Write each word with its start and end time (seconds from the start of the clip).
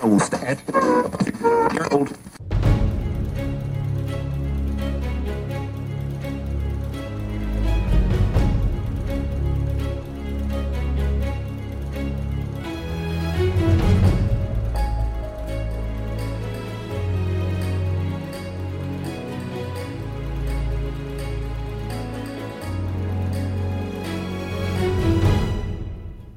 I 0.00 0.06
will 0.06 0.20
old. 1.92 2.16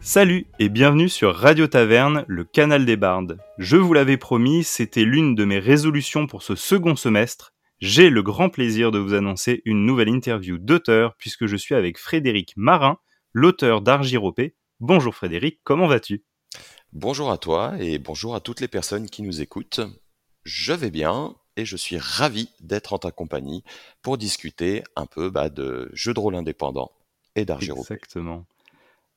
Salut 0.07 0.47
et 0.57 0.69
bienvenue 0.69 1.09
sur 1.09 1.35
Radio 1.35 1.67
Taverne, 1.67 2.23
le 2.29 2.45
canal 2.45 2.85
des 2.85 2.95
bardes. 2.95 3.39
Je 3.57 3.75
vous 3.75 3.91
l'avais 3.91 4.15
promis, 4.15 4.63
c'était 4.63 5.03
l'une 5.03 5.35
de 5.35 5.43
mes 5.43 5.59
résolutions 5.59 6.27
pour 6.27 6.43
ce 6.43 6.55
second 6.55 6.95
semestre. 6.95 7.53
J'ai 7.81 8.09
le 8.09 8.23
grand 8.23 8.49
plaisir 8.49 8.91
de 8.91 8.99
vous 8.99 9.15
annoncer 9.15 9.61
une 9.65 9.85
nouvelle 9.85 10.07
interview 10.07 10.59
d'auteur 10.59 11.17
puisque 11.17 11.45
je 11.45 11.57
suis 11.57 11.75
avec 11.75 11.97
Frédéric 11.97 12.53
Marin, 12.55 12.99
l'auteur 13.33 13.81
d'Argiropé. 13.81 14.55
Bonjour 14.79 15.13
Frédéric, 15.13 15.59
comment 15.65 15.87
vas-tu? 15.87 16.23
Bonjour 16.93 17.29
à 17.29 17.37
toi 17.37 17.73
et 17.77 17.99
bonjour 17.99 18.33
à 18.33 18.39
toutes 18.39 18.61
les 18.61 18.69
personnes 18.69 19.09
qui 19.09 19.23
nous 19.23 19.41
écoutent. 19.41 19.81
Je 20.45 20.71
vais 20.71 20.89
bien 20.89 21.35
et 21.57 21.65
je 21.65 21.75
suis 21.75 21.97
ravi 21.97 22.47
d'être 22.61 22.93
en 22.93 22.97
ta 22.97 23.11
compagnie 23.11 23.61
pour 24.01 24.17
discuter 24.17 24.85
un 24.95 25.05
peu 25.05 25.29
bah, 25.29 25.49
de 25.49 25.89
jeux 25.91 26.13
de 26.13 26.19
rôle 26.21 26.35
indépendants 26.35 26.93
et 27.35 27.43
d'Argiropé. 27.43 27.95
Exactement. 27.95 28.45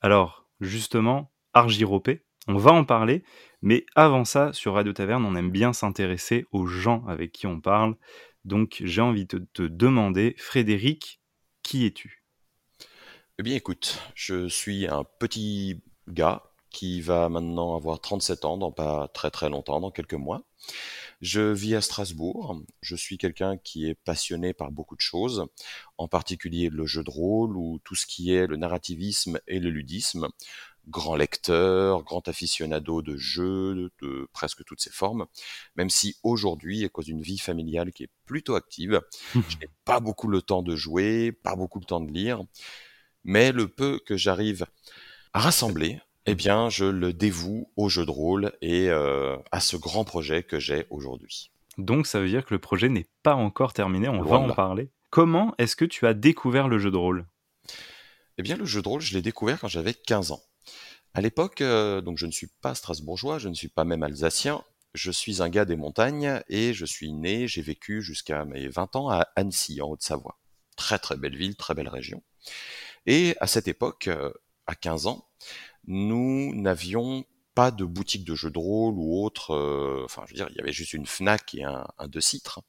Alors, 0.01 0.40
justement 0.61 1.31
Argiropé. 1.53 2.23
On 2.47 2.57
va 2.57 2.71
en 2.71 2.85
parler, 2.85 3.23
mais 3.61 3.85
avant 3.95 4.23
ça, 4.23 4.53
sur 4.53 4.75
Radio 4.75 4.93
Taverne, 4.93 5.25
on 5.25 5.35
aime 5.35 5.51
bien 5.51 5.73
s'intéresser 5.73 6.45
aux 6.51 6.65
gens 6.65 7.05
avec 7.07 7.33
qui 7.33 7.45
on 7.45 7.59
parle. 7.59 7.95
Donc 8.45 8.81
j'ai 8.83 9.01
envie 9.01 9.25
de 9.25 9.45
te 9.53 9.63
demander, 9.63 10.35
Frédéric, 10.37 11.21
qui 11.61 11.85
es-tu? 11.85 12.23
Eh 13.37 13.43
bien 13.43 13.55
écoute, 13.55 13.99
je 14.15 14.47
suis 14.47 14.87
un 14.87 15.03
petit 15.19 15.83
gars 16.07 16.43
qui 16.69 17.01
va 17.01 17.27
maintenant 17.29 17.75
avoir 17.75 17.99
37 17.99 18.45
ans 18.45 18.57
dans 18.57 18.71
pas 18.71 19.09
très 19.09 19.29
très 19.29 19.49
longtemps, 19.49 19.81
dans 19.81 19.91
quelques 19.91 20.13
mois. 20.13 20.43
Je 21.21 21.41
vis 21.41 21.75
à 21.75 21.81
Strasbourg. 21.81 22.63
Je 22.81 22.95
suis 22.95 23.19
quelqu'un 23.19 23.57
qui 23.57 23.87
est 23.87 23.93
passionné 23.93 24.53
par 24.53 24.71
beaucoup 24.71 24.95
de 24.95 25.01
choses, 25.01 25.45
en 25.97 26.07
particulier 26.07 26.69
le 26.69 26.87
jeu 26.87 27.03
de 27.03 27.11
rôle 27.11 27.55
ou 27.55 27.79
tout 27.83 27.95
ce 27.95 28.07
qui 28.07 28.33
est 28.33 28.47
le 28.47 28.57
narrativisme 28.57 29.39
et 29.47 29.59
le 29.59 29.69
ludisme. 29.69 30.27
Grand 30.87 31.15
lecteur, 31.15 32.03
grand 32.03 32.27
aficionado 32.27 33.03
de 33.03 33.15
jeux, 33.15 33.91
de 34.01 34.27
presque 34.33 34.65
toutes 34.65 34.81
ses 34.81 34.89
formes. 34.89 35.27
Même 35.75 35.91
si 35.91 36.15
aujourd'hui, 36.23 36.83
à 36.85 36.89
cause 36.89 37.05
d'une 37.05 37.21
vie 37.21 37.37
familiale 37.37 37.91
qui 37.91 38.03
est 38.03 38.11
plutôt 38.25 38.55
active, 38.55 38.99
je 39.35 39.57
n'ai 39.57 39.69
pas 39.85 39.99
beaucoup 39.99 40.27
le 40.27 40.41
temps 40.41 40.63
de 40.63 40.75
jouer, 40.75 41.31
pas 41.31 41.55
beaucoup 41.55 41.79
le 41.79 41.85
temps 41.85 42.01
de 42.01 42.11
lire. 42.11 42.41
Mais 43.23 43.51
le 43.51 43.67
peu 43.67 43.99
que 44.03 44.17
j'arrive 44.17 44.65
à 45.33 45.39
rassembler, 45.39 46.01
eh 46.25 46.35
bien, 46.35 46.69
je 46.69 46.85
le 46.85 47.13
dévoue 47.13 47.71
au 47.75 47.89
jeu 47.89 48.05
de 48.05 48.11
rôle 48.11 48.53
et 48.61 48.89
euh, 48.89 49.37
à 49.51 49.59
ce 49.59 49.75
grand 49.75 50.03
projet 50.03 50.43
que 50.43 50.59
j'ai 50.59 50.85
aujourd'hui. 50.89 51.51
Donc, 51.77 52.05
ça 52.05 52.19
veut 52.19 52.27
dire 52.27 52.45
que 52.45 52.53
le 52.53 52.59
projet 52.59 52.89
n'est 52.89 53.07
pas 53.23 53.35
encore 53.35 53.73
terminé, 53.73 54.07
on 54.07 54.21
va 54.21 54.37
en 54.37 54.53
parler. 54.53 54.91
Comment 55.09 55.55
est-ce 55.57 55.75
que 55.75 55.85
tu 55.85 56.05
as 56.05 56.13
découvert 56.13 56.67
le 56.67 56.79
jeu 56.79 56.91
de 56.91 56.97
rôle? 56.97 57.25
Eh 58.37 58.43
bien, 58.43 58.55
le 58.55 58.65
jeu 58.65 58.81
de 58.81 58.87
rôle, 58.87 59.01
je 59.01 59.13
l'ai 59.13 59.21
découvert 59.21 59.59
quand 59.59 59.67
j'avais 59.67 59.93
15 59.93 60.31
ans. 60.31 60.41
À 61.13 61.21
l'époque, 61.21 61.61
euh, 61.61 62.01
donc 62.01 62.17
je 62.17 62.25
ne 62.25 62.31
suis 62.31 62.47
pas 62.61 62.75
strasbourgeois, 62.75 63.37
je 63.37 63.49
ne 63.49 63.53
suis 63.53 63.67
pas 63.67 63.83
même 63.83 64.03
alsacien, 64.03 64.63
je 64.93 65.11
suis 65.11 65.41
un 65.41 65.49
gars 65.49 65.65
des 65.65 65.75
montagnes 65.75 66.41
et 66.47 66.73
je 66.73 66.85
suis 66.85 67.11
né, 67.11 67.47
j'ai 67.47 67.61
vécu 67.61 68.01
jusqu'à 68.01 68.45
mes 68.45 68.67
20 68.67 68.95
ans 68.95 69.09
à 69.09 69.27
Annecy, 69.35 69.81
en 69.81 69.89
Haute-Savoie. 69.89 70.39
Très 70.77 70.99
très 70.99 71.17
belle 71.17 71.35
ville, 71.35 71.55
très 71.55 71.73
belle 71.73 71.89
région. 71.89 72.23
Et 73.05 73.35
à 73.41 73.47
cette 73.47 73.67
époque, 73.67 74.07
euh, 74.07 74.31
à 74.67 74.75
15 74.75 75.07
ans, 75.07 75.27
nous 75.87 76.53
n'avions 76.55 77.25
pas 77.55 77.71
de 77.71 77.83
boutique 77.85 78.25
de 78.25 78.35
jeux 78.35 78.51
de 78.51 78.59
rôle 78.59 78.95
ou 78.97 79.23
autre. 79.23 79.53
Euh, 79.53 80.03
enfin, 80.05 80.23
je 80.25 80.31
veux 80.31 80.37
dire, 80.37 80.47
il 80.51 80.57
y 80.57 80.61
avait 80.61 80.71
juste 80.71 80.93
une 80.93 81.05
Fnac 81.05 81.53
et 81.53 81.63
un, 81.63 81.85
un 81.97 82.07
deux 82.07 82.21
citres. 82.21 82.61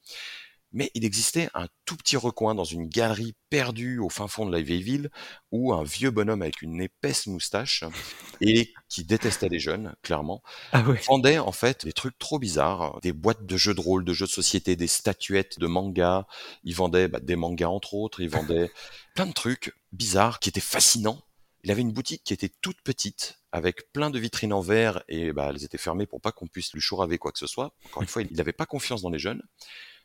Mais 0.73 0.91
il 0.95 1.05
existait 1.05 1.51
un 1.53 1.67
tout 1.85 1.97
petit 1.97 2.17
recoin 2.17 2.55
dans 2.55 2.65
une 2.65 2.89
galerie 2.89 3.35
perdue 3.51 3.99
au 3.99 4.09
fin 4.09 4.27
fond 4.27 4.47
de 4.47 4.53
la 4.53 4.63
vieille 4.63 4.83
ville 4.83 5.11
où 5.51 5.75
un 5.75 5.85
vieux 5.85 6.11
bonhomme 6.11 6.41
avec 6.41 6.63
une 6.63 6.81
épaisse 6.81 7.27
moustache 7.27 7.85
et 8.41 8.73
qui 8.89 9.05
détestait 9.05 9.51
les 9.51 9.59
jeunes, 9.59 9.95
clairement, 10.03 10.43
ah 10.73 10.83
vendait 11.07 11.39
en 11.39 11.53
fait 11.53 11.85
des 11.85 11.93
trucs 11.93 12.19
trop 12.19 12.39
bizarres, 12.39 12.99
des 13.03 13.13
boîtes 13.13 13.45
de 13.45 13.57
jeux 13.57 13.75
de 13.75 13.81
rôle, 13.81 14.05
de 14.05 14.15
jeux 14.15 14.27
de 14.27 14.31
société, 14.31 14.75
des 14.75 14.87
statuettes 14.87 15.59
de 15.59 15.67
manga. 15.67 16.27
Il 16.65 16.75
vendait 16.75 17.09
bah, 17.09 17.21
des 17.21 17.37
mangas 17.37 17.69
entre 17.69 17.93
autres, 17.95 18.21
il 18.21 18.31
vendait 18.31 18.71
plein 19.15 19.27
de 19.27 19.33
trucs 19.33 19.75
bizarres 19.93 20.41
qui 20.41 20.49
étaient 20.49 20.61
fascinants 20.61 21.23
il 21.65 21.71
avait 21.71 21.83
une 21.83 21.93
boutique 21.93 22.25
qui 22.25 22.33
était 22.33 22.51
toute 22.61 22.81
petite, 22.83 23.39
avec 23.53 23.93
plein 23.93 24.11
de 24.11 24.19
vitrines 24.19 24.53
en 24.53 24.61
verre, 24.61 25.03
et 25.09 25.33
bah, 25.33 25.49
elles 25.51 25.65
étaient 25.65 25.79
fermées 25.79 26.07
pour 26.07 26.21
pas 26.21 26.33
qu'on 26.33 26.49
puisse 26.49 26.73
lui 26.73 26.81
chouraver 26.81 27.19
quoi 27.19 27.33
que 27.33 27.39
ce 27.39 27.47
soit. 27.47 27.75
Encore 27.87 28.03
une 28.03 28.09
fois, 28.09 28.23
il 28.23 28.37
n'avait 28.37 28.53
pas 28.53 28.67
confiance 28.67 29.03
dans 29.03 29.11
les 29.11 29.19
jeunes. 29.19 29.43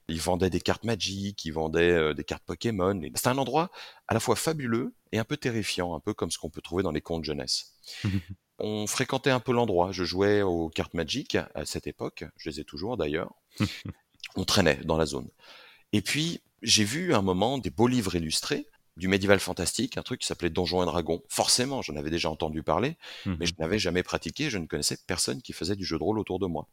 Il 0.10 0.22
vendait 0.22 0.50
des 0.50 0.62
cartes 0.62 0.86
Magic, 0.86 1.44
il 1.44 1.52
vendait 1.52 1.92
euh, 1.92 2.14
des 2.14 2.24
cartes 2.24 2.44
Pokémon. 2.46 3.02
C'était 3.16 3.28
un 3.28 3.38
endroit 3.38 3.72
à 4.08 4.14
la 4.14 4.20
fois 4.20 4.36
fabuleux 4.36 4.94
et 5.12 5.20
un 5.20 5.26
peu 5.26 5.36
terrifiant, 5.36 5.96
un 5.96 6.00
peu 6.00 6.14
comme 6.14 6.32
ce 6.32 6.38
qu'on 6.38 6.50
peut 6.50 6.62
trouver 6.62 6.84
dans 6.84 6.92
les 6.92 7.02
contes 7.02 7.26
jeunesse. 7.26 7.74
On 8.60 8.88
fréquentait 8.88 9.32
un 9.32 9.40
peu 9.40 9.52
l'endroit. 9.52 9.92
Je 9.92 10.04
jouais 10.04 10.42
aux 10.42 10.70
cartes 10.70 10.94
Magic 10.94 11.36
à 11.36 11.66
cette 11.66 11.88
époque. 11.88 12.24
Je 12.38 12.50
les 12.50 12.60
ai 12.62 12.64
toujours 12.64 12.98
d'ailleurs. 12.98 13.34
On 14.36 14.46
traînait 14.46 14.80
dans 14.86 14.98
la 14.98 15.06
zone. 15.06 15.30
Et 15.92 16.02
puis, 16.02 16.42
j'ai 16.62 16.84
vu 16.84 17.14
un 17.14 17.22
moment 17.22 17.58
des 17.58 17.70
beaux 17.70 17.88
livres 17.88 18.16
illustrés 18.16 18.68
du 18.98 19.08
médiéval 19.08 19.40
fantastique, 19.40 19.98
un 19.98 20.02
truc 20.02 20.22
qui 20.22 20.28
s'appelait 20.28 20.50
Donjons 20.50 20.82
et 20.82 20.86
Dragons. 20.86 21.22
Forcément, 21.30 21.82
j'en 21.82 21.96
avais 21.96 22.10
déjà 22.10 22.30
entendu 22.30 22.64
parler, 22.64 22.98
mais 23.26 23.34
mhm. 23.34 23.46
je 23.46 23.54
n'avais 23.60 23.80
jamais 23.80 24.04
pratiqué, 24.04 24.50
je 24.50 24.58
ne 24.58 24.66
connaissais 24.66 24.98
personne 25.08 25.42
qui 25.42 25.54
faisait 25.54 25.76
du 25.76 25.86
jeu 25.86 25.98
de 25.98 26.04
rôle 26.04 26.20
autour 26.20 26.40
de 26.40 26.48
moi. 26.48 26.68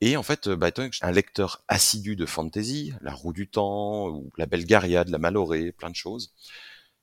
Et 0.00 0.16
en 0.16 0.22
fait, 0.22 0.48
bah, 0.48 0.70
un 1.02 1.12
lecteur 1.12 1.62
assidu 1.68 2.16
de 2.16 2.26
fantasy, 2.26 2.92
La 3.02 3.14
Roue 3.14 3.32
du 3.32 3.48
Temps, 3.48 4.08
ou 4.08 4.30
La 4.36 4.46
Belle 4.46 4.66
Gariade, 4.66 5.08
La 5.08 5.18
Malorée, 5.18 5.72
plein 5.72 5.90
de 5.90 5.96
choses. 5.96 6.32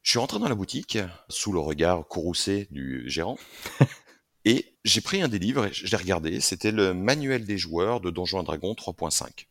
Je 0.02 0.12
suis 0.12 0.20
rentré 0.20 0.38
dans 0.40 0.50
la 0.50 0.56
boutique, 0.56 0.98
sous 1.30 1.52
le 1.52 1.60
regard 1.60 2.08
courroucé 2.08 2.68
du 2.72 3.10
gérant, 3.10 3.38
et 4.46 4.76
j'ai 4.84 5.02
pris 5.02 5.22
un 5.22 5.28
des 5.28 5.40
livres 5.40 5.68
et 5.68 5.74
je 5.74 5.88
l'ai 5.88 5.98
regardé. 5.98 6.40
C'était 6.40 6.72
le 6.72 6.94
manuel 6.94 7.46
des 7.46 7.58
joueurs 7.58 8.02
de 8.02 8.10
Donjons 8.10 8.42
et 8.42 8.46
Dragons 8.46 8.74
3.5. 8.74 9.46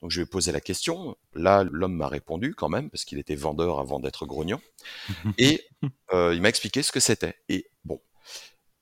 Donc 0.00 0.10
je 0.10 0.20
lui 0.20 0.24
ai 0.24 0.26
posé 0.26 0.52
la 0.52 0.60
question. 0.60 1.16
Là, 1.34 1.64
l'homme 1.64 1.96
m'a 1.96 2.08
répondu 2.08 2.54
quand 2.54 2.68
même, 2.68 2.90
parce 2.90 3.04
qu'il 3.04 3.18
était 3.18 3.34
vendeur 3.34 3.78
avant 3.78 4.00
d'être 4.00 4.26
grognon. 4.26 4.60
Et 5.38 5.64
euh, 6.12 6.32
il 6.34 6.42
m'a 6.42 6.48
expliqué 6.48 6.82
ce 6.82 6.92
que 6.92 7.00
c'était. 7.00 7.36
Et 7.48 7.70
bon, 7.84 8.00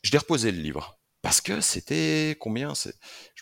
je 0.02 0.12
l'ai 0.12 0.18
reposé 0.18 0.52
le 0.52 0.60
livre. 0.60 1.00
Parce 1.22 1.42
que 1.42 1.60
c'était 1.60 2.34
combien? 2.40 2.72
Je 2.74 2.88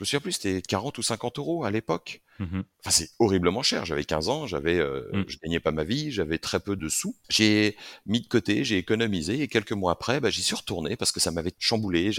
me 0.01 0.05
souviens 0.05 0.21
plus, 0.21 0.33
c'était 0.33 0.63
40 0.63 0.99
ou 0.99 1.03
50 1.03 1.39
euros 1.39 1.65
à 1.65 1.71
l'époque. 1.71 2.23
Mmh 2.41 2.61
enfin, 2.81 2.91
c'est 2.91 3.11
horriblement 3.21 3.63
cher. 3.63 3.85
J'avais 3.85 4.05
15 4.05 4.29
ans, 4.29 4.47
j'avais, 4.47 4.79
euh, 4.79 5.09
mmh. 5.13 5.25
je 5.29 5.39
gagnais 5.39 5.61
pas 5.61 5.71
ma 5.71 5.85
vie, 5.85 6.11
j'avais 6.11 6.39
très 6.39 6.59
peu 6.59 6.75
de 6.75 6.89
sous. 6.89 7.17
J'ai 7.29 7.77
mis 8.05 8.21
de 8.21 8.27
côté, 8.27 8.65
j'ai 8.65 8.79
économisé, 8.79 9.43
et 9.43 9.49
quelques 9.49 9.73
mois 9.73 9.93
après, 9.93 10.19
bah, 10.21 10.31
j'y 10.31 10.43
suis 10.43 10.57
retourné 10.57 10.97
parce 10.97 11.13
que 11.13 11.21
ça 11.21 11.31
m'avait 11.31 11.53
chamboulé. 11.59 12.11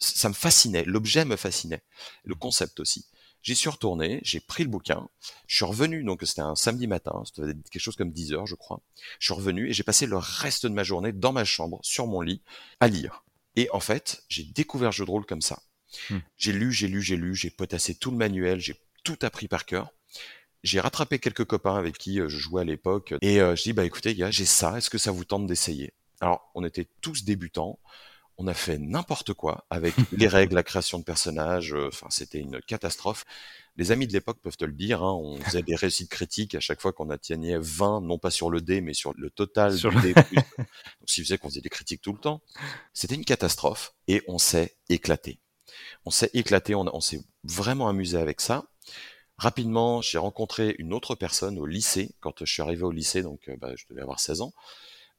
Ça 0.00 0.28
me 0.28 0.34
fascinait, 0.34 0.84
l'objet 0.84 1.24
me 1.24 1.36
fascinait, 1.36 1.82
le 2.24 2.34
concept 2.34 2.80
aussi. 2.80 3.06
J'y 3.42 3.54
suis 3.54 3.70
retourné, 3.70 4.20
j'ai 4.22 4.40
pris 4.40 4.64
le 4.64 4.68
bouquin, 4.68 5.08
je 5.46 5.56
suis 5.56 5.64
revenu, 5.64 6.02
donc 6.02 6.22
c'était 6.24 6.40
un 6.40 6.56
samedi 6.56 6.86
matin, 6.86 7.22
c'était 7.24 7.52
quelque 7.70 7.82
chose 7.82 7.96
comme 7.96 8.10
10 8.10 8.32
heures, 8.32 8.46
je 8.46 8.56
crois. 8.56 8.80
Je 9.20 9.26
suis 9.26 9.34
revenu 9.34 9.68
et 9.68 9.72
j'ai 9.72 9.84
passé 9.84 10.06
le 10.06 10.16
reste 10.16 10.66
de 10.66 10.72
ma 10.72 10.82
journée 10.82 11.12
dans 11.12 11.32
ma 11.32 11.44
chambre, 11.44 11.78
sur 11.82 12.06
mon 12.06 12.20
lit, 12.20 12.42
à 12.80 12.88
lire. 12.88 13.24
Et 13.56 13.68
en 13.72 13.80
fait, 13.80 14.22
j'ai 14.28 14.44
découvert 14.44 14.90
le 14.90 14.94
jeu 14.94 15.04
de 15.04 15.10
rôle 15.10 15.26
comme 15.26 15.42
ça. 15.42 15.62
Hmm. 16.10 16.18
J'ai 16.36 16.52
lu, 16.52 16.72
j'ai 16.72 16.88
lu, 16.88 17.00
j'ai 17.00 17.16
lu, 17.16 17.34
j'ai 17.34 17.50
potassé 17.50 17.94
tout 17.94 18.10
le 18.10 18.16
manuel, 18.16 18.60
j'ai 18.60 18.76
tout 19.04 19.18
appris 19.22 19.48
par 19.48 19.66
cœur. 19.66 19.92
J'ai 20.64 20.80
rattrapé 20.80 21.18
quelques 21.18 21.44
copains 21.44 21.76
avec 21.76 21.96
qui 21.96 22.20
euh, 22.20 22.28
je 22.28 22.36
jouais 22.36 22.62
à 22.62 22.64
l'époque 22.64 23.14
et 23.20 23.40
euh, 23.40 23.54
je 23.54 23.62
dis 23.62 23.72
bah 23.72 23.84
écoutez 23.84 24.14
gars, 24.14 24.30
j'ai 24.30 24.44
ça, 24.44 24.76
est-ce 24.76 24.90
que 24.90 24.98
ça 24.98 25.12
vous 25.12 25.24
tente 25.24 25.46
d'essayer? 25.46 25.92
Alors, 26.20 26.50
on 26.54 26.64
était 26.64 26.88
tous 27.00 27.24
débutants 27.24 27.78
on 28.38 28.46
a 28.46 28.54
fait 28.54 28.78
n'importe 28.78 29.34
quoi 29.34 29.66
avec 29.68 29.94
les 30.12 30.28
règles, 30.28 30.54
la 30.54 30.62
création 30.62 30.98
de 30.98 31.04
personnages. 31.04 31.74
Euh, 31.74 31.88
enfin, 31.88 32.06
c'était 32.08 32.38
une 32.38 32.60
catastrophe. 32.62 33.24
Les 33.76 33.92
amis 33.92 34.06
de 34.06 34.12
l'époque 34.12 34.38
peuvent 34.40 34.56
te 34.56 34.64
le 34.64 34.72
dire. 34.72 35.02
Hein, 35.02 35.12
on 35.12 35.38
faisait 35.40 35.62
des 35.62 35.74
récits 35.74 36.08
critiques 36.08 36.54
à 36.54 36.60
chaque 36.60 36.80
fois 36.80 36.92
qu'on 36.92 37.10
atteignait 37.10 37.58
20, 37.58 38.00
non 38.00 38.18
pas 38.18 38.30
sur 38.30 38.48
le 38.48 38.60
dé, 38.60 38.80
mais 38.80 38.94
sur 38.94 39.12
le 39.16 39.30
total 39.30 39.76
du 39.76 39.88
dé. 40.00 40.14
Donc, 40.32 40.46
ce 41.06 41.14
qui 41.14 41.22
faisait 41.22 41.36
qu'on 41.36 41.48
faisait 41.48 41.60
des 41.60 41.68
critiques 41.68 42.00
tout 42.00 42.12
le 42.12 42.18
temps. 42.18 42.40
C'était 42.92 43.16
une 43.16 43.24
catastrophe 43.24 43.94
et 44.06 44.22
on 44.28 44.38
s'est 44.38 44.76
éclaté. 44.88 45.40
On 46.04 46.10
s'est 46.10 46.30
éclaté. 46.32 46.74
On, 46.74 47.00
s'est 47.00 47.20
vraiment 47.44 47.88
amusé 47.88 48.18
avec 48.18 48.40
ça. 48.40 48.64
Rapidement, 49.36 50.00
j'ai 50.00 50.18
rencontré 50.18 50.74
une 50.78 50.92
autre 50.92 51.14
personne 51.14 51.58
au 51.58 51.66
lycée 51.66 52.14
quand 52.20 52.44
je 52.44 52.52
suis 52.52 52.62
arrivé 52.62 52.82
au 52.82 52.90
lycée, 52.90 53.22
donc 53.22 53.48
euh, 53.48 53.56
bah, 53.60 53.72
je 53.76 53.84
devais 53.90 54.02
avoir 54.02 54.18
16 54.18 54.40
ans, 54.40 54.52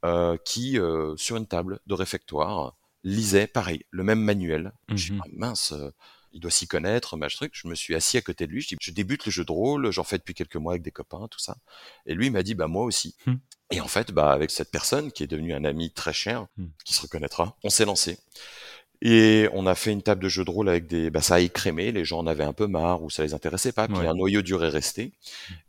euh, 0.03 0.35
qui 0.43 0.77
sur 1.15 1.37
une 1.37 1.47
table 1.47 1.79
de 1.87 1.93
réfectoire 1.93 2.75
lisait 3.03 3.47
pareil, 3.47 3.83
le 3.91 4.03
même 4.03 4.19
manuel. 4.21 4.71
Je 4.89 4.95
suis 4.97 5.13
Mhm. 5.13 5.21
ah, 5.23 5.27
mince, 5.33 5.71
euh, 5.71 5.89
il 6.31 6.39
doit 6.39 6.51
s'y 6.51 6.67
connaître, 6.67 7.17
machin 7.17 7.37
truc. 7.37 7.53
Je 7.55 7.67
me 7.67 7.73
suis 7.75 7.95
assis 7.95 8.17
à 8.17 8.21
côté 8.21 8.45
de 8.45 8.51
lui, 8.51 8.61
je 8.61 8.67
dis, 8.69 8.75
je 8.79 8.91
débute 8.91 9.25
le 9.25 9.31
jeu 9.31 9.43
de 9.45 9.51
rôle, 9.51 9.89
j'en 9.91 10.03
fais 10.03 10.17
depuis 10.17 10.33
quelques 10.35 10.57
mois 10.57 10.73
avec 10.73 10.83
des 10.83 10.91
copains, 10.91 11.27
tout 11.31 11.39
ça. 11.39 11.57
Et 12.05 12.13
lui 12.13 12.27
il 12.27 12.31
m'a 12.31 12.43
dit, 12.43 12.53
bah 12.55 12.67
moi 12.67 12.83
aussi. 12.83 13.15
Hmm. 13.25 13.35
Et 13.71 13.81
en 13.81 13.87
fait, 13.87 14.11
bah 14.11 14.31
avec 14.31 14.51
cette 14.51 14.69
personne 14.71 15.11
qui 15.11 15.23
est 15.23 15.27
devenue 15.27 15.53
un 15.53 15.63
ami 15.63 15.91
très 15.91 16.13
cher, 16.13 16.45
Hmm. 16.57 16.67
qui 16.85 16.93
se 16.93 17.01
reconnaîtra, 17.01 17.55
on 17.63 17.69
s'est 17.69 17.85
lancé. 17.85 18.17
Et 19.01 19.47
on 19.53 19.65
a 19.65 19.75
fait 19.75 19.93
une 19.93 20.01
table 20.01 20.21
de 20.21 20.27
jeu 20.29 20.43
de 20.43 20.49
rôle 20.51 20.67
avec 20.67 20.85
des, 20.85 21.09
bah 21.09 21.21
ça 21.21 21.35
a 21.35 21.39
écrémé, 21.39 21.91
les 21.93 22.03
gens 22.03 22.19
en 22.19 22.27
avaient 22.27 22.43
un 22.43 22.51
peu 22.53 22.67
marre 22.67 23.01
ou 23.01 23.09
ça 23.09 23.23
les 23.23 23.33
intéressait 23.33 23.71
pas, 23.71 23.87
puis 23.87 23.95
Ouais. 23.97 24.07
un 24.07 24.13
noyau 24.13 24.41
dur 24.41 24.63
est 24.65 24.69
resté. 24.69 25.13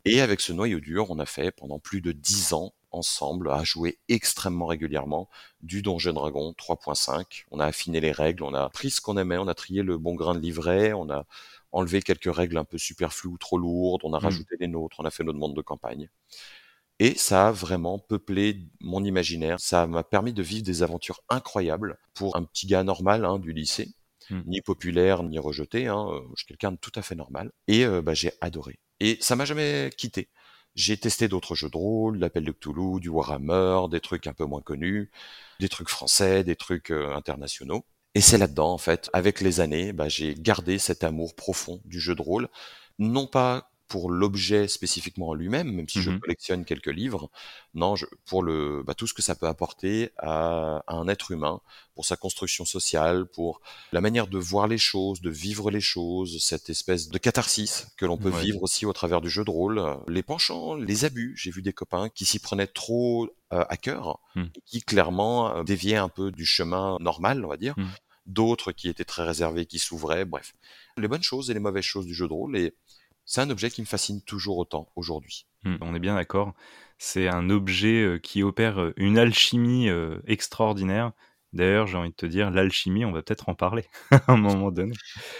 Et 0.03 0.19
avec 0.19 0.41
ce 0.41 0.51
noyau 0.51 0.79
dur, 0.81 1.09
on 1.11 1.17
a 1.17 1.25
fait 1.25 1.51
pendant 1.51 1.79
plus 1.79 2.01
de 2.01 2.11
dix 2.11 2.51
ans 2.53 2.73
ensemble 2.91 3.49
à 3.51 3.63
jouer 3.63 3.97
extrêmement 4.09 4.65
régulièrement 4.67 5.29
du 5.61 5.81
Donjon 5.81 6.13
Dragon 6.13 6.53
3.5. 6.57 7.45
On 7.51 7.59
a 7.59 7.65
affiné 7.65 7.99
les 8.01 8.11
règles, 8.11 8.43
on 8.43 8.53
a 8.53 8.69
pris 8.69 8.91
ce 8.91 9.01
qu'on 9.01 9.17
aimait, 9.17 9.37
on 9.37 9.47
a 9.47 9.53
trié 9.55 9.83
le 9.83 9.97
bon 9.97 10.15
grain 10.15 10.33
de 10.35 10.39
livret, 10.39 10.93
on 10.93 11.09
a 11.09 11.25
enlevé 11.71 12.01
quelques 12.01 12.33
règles 12.33 12.57
un 12.57 12.65
peu 12.65 12.77
superflues 12.77 13.29
ou 13.31 13.37
trop 13.37 13.57
lourdes, 13.57 14.01
on 14.03 14.13
a 14.13 14.19
Mm. 14.19 14.23
rajouté 14.23 14.55
les 14.59 14.67
nôtres, 14.67 14.97
on 14.99 15.05
a 15.05 15.11
fait 15.11 15.23
notre 15.23 15.39
monde 15.39 15.55
de 15.55 15.61
campagne. 15.61 16.09
Et 16.99 17.15
ça 17.15 17.47
a 17.47 17.51
vraiment 17.51 17.97
peuplé 17.99 18.59
mon 18.79 19.03
imaginaire. 19.03 19.59
Ça 19.59 19.87
m'a 19.87 20.03
permis 20.03 20.33
de 20.33 20.43
vivre 20.43 20.63
des 20.63 20.83
aventures 20.83 21.21
incroyables 21.29 21.97
pour 22.13 22.35
un 22.35 22.43
petit 22.43 22.67
gars 22.67 22.83
normal 22.83 23.25
hein, 23.25 23.39
du 23.39 23.53
lycée, 23.53 23.89
Mm. 24.29 24.41
ni 24.45 24.61
populaire 24.61 25.23
ni 25.23 25.39
rejeté. 25.39 25.87
Hein, 25.87 26.07
je 26.35 26.37
suis 26.41 26.45
quelqu'un 26.47 26.71
de 26.71 26.77
tout 26.77 26.91
à 26.95 27.01
fait 27.01 27.15
normal. 27.15 27.51
Et 27.67 27.85
euh, 27.85 28.01
bah, 28.01 28.13
j'ai 28.13 28.31
adoré. 28.41 28.77
Et 28.99 29.17
ça 29.19 29.35
m'a 29.35 29.45
jamais 29.45 29.89
quitté. 29.97 30.29
J'ai 30.75 30.97
testé 30.97 31.27
d'autres 31.27 31.55
jeux 31.55 31.69
de 31.69 31.77
rôle, 31.77 32.17
l'appel 32.17 32.45
de 32.45 32.51
Cthulhu, 32.51 32.99
du 32.99 33.09
Warhammer, 33.09 33.89
des 33.89 33.99
trucs 33.99 34.27
un 34.27 34.33
peu 34.33 34.45
moins 34.45 34.61
connus, 34.61 35.11
des 35.59 35.69
trucs 35.69 35.89
français, 35.89 36.43
des 36.43 36.55
trucs 36.55 36.91
euh, 36.91 37.13
internationaux. 37.15 37.85
Et 38.15 38.21
c'est 38.21 38.37
là-dedans, 38.37 38.73
en 38.73 38.77
fait, 38.77 39.09
avec 39.13 39.41
les 39.41 39.59
années, 39.61 39.93
bah, 39.93 40.09
j'ai 40.09 40.35
gardé 40.35 40.79
cet 40.79 41.03
amour 41.03 41.35
profond 41.35 41.81
du 41.85 41.99
jeu 41.99 42.15
de 42.15 42.21
rôle, 42.21 42.49
non 42.99 43.27
pas 43.27 43.70
pour 43.91 44.09
l'objet 44.09 44.69
spécifiquement 44.69 45.27
en 45.29 45.33
lui-même, 45.33 45.69
même 45.69 45.89
si 45.89 46.01
je 46.01 46.11
Mhm. 46.11 46.19
collectionne 46.21 46.63
quelques 46.65 46.93
livres, 47.01 47.29
non, 47.73 47.97
je, 47.97 48.05
pour 48.25 48.41
le, 48.41 48.83
bah, 48.85 48.93
tout 48.95 49.05
ce 49.05 49.13
que 49.13 49.21
ça 49.21 49.35
peut 49.35 49.47
apporter 49.47 50.11
à, 50.17 50.81
à 50.87 50.93
un 50.95 51.07
être 51.09 51.31
humain, 51.31 51.59
pour 51.93 52.05
sa 52.05 52.15
construction 52.15 52.63
sociale, 52.63 53.25
pour 53.25 53.59
la 53.91 53.99
manière 53.99 54.27
de 54.27 54.37
voir 54.39 54.65
les 54.69 54.77
choses, 54.77 55.19
de 55.21 55.29
vivre 55.29 55.69
les 55.71 55.81
choses, 55.81 56.41
cette 56.41 56.69
espèce 56.69 57.09
de 57.09 57.17
catharsis 57.17 57.87
que 57.97 58.05
l'on 58.05 58.17
peut 58.17 58.31
Ouais. 58.31 58.41
vivre 58.45 58.63
aussi 58.63 58.85
au 58.85 58.93
travers 58.93 59.19
du 59.19 59.29
jeu 59.29 59.43
de 59.43 59.51
rôle, 59.51 59.77
euh, 59.79 59.95
les 60.07 60.23
penchants, 60.23 60.75
les 60.75 61.03
abus. 61.03 61.33
J'ai 61.35 61.51
vu 61.51 61.61
des 61.61 61.73
copains 61.73 62.07
qui 62.07 62.23
s'y 62.23 62.39
prenaient 62.39 62.67
trop 62.67 63.27
euh, 63.53 63.65
à 63.67 63.75
cœur, 63.75 64.19
Mm. 64.35 64.43
et 64.55 64.61
qui 64.65 64.81
clairement 64.81 65.53
euh, 65.57 65.63
déviaient 65.63 65.97
un 65.97 66.07
peu 66.07 66.31
du 66.31 66.45
chemin 66.45 66.97
normal, 67.01 67.43
on 67.43 67.49
va 67.49 67.57
dire. 67.57 67.73
Mm. 67.77 67.87
D'autres 68.27 68.71
qui 68.71 68.87
étaient 68.87 69.03
très 69.13 69.23
réservés, 69.25 69.65
qui 69.65 69.79
s'ouvraient, 69.79 70.23
bref. 70.23 70.53
Les 70.95 71.09
bonnes 71.09 71.23
choses 71.23 71.49
et 71.51 71.53
les 71.53 71.59
mauvaises 71.59 71.83
choses 71.83 72.05
du 72.05 72.13
jeu 72.13 72.27
de 72.29 72.33
rôle, 72.33 72.55
et 72.55 72.73
c'est 73.31 73.39
un 73.39 73.49
objet 73.49 73.69
qui 73.71 73.79
me 73.79 73.85
fascine 73.85 74.21
toujours 74.21 74.57
autant 74.57 74.91
aujourd'hui. 74.97 75.45
Mm, 75.63 75.77
On 75.79 75.95
est 75.95 75.99
bien 75.99 76.15
d'accord. 76.15 76.53
C'est 76.97 77.29
un 77.29 77.49
objet 77.49 78.03
euh, 78.03 78.19
qui 78.19 78.43
opère 78.43 78.81
euh, 78.81 78.93
une 78.97 79.17
alchimie 79.17 79.87
euh, 79.87 80.19
extraordinaire. 80.27 81.13
D'ailleurs, 81.53 81.87
j'ai 81.87 81.95
envie 81.95 82.09
de 82.09 82.15
te 82.15 82.25
dire, 82.25 82.51
l'alchimie, 82.51 83.05
on 83.05 83.13
va 83.13 83.21
peut-être 83.21 83.47
en 83.47 83.55
parler 83.55 83.85
à 84.11 84.21
un 84.33 84.35
moment 84.35 84.69
donné. 84.69 84.95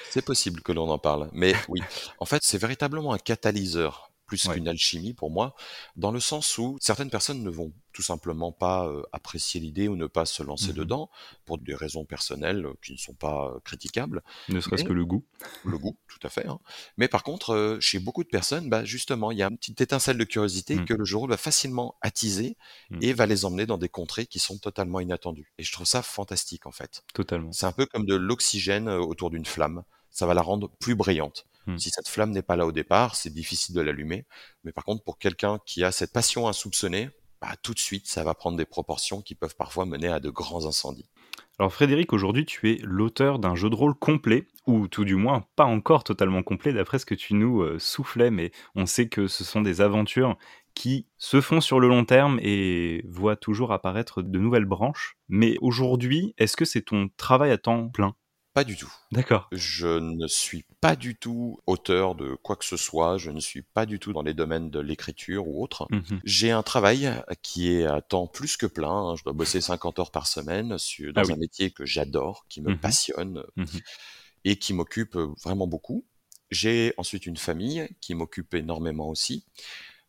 C'est 0.10 0.24
possible 0.24 0.62
que 0.62 0.72
l'on 0.72 0.90
en 0.90 1.00
parle, 1.00 1.30
mais 1.34 1.54
oui. 1.68 1.82
En 2.20 2.26
fait, 2.26 2.42
c'est 2.46 2.58
véritablement 2.58 3.12
un 3.12 3.18
catalyseur 3.18 4.10
plus 4.26 4.46
Ouais. 4.46 4.54
qu'une 4.56 4.70
alchimie 4.70 5.14
pour 5.14 5.30
moi, 5.30 5.54
dans 5.98 6.12
le 6.12 6.22
sens 6.22 6.58
où 6.58 6.78
certaines 6.80 7.10
personnes 7.10 7.44
ne 7.44 7.50
vont 7.50 7.74
tout 7.94 8.02
simplement 8.02 8.52
pas 8.52 8.88
euh, 8.88 9.04
apprécier 9.12 9.60
l'idée 9.60 9.88
ou 9.88 9.96
ne 9.96 10.08
pas 10.08 10.26
se 10.26 10.44
lancer 10.44 10.70
Mhm. 10.70 10.74
dedans 10.76 11.10
pour 11.46 11.58
des 11.58 11.76
raisons 11.76 12.06
personnelles 12.06 12.66
euh, 12.66 12.74
qui 12.84 12.94
ne 12.94 12.98
sont 12.98 13.14
pas 13.14 13.52
euh, 13.56 13.60
critiquables. 13.64 14.24
Ne 14.50 14.60
serait-ce 14.62 14.84
que 14.84 14.94
le 14.94 15.06
goût. 15.06 15.26
le 15.66 15.78
goût, 15.78 15.98
tout 16.08 16.20
à 16.26 16.30
fait. 16.30 16.48
hein. 16.48 16.60
Mais 16.98 17.08
par 17.08 17.24
contre, 17.24 17.54
euh, 17.54 17.80
chez 17.80 18.00
beaucoup 18.00 18.24
de 18.24 18.30
personnes, 18.30 18.70
bah, 18.70 18.86
justement, 18.86 19.32
il 19.32 19.38
y 19.38 19.44
a 19.44 19.48
une 19.48 19.58
petite 19.58 19.82
étincelle 19.82 20.18
de 20.18 20.24
curiosité 20.24 20.76
Mm. 20.76 20.86
que 20.86 20.94
le 20.94 21.06
jeu 21.06 21.20
va 21.28 21.38
facilement 21.38 21.96
attiser 22.02 22.58
Mm. 22.90 23.00
et 23.02 23.14
va 23.14 23.26
les 23.26 23.46
emmener 23.46 23.66
dans 23.66 23.78
des 23.78 23.90
contrées 23.90 24.26
qui 24.26 24.40
sont 24.40 24.58
totalement 24.58 25.00
inattendues. 25.00 25.52
Et 25.58 25.64
je 25.64 25.72
trouve 25.72 25.88
ça 25.88 26.02
fantastique, 26.02 26.66
en 26.66 26.72
fait. 26.72 27.04
Totalement. 27.14 27.52
C'est 27.52 27.66
un 27.66 27.72
peu 27.72 27.86
comme 27.86 28.06
de 28.06 28.16
l'oxygène 28.16 28.88
autour 28.90 29.30
d'une 29.30 29.46
flamme. 29.46 29.84
Ça 30.10 30.26
va 30.26 30.34
la 30.34 30.42
rendre 30.42 30.70
plus 30.80 30.96
brillante. 30.96 31.46
Si 31.78 31.90
cette 31.92 32.08
flamme 32.10 32.32
n'est 32.32 32.42
pas 32.42 32.56
là 32.56 32.66
au 32.66 32.72
départ, 32.72 33.16
c'est 33.16 33.30
difficile 33.30 33.76
de 33.76 33.82
l'allumer. 33.82 34.26
Mais 34.64 34.72
par 34.72 34.84
contre, 34.84 35.04
pour 35.04 35.20
quelqu'un 35.20 35.60
qui 35.66 35.84
a 35.84 35.92
cette 35.92 36.12
passion 36.12 36.48
insoupçonnée, 36.48 37.10
bah, 37.42 37.56
tout 37.64 37.74
de 37.74 37.80
suite, 37.80 38.08
ça 38.08 38.24
va 38.24 38.36
prendre 38.36 38.58
des 38.58 38.66
proportions 38.66 39.22
qui 39.22 39.34
peuvent 39.36 39.56
parfois 39.56 39.86
mener 39.86 40.08
à 40.08 40.20
de 40.20 40.30
grands 40.30 40.66
incendies. 40.68 41.10
Alors 41.60 41.74
Frédéric, 41.74 42.14
aujourd'hui 42.14 42.46
tu 42.46 42.72
es 42.72 42.80
l'auteur 42.82 43.38
d'un 43.38 43.56
jeu 43.56 43.70
de 43.70 43.76
rôle 43.76 43.94
complet, 43.94 44.48
ou 44.68 44.88
tout 44.88 45.06
du 45.06 45.16
moins 45.16 45.46
pas 45.56 45.66
encore 45.66 46.04
totalement 46.04 46.44
complet 46.44 46.74
d'après 46.74 46.98
ce 46.98 47.06
que 47.06 47.16
tu 47.16 47.34
nous 47.34 47.62
euh, 47.62 47.78
soufflais, 47.78 48.32
mais 48.32 48.52
on 48.76 48.86
sait 48.86 49.10
que 49.10 49.28
ce 49.28 49.44
sont 49.44 49.62
des 49.62 49.82
aventures 49.82 50.38
qui 50.74 51.08
se 51.18 51.42
font 51.42 51.62
sur 51.62 51.80
le 51.80 51.88
long 51.88 52.06
terme 52.06 52.40
et 52.42 53.04
voient 53.08 53.36
toujours 53.36 53.74
apparaître 53.74 54.22
de 54.22 54.40
nouvelles 54.40 54.66
branches. 54.66 55.18
Mais 55.28 55.58
aujourd'hui, 55.62 56.34
est-ce 56.38 56.56
que 56.56 56.66
c'est 56.66 56.84
ton 56.84 57.10
travail 57.18 57.52
à 57.52 57.58
temps 57.58 57.90
plein 57.90 58.16
Pas 58.54 58.64
du 58.66 58.76
tout. 58.76 58.92
D'accord. 59.14 59.48
Je 59.54 59.88
ne 59.88 60.28
suis 60.28 60.66
pas 60.82 60.98
du 60.98 61.16
tout 61.16 61.60
auteur 61.68 62.16
de 62.16 62.36
quoi 62.36 62.58
que 62.58 62.66
ce 62.66 62.76
soit, 62.76 63.18
je 63.18 63.32
ne 63.32 63.40
suis 63.40 63.62
pas 63.62 63.86
du 63.86 63.98
tout 63.98 64.12
dans 64.12 64.24
les 64.24 64.34
domaines 64.34 64.70
de 64.70 64.80
l'écriture 64.80 65.48
ou 65.48 65.64
autre. 65.64 65.88
Mhm. 65.90 66.20
J'ai 66.26 66.52
un 66.52 66.62
travail 66.64 67.10
qui 67.44 67.72
est 67.72 67.86
à 67.86 68.02
temps 68.02 68.28
plus 68.28 68.58
que 68.58 68.66
plein, 68.66 68.92
hein. 68.92 69.16
je 69.16 69.24
dois 69.24 69.32
bosser 69.34 69.62
50 69.62 70.00
heures 70.00 70.12
par 70.12 70.28
semaine 70.28 70.78
sur, 70.78 71.14
dans 71.14 71.22
Ah 71.22 71.26
oui. 71.28 71.34
un 71.34 71.38
métier 71.38 71.72
que 71.72 71.86
j'adore, 71.86 72.46
qui 72.50 72.62
me 72.62 72.72
Mhm. 72.72 72.78
passionne 72.80 73.44
Mhm. 73.56 73.68
et 74.44 74.58
qui 74.58 74.74
m'occupe 74.74 75.16
vraiment 75.44 75.68
beaucoup. 75.68 76.06
J'ai 76.50 76.94
ensuite 76.98 77.26
une 77.26 77.38
famille 77.38 77.88
qui 78.02 78.16
m'occupe 78.16 78.54
énormément 78.54 79.08
aussi. 79.08 79.46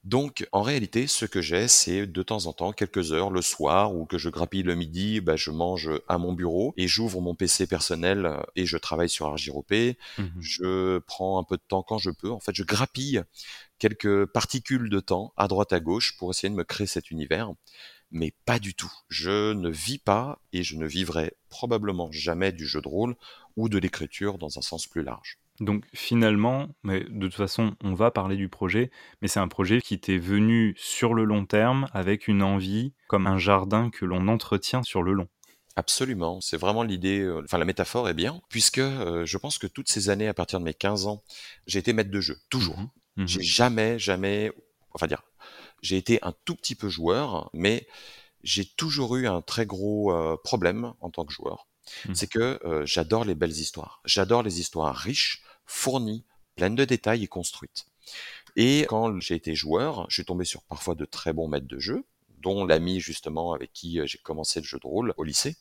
Donc, 0.05 0.49
en 0.51 0.63
réalité, 0.63 1.07
ce 1.07 1.27
que 1.27 1.41
j'ai, 1.41 1.69
c'est 1.69 2.09
de 2.09 2.23
temps 2.25 2.47
en 2.47 2.53
temps, 2.53 2.73
quelques 2.73 3.13
heures 3.13 3.31
le 3.31 3.41
soir, 3.41 3.95
ou 3.95 4.05
que 4.05 4.19
je 4.19 4.29
grappille 4.31 4.65
le 4.65 4.75
midi, 4.75 5.21
bah, 5.21 5.37
je 5.37 5.53
mange 5.53 5.91
à 6.09 6.19
mon 6.19 6.33
bureau 6.33 6.75
et 6.77 6.89
j'ouvre 6.89 7.21
mon 7.21 7.37
PC 7.37 7.69
personnel 7.69 8.27
euh, 8.27 8.41
et 8.57 8.67
je 8.67 8.77
travaille 8.77 9.09
sur 9.09 9.27
Argiropé. 9.27 9.97
Mhm. 10.19 10.33
Je 10.41 10.99
prends 10.99 11.39
un 11.39 11.45
peu 11.45 11.57
de 11.57 11.63
temps 11.67 11.85
quand 11.85 11.99
je 11.99 12.11
peux. 12.11 12.31
En 12.33 12.41
fait, 12.41 12.55
je 12.55 12.65
grappille 12.65 13.23
quelques 13.79 14.27
particules 14.27 14.91
de 14.91 14.99
temps 14.99 15.33
à 15.37 15.47
droite 15.47 15.73
à 15.73 15.79
gauche 15.79 16.17
pour 16.17 16.31
essayer 16.31 16.51
de 16.51 16.57
me 16.57 16.65
créer 16.65 16.89
cet 16.89 17.13
univers. 17.13 17.53
Mais 18.11 18.35
pas 18.45 18.59
du 18.59 18.75
tout. 18.75 18.93
Je 19.09 19.53
ne 19.53 19.71
vis 19.71 19.99
pas 19.99 20.41
et 20.53 20.65
je 20.65 20.77
ne 20.77 20.87
vivrai 20.87 21.33
probablement 21.49 22.11
jamais 22.11 22.51
du 22.51 22.67
jeu 22.67 22.81
de 22.83 22.89
rôle 22.89 23.15
ou 23.57 23.69
de 23.69 23.79
l'écriture 23.79 24.39
dans 24.39 24.59
un 24.59 24.63
sens 24.63 24.87
plus 24.87 25.03
large. 25.03 25.39
Donc 25.63 25.85
finalement, 25.95 26.69
mais 26.83 27.05
de 27.09 27.27
toute 27.27 27.37
façon, 27.37 27.77
on 27.85 27.95
va 27.95 28.11
parler 28.11 28.37
du 28.37 28.49
projet, 28.49 28.91
mais 29.21 29.29
c'est 29.29 29.39
un 29.39 29.47
projet 29.47 29.81
qui 29.81 30.01
t'est 30.01 30.19
venu 30.19 30.75
sur 30.77 31.15
le 31.15 31.25
long 31.25 31.47
terme 31.47 31.87
avec 31.93 32.27
une 32.27 32.43
envie, 32.43 32.93
comme 33.07 33.29
un 33.29 33.39
jardin 33.39 33.89
que 33.89 34.05
l'on 34.05 34.27
entretient 34.27 34.83
sur 34.83 35.03
le 35.03 35.13
long. 35.13 35.29
Absolument, 35.77 36.41
c'est 36.41 36.57
vraiment 36.57 36.83
l'idée, 36.83 37.21
euh, 37.21 37.43
enfin 37.45 37.59
la 37.59 37.65
métaphore 37.65 38.09
est 38.09 38.15
bien, 38.15 38.43
puisque 38.49 38.79
euh, 38.79 39.25
je 39.25 39.39
pense 39.39 39.57
que 39.57 39.69
toutes 39.69 39.89
ces 39.89 40.11
années, 40.11 40.29
à 40.29 40.35
partir 40.35 40.59
de 40.59 40.65
mes 40.65 40.75
15 40.75 41.07
ans, 41.07 41.23
j'ai 41.67 41.79
été 41.79 41.93
maître 41.93 42.11
de 42.11 42.21
jeu, 42.21 42.37
toujours. 42.51 42.79
Mhm. 42.79 42.89
Mhm. 43.17 43.29
J'ai 43.29 43.43
jamais, 43.43 43.99
jamais, 43.99 44.53
enfin 44.93 45.07
dire, 45.07 45.23
j'ai 45.81 45.97
été 45.97 46.19
un 46.23 46.35
tout 46.45 46.57
petit 46.57 46.75
peu 46.75 46.89
joueur, 46.89 47.51
mais 47.55 47.87
j'ai 48.43 48.65
toujours 48.65 49.17
eu 49.17 49.29
un 49.29 49.43
très 49.43 49.65
gros 49.65 50.13
euh, 50.13 50.37
problème 50.43 50.93
en 51.01 51.11
tant 51.11 51.25
que 51.25 51.33
joueur. 51.33 51.69
Mhm. 52.09 52.15
C'est 52.15 52.27
que 52.27 52.61
euh, 52.65 52.87
j'adore 52.87 53.25
les 53.25 53.35
belles 53.35 53.51
histoires. 53.51 54.01
J'adore 54.05 54.43
les 54.43 54.61
histoires 54.61 54.97
riches, 54.97 55.43
fournies, 55.67 56.25
pleines 56.57 56.75
de 56.75 56.85
détails 56.85 57.25
et 57.25 57.29
construites. 57.29 57.87
Et 58.57 58.83
quand 58.89 59.19
j'ai 59.21 59.35
été 59.35 59.55
joueur, 59.55 60.07
je 60.09 60.17
suis 60.17 60.25
tombé 60.25 60.45
sur 60.45 60.63
parfois 60.63 60.95
de 60.95 61.05
très 61.05 61.33
bons 61.33 61.49
maîtres 61.49 61.69
de 61.69 61.79
jeu, 61.79 62.05
dont 62.41 62.65
l'ami 62.65 63.01
justement 63.01 63.53
avec 63.53 63.73
qui 63.73 64.01
euh, 64.01 64.07
j'ai 64.07 64.19
commencé 64.19 64.61
le 64.61 64.67
jeu 64.67 64.79
de 64.79 64.87
rôle 64.87 65.15
au 65.17 65.25
lycée. 65.25 65.57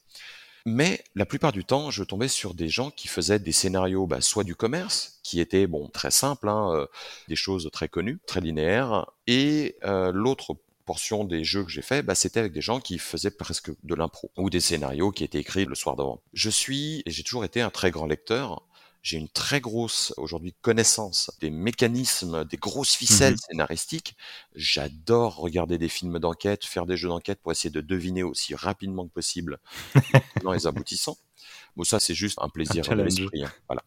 Mais 0.66 1.04
la 1.16 1.26
plupart 1.26 1.52
du 1.52 1.66
temps, 1.66 1.90
je 1.90 2.04
tombais 2.04 2.28
sur 2.28 2.54
des 2.54 2.70
gens 2.70 2.92
qui 2.92 3.08
faisaient 3.08 3.40
des 3.40 3.52
scénarios, 3.52 4.06
bah, 4.06 4.22
soit 4.22 4.44
du 4.44 4.56
commerce, 4.56 5.20
qui 5.24 5.40
étaient 5.40 5.66
bon 5.66 5.88
très 5.88 6.12
simples, 6.12 6.50
hein, 6.50 6.72
euh, 6.74 6.86
des 7.28 7.36
choses 7.36 7.70
très 7.72 7.90
connues, 7.90 8.20
très 8.28 8.42
linéaires, 8.42 9.08
et 9.26 9.78
euh, 9.84 10.12
l'autre 10.14 10.56
portion 10.86 11.24
des 11.24 11.44
jeux 11.44 11.64
que 11.64 11.72
j'ai 11.72 11.82
fait, 11.82 12.04
bah, 12.04 12.14
c'était 12.16 12.40
avec 12.40 12.52
des 12.52 12.62
gens 12.62 12.80
qui 12.80 13.00
faisaient 13.00 13.32
presque 13.32 13.72
de 13.84 13.96
l'impro 13.96 14.32
ou 14.38 14.50
des 14.50 14.60
scénarios 14.60 15.12
qui 15.12 15.24
étaient 15.24 15.40
écrits 15.40 15.66
le 15.66 15.76
soir 15.76 15.96
d'avant. 15.96 16.22
Je 16.34 16.50
suis 16.50 17.02
et 17.06 17.12
j'ai 17.12 17.24
toujours 17.24 17.46
été 17.46 17.62
un 17.62 17.70
très 17.70 17.90
grand 17.90 18.06
lecteur. 18.06 18.64
J'ai 19.02 19.18
une 19.18 19.30
très 19.30 19.62
grosse 19.62 20.14
aujourd'hui 20.18 20.54
connaissance 20.62 21.32
des 21.40 21.50
mécanismes, 21.50 22.46
des 22.46 22.58
grosses 22.58 22.94
ficelles 22.96 23.34
Mhm. 23.34 23.40
scénaristiques. 23.50 24.16
J'adore 24.56 25.38
regarder 25.38 25.78
des 25.78 25.90
films 25.90 26.20
d'enquête, 26.20 26.66
faire 26.66 26.86
des 26.86 26.98
jeux 26.98 27.08
d'enquête 27.10 27.40
pour 27.42 27.52
essayer 27.52 27.72
de 27.72 27.82
deviner 27.82 28.24
aussi 28.24 28.54
rapidement 28.56 29.08
que 29.08 29.12
possible 29.14 29.60
les 30.54 30.68
aboutissants. 30.68 31.18
Bon, 31.76 31.84
ça, 31.84 32.00
c'est 32.00 32.14
juste 32.14 32.38
un 32.42 32.50
plaisir 32.50 32.84
de 32.84 33.02
l'esprit. 33.04 33.44
hein, 33.44 33.52
Voilà. 33.68 33.84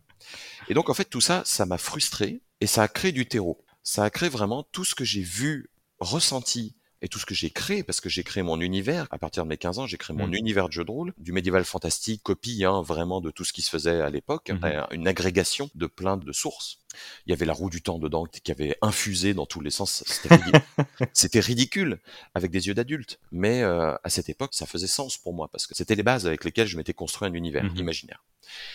Et 0.69 0.75
donc, 0.75 0.89
en 0.91 0.95
fait, 0.95 1.05
tout 1.05 1.21
ça, 1.21 1.43
ça 1.45 1.67
m'a 1.67 1.79
frustré 1.79 2.41
et 2.61 2.67
ça 2.67 2.83
a 2.83 2.89
créé 2.89 3.13
du 3.13 3.27
terreau. 3.27 3.59
Ça 3.83 4.05
a 4.05 4.11
créé 4.11 4.29
vraiment 4.29 4.63
tout 4.73 4.85
ce 4.85 4.95
que 4.95 5.05
j'ai 5.05 5.23
vu, 5.23 5.69
ressenti 6.01 6.75
et 7.05 7.09
tout 7.09 7.19
ce 7.19 7.27
que 7.27 7.35
j'ai 7.35 7.51
créé, 7.51 7.83
parce 7.83 8.01
que 8.01 8.09
j'ai 8.09 8.25
créé 8.25 8.43
mon 8.43 8.61
univers, 8.61 9.07
à 9.11 9.19
partir 9.19 9.45
de 9.45 9.49
mes 9.51 9.59
15 9.59 9.79
ans, 9.79 9.87
j'ai 9.87 9.99
créé 9.99 10.17
mon 10.17 10.27
Mmh. 10.27 10.35
univers 10.35 10.69
de 10.69 10.73
jeu 10.73 10.85
de 10.85 10.91
rôle, 10.91 11.13
du 11.19 11.33
médiéval 11.33 11.65
fantastique, 11.65 12.23
copie 12.23 12.65
hein, 12.65 12.81
vraiment 12.83 13.21
de 13.21 13.31
tout 13.31 13.45
ce 13.45 13.53
qui 13.53 13.61
se 13.63 13.69
faisait 13.71 14.01
à 14.01 14.09
l'époque, 14.09 14.51
Mhm. 14.51 14.65
euh, 14.65 14.83
une 14.91 15.07
agrégation 15.07 15.71
de 15.75 15.87
plein 15.87 16.17
de 16.17 16.33
sources. 16.33 16.79
Il 17.27 17.31
y 17.31 17.33
avait 17.35 17.45
la 17.45 17.53
roue 17.53 17.71
du 17.71 17.83
temps 17.83 17.99
dedans 17.99 18.25
qui 18.25 18.51
avait 18.53 18.77
infusé 18.81 19.35
dans 19.35 19.47
tous 19.47 19.61
les 19.61 19.71
sens. 19.71 20.03
C'était 20.07 20.35
ridicule, 20.35 20.63
ridicule 21.35 21.99
avec 22.35 22.51
des 22.51 22.69
yeux 22.69 22.75
d'adulte. 22.75 23.19
Mais 23.33 23.63
euh, 23.63 23.95
à 24.03 24.09
cette 24.11 24.29
époque, 24.29 24.55
ça 24.55 24.65
faisait 24.67 24.87
sens 24.87 25.19
pour 25.19 25.35
moi 25.35 25.49
parce 25.53 25.67
que 25.67 25.75
c'était 25.75 25.97
les 25.97 26.03
bases 26.05 26.27
avec 26.27 26.45
lesquelles 26.45 26.69
je 26.69 26.77
m'étais 26.77 26.95
construit 26.95 27.29
un 27.29 27.35
univers 27.35 27.65
Mhm. 27.65 27.77
imaginaire. 27.77 28.23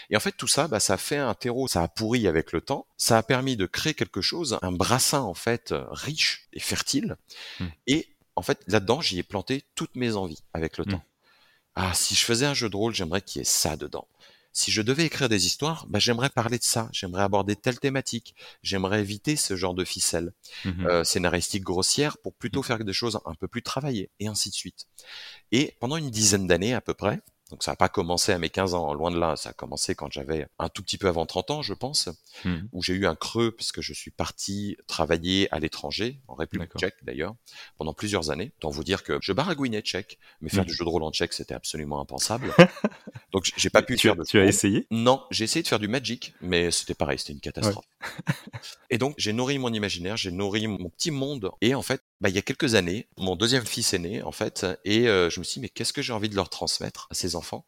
Et 0.09 0.17
en 0.17 0.19
fait, 0.19 0.33
tout 0.33 0.48
ça, 0.48 0.67
bah, 0.67 0.79
ça 0.79 0.95
a 0.95 0.98
fait 0.98 1.17
un 1.17 1.33
terreau, 1.33 1.67
ça 1.67 1.81
a 1.83 1.88
pourri 1.88 2.27
avec 2.27 2.51
le 2.51 2.62
temps. 2.62 2.86
Ça 2.98 3.17
a 3.17 3.24
permis 3.24 3.55
de 3.55 3.65
créer 3.65 3.93
quelque 3.93 4.21
chose, 4.21 4.59
un 4.62 4.71
brassin 4.74 5.21
en 5.21 5.33
fait 5.33 5.71
euh, 5.71 5.86
riche 5.91 6.48
et 6.53 6.59
fertile. 6.59 7.15
Mhm. 7.59 7.71
Et 7.88 8.07
en 8.39 8.41
fait, 8.41 8.62
là-dedans, 8.67 9.01
j'y 9.01 9.19
ai 9.19 9.24
planté 9.24 9.63
toutes 9.75 9.96
mes 9.96 10.15
envies 10.15 10.41
avec 10.53 10.77
le 10.77 10.86
Mhm. 10.86 10.91
temps. 10.93 11.03
Ah, 11.75 11.93
si 11.93 12.15
je 12.15 12.25
faisais 12.25 12.46
un 12.46 12.53
jeu 12.53 12.69
de 12.69 12.75
rôle, 12.77 12.96
j'aimerais 12.96 13.22
qu'il 13.22 13.39
y 13.39 13.41
ait 13.41 13.46
ça 13.46 13.77
dedans. 13.77 14.08
Si 14.53 14.72
je 14.72 14.81
devais 14.81 15.05
écrire 15.05 15.29
des 15.29 15.46
histoires, 15.46 15.86
bah, 15.88 16.00
j'aimerais 16.00 16.29
parler 16.29 16.58
de 16.58 16.63
ça, 16.63 16.89
j'aimerais 16.91 17.22
aborder 17.24 17.55
telle 17.55 17.79
thématique, 17.79 18.34
j'aimerais 18.63 19.01
éviter 19.01 19.36
ce 19.36 19.55
genre 19.55 19.75
de 19.75 19.86
ficelle 19.86 20.34
Mhm. 20.65 20.88
euh, 20.88 21.03
scénaristique 21.03 21.63
grossière 21.63 22.17
pour 22.17 22.34
plutôt 22.34 22.63
faire 22.63 22.79
des 22.84 22.93
choses 22.93 23.19
un 23.25 23.36
peu 23.36 23.48
plus 23.48 23.62
travaillées, 23.62 24.10
et 24.19 24.27
ainsi 24.27 24.50
de 24.50 24.55
suite. 24.55 24.88
Et 25.51 25.75
pendant 25.79 25.98
une 25.98 26.10
dizaine 26.10 26.48
d'années 26.48 26.74
à 26.74 26.81
peu 26.81 26.93
près, 26.93 27.19
donc 27.50 27.63
ça 27.63 27.72
n'a 27.72 27.75
pas 27.75 27.89
commencé 27.89 28.32
à 28.32 28.38
mes 28.38 28.50
15 28.50 28.74
ans, 28.75 28.94
loin 28.94 29.12
de 29.12 29.18
là, 29.20 29.36
ça 29.36 29.50
a 29.50 29.53
commencé 29.53 29.96
quand 29.96 30.12
j'avais 30.12 30.48
un 30.60 30.70
tout 30.70 30.84
petit 30.84 30.98
peu 30.98 31.08
avant 31.08 31.25
30 31.25 31.51
ans, 31.51 31.62
je 31.62 31.74
pense, 31.74 32.10
Mhm. 32.46 32.70
où 32.72 32.84
j'ai 32.84 32.94
eu 32.94 33.06
un 33.08 33.15
creux 33.15 33.51
puisque 33.51 33.82
je 33.82 33.94
suis 33.94 34.12
parti 34.12 34.77
travailler 34.88 35.48
à 35.53 35.60
l'étranger, 35.60 36.20
en 36.27 36.36
République 36.36 36.72
tchèque 36.77 36.96
d'ailleurs, 37.03 37.36
pendant 37.77 37.94
plusieurs 37.94 38.29
années. 38.29 38.51
Tant 38.60 38.70
vous 38.70 38.84
dire 38.84 39.03
que 39.03 39.18
je 39.22 39.34
baragouinais 39.34 39.82
tchèque, 39.82 40.20
mais 40.41 40.50
faire 40.50 40.63
Mhm. 40.63 40.68
du 40.68 40.74
jeu 40.74 40.84
de 40.86 40.89
rôle 40.89 41.03
en 41.03 41.12
tchèque, 41.12 41.34
c'était 41.34 41.56
absolument 41.56 42.00
impensable. 42.00 42.53
donc 43.32 43.50
j'ai 43.58 43.70
pas 43.70 43.82
pu 43.82 43.96
tu, 43.96 44.08
faire 44.08 44.15
de 44.15 44.24
tu 44.24 44.39
as 44.39 44.46
essayé? 44.46 44.86
Non, 44.91 45.24
j'ai 45.32 45.44
essayé 45.46 45.63
de 45.63 45.68
faire 45.68 45.79
du 45.79 45.88
Magic, 45.88 46.34
mais 46.41 46.72
c'était 46.72 46.94
pareil, 46.94 47.18
c'était 47.20 47.34
une 47.34 47.39
catastrophe. 47.41 47.86
et 48.89 48.98
donc, 48.98 49.15
j'ai 49.18 49.34
nourri 49.34 49.58
mon 49.60 49.74
imaginaire, 49.74 50.18
j'ai 50.18 50.32
nourri 50.32 50.68
mon 50.68 50.89
petit 50.89 51.12
monde. 51.12 51.51
Et 51.62 51.75
en 51.75 51.82
fait, 51.82 52.01
bah, 52.21 52.29
il 52.29 52.35
y 52.35 52.38
a 52.38 52.41
quelques 52.41 52.75
années, 52.75 53.07
mon 53.17 53.35
deuxième 53.35 53.65
fils 53.65 53.93
est 53.93 53.99
né, 53.99 54.21
en 54.23 54.31
fait, 54.31 54.65
et 54.83 55.07
euh, 55.07 55.29
je 55.29 55.39
me 55.39 55.43
suis 55.45 55.55
dit, 55.55 55.59
mais 55.61 55.69
qu'est-ce 55.69 55.93
que 55.93 56.01
j'ai 56.01 56.13
envie 56.13 56.29
de 56.29 56.35
leur 56.35 56.49
transmettre 56.49 57.07
à 57.09 57.13
ces 57.13 57.35
enfants? 57.35 57.65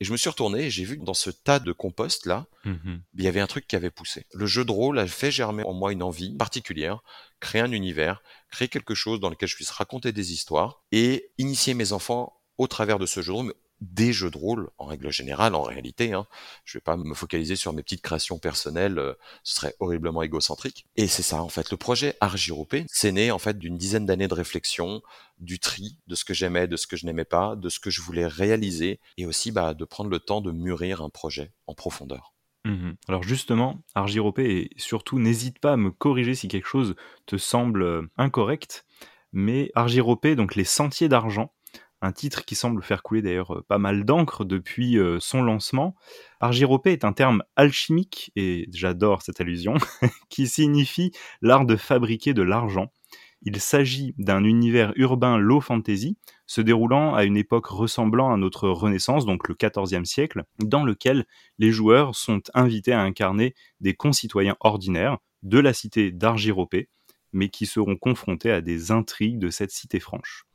Et 0.00 0.04
je 0.04 0.10
me 0.10 0.16
suis 0.16 0.28
retourné 0.28 0.64
et 0.64 0.70
j'ai 0.70 0.84
vu 0.84 0.98
que 0.98 1.04
dans 1.04 1.14
ce 1.14 1.30
tas 1.30 1.60
de 1.60 1.70
compost 1.70 2.26
là, 2.26 2.46
Mhm. 2.64 3.00
il 3.14 3.22
y 3.22 3.28
avait 3.28 3.38
un 3.40 3.46
truc 3.46 3.68
qui 3.68 3.76
avait 3.76 3.90
poussé. 3.92 4.26
Le 4.32 4.46
jeu 4.46 4.64
de 4.64 4.72
rôle 4.72 4.98
a 4.98 5.06
fait 5.06 5.30
germer 5.30 5.62
en 5.64 5.72
moi 5.72 5.92
une 5.92 6.02
envie 6.02 6.34
particulière, 6.36 7.02
créer 7.38 7.60
un 7.62 7.70
univers, 7.70 8.20
créer 8.50 8.66
quelque 8.68 8.94
chose 8.94 9.20
dans 9.20 9.30
lequel 9.30 9.48
je 9.48 9.54
puisse 9.54 9.70
raconter 9.70 10.10
des 10.10 10.32
histoires 10.32 10.82
et 10.90 11.30
initier 11.38 11.74
mes 11.74 11.92
enfants 11.92 12.40
au 12.58 12.66
travers 12.66 12.98
de 12.98 13.06
ce 13.06 13.20
jeu 13.22 13.32
de 13.32 13.36
rôle, 13.36 13.46
mais 13.46 13.54
des 13.80 14.12
jeux 14.12 14.30
de 14.30 14.38
rôle 14.38 14.70
en 14.78 14.86
règle 14.86 15.10
générale, 15.10 15.54
en 15.54 15.62
réalité. 15.62 16.12
Hein. 16.12 16.26
Je 16.64 16.78
vais 16.78 16.82
pas 16.82 16.96
me 16.96 17.14
focaliser 17.14 17.56
sur 17.56 17.72
mes 17.72 17.82
petites 17.82 18.02
créations 18.02 18.38
personnelles, 18.38 18.98
euh, 18.98 19.14
ce 19.42 19.56
serait 19.56 19.74
horriblement 19.80 20.22
égocentrique. 20.22 20.86
Et 20.96 21.06
c'est 21.06 21.22
ça, 21.22 21.42
en 21.42 21.48
fait, 21.48 21.70
le 21.70 21.76
projet 21.76 22.16
Argiropé, 22.20 22.86
c'est 22.88 23.12
né 23.12 23.30
en 23.30 23.38
fait 23.38 23.58
d'une 23.58 23.76
dizaine 23.76 24.06
d'années 24.06 24.28
de 24.28 24.34
réflexion, 24.34 25.02
du 25.38 25.58
tri 25.58 25.98
de 26.06 26.14
ce 26.14 26.24
que 26.24 26.34
j'aimais, 26.34 26.66
de 26.68 26.76
ce 26.76 26.86
que 26.86 26.96
je 26.96 27.06
n'aimais 27.06 27.24
pas, 27.24 27.56
de 27.56 27.68
ce 27.68 27.80
que 27.80 27.90
je 27.90 28.00
voulais 28.00 28.26
réaliser, 28.26 29.00
et 29.16 29.26
aussi 29.26 29.52
bah, 29.52 29.74
de 29.74 29.84
prendre 29.84 30.10
le 30.10 30.20
temps 30.20 30.40
de 30.40 30.52
mûrir 30.52 31.02
un 31.02 31.10
projet 31.10 31.52
en 31.66 31.74
profondeur. 31.74 32.34
Mhm. 32.64 32.96
Alors 33.08 33.22
justement, 33.22 33.82
Argiropé, 33.94 34.44
et 34.44 34.70
surtout 34.76 35.18
n'hésite 35.18 35.58
pas 35.58 35.72
à 35.72 35.76
me 35.76 35.90
corriger 35.90 36.34
si 36.34 36.48
quelque 36.48 36.68
chose 36.68 36.94
te 37.26 37.36
semble 37.36 37.82
euh, 37.82 38.02
incorrect, 38.16 38.86
mais 39.32 39.70
Argiropé, 39.74 40.34
donc 40.36 40.54
les 40.54 40.64
sentiers 40.64 41.08
d'argent, 41.08 41.52
un 42.04 42.12
titre 42.12 42.44
qui 42.44 42.54
semble 42.54 42.82
faire 42.82 43.02
couler 43.02 43.22
d'ailleurs 43.22 43.54
euh, 43.54 43.64
pas 43.66 43.78
mal 43.78 44.04
d'encre 44.04 44.44
depuis 44.44 44.98
euh, 44.98 45.18
son 45.20 45.42
lancement. 45.42 45.94
Argiropé 46.40 46.92
est 46.92 47.04
un 47.04 47.12
terme 47.12 47.42
alchimique, 47.56 48.30
et 48.36 48.68
j'adore 48.72 49.22
cette 49.22 49.40
allusion, 49.40 49.74
qui 50.28 50.46
signifie 50.46 51.12
l'art 51.40 51.64
de 51.64 51.76
fabriquer 51.76 52.34
de 52.34 52.42
l'argent. 52.42 52.92
Il 53.46 53.60
s'agit 53.60 54.14
d'un 54.16 54.44
univers 54.44 54.92
urbain 54.96 55.36
low 55.36 55.60
fantasy, 55.60 56.16
se 56.46 56.60
déroulant 56.60 57.14
à 57.14 57.24
une 57.24 57.36
époque 57.36 57.66
ressemblant 57.66 58.32
à 58.32 58.36
notre 58.36 58.68
Renaissance, 58.68 59.26
donc 59.26 59.48
le 59.48 59.54
XIVe 59.54 60.04
siècle, 60.04 60.44
dans 60.60 60.84
lequel 60.84 61.26
les 61.58 61.70
joueurs 61.70 62.14
sont 62.14 62.40
invités 62.54 62.92
à 62.92 63.02
incarner 63.02 63.54
des 63.80 63.94
concitoyens 63.94 64.56
ordinaires 64.60 65.18
de 65.42 65.58
la 65.58 65.74
cité 65.74 66.10
d'Argiropé, 66.10 66.88
mais 67.32 67.48
qui 67.48 67.66
seront 67.66 67.96
confrontés 67.96 68.50
à 68.50 68.62
des 68.62 68.90
intrigues 68.90 69.38
de 69.38 69.50
cette 69.50 69.72
cité 69.72 70.00
franche. 70.00 70.46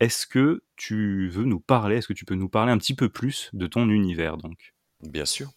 Est-ce 0.00 0.26
que 0.26 0.62
tu 0.76 1.28
veux 1.30 1.44
nous 1.44 1.60
parler, 1.60 1.96
est-ce 1.96 2.08
que 2.08 2.12
tu 2.12 2.24
peux 2.24 2.34
nous 2.34 2.48
parler 2.48 2.72
un 2.72 2.78
petit 2.78 2.94
peu 2.94 3.08
plus 3.08 3.50
de 3.52 3.66
ton 3.66 3.88
univers 3.88 4.36
donc? 4.36 4.74
Bien 5.02 5.26
sûr. 5.26 5.50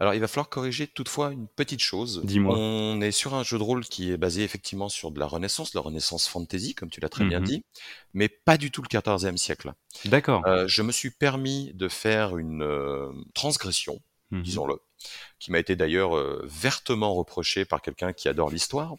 Alors, 0.00 0.14
il 0.14 0.20
va 0.20 0.28
falloir 0.28 0.48
corriger 0.48 0.86
toutefois 0.86 1.30
une 1.32 1.46
petite 1.46 1.80
chose. 1.80 2.22
Dis-moi. 2.24 2.56
On 2.58 3.00
est 3.02 3.12
sur 3.12 3.34
un 3.34 3.42
jeu 3.42 3.58
de 3.58 3.62
rôle 3.62 3.84
qui 3.84 4.10
est 4.10 4.16
basé 4.16 4.42
effectivement 4.44 4.88
sur 4.88 5.10
de 5.10 5.20
la 5.20 5.26
Renaissance, 5.26 5.74
la 5.74 5.82
Renaissance 5.82 6.26
fantasy, 6.26 6.74
comme 6.74 6.88
tu 6.88 6.98
l'as 7.00 7.10
très 7.10 7.26
bien 7.26 7.40
Mhm. 7.40 7.44
dit, 7.46 7.64
mais 8.14 8.28
pas 8.28 8.56
du 8.56 8.70
tout 8.70 8.80
le 8.82 8.88
XIVe 8.88 9.36
siècle. 9.36 9.74
D'accord. 10.06 10.42
Euh, 10.46 10.66
je 10.66 10.80
me 10.82 10.90
suis 10.90 11.10
permis 11.10 11.72
de 11.74 11.86
faire 11.88 12.38
une 12.38 12.62
euh, 12.62 13.12
transgression, 13.34 14.00
Mhm. 14.30 14.42
disons-le, 14.42 14.78
qui 15.38 15.50
m'a 15.52 15.58
été 15.58 15.76
d'ailleurs 15.76 16.16
euh, 16.16 16.42
vertement 16.46 17.14
reprochée 17.14 17.66
par 17.66 17.82
quelqu'un 17.82 18.14
qui 18.14 18.26
adore 18.28 18.50
l'histoire. 18.50 18.94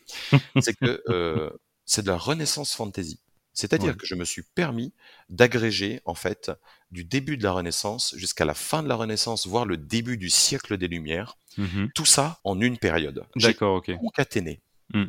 c'est 0.61 0.75
que 0.75 1.01
c'est 1.85 2.03
de 2.03 2.11
la 2.11 2.17
Renaissance 2.17 2.75
fantasy. 2.75 3.19
C'est-à-dire 3.59 3.89
Ouais. 3.89 3.97
que 3.97 4.05
je 4.05 4.15
me 4.15 4.23
suis 4.23 4.41
permis 4.43 4.93
d'agréger, 5.27 6.01
en 6.05 6.15
fait, 6.15 6.49
du 6.91 7.03
début 7.03 7.35
de 7.35 7.43
la 7.43 7.51
Renaissance 7.51 8.13
jusqu'à 8.15 8.45
la 8.45 8.53
fin 8.53 8.81
de 8.83 8.87
la 8.87 8.95
Renaissance, 8.95 9.47
voire 9.47 9.65
le 9.65 9.75
début 9.75 10.15
du 10.17 10.29
siècle 10.29 10.77
des 10.77 10.87
Lumières, 10.87 11.37
Mhm. 11.57 11.91
tout 11.93 12.05
ça 12.05 12.39
en 12.45 12.61
une 12.61 12.77
période. 12.77 13.25
D'accord, 13.35 13.75
ok. 13.77 13.91
concaténé. 13.97 14.61
Mm. 14.93 15.05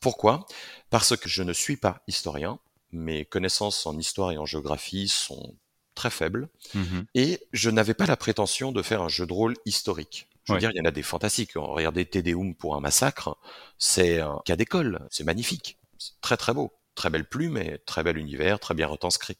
Pourquoi? 0.00 0.46
Parce 0.90 1.16
que 1.16 1.28
je 1.28 1.44
ne 1.44 1.52
suis 1.52 1.76
pas 1.76 2.02
historien, 2.08 2.58
mes 2.90 3.24
connaissances 3.24 3.86
en 3.86 3.96
histoire 3.96 4.32
et 4.32 4.36
en 4.36 4.46
géographie 4.46 5.06
sont 5.06 5.54
très 5.94 6.10
faibles, 6.10 6.48
Mhm. 6.74 7.06
et 7.14 7.38
je 7.52 7.70
n'avais 7.70 7.94
pas 7.94 8.06
la 8.06 8.16
prétention 8.16 8.72
de 8.72 8.82
faire 8.82 9.00
un 9.02 9.08
jeu 9.08 9.26
de 9.26 9.32
rôle 9.32 9.54
historique. 9.64 10.26
Je 10.44 10.52
veux 10.52 10.56
Ouais. 10.56 10.60
dire, 10.60 10.70
il 10.74 10.78
y 10.78 10.80
en 10.80 10.84
a 10.86 10.90
des 10.90 11.04
fantastiques. 11.04 11.52
Regardez 11.54 12.04
Tédéum 12.04 12.56
pour 12.56 12.74
un 12.74 12.80
massacre, 12.80 13.36
c'est 13.78 14.18
un 14.18 14.40
cas 14.44 14.56
d'école, 14.56 15.06
c'est 15.08 15.22
magnifique, 15.22 15.78
c'est 15.98 16.20
très 16.20 16.36
très 16.36 16.52
beau, 16.52 16.72
très 16.94 17.10
belle 17.10 17.28
plume 17.28 17.56
et 17.56 17.78
très 17.86 18.02
bel 18.02 18.16
univers, 18.16 18.60
très 18.60 18.74
bien 18.74 18.86
retranscrit. 18.86 19.36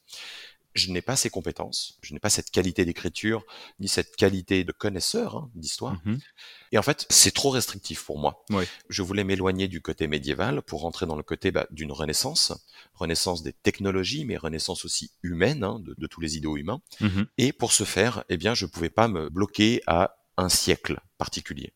Je 0.75 0.91
n'ai 0.91 1.03
pas 1.03 1.15
ces 1.15 1.29
compétences, 1.29 1.99
je 2.01 2.13
n'ai 2.13 2.19
pas 2.19 2.31
cette 2.31 2.49
qualité 2.49 2.83
d'écriture, 2.83 3.45
ni 3.79 3.87
cette 3.87 4.15
qualité 4.15 4.63
de 4.63 4.71
connaisseur 4.71 5.37
hein, 5.37 5.51
d'histoire. 5.53 6.01
Mhm. 6.03 6.19
Et 6.71 6.79
en 6.79 6.81
fait, 6.81 7.05
c'est 7.11 7.31
trop 7.31 7.51
restrictif 7.51 8.03
pour 8.03 8.17
moi. 8.17 8.43
Ouais. 8.49 8.67
Je 8.89 9.03
voulais 9.03 9.23
m'éloigner 9.23 9.67
du 9.67 9.81
côté 9.81 10.07
médiéval 10.07 10.63
pour 10.63 10.81
rentrer 10.81 11.05
dans 11.05 11.15
le 11.15 11.21
côté 11.21 11.51
bah, 11.51 11.67
d'une 11.69 11.91
renaissance, 11.91 12.53
renaissance 12.95 13.43
des 13.43 13.53
technologies, 13.53 14.25
mais 14.25 14.35
renaissance 14.35 14.83
aussi 14.83 15.11
humaine, 15.21 15.63
hein, 15.63 15.79
de, 15.79 15.93
de 15.95 16.07
tous 16.07 16.21
les 16.21 16.37
idéaux 16.37 16.57
humains. 16.57 16.81
Mhm. 17.01 17.27
Et 17.37 17.53
pour 17.53 17.71
ce 17.71 17.83
faire, 17.83 18.23
eh 18.29 18.37
bien, 18.37 18.55
je 18.55 18.65
pouvais 18.65 18.89
pas 18.89 19.07
me 19.07 19.29
bloquer 19.29 19.83
à 19.85 20.17
un 20.37 20.49
siècle 20.49 20.99
particulier. 21.19 21.73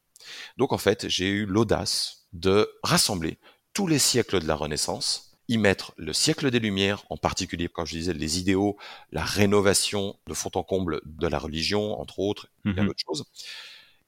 Donc 0.57 0.73
en 0.73 0.77
fait, 0.77 1.07
j'ai 1.07 1.29
eu 1.29 1.45
l'audace 1.45 2.27
de 2.33 2.69
rassembler 2.83 3.37
tous 3.73 3.87
les 3.87 3.99
siècles 3.99 4.39
de 4.39 4.47
la 4.47 4.55
Renaissance, 4.55 5.26
y 5.49 5.57
mettre 5.57 5.93
le 5.97 6.13
siècle 6.13 6.51
des 6.51 6.59
Lumières, 6.59 7.03
en 7.09 7.17
particulier, 7.17 7.67
comme 7.69 7.85
je 7.85 7.97
disais, 7.97 8.13
les 8.13 8.39
idéaux, 8.39 8.77
la 9.11 9.23
rénovation 9.23 10.17
de 10.27 10.33
fond 10.33 10.51
en 10.55 10.63
comble 10.63 11.01
de 11.05 11.27
la 11.27 11.39
religion, 11.39 11.99
entre 11.99 12.19
autres, 12.19 12.47
et 12.65 12.73
bien 12.73 12.83
Mhm. 12.83 12.87
d'autres 12.89 13.03
choses. 13.05 13.25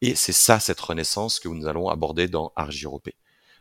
Et 0.02 0.16
c'est 0.16 0.34
ça, 0.34 0.60
cette 0.60 0.80
Renaissance 0.80 1.40
que 1.40 1.50
nous 1.50 1.68
allons 1.68 1.90
aborder 1.90 2.28
dans 2.28 2.54
Argiropé. 2.56 3.16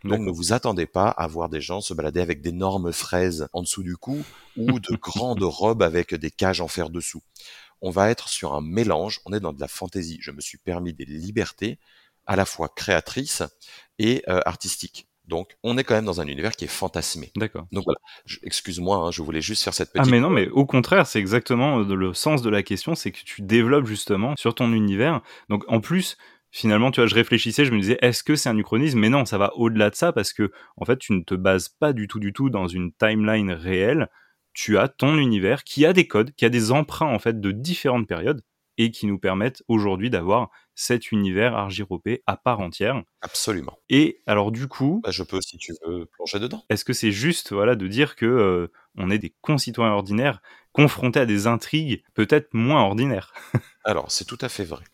Donc 0.04 0.20
ne 0.20 0.30
vous 0.30 0.52
attendez 0.52 0.86
pas 0.86 1.08
à 1.08 1.26
voir 1.26 1.48
des 1.48 1.60
gens 1.60 1.80
se 1.80 1.92
balader 1.92 2.20
avec 2.20 2.40
d'énormes 2.40 2.92
fraises 2.92 3.48
en 3.52 3.62
dessous 3.62 3.82
du 3.82 3.96
cou 3.96 4.24
ou 4.56 4.78
de 4.78 4.94
grandes 5.02 5.42
robes 5.42 5.82
avec 5.82 6.14
des 6.14 6.30
cages 6.30 6.60
en 6.60 6.68
fer 6.68 6.88
dessous. 6.90 7.22
On 7.80 7.90
va 7.90 8.08
être 8.10 8.28
sur 8.28 8.54
un 8.54 8.60
mélange, 8.60 9.20
on 9.26 9.32
est 9.32 9.40
dans 9.40 9.52
de 9.52 9.60
la 9.60 9.66
fantaisie. 9.68 10.18
Je 10.20 10.30
me 10.30 10.40
suis 10.40 10.58
permis 10.58 10.94
des 10.94 11.04
libertés 11.04 11.80
à 12.26 12.36
la 12.36 12.44
fois 12.44 12.68
créatrices 12.68 13.42
et 13.98 14.22
euh, 14.28 14.40
artistiques. 14.46 15.07
Donc 15.28 15.56
on 15.62 15.78
est 15.78 15.84
quand 15.84 15.94
même 15.94 16.06
dans 16.06 16.20
un 16.20 16.26
univers 16.26 16.52
qui 16.52 16.64
est 16.64 16.68
fantasmé. 16.68 17.30
D'accord. 17.36 17.66
Donc 17.70 17.84
voilà, 17.84 17.98
excuse-moi, 18.42 18.96
hein, 18.96 19.10
je 19.10 19.22
voulais 19.22 19.40
juste 19.42 19.62
faire 19.62 19.74
cette 19.74 19.90
Ah 19.94 20.00
petite... 20.00 20.10
mais 20.10 20.20
non, 20.20 20.30
mais 20.30 20.48
au 20.48 20.66
contraire, 20.66 21.06
c'est 21.06 21.18
exactement 21.20 21.80
euh, 21.80 21.94
le 21.94 22.14
sens 22.14 22.42
de 22.42 22.50
la 22.50 22.62
question, 22.62 22.94
c'est 22.94 23.12
que 23.12 23.18
tu 23.24 23.42
développes 23.42 23.86
justement 23.86 24.34
sur 24.36 24.54
ton 24.54 24.72
univers. 24.72 25.20
Donc 25.48 25.64
en 25.68 25.80
plus, 25.80 26.16
finalement, 26.50 26.90
tu 26.90 27.00
vois, 27.00 27.06
je 27.06 27.14
réfléchissais, 27.14 27.64
je 27.66 27.72
me 27.72 27.78
disais, 27.80 27.98
est-ce 28.00 28.22
que 28.24 28.34
c'est 28.36 28.48
un 28.48 28.56
uchronisme? 28.56 28.98
Mais 28.98 29.10
non, 29.10 29.26
ça 29.26 29.36
va 29.38 29.52
au-delà 29.56 29.90
de 29.90 29.94
ça 29.94 30.12
parce 30.12 30.32
que 30.32 30.50
en 30.76 30.84
fait, 30.86 30.98
tu 30.98 31.12
ne 31.12 31.22
te 31.22 31.34
bases 31.34 31.68
pas 31.68 31.92
du 31.92 32.08
tout, 32.08 32.20
du 32.20 32.32
tout 32.32 32.48
dans 32.50 32.66
une 32.66 32.92
timeline 32.92 33.52
réelle. 33.52 34.08
Tu 34.54 34.78
as 34.78 34.88
ton 34.88 35.16
univers 35.18 35.62
qui 35.62 35.84
a 35.86 35.92
des 35.92 36.06
codes, 36.08 36.32
qui 36.34 36.44
a 36.44 36.48
des 36.48 36.72
emprunts 36.72 37.14
en 37.14 37.18
fait 37.18 37.38
de 37.40 37.52
différentes 37.52 38.08
périodes. 38.08 38.42
et 38.78 38.90
qui 38.92 39.06
nous 39.06 39.18
permettent 39.18 39.62
aujourd'hui 39.68 40.08
d'avoir 40.08 40.50
cet 40.80 41.10
univers 41.10 41.56
argyropé 41.56 42.22
à 42.26 42.36
part 42.36 42.60
entière. 42.60 43.02
Absolument. 43.20 43.76
Et 43.90 44.22
alors 44.26 44.52
du 44.52 44.68
coup, 44.68 45.00
Bah, 45.02 45.10
je 45.10 45.24
peux, 45.24 45.40
si 45.40 45.58
tu 45.58 45.72
veux, 45.84 46.06
plonger 46.06 46.38
dedans. 46.38 46.64
est-ce 46.70 46.84
que 46.84 46.92
c'est 46.92 47.10
juste 47.10 47.52
voilà 47.52 47.74
de 47.74 47.88
dire 47.88 48.14
que 48.14 48.26
euh, 48.26 48.70
on 48.96 49.10
est 49.10 49.18
des 49.18 49.34
concitoyens 49.42 49.92
ordinaires 49.92 50.40
confrontés 50.72 51.18
à 51.20 51.26
des 51.26 51.48
intrigues 51.48 52.04
peut-être 52.14 52.54
moins 52.54 52.82
ordinaires? 52.82 53.32
Alors, 53.84 54.12
c'est 54.12 54.24
tout 54.24 54.38
à 54.40 54.48
fait 54.48 54.64
vrai. 54.64 54.84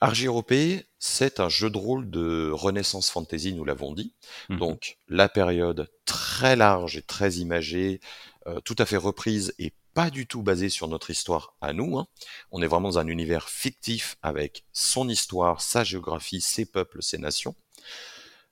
Argyropé, 0.00 0.84
c'est 0.98 1.40
un 1.40 1.48
jeu 1.48 1.70
de 1.70 1.78
rôle 1.78 2.10
de 2.10 2.50
Renaissance 2.52 3.10
Fantasy, 3.10 3.54
nous 3.54 3.64
l'avons 3.64 3.94
dit. 3.94 4.14
Mhm. 4.50 4.58
Donc, 4.58 4.98
la 5.08 5.28
période 5.28 5.88
très 6.04 6.56
large 6.56 6.96
et 6.98 7.02
très 7.02 7.34
imagée, 7.36 8.00
euh, 8.46 8.60
tout 8.60 8.76
à 8.78 8.84
fait 8.84 8.98
reprise 8.98 9.54
et 9.58 9.72
pas 9.96 10.10
du 10.10 10.26
tout 10.26 10.42
basée 10.42 10.68
sur 10.68 10.88
notre 10.88 11.08
histoire 11.08 11.54
à 11.62 11.72
nous. 11.72 11.98
hein. 11.98 12.06
On 12.52 12.60
est 12.60 12.66
vraiment 12.66 12.90
dans 12.90 12.98
un 12.98 13.06
univers 13.06 13.48
fictif 13.48 14.18
avec 14.22 14.62
son 14.74 15.08
histoire, 15.08 15.62
sa 15.62 15.84
géographie, 15.84 16.42
ses 16.42 16.66
peuples, 16.66 17.02
ses 17.02 17.16
nations. 17.16 17.54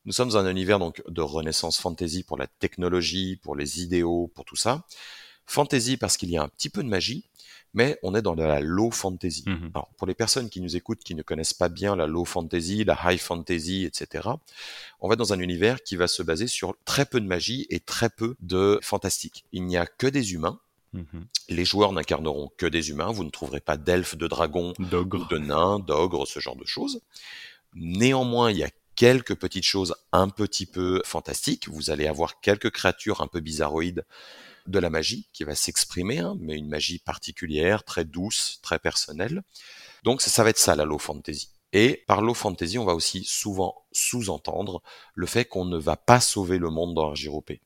Nous 0.07 0.13
sommes 0.13 0.31
dans 0.31 0.39
un 0.39 0.51
univers 0.51 0.79
donc 0.79 1.03
de 1.07 1.21
Renaissance 1.21 1.79
Fantasy 1.79 2.23
pour 2.23 2.39
la 2.39 2.47
technologie, 2.47 3.37
pour 3.37 3.57
les 3.57 3.83
idéaux, 3.83 4.33
pour 4.35 4.47
tout 4.47 4.57
ça. 4.57 4.87
Fantasy 5.45 5.99
parce 5.99 6.17
qu'il 6.17 6.31
y 6.31 6.39
a 6.39 6.43
un 6.43 6.49
petit 6.49 6.71
peu 6.71 6.83
de 6.83 6.89
magie, 6.89 7.29
mais 7.75 7.99
on 8.03 8.15
est 8.15 8.23
dans 8.23 8.37
de 8.37 8.43
la 8.43 8.61
low 8.61 8.91
fantasy. 8.91 9.45
Mhm. 9.47 9.71
Alors, 9.75 9.91
pour 9.99 10.07
les 10.07 10.15
personnes 10.15 10.49
qui 10.49 10.63
nous 10.63 10.77
écoutent, 10.77 11.05
qui 11.05 11.15
ne 11.15 11.21
connaissent 11.23 11.53
pas 11.53 11.69
bien 11.69 11.95
la 11.95 12.07
low 12.07 12.25
fantasy, 12.25 12.85
la 12.85 12.99
high 13.05 13.21
fantasy, 13.21 13.85
etc., 13.85 14.31
on 14.99 15.11
va 15.11 15.17
dans 15.17 15.35
un 15.35 15.39
univers 15.41 15.83
qui 15.83 15.97
va 15.97 16.07
se 16.09 16.23
baser 16.23 16.47
sur 16.47 16.75
très 16.87 17.05
peu 17.05 17.21
de 17.21 17.27
magie 17.27 17.67
et 17.69 17.81
très 17.81 18.09
peu 18.09 18.35
de 18.41 18.79
fantastique. 18.83 19.45
Il 19.53 19.67
n'y 19.67 19.77
a 19.77 19.85
que 19.85 20.07
des 20.07 20.33
humains. 20.33 20.59
Mhm. 20.95 21.27
Les 21.49 21.65
joueurs 21.65 21.93
n'incarneront 21.93 22.51
que 22.57 22.67
des 22.67 22.91
humains. 22.91 23.11
Vous 23.13 23.25
ne 23.25 23.31
trouverez 23.31 23.61
pas 23.61 23.77
d'elfes, 23.77 24.17
de 24.17 24.27
dragons, 24.27 24.73
ou 24.79 24.85
D'ogre. 24.85 25.29
de 25.29 25.39
nains, 25.39 25.79
d'ogres, 25.81 26.27
ce 26.27 26.41
genre 26.41 26.57
de 26.57 26.65
choses. 26.65 27.01
Néanmoins, 27.75 28.51
il 28.51 28.59
y 28.59 28.63
a 28.65 28.71
quelques 28.95 29.35
petites 29.35 29.65
choses 29.65 29.95
un 30.13 30.29
petit 30.29 30.67
peu 30.67 31.03
fantastiques. 31.05 31.69
Vous 31.69 31.91
allez 31.91 32.07
avoir 32.07 32.41
quelques 32.41 32.71
créatures 32.71 33.21
un 33.21 33.27
peu 33.27 33.41
bizarroïdes 33.41 34.05
de 34.67 34.79
la 34.79 34.89
magie 34.89 35.29
qui 35.33 35.45
va 35.45 35.55
s'exprimer, 35.55 36.21
hein, 36.21 36.37
mais 36.39 36.57
une 36.57 36.69
magie 36.69 36.99
particulière, 36.99 37.85
très 37.85 38.05
douce, 38.05 38.61
très 38.63 38.79
personnelle. 38.79 39.43
Donc 40.05 40.23
ça, 40.23 40.31
ça 40.31 40.45
va 40.45 40.51
être 40.51 40.59
ça 40.59 40.77
la 40.77 40.85
low 40.85 40.99
fantasy. 40.99 41.51
Et 41.73 42.05
par 42.07 42.23
low 42.23 42.35
fantasy, 42.35 42.79
on 42.79 42.85
va 42.85 42.95
aussi 42.95 43.25
souvent 43.25 43.75
sous-entendre 43.91 44.81
le 45.15 45.27
fait 45.27 45.45
qu'on 45.45 45.65
ne 45.65 45.77
va 45.77 45.97
pas 45.97 46.21
sauver 46.21 46.59
le 46.59 46.71
monde 46.71 46.95
dans 46.95 47.09
Argyropé. 47.09 47.61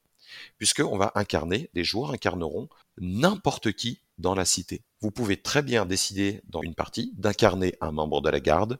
Puisqu'on 0.57 0.97
va 0.97 1.13
incarner, 1.15 1.69
les 1.75 1.85
joueurs 1.85 2.13
incarneront 2.13 2.69
n'importe 3.00 3.73
qui 3.73 4.02
dans 4.19 4.35
la 4.35 4.45
cité. 4.45 4.83
Vous 5.00 5.11
pouvez 5.11 5.37
très 5.40 5.62
bien 5.62 5.87
décider 5.87 6.40
dans 6.49 6.62
une 6.62 6.75
partie 6.75 7.12
d'incarner 7.17 7.75
un 7.81 7.93
membre 7.93 8.21
de 8.21 8.31
la 8.31 8.40
garde, 8.40 8.78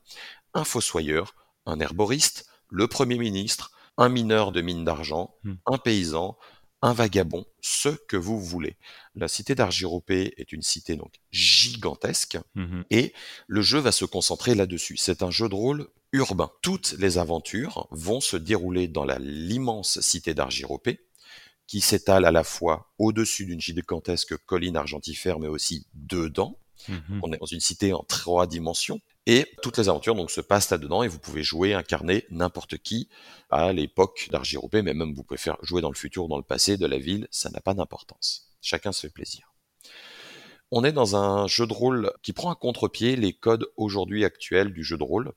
un 0.55 0.65
fossoyeur, 0.65 1.35
un 1.67 1.79
herboriste, 1.81 2.47
le 2.69 2.89
premier 2.89 3.19
ministre, 3.19 3.71
un 3.97 4.09
mineur 4.09 4.53
de 4.53 4.61
mine 4.61 4.85
d'argent, 4.85 5.35
Hmm. 5.45 5.55
un 5.67 5.79
paysan, 5.79 6.37
un 6.83 6.93
vagabond, 6.93 7.45
ce 7.61 7.89
que 7.89 8.17
vous 8.17 8.41
voulez. 8.41 8.77
La 9.17 9.27
cité 9.27 9.55
d'Argyropé 9.57 10.35
est 10.37 10.53
une 10.53 10.63
cité 10.63 10.95
donc 10.97 11.15
gigantesque 11.31 12.39
Mhm. 12.55 12.85
et 12.91 13.13
le 13.49 13.63
jeu 13.63 13.79
va 13.81 13.91
se 13.93 14.05
concentrer 14.05 14.55
là-dessus. 14.55 14.97
C'est 14.97 15.23
un 15.23 15.31
jeu 15.31 15.49
de 15.49 15.55
rôle 15.55 15.89
urbain. 16.13 16.51
Toutes 16.63 16.93
les 16.99 17.19
aventures 17.19 17.89
vont 17.91 18.21
se 18.21 18.37
dérouler 18.37 18.87
dans 18.89 19.05
l'immense 19.19 20.01
cité 20.01 20.35
d'Argyropé 20.35 21.01
qui 21.69 21.81
s'étale 21.81 22.25
à 22.25 22.33
la 22.33 22.43
fois 22.43 22.91
au-dessus 22.99 23.47
d'une 23.47 23.61
gigantesque 23.61 24.37
colline 24.39 24.77
argentifère 24.77 25.39
mais 25.39 25.47
aussi 25.47 25.87
dedans. 25.95 26.59
Mhm. 26.89 27.21
On 27.23 27.33
est 27.33 27.39
dans 27.39 27.47
une 27.47 27.61
cité 27.61 27.93
en 27.93 28.03
trois 28.03 28.49
dimensions. 28.49 29.01
Et 29.27 29.47
toutes 29.63 29.77
les 29.77 29.91
aventures 29.91 30.15
donc 30.15 30.31
se 30.31 30.41
passent 30.41 30.71
là-dedans 30.71 31.03
et 31.03 31.09
vous 31.09 31.19
pouvez 31.19 31.43
jouer, 31.43 31.75
incarner 31.75 32.25
n'importe 32.31 32.79
qui 32.79 33.11
à 33.51 33.75
l'époque 33.75 34.29
d'Argyropé, 34.33 34.81
mais 34.81 34.95
même 34.95 35.15
vous 35.15 35.23
pouvez 35.23 35.39
faire 35.39 35.59
jouer 35.61 35.83
dans 35.83 35.91
le 35.91 35.97
futur 35.97 36.25
ou 36.25 36.29
dans 36.29 36.39
le 36.39 36.43
passé 36.43 36.79
de 36.79 36.87
la 36.87 36.97
ville, 36.97 37.29
ça 37.31 37.51
n'a 37.51 37.61
pas 37.61 37.75
d'importance. 37.75 38.49
Chacun 38.63 38.91
se 38.91 39.03
fait 39.03 39.13
plaisir. 39.13 39.53
On 40.71 40.83
est 40.85 40.93
dans 40.93 41.17
un 41.17 41.47
jeu 41.47 41.67
de 41.67 41.73
rôle 41.75 42.13
qui 42.23 42.33
prend 42.33 42.51
à 42.51 42.55
contre-pied 42.55 43.17
les 43.17 43.35
codes 43.35 43.67
aujourd'hui 43.77 44.25
actuels 44.25 44.73
du 44.73 44.83
jeu 44.83 44.97
de 44.97 45.03
rôle, 45.03 45.33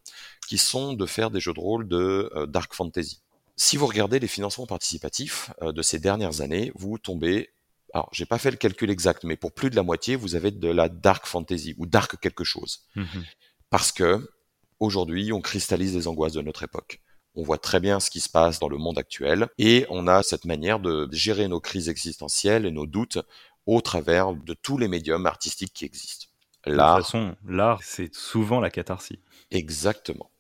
qui 0.47 0.57
sont 0.57 0.93
de 0.93 1.05
faire 1.05 1.29
des 1.29 1.41
jeux 1.41 1.53
de 1.53 1.59
rôle 1.59 1.87
de 1.87 2.31
euh, 2.35 2.45
dark 2.45 2.73
fantasy. 2.73 3.21
Si 3.63 3.77
vous 3.77 3.85
regardez 3.85 4.19
les 4.19 4.27
financements 4.27 4.65
participatifs 4.65 5.51
euh, 5.61 5.71
de 5.71 5.83
ces 5.83 5.99
dernières 5.99 6.41
années, 6.41 6.71
vous 6.73 6.97
tombez 6.97 7.53
alors, 7.93 8.09
j'ai 8.11 8.25
pas 8.25 8.39
fait 8.39 8.49
le 8.49 8.57
calcul 8.57 8.89
exact, 8.89 9.23
mais 9.23 9.35
pour 9.35 9.53
plus 9.53 9.69
de 9.69 9.75
la 9.75 9.83
moitié, 9.83 10.15
vous 10.15 10.35
avez 10.35 10.49
de 10.49 10.69
la 10.69 10.89
dark 10.89 11.27
fantasy 11.27 11.75
ou 11.77 11.85
dark 11.85 12.17
quelque 12.19 12.45
chose. 12.45 12.87
Mhm. 12.95 13.23
Parce 13.69 13.91
que 13.91 14.31
aujourd'hui, 14.79 15.31
on 15.31 15.41
cristallise 15.41 15.93
les 15.93 16.07
angoisses 16.07 16.33
de 16.33 16.41
notre 16.41 16.63
époque. 16.63 17.01
On 17.35 17.43
voit 17.43 17.59
très 17.59 17.79
bien 17.79 17.99
ce 17.99 18.09
qui 18.09 18.19
se 18.19 18.29
passe 18.29 18.59
dans 18.59 18.69
le 18.69 18.77
monde 18.77 18.97
actuel 18.97 19.49
et 19.59 19.85
on 19.89 20.07
a 20.07 20.23
cette 20.23 20.45
manière 20.45 20.79
de 20.79 21.07
gérer 21.11 21.47
nos 21.47 21.59
crises 21.59 21.89
existentielles 21.89 22.65
et 22.65 22.71
nos 22.71 22.87
doutes 22.87 23.19
au 23.67 23.81
travers 23.81 24.33
de 24.33 24.53
tous 24.55 24.79
les 24.79 24.87
médiums 24.87 25.27
artistiques 25.27 25.73
qui 25.73 25.85
existent. 25.85 26.27
De 26.65 26.71
toute 26.71 26.77
L'art, 26.77 27.01
façon, 27.01 27.35
l'art, 27.45 27.83
c'est 27.83 28.15
souvent 28.15 28.59
la 28.59 28.71
catharsis. 28.71 29.19
exactement. 29.51 30.31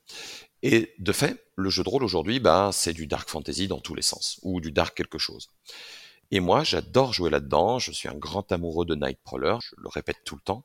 Et 0.63 0.93
de 0.99 1.11
fait, 1.11 1.43
le 1.55 1.69
jeu 1.69 1.83
de 1.83 1.89
rôle 1.89 2.03
aujourd'hui, 2.03 2.39
bah, 2.39 2.69
c'est 2.71 2.93
du 2.93 3.07
dark 3.07 3.29
fantasy 3.29 3.67
dans 3.67 3.79
tous 3.79 3.95
les 3.95 4.01
sens, 4.01 4.39
ou 4.43 4.61
du 4.61 4.71
dark 4.71 4.95
quelque 4.95 5.17
chose. 5.17 5.49
Et 6.31 6.39
moi, 6.39 6.63
j'adore 6.63 7.13
jouer 7.13 7.29
là-dedans. 7.29 7.79
Je 7.79 7.91
suis 7.91 8.07
un 8.07 8.15
grand 8.15 8.51
amoureux 8.51 8.85
de 8.85 8.95
Nightcrawler. 8.95 9.57
Je 9.61 9.75
le 9.77 9.89
répète 9.89 10.17
tout 10.23 10.35
le 10.35 10.41
temps. 10.41 10.63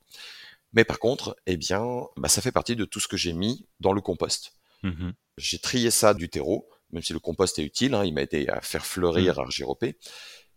Mais 0.72 0.85
par 0.85 0.98
contre, 0.98 1.37
eh 1.46 1.56
bien, 1.56 1.85
bah, 2.16 2.28
ça 2.28 2.40
fait 2.42 2.52
partie 2.52 2.76
de 2.76 2.85
tout 2.85 3.00
ce 3.00 3.09
que 3.09 3.16
j'ai 3.16 3.32
mis 3.32 3.66
dans 3.80 3.92
le 3.92 4.00
compost. 4.00 4.52
Mhm. 4.82 5.14
J'ai 5.38 5.59
trié 5.59 5.90
ça 5.90 6.14
du 6.14 6.28
terreau, 6.28 6.68
même 6.92 7.02
si 7.02 7.12
le 7.12 7.18
compost 7.18 7.59
est 7.59 7.64
utile. 7.64 7.94
hein, 7.94 8.04
il 8.04 8.14
m'a 8.14 8.22
aidé 8.22 8.46
à 8.48 8.61
faire 8.61 8.87
fleurir 8.87 9.38
Argyropé. 9.38 9.98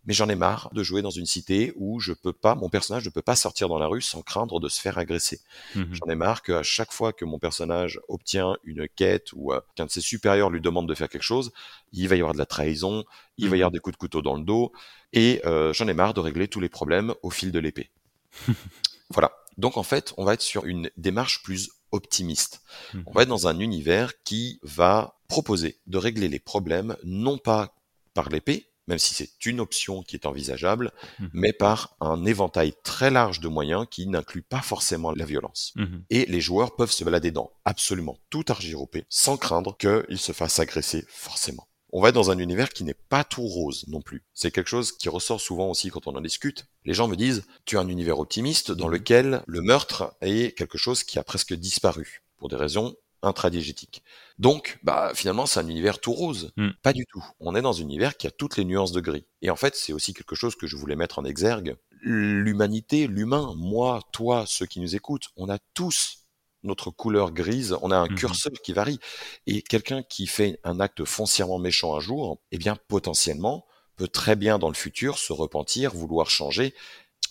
Mais 0.06 0.14
j'en 0.14 0.28
ai 0.28 0.34
marre 0.34 0.70
de 0.72 0.82
jouer 0.82 1.02
dans 1.02 1.10
une 1.10 1.26
cité 1.26 1.72
où 1.76 2.00
je 2.00 2.12
peux 2.12 2.32
pas, 2.32 2.54
mon 2.54 2.68
personnage 2.70 3.04
ne 3.04 3.10
peut 3.10 3.22
pas 3.22 3.36
sortir 3.36 3.68
dans 3.68 3.78
la 3.78 3.86
rue 3.86 4.00
sans 4.00 4.22
craindre 4.22 4.58
de 4.58 4.68
se 4.68 4.80
faire 4.80 4.96
agresser. 4.98 5.40
Mhm. 5.74 5.94
J'en 5.94 6.06
ai 6.10 6.14
marre 6.14 6.42
qu'à 6.42 6.62
chaque 6.62 6.92
fois 6.92 7.12
que 7.12 7.24
mon 7.24 7.38
personnage 7.38 8.00
obtient 8.08 8.56
une 8.64 8.88
quête 8.88 9.28
ou 9.34 9.52
euh, 9.52 9.60
qu'un 9.74 9.86
de 9.86 9.90
ses 9.90 10.00
supérieurs 10.00 10.48
lui 10.50 10.60
demande 10.60 10.88
de 10.88 10.94
faire 10.94 11.08
quelque 11.08 11.22
chose, 11.22 11.52
il 11.92 12.08
va 12.08 12.16
y 12.16 12.20
avoir 12.20 12.32
de 12.32 12.38
la 12.38 12.46
trahison, 12.46 13.04
il 13.36 13.48
va 13.48 13.56
y 13.56 13.58
Mhm. 13.58 13.62
avoir 13.62 13.70
des 13.72 13.78
coups 13.80 13.94
de 13.94 13.98
couteau 13.98 14.22
dans 14.22 14.36
le 14.36 14.42
dos, 14.42 14.72
et 15.12 15.42
euh, 15.44 15.72
j'en 15.74 15.86
ai 15.86 15.94
marre 15.94 16.14
de 16.14 16.20
régler 16.20 16.48
tous 16.48 16.60
les 16.60 16.68
problèmes 16.70 17.14
au 17.22 17.30
fil 17.30 17.52
de 17.52 17.58
l'épée. 17.58 17.90
voilà. 19.10 19.32
Donc 19.58 19.76
en 19.76 19.82
fait, 19.82 20.14
on 20.16 20.24
va 20.24 20.34
être 20.34 20.40
sur 20.42 20.64
une 20.64 20.90
démarche 20.96 21.42
plus 21.42 21.70
optimiste. 21.92 22.62
Mhm. 22.94 23.02
On 23.06 23.12
va 23.12 23.22
être 23.22 23.28
dans 23.28 23.48
un 23.48 23.58
univers 23.58 24.22
qui 24.22 24.60
va 24.62 25.18
proposer 25.28 25.78
de 25.86 25.98
régler 25.98 26.28
les 26.28 26.38
problèmes 26.40 26.96
non 27.04 27.36
pas 27.36 27.74
par 28.14 28.28
l'épée, 28.30 28.69
même 28.90 28.98
si 28.98 29.14
c'est 29.14 29.30
une 29.46 29.60
option 29.60 30.02
qui 30.02 30.16
est 30.16 30.26
envisageable, 30.26 30.92
Mhm. 31.20 31.30
mais 31.32 31.52
par 31.54 31.96
un 32.00 32.24
éventail 32.26 32.74
très 32.82 33.10
large 33.10 33.40
de 33.40 33.48
moyens 33.48 33.86
qui 33.90 34.06
n'inclut 34.06 34.42
pas 34.42 34.60
forcément 34.60 35.12
la 35.12 35.24
violence. 35.24 35.72
Mhm. 35.76 36.02
Et 36.10 36.26
les 36.26 36.40
joueurs 36.40 36.76
peuvent 36.76 36.90
se 36.92 37.04
balader 37.04 37.30
dans 37.30 37.50
absolument 37.64 38.18
tout 38.28 38.44
Argyropé 38.48 39.04
sans 39.08 39.36
craindre 39.36 39.76
qu'ils 39.78 40.18
se 40.18 40.32
fassent 40.32 40.58
agresser 40.58 41.04
forcément. 41.08 41.66
On 41.92 42.00
va 42.02 42.12
dans 42.12 42.30
un 42.30 42.38
univers 42.38 42.68
qui 42.70 42.84
n'est 42.84 42.94
pas 42.94 43.24
tout 43.24 43.42
rose 43.46 43.84
non 43.88 44.00
plus. 44.00 44.22
C'est 44.34 44.50
quelque 44.52 44.68
chose 44.68 44.92
qui 44.92 45.08
ressort 45.08 45.40
souvent 45.40 45.68
aussi 45.70 45.88
quand 45.90 46.06
on 46.06 46.14
en 46.16 46.20
discute. 46.20 46.66
Les 46.84 46.94
gens 46.94 47.08
me 47.08 47.16
disent, 47.16 47.44
tu 47.64 47.78
as 47.78 47.80
un 47.80 47.88
univers 47.88 48.18
optimiste 48.20 48.70
dans 48.72 48.86
Mhm. 48.86 48.92
lequel 48.92 49.42
le 49.46 49.60
meurtre 49.60 50.14
est 50.20 50.56
quelque 50.56 50.78
chose 50.78 51.02
qui 51.04 51.18
a 51.18 51.24
presque 51.24 51.54
disparu 51.54 52.22
pour 52.38 52.48
des 52.48 52.56
raisons 52.56 52.94
intradigétiques. 53.22 54.02
Donc, 54.38 54.78
bah, 54.82 55.12
finalement, 55.14 55.46
c'est 55.46 55.60
un 55.60 55.68
univers 55.68 56.00
tout 56.00 56.12
rose. 56.12 56.52
Mm. 56.56 56.70
Pas 56.82 56.92
du 56.92 57.04
tout. 57.06 57.24
On 57.40 57.54
est 57.54 57.62
dans 57.62 57.76
un 57.78 57.82
univers 57.82 58.16
qui 58.16 58.26
a 58.26 58.30
toutes 58.30 58.56
les 58.56 58.64
nuances 58.64 58.92
de 58.92 59.00
gris. 59.00 59.26
Et 59.42 59.50
en 59.50 59.56
fait, 59.56 59.74
c'est 59.76 59.92
aussi 59.92 60.14
quelque 60.14 60.34
chose 60.34 60.56
que 60.56 60.66
je 60.66 60.76
voulais 60.76 60.96
mettre 60.96 61.18
en 61.18 61.24
exergue. 61.24 61.76
L'humanité, 62.02 63.06
l'humain, 63.06 63.52
moi, 63.56 64.00
toi, 64.12 64.44
ceux 64.46 64.66
qui 64.66 64.80
nous 64.80 64.96
écoutent, 64.96 65.28
on 65.36 65.48
a 65.50 65.58
tous 65.74 66.18
notre 66.62 66.90
couleur 66.90 67.32
grise, 67.32 67.76
on 67.82 67.90
a 67.90 67.96
un 67.96 68.08
Mhm. 68.08 68.14
curseur 68.16 68.52
qui 68.62 68.72
varie. 68.74 68.98
Et 69.46 69.62
quelqu'un 69.62 70.02
qui 70.02 70.26
fait 70.26 70.58
un 70.64 70.78
acte 70.80 71.04
foncièrement 71.04 71.58
méchant 71.58 71.94
un 71.96 72.00
jour, 72.00 72.38
eh 72.52 72.58
bien, 72.58 72.76
potentiellement, 72.88 73.66
peut 73.96 74.08
très 74.08 74.36
bien 74.36 74.58
dans 74.58 74.68
le 74.68 74.74
futur 74.74 75.18
se 75.18 75.32
repentir, 75.32 75.92
vouloir 75.94 76.30
changer. 76.30 76.74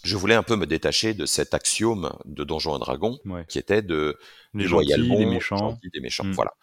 Je 0.03 0.15
voulais 0.17 0.35
un 0.35 0.43
peu 0.43 0.55
me 0.55 0.65
détacher 0.65 1.13
de 1.13 1.25
cet 1.25 1.53
axiome 1.53 2.11
de 2.25 2.43
Donjons 2.43 2.75
et 2.77 2.79
Dragons, 2.79 3.19
Ouais. 3.25 3.45
qui 3.47 3.59
était 3.59 3.81
de 3.81 4.17
Les 4.53 4.63
du 4.63 4.69
loyal 4.69 4.99
gentils, 4.99 5.09
bon, 5.09 5.19
les 5.19 5.25
des 5.25 5.31
méchants. 5.31 5.57
gentils, 5.57 5.89
des 5.93 5.99
méchants. 5.99 6.23
Mm. 6.25 6.31
Voilà. 6.33 6.53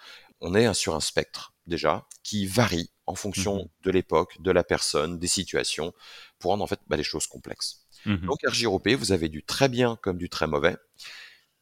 On 0.40 0.55
est 0.55 0.72
sur 0.75 0.94
un 0.94 1.01
spectre, 1.01 1.55
déjà, 1.66 2.07
qui 2.22 2.46
varie 2.46 2.90
en 3.07 3.14
fonction 3.14 3.57
Mhm. 3.57 3.68
de 3.85 3.90
l'époque, 3.90 4.37
de 4.40 4.51
la 4.51 4.64
personne, 4.64 5.18
des 5.18 5.27
situations, 5.29 5.92
pour 6.38 6.51
rendre 6.51 6.64
en 6.64 6.66
fait 6.66 6.81
bah, 6.88 6.96
les 6.96 7.03
choses 7.03 7.27
complexes. 7.27 7.87
Mhm. 8.05 8.27
Donc 8.27 8.44
Argyropé, 8.44 8.94
vous 8.94 9.12
avez 9.12 9.29
du 9.29 9.42
très 9.44 9.68
bien 9.68 9.96
comme 10.03 10.18
du 10.18 10.29
très 10.29 10.46
mauvais, 10.46 10.77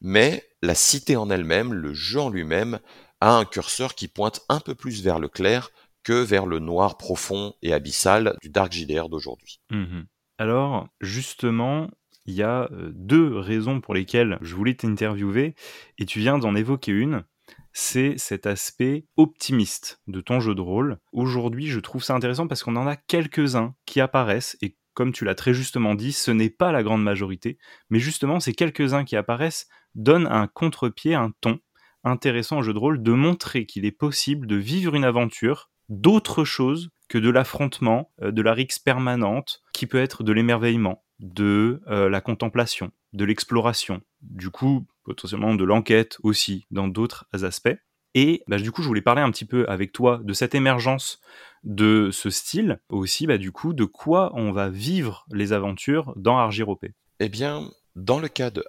mais 0.01 0.45
la 0.63 0.75
cité 0.75 1.17
en 1.17 1.31
elle-même, 1.31 1.73
le 1.73 1.93
jeu 1.95 2.21
en 2.21 2.31
lui-même, 2.31 2.81
a 3.21 3.33
un 3.37 3.45
curseur 3.45 3.95
qui 3.95 4.09
pointe 4.09 4.41
un 4.49 4.61
peu 4.61 4.75
plus 4.75 5.03
vers 5.03 5.19
le 5.19 5.29
clair 5.29 5.71
que 6.03 6.13
vers 6.13 6.45
le 6.47 6.59
noir 6.59 6.99
profond 6.99 7.55
et 7.63 7.73
abyssal 7.73 8.37
du 8.43 8.49
Dark 8.51 8.73
JDR 8.73 9.09
d'aujourd'hui. 9.09 9.61
Mhm. 9.71 10.07
Alors, 10.39 10.89
justement, 11.01 11.91
il 12.27 12.35
y 12.35 12.43
a 12.43 12.69
deux 12.93 13.39
raisons 13.39 13.81
pour 13.81 13.95
lesquelles 13.95 14.39
je 14.41 14.55
voulais 14.55 14.75
t'interviewer, 14.75 15.55
et 15.99 16.07
tu 16.07 16.19
viens 16.19 16.39
d'en 16.39 16.55
évoquer 16.55 16.93
une, 16.93 17.25
c'est 17.73 18.17
cet 18.19 18.47
aspect 18.47 19.07
optimiste 19.17 20.01
de 20.07 20.21
ton 20.21 20.41
jeu 20.41 20.55
de 20.55 20.61
rôle. 20.61 20.99
Aujourd'hui, 21.13 21.67
je 21.67 21.81
trouve 21.81 22.03
ça 22.03 22.15
intéressant 22.15 22.47
parce 22.47 22.63
qu'on 22.63 22.77
en 22.77 22.87
a 22.87 22.97
quelques-uns 22.97 23.75
qui 23.85 24.01
apparaissent, 24.01 24.57
et 24.63 24.77
comme 24.95 25.13
tu 25.13 25.25
l'as 25.25 25.35
très 25.35 25.55
justement 25.55 25.95
dit, 25.95 26.13
ce 26.13 26.31
n'est 26.31 26.51
pas 26.51 26.73
la 26.73 26.85
grande 26.85 27.03
majorité, 27.03 27.59
mais 27.91 27.99
justement 27.99 28.39
ces 28.41 28.55
quelques-uns 28.55 29.05
qui 29.05 29.17
apparaissent 29.17 29.69
donnent 29.95 30.29
un 30.29 30.47
contre-pied, 30.47 31.15
un 31.15 31.33
ton 31.41 31.59
intéressant 32.05 32.59
au 32.59 32.63
jeu 32.63 32.73
de 32.73 32.79
rôle, 32.79 33.03
de 33.03 33.13
montrer 33.13 33.67
qu'il 33.67 33.85
est 33.85 33.93
possible 33.93 34.47
de 34.47 34.57
vivre 34.57 34.95
une 34.95 35.05
aventure 35.05 35.71
d'autre 35.89 36.45
chose 36.45 36.91
que 37.09 37.19
de 37.19 37.31
l'affrontement, 37.31 38.11
euh, 38.23 38.31
de 38.31 38.43
la 38.43 38.55
rixe 38.55 38.79
permanente, 38.79 39.63
qui 39.73 39.87
peut 39.87 40.01
être 40.01 40.23
de 40.23 40.33
l'émerveillement, 40.33 41.05
de 41.21 41.83
euh, 41.89 42.09
la 42.09 42.21
contemplation, 42.21 42.91
de 43.13 43.25
l'exploration, 43.25 44.03
du 44.23 44.51
coup 44.51 44.87
potentiellement 45.05 45.55
de 45.55 45.65
l'enquête 45.65 46.17
aussi 46.23 46.67
dans 46.71 46.89
d'autres 46.89 47.27
aspects. 47.45 47.77
Et 48.15 48.43
bah, 48.47 48.59
du 48.59 48.71
coup, 48.71 48.83
je 48.83 48.89
voulais 48.89 49.03
parler 49.03 49.23
un 49.23 49.31
petit 49.31 49.45
peu 49.45 49.69
avec 49.69 49.93
toi 49.93 50.21
de 50.23 50.33
cette 50.33 50.55
émergence 50.55 51.21
de 51.63 52.11
ce 52.13 52.31
style, 52.31 52.81
aussi 52.89 53.27
bah, 53.27 53.39
du 53.39 53.53
coup 53.53 53.73
de 53.73 53.85
quoi 53.85 54.33
on 54.35 54.53
va 54.53 54.71
vivre 54.71 55.27
les 55.31 55.53
aventures 55.53 56.13
dans 56.17 56.39
Argiropé. 56.39 56.95
Eh 57.21 57.29
bien, 57.29 57.69
dans 57.97 58.19
le 58.19 58.29
cas 58.29 58.51
de 58.51 58.65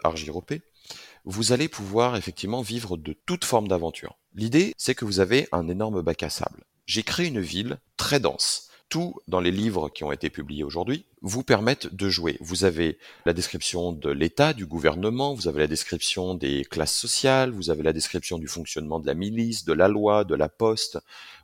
vous 1.26 1.52
allez 1.52 1.68
pouvoir 1.68 2.16
effectivement 2.16 2.62
vivre 2.62 2.98
de 2.98 3.16
toute 3.26 3.46
forme 3.46 3.68
d'aventure. 3.68 4.18
L'idée, 4.34 4.74
c'est 4.78 4.94
que 4.94 5.06
vous 5.06 5.20
avez 5.20 5.48
un 5.52 5.68
énorme 5.68 6.02
bac 6.02 6.22
à 6.24 6.30
sable. 6.30 6.64
J'ai 6.86 7.04
créé 7.04 7.28
une 7.28 7.42
ville 7.42 7.80
très 7.98 8.20
dense. 8.20 8.70
Tout 8.90 9.16
dans 9.28 9.40
les 9.40 9.50
livres 9.50 9.90
qui 9.90 10.04
ont 10.04 10.12
été 10.12 10.30
publiés 10.30 10.64
aujourd'hui 10.64 11.06
vous 11.24 11.44
permettent 11.44 11.94
de 11.94 12.08
jouer. 12.08 12.38
Vous 12.40 12.66
avez 12.66 13.00
la 13.26 13.34
description 13.34 13.92
de 13.92 14.12
l'État, 14.12 14.54
du 14.54 14.68
gouvernement, 14.68 15.34
vous 15.34 15.48
avez 15.48 15.62
la 15.62 15.68
description 15.68 16.36
des 16.36 16.64
classes 16.64 16.96
sociales, 16.96 17.50
vous 17.50 17.72
avez 17.72 17.82
la 17.82 17.94
description 17.94 18.38
du 18.38 18.48
fonctionnement 18.48 19.00
de 19.00 19.08
la 19.08 19.16
milice, 19.16 19.66
de 19.66 19.74
la 19.74 19.88
loi, 19.88 20.24
de 20.24 20.36
la 20.36 20.50
poste, 20.50 21.00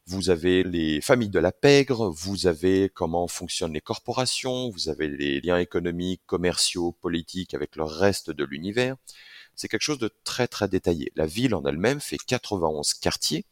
vous 0.06 0.30
avez 0.30 0.62
les 0.62 1.02
familles 1.02 1.30
de 1.30 1.40
la 1.40 1.52
pègre, 1.52 2.12
vous 2.12 2.46
avez 2.46 2.90
comment 2.90 3.28
fonctionnent 3.28 3.74
les 3.74 3.82
corporations, 3.82 4.70
vous 4.70 4.90
avez 4.90 5.08
les 5.08 5.42
liens 5.42 5.58
économiques, 5.58 6.22
commerciaux, 6.28 6.92
politiques 7.02 7.56
avec 7.56 7.76
le 7.76 7.84
reste 7.84 8.30
de 8.30 8.44
l'univers. 8.44 8.98
C'est 9.56 9.68
quelque 9.68 9.82
chose 9.82 10.00
de 10.00 10.12
très 10.24 10.48
très 10.48 10.68
détaillé. 10.68 11.12
La 11.16 11.26
ville 11.26 11.56
en 11.56 11.64
elle-même 11.66 12.00
fait 12.00 12.18
91 12.18 12.94
quartiers. 12.94 13.46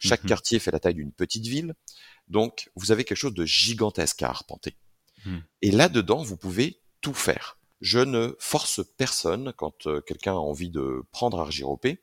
Chaque 0.00 0.24
mmh 0.24 0.28
quartier 0.28 0.58
fait 0.58 0.70
la 0.70 0.80
taille 0.80 0.94
d'une 0.94 1.12
petite 1.12 1.46
ville. 1.46 1.74
Donc, 2.26 2.70
vous 2.74 2.90
avez 2.90 3.04
quelque 3.04 3.18
chose 3.18 3.34
de 3.34 3.44
gigantesque 3.44 4.22
à 4.22 4.30
arpenter. 4.30 4.74
Mmh. 5.26 5.38
Et 5.62 5.70
là-dedans, 5.70 6.22
vous 6.22 6.38
pouvez 6.38 6.80
tout 7.02 7.14
faire. 7.14 7.58
Je 7.82 7.98
ne 7.98 8.34
force 8.38 8.80
personne, 8.96 9.52
quand 9.56 9.86
euh, 9.86 10.00
quelqu'un 10.00 10.32
a 10.32 10.36
envie 10.36 10.70
de 10.70 11.02
prendre 11.12 11.38
Argiropé, 11.38 12.02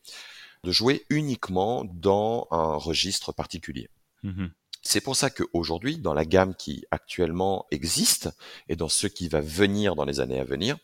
de 0.63 0.71
jouer 0.71 1.05
uniquement 1.09 1.85
dans 1.85 2.47
un 2.51 2.75
registre 2.75 3.31
particulier. 3.31 3.89
Mmh 4.23 4.47
C'est 4.83 5.01
pour 5.01 5.15
ça 5.15 5.31
qu'aujourd'hui, 5.31 5.97
dans 5.97 6.13
la 6.13 6.25
gamme 6.25 6.55
qui 6.55 6.85
actuellement 6.91 7.65
existe, 7.71 8.29
et 8.69 8.75
dans 8.75 8.89
ce 8.89 9.07
qui 9.07 9.27
va 9.27 9.41
venir 9.41 9.95
dans 9.95 10.05
les 10.05 10.19
années 10.19 10.39
à 10.39 10.43
venir, 10.43 10.77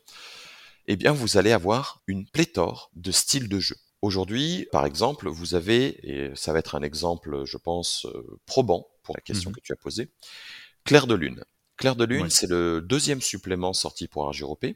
eh 0.87 0.95
bien, 0.95 1.11
vous 1.11 1.37
allez 1.37 1.51
avoir 1.51 2.01
une 2.07 2.25
pléthore 2.27 2.89
de 2.95 3.11
styles 3.11 3.49
de 3.49 3.59
jeu. 3.59 3.77
Aujourd'hui, 4.03 4.67
par 4.73 4.85
exemple, 4.85 5.29
vous 5.29 5.55
avez, 5.55 5.97
et 6.03 6.35
ça 6.35 6.51
va 6.51 6.59
être 6.59 6.75
un 6.75 6.81
exemple, 6.81 7.45
je 7.45 7.55
pense, 7.55 8.05
euh, 8.07 8.37
probant 8.45 8.85
pour 9.01 9.15
la 9.15 9.21
question 9.21 9.49
mmh 9.49 9.53
que 9.53 9.59
tu 9.61 9.71
as 9.71 9.77
posée, 9.77 10.09
Clair 10.83 11.07
de 11.07 11.15
Lune. 11.15 11.45
Clair 11.77 11.95
de 11.95 12.03
Lune, 12.03 12.29
c'est 12.29 12.49
le 12.49 12.81
deuxième 12.81 13.21
supplément 13.21 13.71
sorti 13.71 14.09
pour 14.09 14.27
Argiropé. 14.27 14.75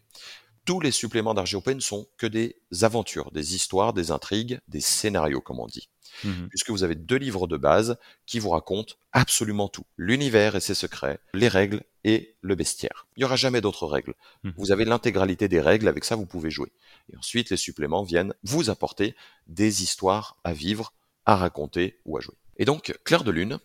Tous 0.63 0.79
les 0.79 0.91
suppléments 0.91 1.33
d'Argiropé 1.33 1.75
ne 1.75 1.81
sont 1.81 2.07
que 2.17 2.25
des 2.25 2.55
aventures, 2.83 3.31
des 3.31 3.53
histoires, 3.53 3.91
des 3.91 4.11
intrigues, 4.11 4.61
des 4.69 4.79
scénarios, 4.79 5.41
comme 5.41 5.59
on 5.59 5.67
dit. 5.67 5.89
Mmh 6.23 6.47
puisque 6.47 6.69
vous 6.69 6.83
avez 6.83 6.95
deux 6.95 7.17
livres 7.17 7.47
de 7.47 7.57
base 7.57 7.97
qui 8.25 8.39
vous 8.39 8.51
racontent 8.51 8.95
absolument 9.11 9.67
tout. 9.67 9.83
L'univers 9.97 10.55
et 10.55 10.61
ses 10.61 10.73
secrets, 10.73 11.19
les 11.33 11.49
règles 11.49 11.83
et 12.05 12.37
le 12.39 12.55
bestiaire. 12.55 13.07
Il 13.17 13.19
n'y 13.19 13.25
aura 13.25 13.35
jamais 13.35 13.59
d'autres 13.59 13.87
règles. 13.87 14.15
Mmh 14.43 14.51
vous 14.57 14.71
avez 14.71 14.85
l'intégralité 14.85 15.49
des 15.49 15.59
règles, 15.59 15.89
avec 15.89 16.05
ça 16.05 16.15
vous 16.15 16.25
pouvez 16.25 16.49
jouer. 16.49 16.71
Et 17.11 17.17
ensuite, 17.17 17.49
les 17.49 17.57
suppléments 17.57 18.03
viennent 18.03 18.33
vous 18.43 18.69
apporter 18.69 19.15
des 19.47 19.83
histoires 19.83 20.37
à 20.43 20.53
vivre, 20.53 20.93
à 21.25 21.35
raconter 21.35 21.99
ou 22.05 22.17
à 22.17 22.21
jouer. 22.21 22.35
Et 22.57 22.65
donc, 22.65 22.97
Clair 23.03 23.23
de 23.23 23.31
Lune, 23.31 23.59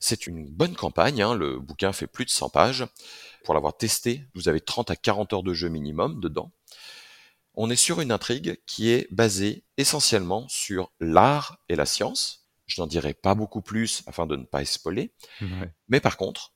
c'est 0.00 0.26
une 0.26 0.48
bonne 0.48 0.74
campagne, 0.74 1.20
hein. 1.22 1.34
le 1.34 1.58
bouquin 1.58 1.92
fait 1.92 2.06
plus 2.06 2.24
de 2.24 2.30
100 2.30 2.48
pages. 2.48 2.86
Pour 3.44 3.54
l'avoir 3.54 3.76
testé, 3.76 4.24
vous 4.34 4.48
avez 4.48 4.60
30 4.60 4.90
à 4.90 4.96
40 4.96 5.32
heures 5.32 5.42
de 5.42 5.52
jeu 5.52 5.68
minimum 5.68 6.20
dedans 6.20 6.50
on 7.60 7.70
est 7.70 7.76
sur 7.76 8.00
une 8.00 8.12
intrigue 8.12 8.56
qui 8.66 8.88
est 8.90 9.12
basée 9.12 9.64
essentiellement 9.78 10.46
sur 10.48 10.92
l'art 11.00 11.58
et 11.68 11.74
la 11.74 11.86
science. 11.86 12.48
Je 12.66 12.80
n'en 12.80 12.86
dirai 12.86 13.14
pas 13.14 13.34
beaucoup 13.34 13.62
plus 13.62 14.04
afin 14.06 14.26
de 14.26 14.36
ne 14.36 14.44
pas 14.44 14.64
spoiler. 14.64 15.12
Mais 15.88 15.98
par 15.98 16.16
contre, 16.16 16.52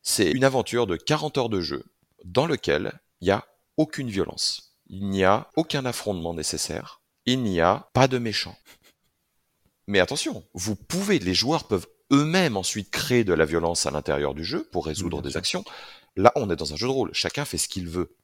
c'est 0.00 0.30
une 0.30 0.44
aventure 0.44 0.86
de 0.86 0.94
40 0.94 1.38
heures 1.38 1.48
de 1.48 1.60
jeu 1.60 1.84
dans 2.24 2.46
lequel 2.46 3.00
il 3.20 3.24
n'y 3.24 3.30
a 3.32 3.44
aucune 3.76 4.08
violence. 4.08 4.73
Il 4.88 5.08
n'y 5.08 5.24
a 5.24 5.50
aucun 5.56 5.84
affrontement 5.86 6.34
nécessaire. 6.34 7.00
Il 7.26 7.42
n'y 7.42 7.60
a 7.60 7.88
pas 7.92 8.08
de 8.08 8.18
méchants. 8.18 8.56
Mais 9.86 10.00
attention, 10.00 10.44
vous 10.54 10.76
pouvez, 10.76 11.18
les 11.18 11.34
joueurs 11.34 11.66
peuvent 11.66 11.86
eux-mêmes 12.12 12.56
ensuite 12.56 12.90
créer 12.90 13.24
de 13.24 13.32
la 13.32 13.44
violence 13.44 13.86
à 13.86 13.90
l'intérieur 13.90 14.34
du 14.34 14.44
jeu 14.44 14.68
pour 14.72 14.86
résoudre 14.86 15.22
des 15.22 15.36
actions. 15.36 15.64
Là, 16.16 16.32
on 16.36 16.50
est 16.50 16.56
dans 16.56 16.72
un 16.72 16.76
jeu 16.76 16.86
de 16.86 16.92
rôle. 16.92 17.10
Chacun 17.12 17.44
fait 17.44 17.58
ce 17.58 17.68
qu'il 17.68 17.88
veut. 17.88 18.14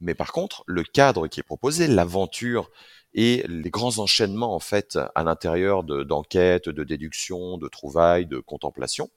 Mais 0.00 0.14
par 0.14 0.32
contre, 0.32 0.64
le 0.66 0.82
cadre 0.82 1.28
qui 1.28 1.40
est 1.40 1.44
proposé, 1.44 1.86
l'aventure 1.86 2.70
et 3.14 3.44
les 3.48 3.70
grands 3.70 3.98
enchaînements 3.98 4.54
en 4.54 4.58
fait 4.58 4.98
à 5.14 5.22
l'intérieur 5.22 5.84
d'enquêtes, 5.84 6.68
de, 6.68 6.84
déductions, 6.84 7.58
de 7.58 7.68
trouvailles, 7.68 8.26
de 8.26 8.38
contemplation, 8.38 9.10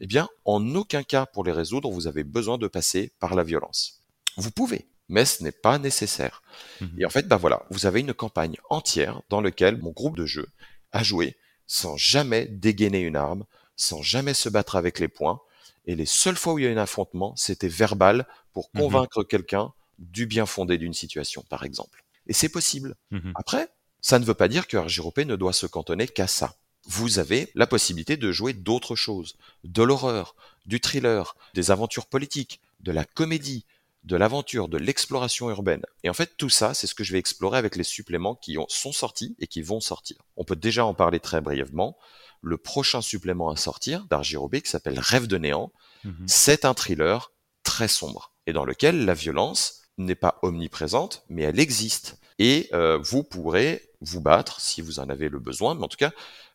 eh 0.00 0.06
bien, 0.06 0.28
en 0.44 0.74
aucun 0.74 1.02
cas 1.02 1.26
pour 1.26 1.44
les 1.44 1.52
résoudre, 1.52 1.90
vous 1.90 2.06
avez 2.06 2.24
besoin 2.24 2.58
de 2.58 2.66
passer 2.66 3.12
par 3.20 3.34
la 3.34 3.44
violence. 3.44 4.02
Vous 4.36 4.50
pouvez, 4.50 4.88
mais 5.12 5.26
ce 5.26 5.44
n'est 5.44 5.52
pas 5.52 5.78
nécessaire. 5.78 6.42
Mmh 6.80 6.86
et 7.00 7.04
en 7.04 7.10
fait, 7.10 7.28
ben 7.28 7.36
voilà, 7.36 7.66
vous 7.70 7.86
avez 7.86 8.00
une 8.00 8.14
campagne 8.14 8.56
entière 8.70 9.20
dans 9.28 9.42
laquelle 9.42 9.76
mon 9.76 9.90
groupe 9.90 10.16
de 10.16 10.26
jeu 10.26 10.48
a 10.90 11.02
joué 11.02 11.36
sans 11.66 11.96
jamais 11.96 12.46
dégainer 12.46 13.00
une 13.00 13.16
arme, 13.16 13.44
sans 13.76 14.02
jamais 14.02 14.34
se 14.34 14.48
battre 14.48 14.74
avec 14.74 14.98
les 14.98 15.08
poings. 15.08 15.40
Et 15.84 15.94
les 15.94 16.06
seules 16.06 16.36
fois 16.36 16.54
où 16.54 16.58
il 16.58 16.64
y 16.64 16.66
a 16.66 16.70
eu 16.70 16.74
un 16.74 16.78
affrontement, 16.78 17.36
c'était 17.36 17.68
verbal 17.68 18.26
pour 18.52 18.70
mmh 18.72 18.78
convaincre 18.78 19.22
quelqu'un 19.22 19.72
du 19.98 20.26
bien 20.26 20.46
fondé 20.46 20.78
d'une 20.78 20.94
situation, 20.94 21.44
par 21.48 21.62
exemple. 21.64 22.02
Et 22.26 22.32
c'est 22.32 22.48
possible. 22.48 22.96
Mhm. 23.10 23.32
Après, 23.34 23.68
ça 24.00 24.18
ne 24.18 24.24
veut 24.24 24.34
pas 24.34 24.48
dire 24.48 24.66
que 24.66 24.78
RGRP 24.78 25.20
ne 25.20 25.36
doit 25.36 25.52
se 25.52 25.66
cantonner 25.66 26.08
qu'à 26.08 26.26
ça. 26.26 26.56
Vous 26.86 27.18
avez 27.18 27.50
la 27.54 27.66
possibilité 27.66 28.16
de 28.16 28.32
jouer 28.32 28.54
d'autres 28.54 28.96
choses, 28.96 29.36
de 29.62 29.82
l'horreur, 29.82 30.34
du 30.66 30.80
thriller, 30.80 31.36
des 31.54 31.70
aventures 31.70 32.06
politiques, 32.06 32.60
de 32.80 32.92
la 32.92 33.04
comédie, 33.04 33.64
de 34.04 34.16
l'aventure, 34.16 34.68
de 34.68 34.78
l'exploration 34.78 35.48
urbaine. 35.50 35.82
Et 36.02 36.10
en 36.10 36.14
fait, 36.14 36.36
tout 36.36 36.48
ça, 36.48 36.74
c'est 36.74 36.86
ce 36.86 36.94
que 36.94 37.04
je 37.04 37.12
vais 37.12 37.18
explorer 37.18 37.58
avec 37.58 37.76
les 37.76 37.84
suppléments 37.84 38.34
qui 38.34 38.56
sont 38.68 38.92
sortis 38.92 39.36
et 39.38 39.46
qui 39.46 39.62
vont 39.62 39.80
sortir. 39.80 40.16
On 40.36 40.44
peut 40.44 40.56
déjà 40.56 40.84
en 40.84 40.94
parler 40.94 41.20
très 41.20 41.40
brièvement. 41.40 41.96
Le 42.40 42.56
prochain 42.56 43.00
supplément 43.00 43.50
à 43.50 43.56
sortir 43.56 44.04
d'Argirobé, 44.10 44.60
qui 44.60 44.70
s'appelle 44.70 44.98
Rêve 44.98 45.28
de 45.28 45.38
néant, 45.38 45.72
mhm. 46.04 46.26
c'est 46.26 46.64
un 46.64 46.74
thriller 46.74 47.30
très 47.62 47.86
sombre 47.86 48.32
et 48.46 48.52
dans 48.52 48.64
lequel 48.64 49.04
la 49.04 49.14
violence 49.14 49.82
n'est 49.98 50.14
pas 50.14 50.38
omniprésente, 50.42 51.24
mais 51.28 51.42
elle 51.42 51.60
existe. 51.60 52.18
Et 52.38 52.68
euh, 52.72 52.98
vous 52.98 53.22
pourrez 53.22 53.88
vous 54.00 54.20
battre 54.20 54.60
si 54.60 54.80
vous 54.80 54.98
en 54.98 55.08
avez 55.08 55.28
le 55.28 55.38
besoin, 55.38 55.74
mais 55.74 55.84
en 55.84 55.88
tout 55.88 55.96
cas, 55.96 56.12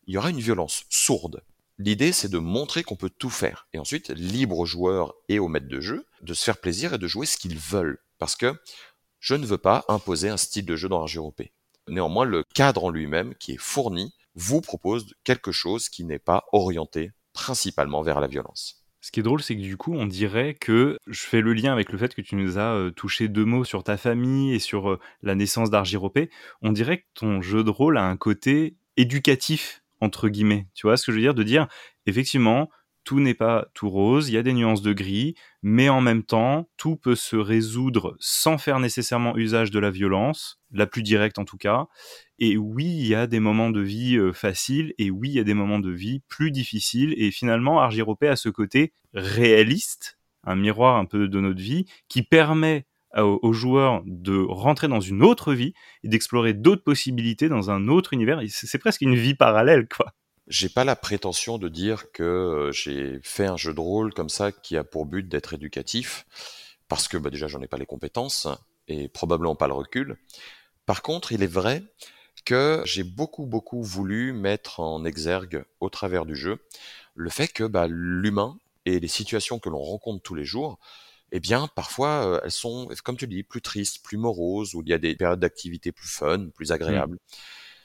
il 0.07 0.13
y 0.13 0.17
aura 0.17 0.29
une 0.29 0.39
violence 0.39 0.83
sourde. 0.89 1.41
L'idée, 1.79 2.11
c'est 2.11 2.29
de 2.29 2.39
montrer 2.39 2.83
qu'on 2.83 2.95
peut 2.95 3.09
tout 3.09 3.29
faire. 3.29 3.67
Et 3.73 3.79
ensuite, 3.79 4.09
libre 4.09 4.57
aux 4.57 4.65
joueurs 4.65 5.13
et 5.29 5.37
aux 5.37 5.47
maîtres 5.47 5.67
de 5.67 5.79
jeu 5.79 6.07
de 6.21 6.33
se 6.33 6.43
faire 6.43 6.57
plaisir 6.57 6.93
et 6.93 6.97
de 6.97 7.07
jouer 7.07 7.25
ce 7.25 7.37
qu'ils 7.37 7.57
veulent. 7.57 7.99
Parce 8.17 8.35
que 8.35 8.55
je 9.19 9.35
ne 9.35 9.45
veux 9.45 9.59
pas 9.59 9.85
imposer 9.87 10.29
un 10.29 10.37
style 10.37 10.65
de 10.65 10.75
jeu 10.75 10.89
dans 10.89 11.05
Europé. 11.05 11.53
Néanmoins, 11.87 12.25
le 12.25 12.43
cadre 12.53 12.83
en 12.83 12.89
lui-même, 12.89 13.35
qui 13.35 13.53
est 13.53 13.59
fourni, 13.59 14.13
vous 14.35 14.61
propose 14.61 15.13
quelque 15.23 15.51
chose 15.51 15.89
qui 15.89 16.03
n'est 16.03 16.19
pas 16.19 16.45
orienté 16.51 17.11
principalement 17.33 18.01
vers 18.01 18.19
la 18.19 18.27
violence. 18.27 18.83
Ce 19.01 19.11
qui 19.11 19.19
est 19.19 19.23
drôle, 19.23 19.41
c'est 19.41 19.55
que 19.55 19.61
du 19.61 19.77
coup, 19.77 19.93
on 19.93 20.05
dirait 20.05 20.55
que 20.55 20.97
je 21.07 21.23
fais 21.23 21.41
le 21.41 21.53
lien 21.53 21.71
avec 21.71 21.91
le 21.91 21.97
fait 21.97 22.13
que 22.13 22.21
tu 22.21 22.35
nous 22.35 22.57
as 22.57 22.73
euh, 22.73 22.91
touché 22.91 23.27
deux 23.27 23.45
mots 23.45 23.63
sur 23.63 23.83
ta 23.83 23.95
famille 23.95 24.53
et 24.53 24.59
sur 24.59 24.89
euh, 24.89 24.99
la 25.21 25.35
naissance 25.35 25.69
d'Argiropé. 25.69 26.29
On 26.61 26.71
dirait 26.71 26.99
que 26.99 27.05
ton 27.13 27.41
jeu 27.41 27.63
de 27.63 27.69
rôle 27.69 27.97
a 27.97 28.03
un 28.03 28.17
côté 28.17 28.75
éducatif, 28.97 29.83
entre 30.01 30.29
guillemets. 30.29 30.67
Tu 30.73 30.87
vois 30.87 30.97
ce 30.97 31.05
que 31.05 31.11
je 31.11 31.17
veux 31.17 31.23
dire? 31.23 31.33
De 31.33 31.43
dire, 31.43 31.67
effectivement, 32.05 32.69
tout 33.07 33.21
n'est 33.21 33.33
pas 33.33 33.69
tout 33.73 33.89
rose, 33.89 34.27
il 34.27 34.33
y 34.33 34.37
a 34.37 34.43
des 34.43 34.51
nuances 34.51 34.81
de 34.81 34.91
gris, 34.91 35.33
mais 35.61 35.87
en 35.87 36.01
même 36.01 36.23
temps, 36.23 36.67
tout 36.75 36.97
peut 36.97 37.15
se 37.15 37.37
résoudre 37.37 38.17
sans 38.19 38.57
faire 38.57 38.81
nécessairement 38.81 39.37
usage 39.37 39.71
de 39.71 39.79
la 39.79 39.91
violence, 39.91 40.59
la 40.71 40.87
plus 40.87 41.03
directe 41.03 41.39
en 41.39 41.45
tout 41.45 41.55
cas. 41.55 41.87
Et 42.37 42.57
oui, 42.57 42.83
il 42.83 43.07
y 43.07 43.15
a 43.15 43.25
des 43.25 43.39
moments 43.39 43.69
de 43.69 43.79
vie 43.79 44.17
euh, 44.17 44.33
faciles, 44.33 44.93
et 44.97 45.09
oui, 45.09 45.29
il 45.29 45.35
y 45.35 45.39
a 45.39 45.45
des 45.45 45.53
moments 45.53 45.79
de 45.79 45.89
vie 45.89 46.19
plus 46.27 46.51
difficiles, 46.51 47.13
et 47.15 47.31
finalement, 47.31 47.79
Argiropé 47.79 48.27
a 48.27 48.35
ce 48.35 48.49
côté 48.49 48.91
réaliste, 49.13 50.19
un 50.43 50.57
miroir 50.57 50.97
un 50.97 51.05
peu 51.05 51.29
de 51.29 51.39
notre 51.39 51.61
vie, 51.61 51.85
qui 52.09 52.23
permet 52.23 52.86
aux, 53.15 53.53
joueurs 53.53 54.01
de 54.05 54.45
rentrer 54.47 54.87
dans 54.87 54.99
une 54.99 55.23
autre 55.23 55.53
vie 55.53 55.73
et 56.03 56.07
d'explorer 56.07 56.53
d'autres 56.53 56.83
possibilités 56.83 57.49
dans 57.49 57.71
un 57.71 57.87
autre 57.87 58.13
univers. 58.13 58.41
C'est 58.49 58.77
presque 58.77 59.01
une 59.01 59.15
vie 59.15 59.35
parallèle, 59.35 59.87
quoi. 59.87 60.13
J'ai 60.47 60.69
pas 60.69 60.85
la 60.85 60.95
prétention 60.95 61.57
de 61.57 61.67
dire 61.67 62.11
que 62.13 62.23
euh, 62.23 62.71
j'ai 62.71 63.19
fait 63.21 63.47
un 63.47 63.57
jeu 63.57 63.73
de 63.73 63.81
rôle 63.81 64.13
comme 64.13 64.29
ça 64.29 64.53
qui 64.53 64.77
a 64.77 64.85
pour 64.85 65.05
but 65.05 65.27
d'être 65.27 65.53
éducatif, 65.53 66.25
parce 66.87 67.09
que 67.09 67.17
bah, 67.17 67.29
déjà 67.29 67.47
j'en 67.47 67.61
ai 67.61 67.67
pas 67.67 67.77
les 67.77 67.85
compétences 67.85 68.47
et 68.87 69.09
probablement 69.09 69.55
pas 69.55 69.67
le 69.67 69.73
recul. 69.73 70.17
Par 70.85 71.01
contre, 71.01 71.33
il 71.33 71.43
est 71.43 71.51
vrai 71.51 71.83
que 72.45 72.81
j'ai 72.85 73.03
beaucoup 73.03 73.45
beaucoup 73.45 73.83
voulu 73.83 74.31
mettre 74.31 74.79
en 74.79 75.03
exergue 75.03 75.65
au 75.81 75.89
travers 75.89 76.25
du 76.25 76.35
jeu 76.35 76.59
le 77.13 77.29
fait 77.29 77.49
que 77.49 77.65
bah, 77.65 77.87
l'humain 77.89 78.57
et 78.85 79.01
les 79.01 79.07
situations 79.09 79.59
que 79.59 79.67
l'on 79.67 79.81
rencontre 79.81 80.23
tous 80.23 80.35
les 80.35 80.45
jours, 80.45 80.79
eh 81.31 81.39
bien 81.39 81.67
parfois 81.75 82.25
euh, 82.25 82.41
elles 82.43 82.51
sont, 82.51 82.89
comme 83.03 83.17
tu 83.17 83.27
dis, 83.27 83.43
plus 83.43 83.61
tristes, 83.61 84.03
plus 84.03 84.17
moroses, 84.17 84.75
ou 84.75 84.81
il 84.81 84.89
y 84.89 84.93
a 84.93 84.97
des 84.97 85.15
périodes 85.15 85.39
d'activité 85.39 85.91
plus 85.91 86.09
fun, 86.09 86.49
plus 86.49 86.71
agréables. 86.71 87.15
Mmh. 87.15 87.37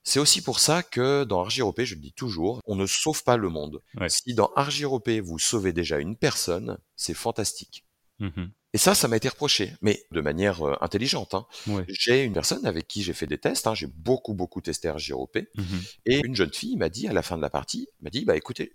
C'est 0.05 0.19
aussi 0.19 0.43
pour 0.43 0.59
ça 0.59 0.83
que 0.83 1.25
dans 1.25 1.41
Argyropé, 1.43 1.87
je 1.87 1.95
le 1.95 2.01
dis 2.01 2.13
toujours, 2.13 2.61
on 2.67 2.75
ne 2.75 2.87
sauve 2.87 3.23
pas 3.23 3.37
le 3.37 3.49
monde. 3.49 3.83
Si 4.09 4.35
dans 4.35 4.51
Argyropé, 4.57 5.21
vous 5.21 5.39
sauvez 5.39 5.73
déjà 5.73 5.99
une 5.99 6.17
personne, 6.17 6.79
c'est 6.97 7.15
fantastique. 7.15 7.85
Mmh 8.19 8.47
et 8.75 8.79
ça, 8.79 8.95
ça 8.95 9.07
m'a 9.07 9.19
été 9.19 9.29
reproché, 9.29 9.75
mais 9.83 10.03
de 10.13 10.23
manière 10.23 10.67
euh, 10.67 10.75
intelligente. 10.81 11.35
Hein. 11.35 11.47
J'ai 11.89 12.25
une 12.25 12.33
personne 12.33 12.65
avec 12.65 12.89
qui 12.89 13.03
j'ai 13.03 13.13
fait 13.13 13.27
des 13.27 13.37
tests, 13.37 13.67
hein, 13.67 13.75
j'ai 13.75 13.87
beaucoup, 13.87 14.33
beaucoup 14.33 14.63
testé 14.63 14.89
RJROP, 14.91 15.37
mmh 15.37 15.63
et 16.07 16.23
une 16.25 16.35
jeune 16.35 16.55
fille 16.55 16.79
m'a 16.79 16.89
dit, 16.89 17.07
à 17.07 17.13
la 17.13 17.23
fin 17.23 17.37
de 17.37 17.43
la 17.43 17.51
partie, 17.51 17.87
m'a 18.01 18.09
dit, 18.09 18.25
bah 18.25 18.35
écoutez, 18.35 18.75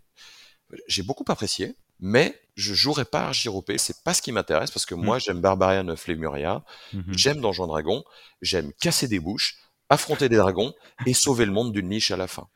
j'ai 0.87 1.01
beaucoup 1.01 1.25
apprécié, 1.29 1.75
mais 1.99 2.39
je 2.55 2.73
jouerai 2.73 3.05
pas 3.05 3.29
RJROP, 3.29 3.71
c'est 3.77 4.03
pas 4.03 4.13
ce 4.13 4.21
qui 4.21 4.31
m'intéresse, 4.31 4.71
parce 4.71 4.85
que 4.85 4.95
mmh. 4.95 5.03
moi, 5.03 5.19
j'aime 5.19 5.41
Barbarian 5.41 5.87
of 5.89 6.07
Lemuria, 6.07 6.63
mmh 6.93 7.01
j'aime 7.11 7.41
Donjon 7.41 7.67
Dragon, 7.67 8.03
j'aime 8.41 8.73
casser 8.79 9.07
des 9.07 9.19
bouches, 9.19 9.57
affronter 9.89 10.27
des 10.27 10.37
dragons, 10.37 10.73
et 11.05 11.13
sauver 11.13 11.45
le 11.45 11.51
monde 11.51 11.71
d'une 11.71 11.89
niche 11.89 12.11
à 12.11 12.17
la 12.17 12.27
fin. 12.27 12.47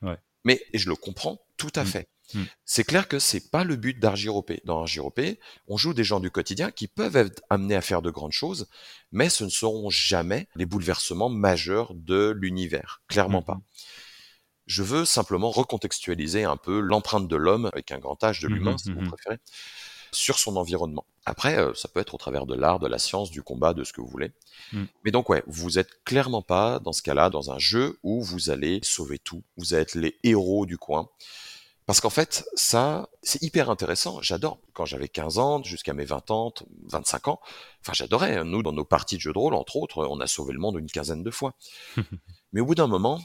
Mais, 0.43 0.60
et 0.73 0.80
je 0.80 0.89
le 0.89 0.95
comprends 0.95 1.39
tout 1.58 1.71
à 1.75 1.86
fait. 1.86 2.08
Mmh. 2.34 2.43
C'est 2.65 2.84
clair 2.84 3.08
que 3.08 3.19
c'est 3.19 3.51
pas 3.51 3.63
le 3.63 3.75
but 3.75 3.99
d'Argiropé. 3.99 4.62
Dans 4.65 4.80
Argiropé, 4.80 5.39
on 5.67 5.77
joue 5.77 5.93
des 5.93 6.04
gens 6.04 6.19
du 6.19 6.32
quotidien 6.32 6.71
qui 6.71 6.88
peuvent 6.88 7.15
être 7.15 7.43
amenés 7.49 7.75
à 7.75 7.82
faire 7.82 8.01
de 8.01 8.10
grandes 8.10 8.32
choses, 8.32 8.67
mais 9.12 9.30
ce 9.30 9.43
ne 9.43 9.49
seront 9.49 9.89
jamais 9.89 10.47
les 10.56 10.65
bouleversements 10.65 11.30
majeurs 11.30 11.93
de 11.93 12.32
l'univers. 12.32 13.01
Clairement 13.08 13.43
pas. 13.43 13.60
Mmh. 14.67 14.67
Je 14.67 14.84
veux 14.84 15.06
simplement 15.06 15.52
recontextualiser 15.52 16.43
un 16.43 16.58
peu 16.58 16.80
l'empreinte 16.80 17.28
de 17.28 17.36
l'homme, 17.36 17.69
avec 17.74 17.91
un 17.91 18.00
grand 18.00 18.21
H 18.21 18.41
de 18.41 18.47
mmh 18.47 18.54
l'humain, 18.54 18.78
si 18.78 18.91
vous 18.91 19.02
préférez, 19.02 19.39
sur 20.12 20.39
son 20.39 20.56
environnement. 20.58 21.06
Après, 21.26 21.58
euh, 21.58 21.74
ça 21.74 21.88
peut 21.88 22.00
être 22.00 22.15
au 22.15 22.17
travers 22.17 22.45
de 22.45 22.56
l'art, 22.56 22.80
de 22.80 22.88
la 22.88 22.97
science, 22.97 23.32
du 23.32 23.43
combat, 23.43 23.74
de 23.74 23.84
ce 23.84 23.93
que 23.93 24.02
vous 24.02 24.08
voulez. 24.08 24.32
Mais 25.04 25.12
donc, 25.12 25.30
ouais, 25.30 25.43
vous 25.47 25.80
êtes 25.80 26.04
clairement 26.04 26.41
pas 26.41 26.80
dans 26.80 26.93
ce 26.93 27.02
cas-là 27.02 27.30
dans 27.30 27.52
un 27.52 27.60
jeu 27.60 28.00
où 28.04 28.24
vous 28.24 28.50
allez 28.50 28.80
sauver 28.84 29.19
tout. 29.19 29.43
Vous 29.58 29.76
êtes 29.76 29.95
les 29.95 30.17
héros 30.24 30.65
du 30.65 30.78
coin. 30.78 31.10
Parce 31.86 32.00
qu'en 32.00 32.10
fait, 32.10 32.45
ça, 32.56 33.10
c'est 33.21 33.41
hyper 33.41 33.69
intéressant. 33.69 34.21
J'adore. 34.21 34.60
Quand 34.74 34.86
j'avais 34.86 35.10
15 35.10 35.39
ans, 35.39 35.63
jusqu'à 35.63 35.93
mes 35.93 36.06
20 36.06 36.32
ans, 36.32 36.54
25 36.88 37.28
ans, 37.28 37.39
enfin, 37.82 37.93
j'adorais. 37.93 38.38
Hein. 38.38 38.45
Nous, 38.45 38.63
dans 38.63 38.71
nos 38.71 38.86
parties 38.86 39.17
de 39.17 39.21
jeux 39.21 39.34
de 39.34 39.38
rôle, 39.38 39.56
entre 39.56 39.76
autres, 39.76 40.06
on 40.06 40.19
a 40.19 40.28
sauvé 40.28 40.54
le 40.54 40.60
monde 40.60 40.78
une 40.80 40.89
quinzaine 40.89 41.24
de 41.24 41.32
fois. 41.32 41.54
Mais 42.54 42.62
au 42.62 42.65
bout 42.65 42.76
d'un 42.76 42.88
moment, 42.88 43.19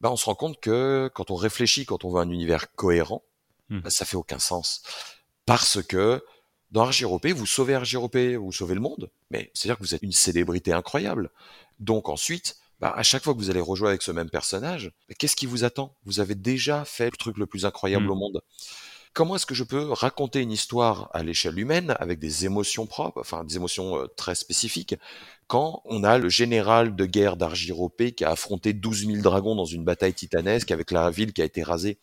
bah, 0.00 0.10
on 0.10 0.16
se 0.16 0.24
rend 0.24 0.34
compte 0.34 0.60
que 0.60 1.10
quand 1.14 1.30
on 1.30 1.34
réfléchit, 1.34 1.84
quand 1.84 2.04
on 2.04 2.10
veut 2.10 2.20
un 2.20 2.30
univers 2.30 2.74
cohérent, 2.74 3.22
mmh. 3.68 3.80
bah, 3.80 3.90
ça 3.90 4.04
fait 4.04 4.16
aucun 4.16 4.38
sens. 4.38 4.82
Parce 5.46 5.82
que 5.82 6.24
dans 6.70 6.82
Argyropé, 6.82 7.32
vous 7.32 7.46
sauvez 7.46 7.74
Argyropé, 7.74 8.36
vous 8.36 8.52
sauvez 8.52 8.74
le 8.74 8.80
monde. 8.80 9.10
Mais 9.30 9.50
c'est-à-dire 9.54 9.78
que 9.78 9.82
vous 9.82 9.94
êtes 9.94 10.02
une 10.02 10.12
célébrité 10.12 10.72
incroyable. 10.72 11.30
Donc 11.78 12.08
ensuite, 12.08 12.56
bah, 12.78 12.92
à 12.96 13.02
chaque 13.02 13.22
fois 13.22 13.34
que 13.34 13.38
vous 13.38 13.50
allez 13.50 13.60
rejouer 13.60 13.88
avec 13.88 14.02
ce 14.02 14.10
même 14.10 14.30
personnage, 14.30 14.92
qu'est-ce 15.18 15.36
qui 15.36 15.46
vous 15.46 15.64
attend? 15.64 15.94
Vous 16.04 16.20
avez 16.20 16.34
déjà 16.34 16.84
fait 16.84 17.10
le 17.10 17.16
truc 17.16 17.36
le 17.36 17.46
plus 17.46 17.66
incroyable 17.66 18.06
mmh. 18.06 18.10
au 18.10 18.14
monde. 18.14 18.42
Comment 19.12 19.36
est-ce 19.36 19.46
que 19.46 19.54
je 19.54 19.64
peux 19.64 19.90
raconter 19.90 20.40
une 20.40 20.52
histoire 20.52 21.10
à 21.12 21.22
l'échelle 21.22 21.58
humaine 21.58 21.96
avec 21.98 22.18
des 22.20 22.44
émotions 22.44 22.86
propres, 22.86 23.20
enfin 23.20 23.44
des 23.44 23.56
émotions 23.56 23.98
euh, 23.98 24.06
très 24.06 24.34
spécifiques, 24.34 24.94
quand 25.48 25.82
on 25.84 26.04
a 26.04 26.18
le 26.18 26.28
général 26.28 26.94
de 26.94 27.06
guerre 27.06 27.36
d'Argyropé 27.36 28.12
qui 28.12 28.24
a 28.24 28.30
affronté 28.30 28.72
12 28.72 29.06
000 29.06 29.18
dragons 29.22 29.56
dans 29.56 29.64
une 29.64 29.84
bataille 29.84 30.14
titanesque 30.14 30.70
avec 30.70 30.92
la 30.92 31.10
ville 31.10 31.32
qui 31.32 31.42
a 31.42 31.44
été 31.44 31.62
rasée? 31.62 31.98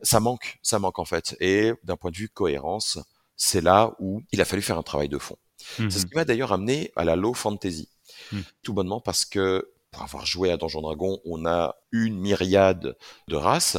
Ça 0.00 0.20
manque, 0.20 0.58
ça 0.62 0.78
manque 0.78 0.98
en 0.98 1.04
fait. 1.04 1.36
Et 1.40 1.72
d'un 1.84 1.96
point 1.96 2.10
de 2.10 2.16
vue 2.16 2.28
cohérence, 2.30 2.98
c'est 3.36 3.60
là 3.60 3.94
où 3.98 4.22
il 4.32 4.40
a 4.40 4.46
fallu 4.46 4.62
faire 4.62 4.78
un 4.78 4.82
travail 4.82 5.08
de 5.08 5.18
fond. 5.18 5.36
C'est 5.76 5.90
ce 5.90 6.06
mmh 6.06 6.08
qui 6.08 6.14
m'a 6.14 6.24
d'ailleurs 6.24 6.52
amené 6.52 6.92
à 6.96 7.04
la 7.04 7.16
low 7.16 7.34
fantasy. 7.34 7.88
Mmh. 8.32 8.40
Tout 8.62 8.72
bonnement 8.72 9.00
parce 9.00 9.24
que 9.24 9.70
pour 9.90 10.02
avoir 10.02 10.26
joué 10.26 10.50
à 10.50 10.56
Donjon 10.56 10.82
Dragon, 10.82 11.20
on 11.24 11.46
a 11.46 11.76
une 11.92 12.18
myriade 12.18 12.96
de 13.28 13.36
races. 13.36 13.78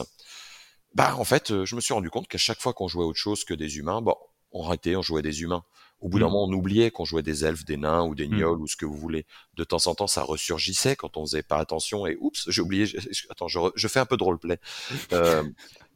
Bah, 0.95 1.15
en 1.17 1.23
fait, 1.23 1.52
euh, 1.52 1.65
je 1.65 1.75
me 1.75 1.82
suis 1.82 1.93
rendu 1.93 2.10
compte 2.10 2.28
qu'à 2.28 2.38
chaque 2.38 2.60
fois 2.60 2.73
qu'on 2.73 2.88
jouait 2.88 3.06
autre 3.06 3.19
chose 3.19 3.43
que 3.43 3.54
des 3.54 3.78
humains, 3.78 4.02
bon, 4.02 4.15
on 4.52 4.65
arrêtait, 4.65 4.95
on 4.95 5.02
jouait 5.02 5.21
des 5.21 5.41
humains. 5.41 5.63
Au 6.02 6.08
bout 6.08 6.19
d'un 6.19 6.28
mmh. 6.28 6.32
moment, 6.32 6.45
on 6.45 6.54
oubliait 6.54 6.91
qu'on 6.91 7.06
jouait 7.06 7.23
des 7.23 7.45
elfes, 7.45 7.65
des 7.65 7.78
nains 7.78 8.04
ou 8.04 8.15
des 8.15 8.28
mmh. 8.28 8.38
gnolls 8.38 8.62
ou 8.62 8.67
ce 8.67 8.78
que 8.78 8.86
vous 8.86 8.97
voulez. 8.97 9.25
De 9.56 9.63
temps 9.63 9.86
en 9.88 9.95
temps, 9.95 10.08
ça 10.08 10.23
ressurgissait 10.23 10.95
quand 10.95 11.17
on 11.17 11.25
faisait 11.25 11.43
pas 11.43 11.58
attention 11.58 12.08
et 12.08 12.17
oups, 12.19 12.49
j'ai 12.49 12.62
oublié. 12.62 12.88
Attends, 13.30 13.47
je, 13.47 13.88
fais 13.88 13.99
un 13.99 14.06
peu 14.06 14.17
de 14.17 14.23
roleplay. 14.23 14.60
Euh, 15.12 15.43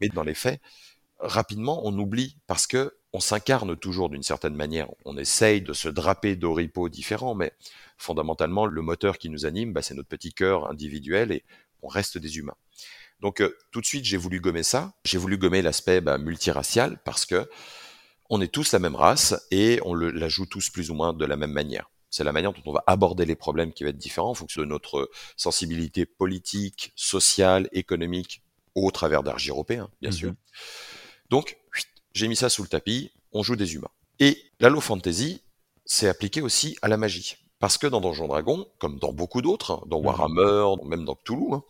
mais 0.01 0.10
dans 0.10 0.23
les 0.23 0.34
faits, 0.34 0.60
rapidement, 1.19 1.82
on 1.86 1.97
oublie 1.97 2.38
parce 2.47 2.67
que 2.67 2.95
on 3.13 3.19
s'incarne 3.19 3.75
toujours 3.77 4.10
d'une 4.10 4.23
certaine 4.23 4.56
manière. 4.56 4.89
On 5.06 5.17
essaye 5.17 5.62
de 5.62 5.73
se 5.73 5.88
draper 5.88 6.36
d'oripeaux 6.36 6.89
différents, 6.89 7.36
mais 7.36 7.53
fondamentalement, 7.97 8.65
le 8.65 8.82
moteur 8.82 9.19
qui 9.19 9.29
nous 9.29 9.45
anime, 9.45 9.71
bah, 9.71 9.84
c'est 9.84 9.93
notre 9.93 10.10
petit 10.10 10.34
cœur 10.34 10.69
individuel 10.69 11.32
et 11.32 11.43
on 11.84 11.88
reste 11.88 12.17
des 12.17 12.38
humains. 12.38 12.56
Donc 13.24 13.40
euh, 13.42 13.58
tout 13.72 13.82
de 13.82 13.86
suite, 13.86 14.06
j'ai 14.06 14.18
voulu 14.18 14.40
gommer 14.42 14.64
ça. 14.64 14.94
J'ai 15.06 15.18
voulu 15.18 15.38
gommer 15.38 15.62
l'aspect 15.64 16.02
bah, 16.02 16.20
multiracial 16.20 17.00
parce 17.04 17.26
que 17.26 17.50
on 18.30 18.42
est 18.42 18.50
tous 18.50 18.74
la 18.74 18.80
même 18.80 18.96
race 18.96 19.34
et 19.50 19.80
on 19.86 19.94
le, 19.94 20.12
la 20.12 20.28
joue 20.28 20.46
tous 20.46 20.70
plus 20.70 20.92
ou 20.92 20.94
moins 20.94 21.14
de 21.14 21.26
la 21.26 21.38
même 21.38 21.52
manière. 21.52 21.90
C'est 22.10 22.24
la 22.24 22.34
manière 22.34 22.54
dont 22.54 22.62
on 22.66 22.74
va 22.74 22.84
aborder 22.86 23.26
les 23.26 23.36
problèmes 23.36 23.74
qui 23.74 23.84
va 23.84 23.90
être 23.90 23.98
différent 23.98 24.30
en 24.30 24.34
fonction 24.34 24.62
de 24.62 24.68
notre 24.68 25.10
sensibilité 25.36 26.06
politique, 26.06 26.92
sociale, 26.96 27.70
économique, 27.72 28.44
au 28.76 28.92
travers 28.92 29.24
d'Argyropé, 29.24 29.82
bien 30.02 30.10
mmh 30.10 30.14
sûr. 30.14 30.34
Donc, 31.30 31.58
j'ai 32.14 32.28
mis 32.28 32.36
ça 32.36 32.50
sous 32.50 32.62
le 32.62 32.68
tapis, 32.68 33.12
on 33.32 33.42
joue 33.42 33.56
des 33.56 33.74
humains. 33.74 33.90
Et 34.20 34.38
la 34.60 34.70
low 34.70 34.82
fantasy, 34.82 35.42
c'est 35.86 36.08
appliqué 36.08 36.42
aussi 36.42 36.78
à 36.82 36.88
la 36.88 36.98
magie. 36.98 37.38
Parce 37.60 37.78
que 37.78 37.88
dans 37.88 38.02
Donjon 38.02 38.28
Dragon, 38.28 38.68
comme 38.78 39.00
dans 39.00 39.14
beaucoup 39.14 39.42
d'autres, 39.42 39.72
hein, 39.72 39.84
dans 39.88 40.02
mmh. 40.02 40.06
Warhammer, 40.06 40.76
même 40.86 41.06
dans 41.06 41.16
Cthulhu, 41.16 41.54
hein, 41.54 41.64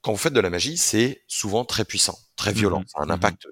quand 0.00 0.12
vous 0.12 0.18
faites 0.18 0.32
de 0.32 0.40
la 0.40 0.50
magie, 0.50 0.76
c'est 0.76 1.22
souvent 1.26 1.64
très 1.64 1.84
puissant, 1.84 2.18
très 2.36 2.52
violent, 2.52 2.84
ça 2.86 2.98
mmh. 2.98 3.02
a 3.02 3.04
un 3.04 3.06
mmh. 3.06 3.10
impact 3.10 3.46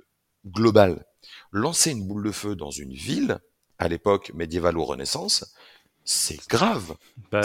global. 0.47 1.05
Lancer 1.53 1.91
une 1.91 2.07
boule 2.07 2.25
de 2.25 2.33
feu 2.33 2.55
dans 2.55 2.71
une 2.71 2.93
ville, 2.93 3.39
à 3.79 3.89
l'époque 3.89 4.33
médiévale 4.35 4.79
ou 4.79 4.85
Renaissance, 4.85 5.55
c'est 6.05 6.39
grave. 6.49 6.95
Bah, 7.33 7.41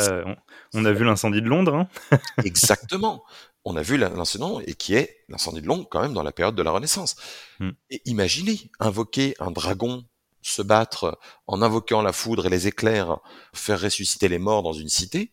on, 0.74 0.86
a 0.86 0.92
vu 0.92 1.04
l'incendie 1.04 1.42
de 1.42 1.48
Londres. 1.48 1.88
Hein 2.12 2.20
Exactement 2.46 3.24
on 3.64 3.76
a 3.76 3.82
vu 3.82 3.98
l'incendie 3.98 4.64
et 4.66 4.74
qui 4.74 4.96
est 4.96 5.24
l'incendie 5.30 5.62
de 5.62 5.68
Londres 5.68 5.88
quand 5.90 6.02
même 6.02 6.14
dans 6.14 6.24
la 6.24 6.32
période 6.32 6.56
de 6.56 6.64
la 6.64 6.72
Renaissance. 6.72 7.16
Hmm. 7.60 7.72
Et 7.90 8.02
imaginez 8.06 8.72
invoquer 8.80 9.36
un 9.40 9.52
dragon, 9.52 10.04
se 10.42 10.62
battre 10.62 11.20
en 11.48 11.62
invoquant 11.62 12.02
la 12.02 12.14
foudre 12.14 12.48
et 12.48 12.50
les 12.50 12.68
éclairs, 12.68 13.20
faire 13.54 13.80
ressusciter 13.80 14.28
les 14.30 14.40
morts 14.40 14.64
dans 14.64 14.74
une 14.74 14.90
cité. 14.90 15.32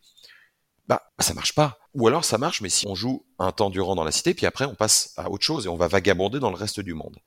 Bah, 0.88 1.10
ça 1.18 1.34
marche 1.34 1.54
pas. 1.54 1.78
Ou 1.94 2.08
alors 2.08 2.24
ça 2.24 2.38
marche, 2.38 2.60
mais 2.60 2.70
si 2.70 2.86
on 2.86 2.94
joue 2.94 3.26
un 3.38 3.52
temps 3.52 3.70
durant 3.70 3.94
dans 3.94 4.04
la 4.04 4.12
cité, 4.12 4.34
puis 4.34 4.46
après 4.46 4.64
on 4.64 4.74
passe 4.74 5.12
à 5.16 5.30
autre 5.30 5.44
chose 5.44 5.66
et 5.66 5.68
on 5.68 5.76
va 5.76 5.88
vagabonder 5.88 6.40
dans 6.40 6.50
le 6.50 6.56
reste 6.56 6.80
du 6.80 6.94
monde. 6.94 7.18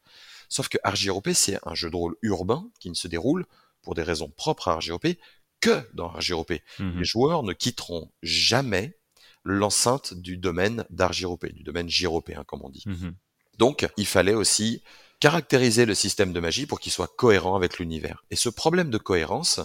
Sauf 0.50 0.68
que 0.68 0.78
Argyropé, 0.84 1.34
c'est 1.34 1.60
un 1.66 1.76
jeu 1.76 1.90
de 1.90 1.96
rôle 1.96 2.16
urbain 2.24 2.70
qui 2.80 2.90
ne 2.90 2.96
se 2.96 3.08
déroule 3.08 3.46
pour 3.84 3.96
des 3.96 4.04
raisons 4.04 4.30
propres 4.30 4.68
à 4.68 4.74
Argyropé 4.74 5.20
que 5.62 5.88
dans 5.94 6.10
Argyropé. 6.10 6.64
Hmm. 6.80 6.98
Les 6.98 7.06
joueurs 7.06 7.44
ne 7.44 7.54
quitteront 7.54 8.12
jamais 8.22 8.98
l'enceinte 9.44 10.14
du 10.14 10.38
domaine 10.38 10.86
d'Argyropé, 10.90 11.52
du 11.52 11.64
domaine 11.64 11.90
gyropéen, 11.90 12.44
comme 12.44 12.62
on 12.64 12.70
dit. 12.70 12.84
Mhm. 12.86 13.16
Donc, 13.58 13.88
il 13.98 14.06
fallait 14.06 14.34
aussi 14.34 14.84
caractériser 15.20 15.86
le 15.86 15.94
système 15.94 16.34
de 16.34 16.40
magie 16.40 16.66
pour 16.66 16.80
qu'il 16.80 16.92
soit 16.92 17.12
cohérent 17.16 17.56
avec 17.56 17.80
l'univers. 17.80 18.24
Et 18.32 18.36
ce 18.36 18.50
problème 18.50 18.90
de 18.90 18.98
cohérence, 18.98 19.60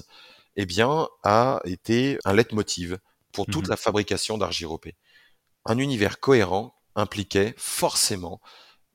eh 0.57 0.67
bien, 0.67 1.09
a 1.23 1.61
été 1.65 2.19
un 2.25 2.33
leitmotiv 2.33 2.99
pour 3.37 3.45
toute 3.45 3.65
mhm. 3.65 3.71
la 3.71 3.77
fabrication 3.77 4.39
d'Argyropé. 4.39 4.97
Un 5.67 5.77
univers 5.77 6.21
cohérent 6.21 6.75
impliquait 6.95 7.53
forcément 7.59 8.41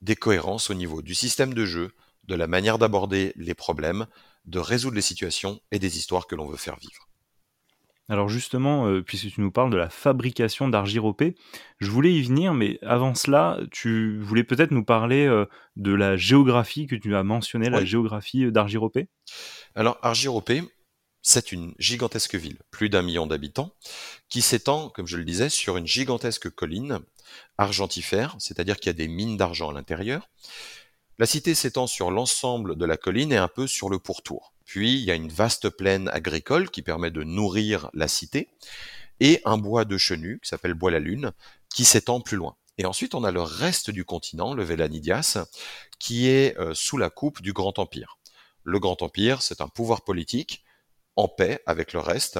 des 0.01 0.15
cohérences 0.15 0.71
au 0.71 0.73
niveau 0.73 1.03
du 1.03 1.13
système 1.13 1.53
de 1.53 1.63
jeu, 1.63 1.93
de 2.23 2.33
la 2.33 2.47
manière 2.47 2.79
d'aborder 2.79 3.33
les 3.35 3.53
problèmes, 3.53 4.07
de 4.45 4.57
résoudre 4.57 4.95
les 4.95 5.03
situations 5.03 5.61
et 5.71 5.77
des 5.77 5.99
histoires 5.99 6.25
que 6.25 6.33
l'on 6.33 6.47
veut 6.47 6.57
faire 6.57 6.77
vivre. 6.77 7.07
Alors 8.09 8.29
justement, 8.29 8.87
euh, 8.87 9.03
puisque 9.03 9.29
tu 9.31 9.41
nous 9.41 9.51
parles 9.51 9.69
de 9.69 9.77
la 9.77 9.91
fabrication 9.91 10.67
d'Argyropé, 10.67 11.35
je 11.79 11.91
voulais 11.91 12.11
y 12.11 12.23
venir, 12.23 12.55
mais 12.55 12.79
avant 12.81 13.13
cela, 13.13 13.59
tu 13.69 14.19
voulais 14.21 14.43
peut-être 14.43 14.71
nous 14.71 14.83
parler 14.83 15.27
euh, 15.27 15.45
de 15.75 15.93
la 15.93 16.17
géographie 16.17 16.87
que 16.87 16.95
tu 16.95 17.15
as 17.15 17.23
mentionné, 17.23 17.69
la 17.69 17.85
géographie 17.85 18.45
euh, 18.45 18.51
d'Argyropé 18.51 19.07
Alors 19.75 19.99
Argyropé, 20.01 20.63
c'est 21.21 21.51
une 21.51 21.73
gigantesque 21.77 22.35
ville, 22.35 22.57
plus 22.71 22.89
d'un 22.89 23.01
million 23.01 23.27
d'habitants, 23.27 23.73
qui 24.29 24.41
s'étend, 24.41 24.89
comme 24.89 25.07
je 25.07 25.17
le 25.17 25.23
disais, 25.23 25.49
sur 25.49 25.77
une 25.77 25.87
gigantesque 25.87 26.49
colline 26.49 26.99
argentifère, 27.57 28.35
c'est-à-dire 28.39 28.77
qu'il 28.77 28.87
y 28.87 28.89
a 28.89 28.93
des 28.93 29.07
mines 29.07 29.37
d'argent 29.37 29.69
à 29.69 29.73
l'intérieur. 29.73 30.29
La 31.19 31.25
cité 31.25 31.53
s'étend 31.53 31.87
sur 31.87 32.09
l'ensemble 32.09 32.75
de 32.75 32.85
la 32.85 32.97
colline 32.97 33.31
et 33.31 33.37
un 33.37 33.47
peu 33.47 33.67
sur 33.67 33.89
le 33.89 33.99
pourtour. 33.99 34.53
Puis 34.65 34.93
il 34.93 35.03
y 35.03 35.11
a 35.11 35.15
une 35.15 35.29
vaste 35.29 35.69
plaine 35.69 36.09
agricole 36.09 36.71
qui 36.71 36.81
permet 36.81 37.11
de 37.11 37.23
nourrir 37.23 37.89
la 37.93 38.07
cité, 38.07 38.49
et 39.19 39.39
un 39.45 39.57
bois 39.57 39.85
de 39.85 39.97
chenus 39.97 40.39
qui 40.41 40.49
s'appelle 40.49 40.73
Bois 40.73 40.89
la 40.89 40.99
Lune, 40.99 41.31
qui 41.73 41.85
s'étend 41.85 42.21
plus 42.21 42.37
loin. 42.37 42.55
Et 42.77 42.85
ensuite, 42.85 43.13
on 43.13 43.23
a 43.23 43.31
le 43.31 43.41
reste 43.41 43.91
du 43.91 44.03
continent, 44.03 44.55
le 44.55 44.63
Vélanidias, 44.63 45.45
qui 45.99 46.27
est 46.27 46.57
euh, 46.57 46.73
sous 46.73 46.97
la 46.97 47.11
coupe 47.11 47.41
du 47.43 47.53
Grand 47.53 47.77
Empire. 47.77 48.17
Le 48.63 48.79
Grand 48.79 49.01
Empire, 49.03 49.43
c'est 49.43 49.61
un 49.61 49.67
pouvoir 49.67 50.01
politique 50.01 50.63
en 51.21 51.27
paix 51.27 51.61
avec 51.65 51.93
le 51.93 51.99
reste, 51.99 52.39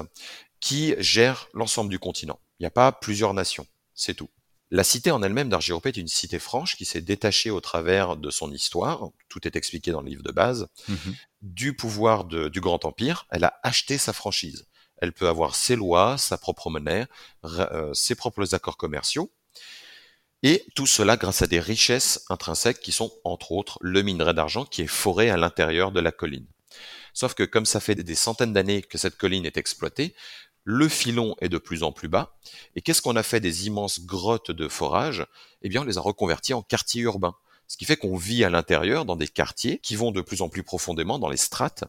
qui 0.60 0.96
gère 1.00 1.48
l'ensemble 1.54 1.90
du 1.90 2.00
continent. 2.00 2.40
Il 2.60 2.64
n'y 2.64 2.68
a 2.68 2.72
pas 2.72 2.92
plusieurs 2.92 3.34
nations, 3.34 3.68
c'est 3.94 4.14
tout. 4.14 4.30
La 4.74 4.86
cité 4.86 5.12
en 5.12 5.22
elle-même 5.22 5.50
d'Argyropé 5.50 5.90
est 5.90 5.98
une 5.98 6.08
cité 6.08 6.40
franche 6.40 6.78
qui 6.78 6.86
s'est 6.86 7.02
détachée 7.02 7.50
au 7.50 7.60
travers 7.60 8.16
de 8.16 8.30
son 8.30 8.52
histoire, 8.54 9.10
tout 9.28 9.46
est 9.46 9.58
expliqué 9.58 9.92
dans 9.92 10.02
le 10.02 10.10
livre 10.10 10.24
de 10.24 10.32
base, 10.32 10.68
mmh 10.88 10.96
du 11.42 11.76
pouvoir 11.76 12.26
du 12.26 12.62
Grand 12.62 12.86
Empire, 12.86 13.26
elle 13.32 13.44
a 13.44 13.60
acheté 13.64 13.98
sa 13.98 14.14
franchise. 14.14 14.68
Elle 14.98 15.12
peut 15.12 15.28
avoir 15.28 15.56
ses 15.56 15.76
lois, 15.76 16.20
sa 16.20 16.38
propre 16.38 16.70
monnaie, 16.70 17.08
euh, 17.44 17.92
ses 17.96 18.14
propres 18.14 18.54
accords 18.54 18.78
commerciaux, 18.78 19.32
et 20.44 20.64
tout 20.76 20.86
cela 20.86 21.18
grâce 21.18 21.42
à 21.42 21.48
des 21.48 21.60
richesses 21.60 22.24
intrinsèques 22.30 22.80
qui 22.80 22.92
sont 22.92 23.12
entre 23.24 23.52
autres 23.52 23.80
le 23.82 24.04
minerai 24.04 24.36
d'argent 24.36 24.66
qui 24.66 24.84
est 24.84 24.88
foré 24.88 25.32
à 25.32 25.38
l'intérieur 25.38 25.92
de 25.92 26.00
la 26.00 26.12
colline. 26.12 26.48
Sauf 27.14 27.34
que 27.34 27.44
comme 27.44 27.66
ça 27.66 27.80
fait 27.80 27.96
des 27.96 28.16
centaines 28.16 28.54
d'années 28.54 28.82
que 28.82 28.98
cette 28.98 29.18
colline 29.18 29.46
est 29.46 29.58
exploitée, 29.58 30.16
le 30.64 30.88
filon 30.88 31.36
est 31.42 31.50
de 31.50 31.58
plus 31.58 31.84
en 31.84 31.92
plus 31.92 32.08
bas. 32.08 32.38
Et 32.76 32.82
qu'est-ce 32.82 33.02
qu'on 33.02 33.16
a 33.16 33.24
fait 33.24 33.40
des 33.40 33.68
immenses 33.68 34.02
grottes 34.02 34.52
de 34.52 34.68
forage 34.68 35.26
Eh 35.62 35.70
bien, 35.70 35.82
on 35.82 35.86
les 35.86 35.98
a 35.98 36.02
reconvertis 36.02 36.54
en 36.54 36.62
quartiers 36.62 37.02
urbains. 37.02 37.36
Ce 37.68 37.78
qui 37.78 37.86
fait 37.86 37.96
qu'on 37.96 38.18
vit 38.18 38.44
à 38.44 38.50
l'intérieur 38.50 39.06
dans 39.06 39.16
des 39.16 39.30
quartiers 39.30 39.80
qui 39.80 39.96
vont 39.96 40.12
de 40.12 40.20
plus 40.20 40.42
en 40.42 40.50
plus 40.50 40.62
profondément 40.62 41.20
dans 41.20 41.30
les 41.30 41.38
strates, 41.38 41.86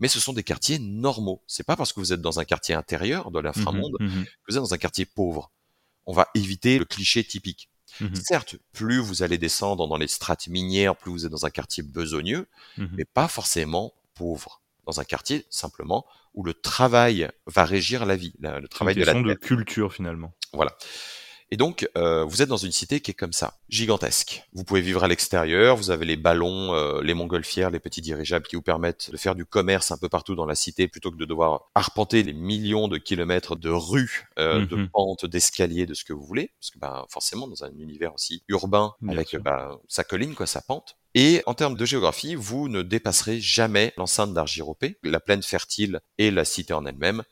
mais 0.00 0.08
ce 0.08 0.18
sont 0.18 0.32
des 0.32 0.42
quartiers 0.42 0.78
normaux. 0.78 1.42
C'est 1.46 1.66
pas 1.66 1.76
parce 1.76 1.92
que 1.92 2.00
vous 2.00 2.14
êtes 2.14 2.22
dans 2.22 2.40
un 2.40 2.46
quartier 2.46 2.74
intérieur 2.74 3.30
de 3.30 3.38
l'inframonde 3.38 3.96
mmh 4.00 4.06
mmh 4.06 4.24
que 4.24 4.48
vous 4.48 4.56
êtes 4.56 4.62
dans 4.62 4.72
un 4.72 4.78
quartier 4.78 5.04
pauvre. 5.04 5.52
On 6.06 6.14
va 6.14 6.28
éviter 6.34 6.78
le 6.78 6.86
cliché 6.86 7.22
typique. 7.22 7.68
Mmh 8.00 8.14
Certes, 8.14 8.56
plus 8.72 8.98
vous 8.98 9.22
allez 9.22 9.36
descendre 9.36 9.86
dans 9.86 9.98
les 9.98 10.08
strates 10.08 10.48
minières, 10.48 10.96
plus 10.96 11.10
vous 11.10 11.26
êtes 11.26 11.32
dans 11.32 11.44
un 11.44 11.50
quartier 11.50 11.82
besogneux, 11.82 12.48
mais 12.78 13.04
pas 13.04 13.28
forcément 13.28 13.92
pauvre 14.14 14.62
dans 14.86 15.00
un 15.00 15.04
quartier 15.04 15.46
simplement 15.50 16.06
où 16.34 16.44
le 16.44 16.54
travail 16.54 17.28
va 17.46 17.64
régir 17.64 18.06
la 18.06 18.16
vie, 18.16 18.34
le 18.40 18.68
travail 18.68 18.94
de 18.94 19.04
la 19.04 19.14
de 19.14 19.34
culture 19.34 19.92
finalement. 19.92 20.34
Voilà. 20.52 20.76
Et 21.52 21.56
donc, 21.56 21.88
euh, 21.96 22.24
vous 22.24 22.42
êtes 22.42 22.48
dans 22.48 22.56
une 22.56 22.72
cité 22.72 23.00
qui 23.00 23.12
est 23.12 23.14
comme 23.14 23.32
ça, 23.32 23.54
gigantesque. 23.68 24.42
Vous 24.52 24.64
pouvez 24.64 24.80
vivre 24.80 25.04
à 25.04 25.08
l'extérieur, 25.08 25.76
vous 25.76 25.90
avez 25.90 26.04
les 26.04 26.16
ballons, 26.16 26.74
euh, 26.74 27.00
les 27.02 27.14
montgolfières, 27.14 27.70
les 27.70 27.78
petits 27.78 28.00
dirigeables 28.00 28.46
qui 28.46 28.56
vous 28.56 28.62
permettent 28.62 29.10
de 29.12 29.16
faire 29.16 29.36
du 29.36 29.44
commerce 29.46 29.92
un 29.92 29.96
peu 29.96 30.08
partout 30.08 30.34
dans 30.34 30.46
la 30.46 30.56
cité 30.56 30.88
plutôt 30.88 31.12
que 31.12 31.16
de 31.16 31.24
devoir 31.24 31.70
arpenter 31.76 32.24
les 32.24 32.32
millions 32.32 32.88
de 32.88 32.98
kilomètres 32.98 33.54
de 33.54 33.70
rues, 33.70 34.28
euh, 34.40 34.66
de 34.66 34.74
mmh 34.74 34.88
pentes, 34.88 35.26
d'escaliers, 35.26 35.86
de 35.86 35.94
ce 35.94 36.04
que 36.04 36.12
vous 36.12 36.24
voulez. 36.24 36.50
Parce 36.58 36.70
que 36.72 36.78
bah, 36.80 37.06
forcément, 37.10 37.46
dans 37.46 37.62
un 37.62 37.70
univers 37.78 38.12
aussi 38.12 38.42
urbain, 38.48 38.94
avec 39.08 39.36
bah, 39.36 39.78
sa 39.86 40.02
colline, 40.02 40.34
quoi, 40.34 40.46
sa 40.46 40.62
pente, 40.62 40.96
et 41.18 41.42
en 41.46 41.54
termes 41.54 41.78
de 41.78 41.86
géographie, 41.86 42.34
vous 42.34 42.68
ne 42.68 42.82
dépasserez 42.82 43.40
jamais 43.40 43.94
l'enceinte 43.96 44.34
d'Argyropé, 44.34 44.98
la 45.02 45.18
plaine 45.18 45.42
fertile 45.42 46.00
et 46.18 46.30
la 46.30 46.44
cité 46.44 46.74
en 46.74 46.84
elle-même, 46.84 47.22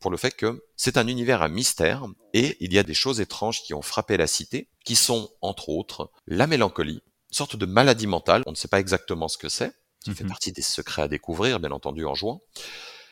pour 0.00 0.10
le 0.10 0.16
fait 0.16 0.32
que 0.32 0.64
c'est 0.74 0.96
un 0.96 1.06
univers 1.06 1.40
à 1.40 1.48
mystère 1.48 2.06
et 2.34 2.56
il 2.58 2.74
y 2.74 2.78
a 2.78 2.82
des 2.82 2.92
choses 2.92 3.20
étranges 3.20 3.62
qui 3.62 3.72
ont 3.72 3.82
frappé 3.82 4.16
la 4.16 4.26
cité, 4.26 4.68
qui 4.84 4.96
sont 4.96 5.30
entre 5.42 5.68
autres 5.68 6.10
la 6.26 6.48
mélancolie, 6.48 7.02
une 7.30 7.36
sorte 7.36 7.54
de 7.54 7.66
maladie 7.66 8.08
mentale, 8.08 8.42
on 8.46 8.50
ne 8.50 8.56
sait 8.56 8.66
pas 8.66 8.80
exactement 8.80 9.28
ce 9.28 9.38
que 9.38 9.48
c'est, 9.48 9.72
qui 10.02 10.12
fait 10.12 10.24
mhm. 10.24 10.30
partie 10.30 10.50
des 10.50 10.62
secrets 10.62 11.02
à 11.02 11.08
découvrir, 11.08 11.60
bien 11.60 11.70
entendu, 11.70 12.04
en 12.06 12.16
jouant. 12.16 12.42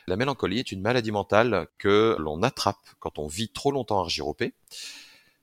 La 0.05 0.17
mélancolie 0.17 0.59
est 0.59 0.73
une 0.73 0.81
maladie 0.81 1.13
mentale 1.13 1.69
que 1.77 2.17
l'on 2.19 2.43
attrape 2.43 2.75
quand 2.99 3.19
on 3.19 3.27
vit 3.27 3.47
trop 3.47 3.71
longtemps 3.71 4.01
Argyropé 4.01 4.53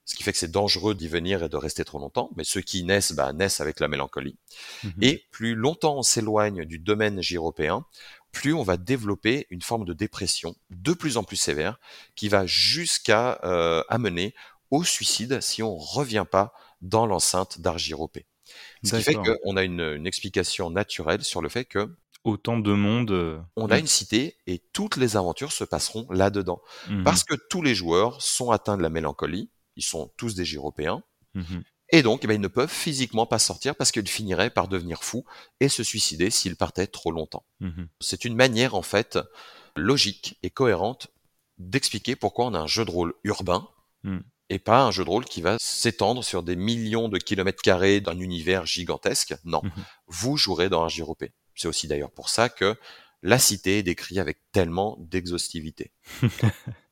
ce 0.06 0.14
qui 0.14 0.22
fait 0.22 0.32
que 0.32 0.38
c'est 0.38 0.50
dangereux 0.50 0.94
d'y 0.94 1.08
venir 1.08 1.42
et 1.42 1.48
de 1.48 1.56
rester 1.56 1.84
trop 1.84 1.98
longtemps, 1.98 2.30
mais 2.36 2.44
ceux 2.44 2.60
qui 2.60 2.84
naissent, 2.84 3.12
bah, 3.12 3.32
naissent 3.32 3.60
avec 3.60 3.80
la 3.80 3.88
mélancolie. 3.88 4.38
Mhm. 4.84 4.92
Et 5.02 5.24
plus 5.32 5.54
longtemps 5.56 5.98
on 5.98 6.02
s'éloigne 6.02 6.64
du 6.64 6.78
domaine 6.78 7.20
gyropéen, 7.20 7.84
plus 8.30 8.54
on 8.54 8.62
va 8.62 8.76
développer 8.76 9.46
une 9.50 9.62
forme 9.62 9.84
de 9.84 9.92
dépression 9.92 10.54
de 10.70 10.92
plus 10.92 11.16
en 11.16 11.24
plus 11.24 11.36
sévère, 11.36 11.78
qui 12.14 12.28
va 12.28 12.46
jusqu'à 12.46 13.40
euh, 13.44 13.82
amener 13.88 14.34
au 14.70 14.84
suicide 14.84 15.40
si 15.40 15.62
on 15.62 15.76
revient 15.76 16.26
pas 16.30 16.54
dans 16.80 17.06
l'enceinte 17.06 17.60
d'Argyropé. 17.60 18.26
Ce 18.84 18.96
qui 18.96 19.02
fait 19.02 19.14
qu'on 19.14 19.56
a 19.56 19.64
une, 19.64 20.06
explication 20.06 20.70
naturelle 20.70 21.24
sur 21.24 21.42
le 21.42 21.48
fait 21.48 21.64
que 21.64 21.96
autant 22.22 22.58
de 22.58 22.72
monde. 22.72 23.10
Euh, 23.12 23.38
on 23.56 23.70
a 23.70 23.78
une 23.78 23.86
cité 23.86 24.36
et 24.46 24.58
toutes 24.72 24.96
les 24.96 25.16
aventures 25.16 25.52
se 25.52 25.64
passeront 25.64 26.06
là-dedans. 26.10 26.60
Mhm. 26.88 27.04
Parce 27.04 27.24
que 27.24 27.34
tous 27.48 27.62
les 27.62 27.74
joueurs 27.74 28.20
sont 28.20 28.50
atteints 28.50 28.76
de 28.76 28.82
la 28.82 28.90
mélancolie, 28.90 29.48
ils 29.76 29.84
sont 29.84 30.12
tous 30.16 30.34
des 30.34 30.44
Gyropéens. 30.44 31.02
Mmh 31.34 31.60
et 31.90 32.02
donc, 32.02 32.24
eh 32.24 32.26
ben, 32.26 32.34
ils 32.34 32.40
ne 32.40 32.48
peuvent 32.48 32.68
physiquement 32.68 33.26
pas 33.26 33.38
sortir 33.38 33.76
parce 33.76 33.92
qu'ils 33.92 34.08
finiraient 34.08 34.50
par 34.50 34.66
devenir 34.66 35.04
fous 35.04 35.24
et 35.60 35.68
se 35.68 35.84
suicider 35.84 36.30
s'ils 36.30 36.56
partaient 36.56 36.88
trop 36.88 37.12
longtemps. 37.12 37.44
Mmh 37.60 37.84
C'est 38.00 38.24
une 38.24 38.34
manière, 38.34 38.74
en 38.74 38.82
fait, 38.82 39.18
logique 39.76 40.36
et 40.42 40.50
cohérente 40.50 41.08
d'expliquer 41.58 42.16
pourquoi 42.16 42.46
on 42.46 42.54
a 42.54 42.58
un 42.58 42.66
jeu 42.66 42.84
de 42.84 42.90
rôle 42.90 43.14
urbain 43.22 43.68
mmh. 44.02 44.18
et 44.50 44.58
pas 44.58 44.82
un 44.82 44.90
jeu 44.90 45.04
de 45.04 45.10
rôle 45.10 45.26
qui 45.26 45.42
va 45.42 45.58
s'étendre 45.60 46.24
sur 46.24 46.42
des 46.42 46.56
millions 46.56 47.08
de 47.08 47.18
kilomètres 47.18 47.62
carrés 47.62 48.00
d'un 48.00 48.18
univers 48.18 48.66
gigantesque. 48.66 49.36
Non, 49.44 49.62
vous 50.08 50.36
jouerez 50.36 50.68
dans 50.68 50.82
un 50.82 50.88
Gyropé. 50.88 51.32
C'est 51.54 51.68
aussi 51.68 51.86
d'ailleurs 51.86 52.10
pour 52.10 52.28
ça 52.28 52.48
que 52.48 52.76
la 53.22 53.38
cité 53.38 53.78
est 53.78 53.82
décrite 53.82 54.18
avec 54.18 54.38
tellement 54.52 54.96
d'exhaustivité. 55.00 55.92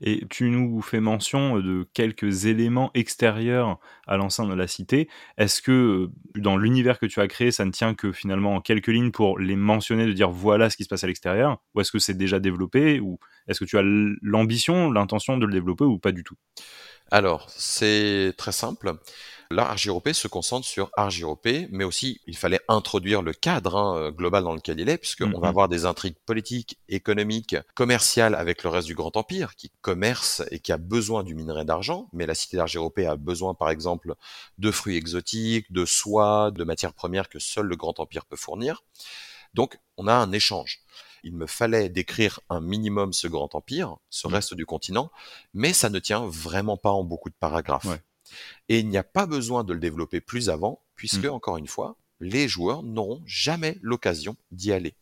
Et 0.00 0.24
tu 0.28 0.50
nous 0.50 0.80
fais 0.82 1.00
mention 1.00 1.58
de 1.58 1.86
quelques 1.94 2.46
éléments 2.46 2.90
extérieurs 2.94 3.78
à 4.06 4.16
l'enceinte 4.16 4.48
de 4.48 4.54
la 4.54 4.66
cité. 4.66 5.08
Est-ce 5.38 5.62
que 5.62 5.72
euh, 5.72 6.12
dans 6.40 6.56
l'univers 6.56 6.98
que 6.98 7.06
tu 7.06 7.20
as 7.20 7.28
créé, 7.28 7.50
ça 7.50 7.64
ne 7.64 7.70
tient 7.70 7.94
que 7.94 8.12
finalement 8.12 8.56
en 8.56 8.60
quelques 8.60 8.88
lignes 8.88 9.10
pour 9.10 9.38
les 9.38 9.56
mentionner, 9.56 10.06
de 10.06 10.12
dire 10.12 10.30
voilà 10.30 10.70
ce 10.70 10.76
qui 10.76 10.84
se 10.84 10.88
passe 10.88 11.04
à 11.04 11.06
l'extérieur 11.06 11.58
Ou 11.74 11.80
est-ce 11.80 11.92
que 11.92 11.98
c'est 11.98 12.16
déjà 12.16 12.38
développé 12.38 13.00
Ou 13.00 13.18
est-ce 13.48 13.60
que 13.60 13.64
tu 13.64 13.78
as 13.78 13.82
l'ambition, 14.22 14.90
l'intention 14.90 15.36
de 15.36 15.46
le 15.46 15.52
développer 15.52 15.84
ou 15.84 15.98
pas 15.98 16.12
du 16.12 16.24
tout? 16.24 16.36
Alors, 17.10 17.46
c'est 17.50 18.34
très 18.36 18.52
simple. 18.52 18.94
Là, 19.50 19.74
se 19.76 20.28
concentre 20.28 20.66
sur 20.66 20.90
Argyropé, 20.96 21.68
mais 21.70 21.84
aussi 21.84 22.20
il 22.26 22.36
fallait 22.36 22.60
introduire 22.68 23.22
le 23.22 23.32
cadre 23.32 23.76
hein, 23.76 23.96
euh, 23.96 24.10
global 24.10 24.44
dans 24.44 24.54
lequel 24.54 24.80
il 24.80 24.88
est, 24.88 24.98
puisqu'on 24.98 25.30
va 25.30 25.38
mhm. 25.38 25.44
avoir 25.44 25.68
des 25.68 25.86
intrigues 25.86 26.16
politiques, 26.26 26.78
économiques, 26.88 27.56
commerciales 27.74 28.34
avec 28.34 28.62
le 28.62 28.70
reste 28.70 28.86
du 28.86 28.94
Grand 28.94 29.16
Empire, 29.16 29.54
qui 29.56 29.70
commerce 29.80 30.42
et 30.50 30.58
qui 30.58 30.72
a 30.72 30.78
besoin 30.78 31.22
du 31.22 31.34
minerai 31.34 31.64
d'argent, 31.64 32.08
mais 32.12 32.26
la 32.26 32.34
cité 32.34 32.56
d'Argyropé 32.56 33.06
a 33.06 33.16
besoin 33.16 33.54
par 33.54 33.70
exemple 33.70 34.14
de 34.58 34.70
fruits 34.70 34.96
exotiques, 34.96 35.70
de 35.72 35.84
soie, 35.84 36.50
de 36.50 36.64
matières 36.64 36.94
premières 36.94 37.28
que 37.28 37.38
seul 37.38 37.66
le 37.66 37.76
Grand 37.76 37.98
Empire 38.00 38.24
peut 38.24 38.36
fournir. 38.36 38.82
Donc 39.54 39.78
on 39.96 40.06
a 40.06 40.14
un 40.14 40.32
échange 40.32 40.82
il 41.26 41.34
me 41.34 41.46
fallait 41.46 41.88
décrire 41.88 42.38
un 42.50 42.60
minimum 42.60 43.12
ce 43.12 43.26
grand 43.26 43.52
empire, 43.56 43.96
ce 44.10 44.28
mhm. 44.28 44.34
reste 44.34 44.54
du 44.54 44.64
continent, 44.64 45.10
mais 45.54 45.72
ça 45.72 45.90
ne 45.90 45.98
tient 45.98 46.24
vraiment 46.24 46.76
pas 46.76 46.90
en 46.90 47.02
beaucoup 47.02 47.30
de 47.30 47.34
paragraphes. 47.34 47.88
Et 48.68 48.78
il 48.78 48.88
n'y 48.88 48.98
a 48.98 49.04
pas 49.04 49.26
besoin 49.26 49.64
de 49.64 49.72
le 49.72 49.80
développer 49.80 50.20
plus 50.20 50.50
avant, 50.50 50.82
puisque, 50.94 51.24
mmh. 51.24 51.30
encore 51.30 51.56
une 51.56 51.68
fois, 51.68 51.96
les 52.20 52.48
joueurs 52.48 52.82
n'auront 52.82 53.22
jamais 53.26 53.78
l'occasion 53.82 54.36
d'y 54.50 54.72
aller. 54.72 54.94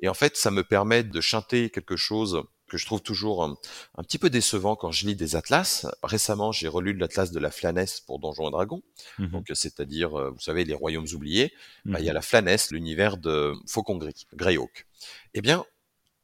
Et 0.00 0.08
en 0.08 0.14
fait, 0.14 0.36
ça 0.36 0.50
me 0.50 0.62
permet 0.62 1.02
de 1.04 1.20
chanter 1.20 1.70
quelque 1.70 1.96
chose 1.96 2.42
que 2.68 2.76
je 2.76 2.84
trouve 2.84 3.00
toujours 3.00 3.44
un, 3.44 3.56
petit 4.02 4.18
peu 4.18 4.28
décevant 4.28 4.76
quand 4.76 4.90
je 4.90 5.06
lis 5.06 5.14
des 5.14 5.36
atlas. 5.36 5.86
Récemment, 6.02 6.52
j'ai 6.52 6.68
relu 6.68 6.92
l'atlas 6.94 7.30
de 7.30 7.38
la 7.38 7.50
Flanesse 7.50 8.00
pour 8.00 8.18
Donjons 8.18 8.48
et 8.48 8.50
Dragons, 8.50 8.82
mmh 9.18 9.26
donc 9.28 9.46
c'est-à-dire, 9.54 10.18
euh, 10.18 10.30
vous 10.30 10.40
savez, 10.40 10.64
les 10.64 10.74
royaumes 10.74 11.06
oubliés. 11.14 11.52
Bah, 11.84 12.00
il 12.00 12.04
y 12.04 12.08
a 12.08 12.12
mmh 12.12 12.14
la 12.14 12.22
Flanesse, 12.22 12.70
l'univers 12.72 13.16
de 13.16 13.54
Faucon 13.66 13.96
Gris, 13.96 14.26
Greyhawk. 14.34 14.86
Eh 15.34 15.40
bien, 15.40 15.64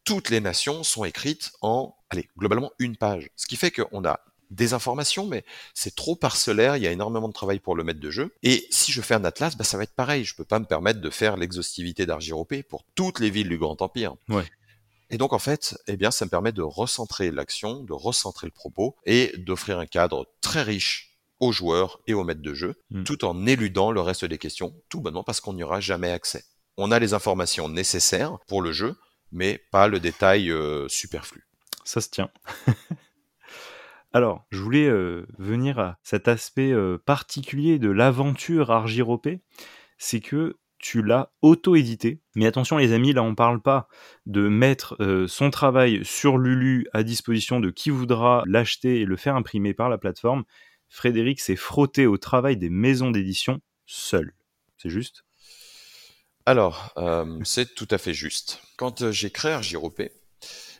toutes 0.04 0.30
les 0.30 0.40
nations 0.40 0.82
sont 0.82 1.04
écrites 1.04 1.52
en, 1.62 1.94
allez, 2.10 2.28
globalement 2.36 2.72
une 2.78 2.96
page. 2.96 3.30
Ce 3.36 3.46
qui 3.46 3.56
fait 3.56 3.70
qu'on 3.70 4.04
a 4.04 4.20
des 4.52 4.74
informations, 4.74 5.26
mais 5.26 5.44
c'est 5.74 5.94
trop 5.94 6.14
parcellaire, 6.14 6.76
il 6.76 6.82
y 6.82 6.86
a 6.86 6.92
énormément 6.92 7.28
de 7.28 7.32
travail 7.32 7.58
pour 7.58 7.74
le 7.74 7.84
maître 7.84 8.00
de 8.00 8.10
jeu. 8.10 8.32
Et 8.42 8.66
si 8.70 8.92
je 8.92 9.00
fais 9.00 9.14
un 9.14 9.24
atlas, 9.24 9.56
bah, 9.56 9.64
ça 9.64 9.76
va 9.76 9.82
être 9.82 9.94
pareil, 9.94 10.24
je 10.24 10.34
peux 10.34 10.44
pas 10.44 10.58
me 10.58 10.66
permettre 10.66 11.00
de 11.00 11.10
faire 11.10 11.36
l'exhaustivité 11.36 12.06
d'Argyropé 12.06 12.62
pour 12.62 12.84
toutes 12.94 13.18
les 13.18 13.30
villes 13.30 13.48
du 13.48 13.58
Grand 13.58 13.80
Empire. 13.82 14.14
Et 15.10 15.18
donc 15.18 15.32
en 15.32 15.38
fait, 15.38 15.76
eh 15.88 15.96
bien, 15.96 16.10
ça 16.10 16.24
me 16.24 16.30
permet 16.30 16.52
de 16.52 16.62
recentrer 16.62 17.30
l'action, 17.30 17.82
de 17.82 17.92
recentrer 17.92 18.46
le 18.46 18.52
propos 18.52 18.96
et 19.04 19.34
d'offrir 19.38 19.78
un 19.78 19.86
cadre 19.86 20.26
très 20.40 20.62
riche 20.62 21.18
aux 21.40 21.52
joueurs 21.52 21.98
et 22.06 22.14
aux 22.14 22.24
maîtres 22.24 22.40
de 22.40 22.54
jeu, 22.54 22.76
hmm. 22.90 23.02
tout 23.02 23.24
en 23.24 23.46
éludant 23.46 23.90
le 23.90 24.00
reste 24.00 24.24
des 24.24 24.38
questions, 24.38 24.74
tout 24.88 25.00
bonnement 25.00 25.24
parce 25.24 25.40
qu'on 25.40 25.54
n'y 25.54 25.64
aura 25.64 25.80
jamais 25.80 26.10
accès. 26.10 26.44
On 26.76 26.90
a 26.92 26.98
les 26.98 27.14
informations 27.14 27.68
nécessaires 27.68 28.38
pour 28.46 28.62
le 28.62 28.72
jeu, 28.72 28.96
mais 29.32 29.60
pas 29.70 29.88
le 29.88 29.98
détail 30.00 30.50
euh, 30.50 30.88
superflu. 30.88 31.44
Ça 31.84 32.00
se 32.00 32.08
tient. 32.08 32.30
Alors, 34.14 34.44
je 34.50 34.58
voulais 34.58 34.88
euh, 34.88 35.26
venir 35.38 35.78
à 35.78 35.98
cet 36.02 36.28
aspect 36.28 36.70
euh, 36.70 36.98
particulier 36.98 37.78
de 37.78 37.88
l'aventure 37.88 38.70
Argiropé, 38.70 39.40
c'est 39.96 40.20
que 40.20 40.58
tu 40.78 41.02
l'as 41.02 41.32
auto-édité. 41.40 42.20
Mais 42.34 42.46
attention 42.46 42.76
les 42.76 42.92
amis, 42.92 43.14
là 43.14 43.22
on 43.22 43.34
parle 43.34 43.62
pas 43.62 43.88
de 44.26 44.48
mettre 44.48 44.96
euh, 45.00 45.26
son 45.28 45.50
travail 45.50 46.04
sur 46.04 46.36
Lulu 46.36 46.86
à 46.92 47.04
disposition 47.04 47.58
de 47.58 47.70
qui 47.70 47.88
voudra 47.88 48.42
l'acheter 48.46 49.00
et 49.00 49.04
le 49.06 49.16
faire 49.16 49.34
imprimer 49.34 49.72
par 49.72 49.88
la 49.88 49.96
plateforme. 49.96 50.44
Frédéric 50.88 51.40
s'est 51.40 51.56
frotté 51.56 52.06
au 52.06 52.18
travail 52.18 52.58
des 52.58 52.68
maisons 52.68 53.10
d'édition 53.10 53.60
seul. 53.86 54.34
C'est 54.76 54.90
juste? 54.90 55.24
Alors, 56.44 56.92
c'est 57.44 57.74
tout 57.76 57.86
à 57.90 57.98
fait 57.98 58.12
juste. 58.12 58.60
Quand 58.76 59.12
j'ai 59.12 59.30
créé 59.30 59.52
Argiropé, 59.52 60.10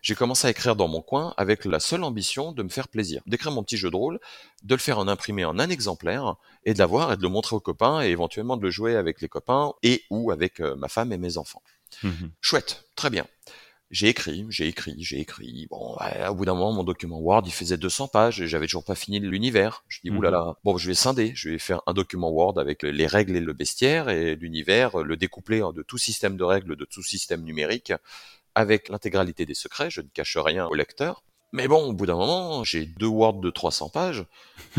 j'ai 0.03 0.17
commencé 0.17 0.49
à 0.49 0.51
écrire 0.51 0.77
dans 0.77 0.89
mon 0.89 1.01
coin 1.01 1.33
avec 1.37 1.65
la 1.65 1.79
seule 1.81 2.03
ambition 2.03 2.53
de 2.53 2.63
me 2.63 2.69
faire 2.69 2.89
plaisir, 2.89 3.23
d'écrire 3.27 3.53
mon 3.53 3.63
petit 3.63 3.77
jeu 3.77 3.91
de 3.91 3.97
rôle, 3.97 4.19
de 4.65 4.75
le 4.75 4.81
faire 4.81 4.99
en 4.99 5.07
imprimer 5.07 5.45
en 5.45 5.59
un 5.59 5.71
exemplaire 5.71 6.35
et 6.65 6.75
de 6.75 6.79
l'avoir 6.79 7.13
et 7.13 7.17
de 7.17 7.23
le 7.23 7.29
montrer 7.29 7.55
aux 7.55 7.61
copains 7.61 8.03
et 8.03 8.09
éventuellement 8.09 8.57
de 8.57 8.63
le 8.63 8.71
jouer 8.71 8.97
avec 8.97 9.21
les 9.21 9.29
copains 9.29 9.73
et 9.83 10.03
ou 10.11 10.33
avec 10.33 10.61
euh, 10.61 10.75
ma 10.75 10.89
femme 10.89 11.13
et 11.13 11.19
mes 11.19 11.39
enfants. 11.39 11.63
Mmh 12.03 12.11
Chouette, 12.41 12.85
très 12.97 13.11
bien. 13.11 13.27
J'ai 13.91 14.09
écrit, 14.09 14.47
j'ai 14.49 14.69
écrit, 14.69 14.97
j'ai 15.01 15.21
écrit. 15.21 15.67
Bon, 15.71 15.99
au 16.29 16.35
bout 16.35 16.47
d'un 16.47 16.55
moment, 16.55 16.73
mon 16.73 16.83
document 16.83 17.19
Word, 17.19 17.43
il 17.45 17.53
faisait 17.53 17.77
200 17.77 18.09
pages 18.09 18.41
et 18.41 18.49
j'avais 18.49 18.65
toujours 18.65 18.85
pas 18.85 18.95
fini 18.95 19.21
l'univers. 19.21 19.85
Je 19.87 20.01
dis, 20.03 20.11
mmh 20.11 20.17
oulala, 20.17 20.57
bon, 20.65 20.79
je 20.79 20.89
vais 20.89 20.95
scinder, 20.95 21.33
je 21.35 21.51
vais 21.51 21.59
faire 21.59 21.83
un 21.87 21.93
document 21.93 22.31
Word 22.31 22.59
avec 22.59 22.85
les 22.85 23.07
règles 23.07 23.37
et 23.37 23.41
le 23.41 23.53
bestiaire 23.53 24.09
et 24.09 24.35
l'univers, 24.35 24.97
le 24.97 25.17
découpler 25.19 25.63
de 25.75 25.83
tout 25.83 25.99
système 25.99 26.39
de 26.39 26.45
règles, 26.45 26.75
de 26.75 26.87
tout 26.87 27.03
système 27.03 27.43
numérique 27.43 27.93
avec 28.55 28.89
l'intégralité 28.89 29.47
des 29.47 29.55
secrets, 29.55 29.91
je 29.91 30.01
ne 30.01 30.09
cache 30.09 30.37
rien 30.37 30.67
au 30.67 30.75
lecteur. 30.75 31.23
Mais 31.55 31.69
bon, 31.69 31.85
au 31.85 31.93
bout 31.93 32.07
d'un 32.07 32.17
moment, 32.17 32.65
j'ai 32.65 32.87
deux 32.87 33.07
Word 33.07 33.41
de 33.41 33.51
300 33.51 33.91
pages. 33.91 34.25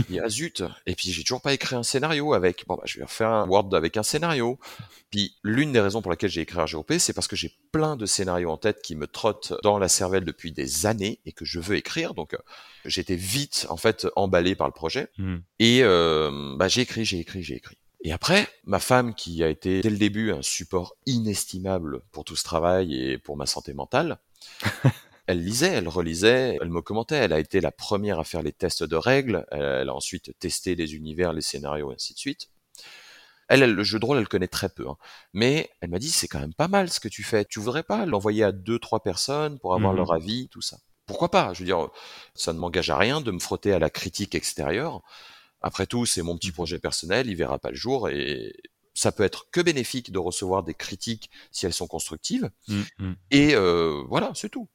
Il 0.09 0.15
y 0.15 0.19
a 0.19 0.27
zut. 0.27 0.63
Et 0.87 0.95
puis, 0.95 1.11
j'ai 1.11 1.23
toujours 1.23 1.41
pas 1.41 1.53
écrit 1.53 1.75
un 1.75 1.83
scénario 1.83 2.33
avec. 2.33 2.65
Bon, 2.67 2.75
bah, 2.75 2.83
je 2.85 2.97
vais 2.97 3.03
refaire 3.03 3.29
un 3.29 3.47
Word 3.47 3.75
avec 3.75 3.95
un 3.95 4.01
scénario. 4.01 4.57
Puis, 5.11 5.35
l'une 5.43 5.71
des 5.71 5.79
raisons 5.79 6.01
pour 6.01 6.09
laquelle 6.09 6.31
j'ai 6.31 6.41
écrit 6.41 6.57
GOP, 6.65 6.93
c'est 6.97 7.13
parce 7.13 7.27
que 7.27 7.35
j'ai 7.35 7.55
plein 7.71 7.95
de 7.95 8.07
scénarios 8.07 8.49
en 8.49 8.57
tête 8.57 8.81
qui 8.81 8.95
me 8.95 9.05
trottent 9.05 9.53
dans 9.61 9.77
la 9.77 9.87
cervelle 9.87 10.25
depuis 10.25 10.51
des 10.51 10.87
années 10.87 11.19
et 11.27 11.31
que 11.31 11.45
je 11.45 11.59
veux 11.59 11.75
écrire. 11.75 12.15
Donc, 12.15 12.33
euh, 12.33 12.39
j'étais 12.85 13.17
vite, 13.17 13.67
en 13.69 13.77
fait, 13.77 14.07
emballé 14.15 14.55
par 14.55 14.65
le 14.65 14.73
projet. 14.73 15.09
Hmm. 15.19 15.37
Et, 15.59 15.83
euh, 15.83 16.55
bah, 16.57 16.69
j'ai 16.69 16.81
écrit, 16.81 17.05
j'ai 17.05 17.19
écrit, 17.19 17.43
j'ai 17.43 17.57
écrit. 17.57 17.77
Et 18.03 18.11
après, 18.11 18.49
ma 18.65 18.79
femme, 18.79 19.15
qui 19.15 19.43
a 19.43 19.49
été 19.49 19.81
dès 19.81 19.89
le 19.89 19.97
début 19.97 20.31
un 20.31 20.41
support 20.41 20.95
inestimable 21.05 22.01
pour 22.11 22.25
tout 22.25 22.35
ce 22.35 22.43
travail 22.43 22.95
et 23.01 23.17
pour 23.17 23.37
ma 23.37 23.45
santé 23.45 23.73
mentale, 23.73 24.19
elle 25.27 25.41
lisait, 25.41 25.71
elle 25.71 25.87
relisait, 25.87 26.57
elle 26.61 26.69
me 26.69 26.81
commentait. 26.81 27.15
Elle 27.15 27.31
a 27.31 27.39
été 27.39 27.61
la 27.61 27.71
première 27.71 28.19
à 28.19 28.25
faire 28.25 28.41
les 28.41 28.51
tests 28.51 28.83
de 28.83 28.97
règles. 28.97 29.45
Elle 29.51 29.87
a 29.87 29.95
ensuite 29.95 30.37
testé 30.37 30.75
les 30.75 30.95
univers, 30.95 31.31
les 31.31 31.41
scénarios, 31.41 31.91
et 31.91 31.95
ainsi 31.95 32.13
de 32.13 32.19
suite. 32.19 32.49
Elle, 33.47 33.73
le 33.73 33.83
jeu 33.83 33.99
de 33.99 34.05
rôle, 34.05 34.17
elle 34.17 34.27
connaît 34.27 34.47
très 34.49 34.69
peu. 34.69 34.89
Hein. 34.89 34.97
Mais 35.31 35.69
elle 35.79 35.89
m'a 35.89 35.99
dit, 35.99 36.09
c'est 36.09 36.27
quand 36.27 36.39
même 36.39 36.53
pas 36.53 36.67
mal 36.67 36.89
ce 36.89 36.99
que 36.99 37.07
tu 37.07 37.23
fais. 37.23 37.45
Tu 37.45 37.61
voudrais 37.61 37.83
pas 37.83 38.05
l'envoyer 38.05 38.43
à 38.43 38.51
deux, 38.51 38.79
trois 38.79 39.01
personnes 39.01 39.59
pour 39.59 39.75
avoir 39.75 39.93
mmh 39.93 39.97
leur 39.97 40.13
avis, 40.13 40.49
tout 40.49 40.61
ça? 40.61 40.77
Pourquoi 41.05 41.31
pas? 41.31 41.53
Je 41.53 41.59
veux 41.59 41.65
dire, 41.65 41.89
ça 42.35 42.51
ne 42.51 42.59
m'engage 42.59 42.89
à 42.89 42.97
rien 42.97 43.21
de 43.21 43.31
me 43.31 43.39
frotter 43.39 43.71
à 43.71 43.79
la 43.79 43.89
critique 43.89 44.35
extérieure. 44.35 45.01
Après 45.63 45.87
tout, 45.87 46.05
c'est 46.05 46.21
mon 46.21 46.37
petit 46.37 46.49
mmh. 46.49 46.53
projet 46.53 46.79
personnel, 46.79 47.27
il 47.27 47.35
verra 47.35 47.57
pas 47.57 47.69
le 47.69 47.75
jour 47.75 48.09
et 48.09 48.53
ça 48.93 49.11
peut 49.11 49.23
être 49.23 49.49
que 49.49 49.61
bénéfique 49.61 50.11
de 50.11 50.19
recevoir 50.19 50.63
des 50.63 50.73
critiques 50.73 51.31
si 51.51 51.65
elles 51.65 51.73
sont 51.73 51.87
constructives. 51.87 52.51
Mmh, 52.67 52.81
mmh. 52.99 53.13
Et 53.31 53.55
euh, 53.55 54.03
voilà, 54.09 54.31
c'est 54.35 54.49
tout. 54.49 54.69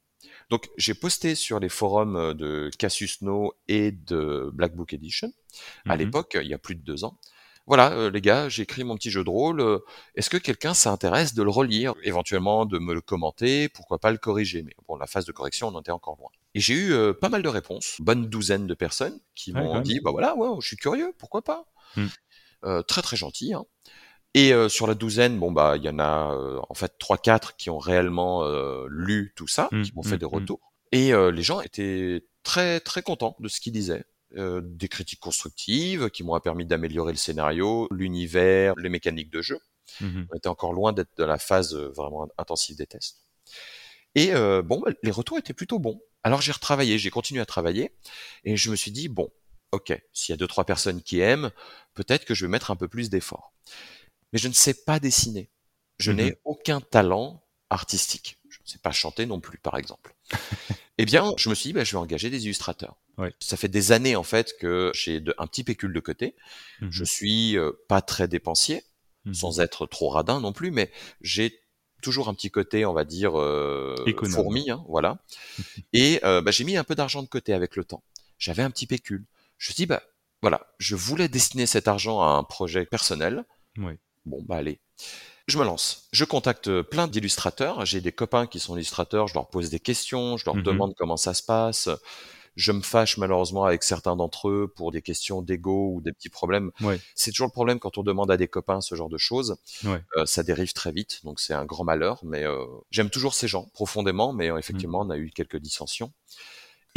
Donc 0.49 0.67
j'ai 0.77 0.95
posté 0.95 1.35
sur 1.35 1.59
les 1.59 1.69
forums 1.69 2.15
euh, 2.15 2.33
de 2.33 2.71
Cassius 2.77 3.21
No 3.21 3.53
et 3.67 3.91
de 3.91 4.49
Black 4.53 4.75
Book 4.75 4.93
Edition 4.93 5.31
à 5.85 5.95
l'époque, 5.95 6.37
il 6.39 6.47
y 6.47 6.53
a 6.53 6.59
plus 6.59 6.75
de 6.75 6.81
deux 6.81 7.03
ans, 7.03 7.19
voilà, 7.69 7.91
euh, 7.91 8.09
les 8.09 8.19
gars, 8.19 8.49
j'ai 8.49 8.63
écrit 8.63 8.83
mon 8.83 8.95
petit 8.95 9.11
jeu 9.11 9.23
de 9.23 9.29
rôle. 9.29 9.61
Euh, 9.61 9.77
est-ce 10.15 10.31
que 10.31 10.37
quelqu'un 10.37 10.73
s'intéresse 10.73 11.35
de 11.35 11.43
le 11.43 11.51
relire, 11.51 11.93
éventuellement 12.03 12.65
de 12.65 12.79
me 12.79 12.95
le 12.95 12.99
commenter, 13.01 13.69
pourquoi 13.69 13.99
pas 13.99 14.11
le 14.11 14.17
corriger? 14.17 14.63
Mais 14.63 14.73
bon, 14.87 14.97
la 14.97 15.05
phase 15.05 15.25
de 15.25 15.31
correction, 15.31 15.67
on 15.67 15.75
en 15.75 15.81
était 15.81 15.91
encore 15.91 16.17
loin. 16.17 16.29
Et 16.55 16.61
j'ai 16.61 16.73
eu 16.73 16.93
euh, 16.93 17.13
pas 17.13 17.29
mal 17.29 17.43
de 17.43 17.47
réponses, 17.47 17.97
bonne 17.99 18.25
douzaine 18.25 18.65
de 18.65 18.73
personnes 18.73 19.19
qui 19.35 19.53
m'ont 19.53 19.81
dit, 19.81 19.99
bah 19.99 20.09
voilà, 20.09 20.35
ouais, 20.35 20.49
je 20.61 20.67
suis 20.67 20.77
curieux, 20.77 21.13
pourquoi 21.19 21.43
pas? 21.43 21.65
Mmh. 21.95 22.81
Très 22.87 23.03
très 23.03 23.15
gentil. 23.15 23.53
Hein. 23.53 23.65
Et 24.33 24.51
sur 24.67 24.87
la 24.87 24.95
douzaine, 24.95 25.37
bon 25.37 25.51
bah 25.51 25.77
il 25.77 25.83
y 25.83 25.89
en 25.89 25.99
a 25.99 26.35
en 26.69 26.73
fait 26.73 26.93
trois 26.99 27.17
quatre 27.17 27.55
qui 27.55 27.69
ont 27.69 27.77
réellement 27.77 28.43
lu 28.87 29.31
tout 29.35 29.47
ça, 29.47 29.69
mmh, 29.71 29.81
qui 29.83 29.93
m'ont 29.93 30.03
fait 30.03 30.15
mmh, 30.15 30.17
des 30.17 30.25
retours. 30.25 30.73
Et 30.91 31.11
les 31.13 31.43
gens 31.43 31.61
étaient 31.61 32.25
très 32.43 32.79
très 32.79 33.03
contents 33.03 33.35
de 33.39 33.47
ce 33.47 33.61
qu'ils 33.61 33.73
disaient. 33.73 34.05
Euh, 34.37 34.61
des 34.63 34.87
critiques 34.87 35.19
constructives 35.19 36.11
qui 36.11 36.23
m'ont 36.23 36.39
permis 36.39 36.63
d'améliorer 36.63 37.11
le 37.11 37.17
scénario, 37.17 37.87
l'univers, 37.89 38.75
les 38.75 38.89
mécaniques 38.89 39.31
de 39.31 39.41
jeu. 39.41 39.59
Mmh 40.01 40.25
On 40.31 40.37
était 40.37 40.49
encore 40.49 40.71
loin 40.71 40.93
d'être 40.93 41.09
dans 41.17 41.25
la 41.25 41.39
phase 41.39 41.73
euh, 41.73 41.89
vraiment 41.89 42.27
intensive 42.37 42.77
des 42.77 42.85
tests. 42.85 43.23
Et 44.13 44.35
euh, 44.35 44.61
bon, 44.61 44.81
bah, 44.81 44.91
les 45.01 45.09
retours 45.09 45.39
étaient 45.39 45.55
plutôt 45.55 45.79
bons. 45.79 45.99
Alors 46.21 46.41
j'ai 46.41 46.51
retravaillé, 46.51 46.99
j'ai 46.99 47.09
continué 47.09 47.41
à 47.41 47.47
travailler, 47.47 47.95
et 48.43 48.55
je 48.55 48.69
me 48.69 48.75
suis 48.75 48.91
dit 48.91 49.07
bon, 49.07 49.31
ok, 49.71 49.99
s'il 50.13 50.33
y 50.33 50.35
a 50.35 50.37
deux 50.37 50.47
trois 50.47 50.65
personnes 50.65 51.01
qui 51.01 51.21
aiment, 51.21 51.49
peut-être 51.95 52.25
que 52.25 52.35
je 52.35 52.45
vais 52.45 52.51
mettre 52.51 52.69
un 52.69 52.75
peu 52.75 52.87
plus 52.87 53.09
d'efforts. 53.09 53.51
Mais 54.31 54.37
je 54.37 54.47
ne 54.47 54.53
sais 54.53 54.75
pas 54.75 54.99
dessiner. 54.99 55.49
Je 55.97 56.11
mmh 56.11 56.15
n'ai 56.15 56.37
aucun 56.45 56.81
talent 56.81 57.43
artistique. 57.71 58.37
Je 58.47 58.59
ne 58.63 58.67
sais 58.67 58.79
pas 58.79 58.91
chanter 58.91 59.25
non 59.25 59.39
plus, 59.39 59.57
par 59.57 59.75
exemple. 59.75 60.13
eh 61.01 61.05
bien, 61.05 61.33
je 61.37 61.47
me 61.49 61.55
suis 61.55 61.69
dit, 61.69 61.73
bah, 61.73 61.85
je 61.85 61.93
vais 61.93 61.97
engager 61.97 62.29
des 62.29 62.43
illustrateurs. 62.43 62.97
Ça 63.39 63.55
fait 63.55 63.69
des 63.69 63.93
années 63.93 64.17
en 64.17 64.23
fait 64.23 64.53
que 64.59 64.91
j'ai 64.93 65.23
un 65.37 65.47
petit 65.47 65.63
pécule 65.63 65.93
de 65.93 65.99
côté. 66.01 66.35
Mmh 66.81 66.87
je 66.91 67.03
suis 67.05 67.57
euh, 67.57 67.71
pas 67.87 68.01
très 68.01 68.27
dépensier, 68.27 68.83
mmh 69.23 69.33
sans 69.33 69.61
être 69.61 69.85
trop 69.85 70.09
radin 70.09 70.41
non 70.41 70.51
plus, 70.51 70.71
mais 70.71 70.91
j'ai 71.21 71.61
toujours 72.01 72.27
un 72.27 72.33
petit 72.33 72.51
côté, 72.51 72.85
on 72.85 72.91
va 72.91 73.05
dire, 73.05 73.39
euh, 73.39 73.95
fourmi, 74.29 74.71
hein, 74.71 74.83
voilà. 74.89 75.23
Et 75.93 76.19
euh, 76.25 76.41
bah, 76.41 76.51
j'ai 76.51 76.65
mis 76.65 76.75
un 76.75 76.83
peu 76.83 76.95
d'argent 76.95 77.23
de 77.23 77.27
côté 77.27 77.53
avec 77.53 77.77
le 77.77 77.85
temps. 77.85 78.03
J'avais 78.37 78.63
un 78.63 78.71
petit 78.71 78.87
pécule. 78.87 79.25
Je 79.57 79.69
me 79.69 79.73
suis 79.73 79.75
dit, 79.75 79.85
bah 79.85 80.03
voilà, 80.41 80.67
je 80.79 80.97
voulais 80.97 81.29
destiner 81.29 81.65
cet 81.65 81.87
argent 81.87 82.21
à 82.21 82.31
un 82.31 82.43
projet 82.43 82.85
personnel. 82.85 83.45
Bon, 84.25 84.43
bah 84.43 84.57
allez. 84.57 84.79
Je 85.49 85.57
me 85.57 85.65
lance. 85.65 86.07
Je 86.11 86.25
contacte 86.25 86.81
plein 86.83 87.07
d'illustrateurs. 87.07 87.83
J'ai 87.83 88.01
des 88.01 88.11
copains 88.11 88.45
qui 88.45 88.59
sont 88.59 88.75
illustrateurs. 88.75 89.27
Je 89.27 89.33
leur 89.33 89.49
pose 89.49 89.69
des 89.71 89.79
questions. 89.79 90.37
Je 90.37 90.45
leur 90.45 90.55
mmh 90.55 90.63
demande 90.63 90.93
comment 90.95 91.17
ça 91.17 91.33
se 91.33 91.41
passe. 91.41 91.89
Je 92.55 92.71
me 92.71 92.81
fâche 92.81 93.17
malheureusement 93.17 93.63
avec 93.63 93.83
certains 93.83 94.15
d'entre 94.15 94.49
eux 94.49 94.71
pour 94.75 94.91
des 94.91 95.01
questions 95.01 95.41
d'ego 95.41 95.93
ou 95.95 96.01
des 96.01 96.11
petits 96.11 96.29
problèmes. 96.29 96.71
C'est 97.15 97.31
toujours 97.31 97.47
le 97.47 97.51
problème 97.51 97.79
quand 97.79 97.97
on 97.97 98.03
demande 98.03 98.29
à 98.29 98.37
des 98.37 98.47
copains 98.47 98.81
ce 98.81 98.93
genre 98.95 99.09
de 99.09 99.17
choses. 99.17 99.55
Euh, 99.85 100.25
ça 100.25 100.43
dérive 100.43 100.73
très 100.73 100.91
vite, 100.91 101.21
donc 101.23 101.39
c'est 101.39 101.53
un 101.53 101.65
grand 101.65 101.83
malheur. 101.83 102.19
Mais 102.23 102.43
euh, 102.43 102.65
j'aime 102.91 103.09
toujours 103.09 103.33
ces 103.33 103.47
gens 103.47 103.63
profondément, 103.73 104.33
mais 104.33 104.51
euh, 104.51 104.57
effectivement, 104.57 105.03
mmh. 105.03 105.07
on 105.07 105.09
a 105.11 105.17
eu 105.17 105.31
quelques 105.31 105.57
dissensions. 105.57 106.11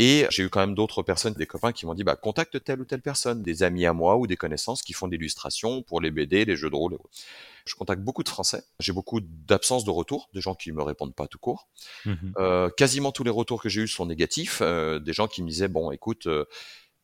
Et 0.04 0.26
j'ai 0.30 0.42
eu 0.42 0.48
quand 0.48 0.58
même 0.58 0.74
d'autres 0.74 1.04
personnes, 1.04 1.32
des 1.34 1.46
copains 1.46 1.70
qui 1.70 1.86
m'ont 1.86 1.94
dit, 1.94 2.02
bah, 2.02 2.16
contacte 2.16 2.64
telle 2.64 2.80
ou 2.80 2.84
telle 2.84 3.02
personne, 3.02 3.40
des 3.40 3.62
amis 3.62 3.86
à 3.86 3.92
moi 3.92 4.16
ou 4.16 4.26
des 4.26 4.36
connaissances 4.36 4.82
qui 4.82 4.94
font 4.94 5.06
de 5.06 5.14
l'illustration 5.14 5.80
pour 5.82 6.00
les 6.00 6.10
BD, 6.10 6.44
les 6.44 6.56
jeux 6.56 6.70
de 6.70 6.74
rôle. 6.74 6.98
Je 7.66 7.76
contacte 7.76 8.02
beaucoup 8.02 8.24
de 8.24 8.28
Français. 8.28 8.64
J'ai 8.80 8.92
beaucoup 8.92 9.20
d'absence 9.20 9.84
de 9.84 9.92
retours, 9.92 10.28
des 10.34 10.40
gens 10.40 10.56
qui 10.56 10.72
me 10.72 10.82
répondent 10.82 11.14
pas 11.14 11.28
tout 11.28 11.38
court. 11.38 11.68
Mmh 12.04 12.14
euh, 12.38 12.68
quasiment 12.70 13.12
tous 13.12 13.22
les 13.22 13.30
retours 13.30 13.62
que 13.62 13.68
j'ai 13.68 13.82
eus 13.82 13.88
sont 13.88 14.06
négatifs. 14.06 14.58
Euh, 14.60 14.98
des 14.98 15.12
gens 15.12 15.28
qui 15.28 15.40
me 15.40 15.48
disaient 15.48 15.68
bon, 15.68 15.92
écoute, 15.92 16.26
euh, 16.26 16.46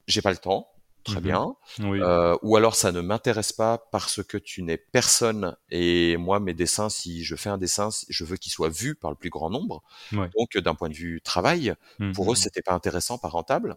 j'ai 0.09 0.21
pas 0.21 0.33
le 0.33 0.39
temps. 0.39 0.69
Très 1.09 1.21
mmh 1.21 1.23
bien. 1.23 1.57
Euh, 1.81 2.37
ou 2.43 2.57
alors 2.57 2.75
ça 2.75 2.93
ne 2.93 3.01
m'intéresse 3.01 3.53
pas 3.53 3.79
parce 3.91 4.23
que 4.23 4.37
tu 4.37 4.63
n'es 4.63 4.77
personne 4.77 5.57
et 5.71 6.17
moi 6.17 6.41
mes 6.41 6.55
dessins, 6.55 6.89
si 6.89 7.25
je 7.25 7.35
fais 7.37 7.51
un 7.51 7.59
dessin, 7.59 7.89
je 8.09 8.25
veux 8.25 8.37
qu'il 8.37 8.53
soit 8.53 8.69
vu 8.69 8.95
par 8.95 9.11
le 9.11 9.17
plus 9.17 9.31
grand 9.31 9.51
nombre. 9.51 9.83
Donc 10.13 10.57
d'un 10.57 10.75
point 10.75 10.89
de 10.89 10.95
vue 10.95 11.21
travail, 11.21 11.75
mmh 11.99 12.13
pour 12.13 12.33
eux 12.33 12.37
c'était 12.37 12.63
pas 12.63 12.75
intéressant, 12.75 13.19
pas 13.19 13.29
rentable. 13.29 13.77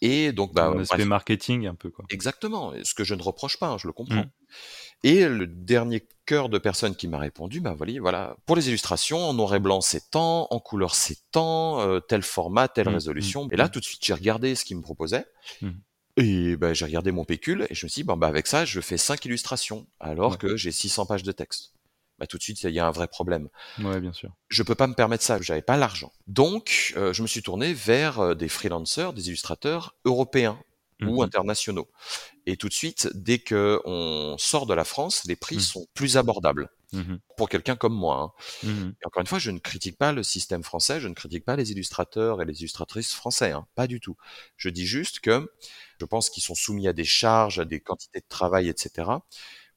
Et 0.00 0.32
donc, 0.32 0.54
bah, 0.54 0.66
un 0.66 0.78
aspect 0.78 1.04
marketing 1.04 1.66
un 1.66 1.74
peu 1.74 1.90
quoi. 1.90 2.04
Exactement. 2.10 2.72
Ce 2.84 2.94
que 2.94 3.04
je 3.04 3.14
ne 3.14 3.22
reproche 3.22 3.58
pas, 3.58 3.68
hein, 3.68 3.78
je 3.78 3.86
le 3.86 3.92
comprends. 3.92 4.24
Et 5.04 5.28
le 5.28 5.46
dernier 5.46 6.06
cœur 6.26 6.48
de 6.48 6.58
personne 6.58 6.96
qui 6.96 7.06
m'a 7.06 7.18
répondu, 7.18 7.60
bah 7.60 7.74
voilà, 7.76 8.00
voilà, 8.00 8.36
pour 8.46 8.56
les 8.56 8.68
illustrations, 8.68 9.18
en 9.18 9.32
noir 9.32 9.54
et 9.54 9.60
blanc 9.60 9.80
c'est 9.80 10.10
temps, 10.10 10.48
en 10.50 10.58
couleur 10.58 10.94
c'est 10.94 11.30
temps, 11.30 11.80
euh, 11.80 12.00
tel 12.00 12.22
format, 12.22 12.66
telle 12.66 12.88
mmh, 12.88 12.94
résolution. 12.94 13.44
Mmh, 13.44 13.52
et 13.52 13.56
là, 13.56 13.66
mmh. 13.66 13.70
tout 13.70 13.80
de 13.80 13.84
suite, 13.84 14.04
j'ai 14.04 14.14
regardé 14.14 14.54
ce 14.54 14.64
qu'il 14.64 14.76
me 14.76 14.82
proposait. 14.82 15.26
Et 16.18 16.56
bah, 16.56 16.74
j'ai 16.74 16.84
regardé 16.84 17.12
mon 17.12 17.24
pécule 17.24 17.66
et 17.70 17.74
je 17.74 17.86
me 17.86 17.88
suis 17.88 18.02
dit, 18.02 18.04
bah, 18.04 18.26
avec 18.26 18.48
ça, 18.48 18.64
je 18.64 18.80
fais 18.80 18.98
cinq 18.98 19.24
illustrations, 19.24 19.86
alors 20.00 20.36
que 20.36 20.56
j'ai 20.56 20.72
600 20.72 21.06
pages 21.06 21.22
de 21.22 21.30
texte. 21.30 21.74
Bah, 22.18 22.26
tout 22.26 22.38
de 22.38 22.42
suite, 22.42 22.60
il 22.64 22.70
y 22.70 22.80
a 22.80 22.86
un 22.86 22.90
vrai 22.90 23.06
problème. 23.06 23.48
Ouais, 23.78 24.00
bien 24.00 24.12
sûr. 24.12 24.34
Je 24.48 24.64
peux 24.64 24.74
pas 24.74 24.88
me 24.88 24.94
permettre 24.94 25.22
ça, 25.22 25.40
j'avais 25.40 25.62
pas 25.62 25.76
l'argent. 25.76 26.12
Donc, 26.26 26.92
euh, 26.96 27.12
je 27.12 27.22
me 27.22 27.28
suis 27.28 27.42
tourné 27.42 27.72
vers 27.72 28.18
euh, 28.18 28.34
des 28.34 28.48
freelancers, 28.48 29.12
des 29.12 29.28
illustrateurs 29.28 29.94
européens 30.04 30.58
ou 31.00 31.22
internationaux. 31.22 31.88
Et 32.46 32.56
tout 32.56 32.68
de 32.68 32.74
suite, 32.74 33.08
dès 33.14 33.38
que 33.38 33.80
on 33.84 34.36
sort 34.36 34.66
de 34.66 34.74
la 34.74 34.82
France, 34.82 35.22
les 35.26 35.36
prix 35.36 35.58
mmh. 35.58 35.60
sont 35.60 35.86
plus 35.94 36.16
abordables. 36.16 36.70
Mmh 36.92 37.16
pour 37.36 37.48
quelqu'un 37.48 37.76
comme 37.76 37.94
moi. 37.94 38.34
hein. 38.64 38.68
Mmh 38.68 38.90
Et 39.02 39.06
encore 39.06 39.20
une 39.20 39.26
fois, 39.26 39.38
je 39.38 39.50
ne 39.50 39.58
critique 39.58 39.96
pas 39.98 40.12
le 40.12 40.22
système 40.22 40.62
français, 40.64 41.00
je 41.00 41.08
ne 41.08 41.14
critique 41.14 41.44
pas 41.44 41.54
les 41.56 41.70
illustrateurs 41.70 42.40
et 42.42 42.44
les 42.44 42.60
illustratrices 42.60 43.12
français, 43.14 43.52
hein, 43.52 43.66
pas 43.74 43.86
du 43.86 44.00
tout. 44.00 44.16
Je 44.56 44.68
dis 44.70 44.86
juste 44.86 45.20
que 45.20 45.52
je 46.00 46.04
pense 46.06 46.30
qu'ils 46.30 46.42
sont 46.42 46.54
soumis 46.54 46.88
à 46.88 46.92
des 46.92 47.04
charges, 47.04 47.58
à 47.60 47.64
des 47.64 47.80
quantités 47.80 48.20
de 48.20 48.26
travail, 48.28 48.68
etc. 48.68 49.24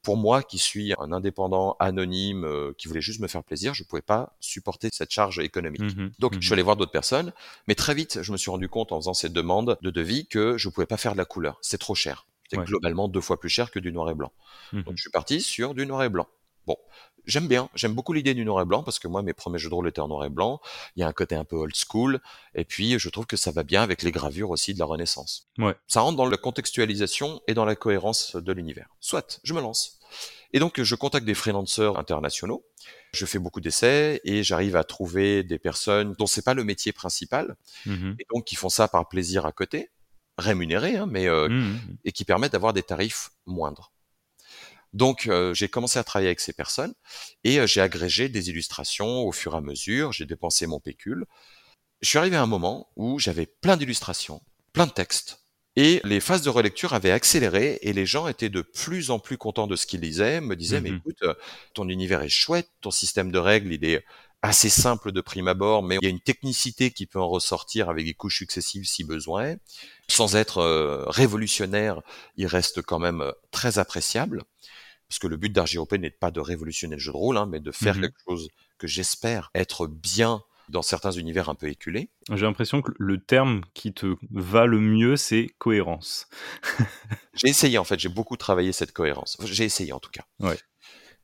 Pour 0.02 0.16
moi, 0.16 0.42
qui 0.42 0.58
suis 0.58 0.94
un 0.98 1.12
indépendant 1.12 1.76
anonyme, 1.78 2.44
euh, 2.44 2.72
qui 2.76 2.88
voulait 2.88 3.00
juste 3.00 3.20
me 3.20 3.28
faire 3.28 3.44
plaisir, 3.44 3.72
je 3.74 3.84
ne 3.84 3.86
pouvais 3.86 4.02
pas 4.02 4.36
supporter 4.40 4.88
cette 4.92 5.12
charge 5.12 5.38
économique. 5.38 5.94
Mmh 5.96 6.08
Donc, 6.18 6.34
je 6.40 6.44
suis 6.46 6.52
allé 6.54 6.62
voir 6.62 6.76
d'autres 6.76 6.90
personnes, 6.90 7.32
mais 7.68 7.76
très 7.76 7.94
vite, 7.94 8.20
je 8.22 8.32
me 8.32 8.36
suis 8.36 8.50
rendu 8.50 8.68
compte 8.68 8.90
en 8.90 8.96
faisant 9.00 9.14
ces 9.14 9.28
demandes 9.28 9.78
de 9.80 9.90
devis 9.90 10.26
que 10.26 10.58
je 10.58 10.66
ne 10.68 10.72
pouvais 10.72 10.86
pas 10.86 10.96
faire 10.96 11.12
de 11.12 11.18
la 11.18 11.24
couleur. 11.24 11.58
C'est 11.62 11.78
trop 11.78 11.94
cher. 11.94 12.26
C'est 12.50 12.56
Ouais. 12.58 12.64
globalement 12.64 13.06
deux 13.08 13.20
fois 13.20 13.38
plus 13.38 13.48
cher 13.48 13.70
que 13.70 13.78
du 13.78 13.92
noir 13.92 14.10
et 14.10 14.14
blanc. 14.14 14.32
Donc, 14.86 14.96
je 14.96 15.02
suis 15.02 15.10
parti 15.10 15.40
sur 15.40 15.74
du 15.74 15.86
noir 15.86 16.02
et 16.02 16.08
blanc. 16.08 16.26
Bon, 16.66 16.76
j'aime 17.26 17.48
bien, 17.48 17.68
j'aime 17.74 17.94
beaucoup 17.94 18.12
l'idée 18.12 18.34
du 18.34 18.44
noir 18.44 18.62
et 18.62 18.64
blanc 18.64 18.82
parce 18.82 18.98
que 18.98 19.08
moi, 19.08 19.22
mes 19.22 19.32
premiers 19.32 19.58
jeux 19.58 19.68
de 19.68 19.74
rôle 19.74 19.88
étaient 19.88 20.00
en 20.00 20.08
noir 20.08 20.24
et 20.24 20.30
blanc. 20.30 20.60
Il 20.96 21.00
y 21.00 21.02
a 21.02 21.08
un 21.08 21.12
côté 21.12 21.34
un 21.34 21.44
peu 21.44 21.56
old 21.56 21.74
school, 21.74 22.20
et 22.54 22.64
puis 22.64 22.98
je 22.98 23.08
trouve 23.08 23.26
que 23.26 23.36
ça 23.36 23.50
va 23.50 23.62
bien 23.62 23.82
avec 23.82 24.02
les 24.02 24.12
gravures 24.12 24.50
aussi 24.50 24.74
de 24.74 24.78
la 24.78 24.84
Renaissance. 24.84 25.48
Ouais. 25.58 25.74
Ça 25.86 26.00
rentre 26.00 26.16
dans 26.16 26.26
la 26.26 26.36
contextualisation 26.36 27.40
et 27.46 27.54
dans 27.54 27.64
la 27.64 27.76
cohérence 27.76 28.36
de 28.36 28.52
l'univers. 28.52 28.88
Soit, 29.00 29.40
je 29.44 29.54
me 29.54 29.60
lance. 29.60 29.98
Et 30.52 30.58
donc, 30.58 30.82
je 30.82 30.94
contacte 30.94 31.24
des 31.24 31.34
freelancers 31.34 31.98
internationaux. 31.98 32.64
Je 33.12 33.26
fais 33.26 33.38
beaucoup 33.38 33.60
d'essais 33.60 34.20
et 34.24 34.42
j'arrive 34.42 34.76
à 34.76 34.84
trouver 34.84 35.42
des 35.42 35.58
personnes 35.58 36.14
dont 36.18 36.26
c'est 36.26 36.44
pas 36.44 36.54
le 36.54 36.64
métier 36.64 36.92
principal 36.92 37.56
Mmh 37.86 38.12
et 38.18 38.26
donc 38.32 38.44
qui 38.44 38.54
font 38.56 38.68
ça 38.68 38.88
par 38.88 39.08
plaisir 39.08 39.46
à 39.46 39.52
côté, 39.52 39.90
rémunérés, 40.38 40.96
hein, 40.96 41.06
mais 41.08 41.28
euh, 41.28 41.48
Mmh 41.48 41.80
et 42.04 42.12
qui 42.12 42.24
permettent 42.24 42.52
d'avoir 42.52 42.72
des 42.72 42.82
tarifs 42.82 43.30
moindres. 43.46 43.91
Donc, 44.92 45.26
euh, 45.26 45.54
j'ai 45.54 45.68
commencé 45.68 45.98
à 45.98 46.04
travailler 46.04 46.28
avec 46.28 46.40
ces 46.40 46.52
personnes 46.52 46.94
et 47.44 47.60
euh, 47.60 47.66
j'ai 47.66 47.80
agrégé 47.80 48.28
des 48.28 48.50
illustrations 48.50 49.22
au 49.26 49.32
fur 49.32 49.54
et 49.54 49.58
à 49.58 49.60
mesure. 49.60 50.12
J'ai 50.12 50.26
dépensé 50.26 50.66
mon 50.66 50.80
pécule. 50.80 51.24
Je 52.00 52.08
suis 52.08 52.18
arrivé 52.18 52.36
à 52.36 52.42
un 52.42 52.46
moment 52.46 52.90
où 52.96 53.18
j'avais 53.18 53.46
plein 53.46 53.76
d'illustrations, 53.76 54.42
plein 54.72 54.86
de 54.86 54.92
textes. 54.92 55.38
Et 55.76 56.02
les 56.04 56.20
phases 56.20 56.42
de 56.42 56.50
relecture 56.50 56.92
avaient 56.92 57.12
accéléré 57.12 57.78
et 57.80 57.94
les 57.94 58.04
gens 58.04 58.28
étaient 58.28 58.50
de 58.50 58.60
plus 58.60 59.10
en 59.10 59.18
plus 59.18 59.38
contents 59.38 59.66
de 59.66 59.76
ce 59.76 59.86
qu'ils 59.86 60.00
lisaient, 60.00 60.42
me 60.42 60.54
disaient, 60.56 60.82
mais 60.82 60.90
Mhm. 60.90 60.96
écoute, 60.98 61.22
euh, 61.22 61.34
ton 61.74 61.88
univers 61.88 62.20
est 62.22 62.28
chouette, 62.28 62.68
ton 62.82 62.90
système 62.90 63.32
de 63.32 63.38
règles, 63.38 63.72
il 63.72 63.84
est 63.86 64.04
assez 64.42 64.68
simple 64.68 65.12
de 65.12 65.20
prime 65.22 65.48
abord, 65.48 65.82
mais 65.82 65.96
il 66.00 66.04
y 66.04 66.08
a 66.08 66.10
une 66.10 66.20
technicité 66.20 66.90
qui 66.90 67.06
peut 67.06 67.20
en 67.20 67.28
ressortir 67.28 67.88
avec 67.88 68.04
des 68.04 68.12
couches 68.14 68.36
successives 68.38 68.84
si 68.84 69.04
besoin. 69.04 69.54
Sans 70.08 70.36
être 70.36 70.58
euh, 70.58 71.04
révolutionnaire, 71.06 72.02
il 72.36 72.46
reste 72.46 72.82
quand 72.82 72.98
même 72.98 73.32
très 73.50 73.78
appréciable. 73.78 74.42
Parce 75.12 75.18
que 75.18 75.26
le 75.26 75.36
but 75.36 75.52
d'Argyropé 75.52 75.98
n'est 75.98 76.08
pas 76.08 76.30
de 76.30 76.40
révolutionner 76.40 76.94
le 76.96 76.98
jeu 76.98 77.12
de 77.12 77.16
rôle, 77.18 77.36
hein, 77.36 77.44
mais 77.44 77.60
de 77.60 77.70
faire 77.70 77.96
Mhm. 77.96 78.00
quelque 78.00 78.18
chose 78.26 78.48
que 78.78 78.86
j'espère 78.86 79.50
être 79.54 79.86
bien 79.86 80.42
dans 80.70 80.80
certains 80.80 81.10
univers 81.10 81.50
un 81.50 81.54
peu 81.54 81.68
éculés. 81.68 82.08
J'ai 82.30 82.46
l'impression 82.46 82.80
que 82.80 82.92
le 82.96 83.18
terme 83.22 83.60
qui 83.74 83.92
te 83.92 84.16
va 84.30 84.64
le 84.64 84.80
mieux, 84.80 85.18
c'est 85.18 85.48
cohérence. 85.58 86.28
J'ai 87.34 87.48
essayé 87.48 87.76
en 87.76 87.84
fait, 87.84 88.00
j'ai 88.00 88.08
beaucoup 88.08 88.38
travaillé 88.38 88.72
cette 88.72 88.92
cohérence. 88.92 89.36
J'ai 89.44 89.64
essayé 89.64 89.92
en 89.92 90.00
tout 90.00 90.10
cas. 90.10 90.24
Ouais. 90.40 90.58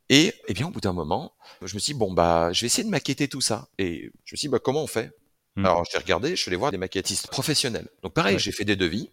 Et 0.09 0.35
eh 0.47 0.53
bien 0.53 0.67
au 0.67 0.69
bout 0.69 0.81
d'un 0.81 0.93
moment, 0.93 1.33
je 1.63 1.73
me 1.73 1.79
suis 1.79 1.93
dit 1.93 1.99
bon 1.99 2.13
bah 2.13 2.53
je 2.53 2.61
vais 2.61 2.67
essayer 2.67 2.83
de 2.83 2.89
maqueter 2.91 3.27
tout 3.27 3.41
ça. 3.41 3.69
Et 3.79 4.11
je 4.23 4.35
me 4.35 4.37
suis 4.37 4.47
dit 4.49 4.49
bah 4.49 4.59
comment 4.59 4.83
on 4.83 4.87
fait? 4.87 5.11
Mhm. 5.55 5.65
Alors 5.65 5.83
j'ai 5.91 5.97
regardé, 5.97 6.29
je 6.35 6.41
suis 6.43 6.49
allé 6.49 6.57
voir 6.57 6.69
des 6.69 6.77
maquettistes 6.77 7.25
professionnels. 7.27 7.87
Donc 8.03 8.13
pareil, 8.13 8.35
Ouais. 8.35 8.39
j'ai 8.39 8.51
fait 8.51 8.65
des 8.65 8.75
devis. 8.75 9.09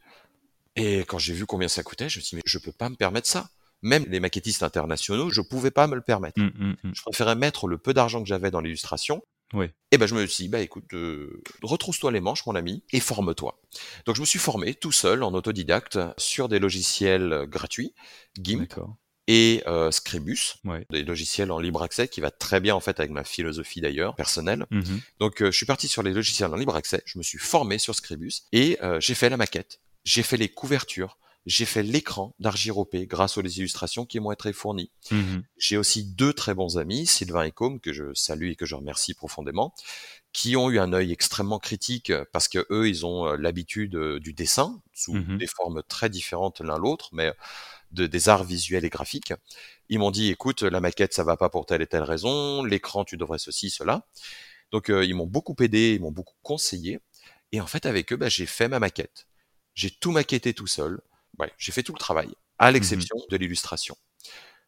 Et 0.79 0.99
quand 1.07 1.19
j'ai 1.19 1.33
vu 1.33 1.47
combien 1.47 1.69
ça 1.69 1.83
coûtait, 1.83 2.11
je 2.11 2.19
me 2.19 2.23
suis 2.23 2.35
dit 2.35 2.37
mais 2.37 2.43
je 2.45 2.59
peux 2.59 2.73
pas 2.73 2.91
me 2.91 2.97
permettre 2.97 3.27
ça. 3.27 3.49
Même 3.83 4.05
les 4.09 4.21
maquettistes 4.21 4.63
internationaux, 4.63 5.31
je 5.31 5.41
pouvais 5.41 5.71
pas 5.71 5.87
me 5.87 5.95
le 5.95 6.01
permettre. 6.01 6.41
Mm, 6.41 6.51
mm, 6.57 6.77
mm. 6.85 6.93
Je 6.95 7.03
préférais 7.03 7.35
mettre 7.37 7.69
le 7.69 7.79
peu 7.79 7.93
d'argent 7.95 8.23
que 8.23 8.29
j'avais 8.29 8.51
dans 8.51 8.61
l'illustration. 8.61 9.23
Ouais. 9.53 9.73
Et 9.93 9.99
ben 9.99 10.07
je 10.07 10.15
me 10.17 10.27
suis 10.27 10.45
dit 10.45 10.49
bah 10.49 10.61
écoute, 10.61 10.93
euh, 10.93 11.41
retrousse-toi 11.63 12.11
les 12.11 12.21
manches 12.21 12.45
mon 12.47 12.57
ami 12.57 12.83
et 12.93 12.99
forme-toi. 12.99 13.61
Donc 14.05 14.17
je 14.17 14.21
me 14.21 14.27
suis 14.27 14.41
formé 14.41 14.75
tout 14.75 14.91
seul 14.91 15.23
en 15.23 15.33
autodidacte 15.35 15.99
sur 16.19 16.49
des 16.49 16.59
logiciels 16.59 17.33
euh, 17.33 17.47
gratuits, 17.47 17.95
GIMP 18.43 18.75
et 19.29 19.63
euh, 19.69 19.93
Scribus, 19.93 20.57
Ouais. 20.65 20.85
des 20.91 21.05
logiciels 21.05 21.53
en 21.53 21.61
libre 21.61 21.83
accès 21.83 22.09
qui 22.09 22.21
va 22.21 22.33
très 22.33 22.59
bien 22.61 22.75
en 22.75 22.81
fait 22.81 22.99
avec 22.99 23.13
ma 23.13 23.23
philosophie 23.23 23.81
d'ailleurs 23.81 24.17
personnelle. 24.17 24.67
Donc 25.21 25.43
euh, 25.43 25.53
je 25.53 25.57
suis 25.57 25.67
parti 25.67 25.87
sur 25.87 26.03
les 26.03 26.13
logiciels 26.13 26.53
en 26.53 26.57
libre 26.57 26.75
accès, 26.75 27.03
je 27.07 27.17
me 27.19 27.23
suis 27.23 27.39
formé 27.39 27.79
sur 27.79 27.95
Scribus 27.95 28.43
et 28.53 28.79
j'ai 28.99 29.15
fait 29.15 29.29
la 29.29 29.37
maquette, 29.37 29.81
j'ai 30.05 30.23
fait 30.25 30.37
les 30.37 30.49
couvertures, 30.49 31.19
j'ai 31.47 31.65
fait 31.65 31.83
l'écran 31.85 32.35
d'Argyropé 32.41 33.07
grâce 33.07 33.39
aux 33.39 33.43
illustrations 33.43 34.05
qui 34.05 34.19
m'ont 34.21 34.33
été 34.33 34.53
fournies. 34.53 34.91
Mhm. 35.11 35.45
J'ai 35.57 35.77
aussi 35.77 36.05
deux 36.05 36.33
très 36.33 36.55
bons 36.55 36.77
amis, 36.77 37.07
Sylvain 37.07 37.45
et 37.45 37.53
Côme, 37.53 37.81
que 37.81 37.93
je 37.93 38.13
salue 38.15 38.51
et 38.51 38.57
que 38.57 38.67
je 38.67 38.75
remercie 38.75 39.15
profondément, 39.15 39.73
qui 40.33 40.57
ont 40.57 40.69
eu 40.71 40.79
un 40.79 40.93
œil 40.93 41.13
extrêmement 41.13 41.59
critique 41.59 42.11
euh, 42.11 42.25
parce 42.33 42.49
que 42.49 42.67
eux, 42.71 42.89
ils 42.89 43.07
ont 43.07 43.27
euh, 43.29 43.37
l'habitude 43.37 43.95
euh, 43.95 44.19
du 44.19 44.33
dessin 44.33 44.83
sous 44.93 45.15
Mhm. 45.15 45.39
des 45.39 45.47
formes 45.47 45.83
très 45.89 46.11
différentes 46.11 46.61
l'un 46.61 46.79
l'autre, 46.79 47.11
mais 47.13 47.33
de, 47.93 48.07
des 48.07 48.29
arts 48.29 48.45
visuels 48.45 48.85
et 48.85 48.91
graphiques. 48.91 49.33
Ils 49.89 49.99
m'ont 50.01 50.11
dit, 50.11 50.31
écoute, 50.31 50.63
la 50.63 50.81
maquette, 50.81 51.15
ça 51.15 51.23
va 51.25 51.37
pas 51.37 51.49
pour 51.49 51.65
telle 51.65 51.81
et 51.83 51.87
telle 51.87 52.03
raison, 52.03 52.65
l'écran, 52.65 53.05
tu 53.05 53.17
devrais 53.17 53.39
ceci, 53.39 53.71
cela. 53.71 54.07
Donc, 54.73 54.91
euh, 54.91 55.05
ils 55.05 55.15
m'ont 55.15 55.27
beaucoup 55.27 55.55
aidé, 55.61 55.95
ils 55.95 56.01
m'ont 56.01 56.11
beaucoup 56.11 56.35
conseillé. 56.43 56.99
Et 57.53 57.61
en 57.61 57.67
fait, 57.69 57.87
avec 57.87 58.13
eux, 58.13 58.17
bah, 58.17 58.29
j'ai 58.29 58.47
fait 58.47 58.69
ma 58.69 58.81
maquette. 58.81 59.29
J'ai 59.75 59.91
tout 59.91 60.11
maquetté 60.11 60.53
tout 60.55 60.67
seul. 60.67 61.01
Ouais, 61.39 61.53
j'ai 61.59 61.73
fait 61.73 61.83
tout 61.83 61.93
le 61.93 61.99
travail, 61.99 62.31
à 62.59 62.71
l'exception 62.71 63.17
de 63.31 63.37
l'illustration. 63.37 63.97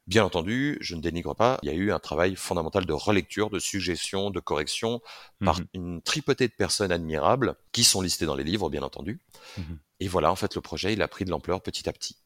Bien 0.07 0.25
entendu, 0.25 0.79
je 0.81 0.95
ne 0.95 1.03
dénigre 1.03 1.35
pas, 1.37 1.59
il 1.63 1.69
y 1.69 1.73
a 1.73 1.75
eu 1.75 1.93
un 1.93 1.99
travail 1.99 2.35
fondamental 2.35 2.87
de 2.87 2.93
relecture, 2.95 3.51
de 3.51 3.59
suggestion, 3.59 4.31
de 4.31 4.41
correction 4.41 5.03
par 5.45 5.61
Mhm. 5.61 5.67
une 5.75 6.03
tripotée 6.03 6.49
de 6.49 6.55
personnes 6.55 6.93
admirables 6.93 7.57
qui 7.73 7.85
sont 7.85 8.01
listées 8.01 8.25
dans 8.27 8.35
les 8.35 8.45
livres, 8.45 8.71
bien 8.71 8.83
entendu. 8.83 9.21
Mhm. 9.57 9.79
Et 10.01 10.09
voilà, 10.09 10.33
en 10.33 10.37
fait, 10.37 10.55
le 10.55 10.63
projet, 10.63 10.95
il 10.95 11.03
a 11.03 11.09
pris 11.09 11.25
de 11.27 11.31
l'ampleur 11.31 11.61
petit 11.63 11.89
à 11.89 11.93
petit. 11.93 12.17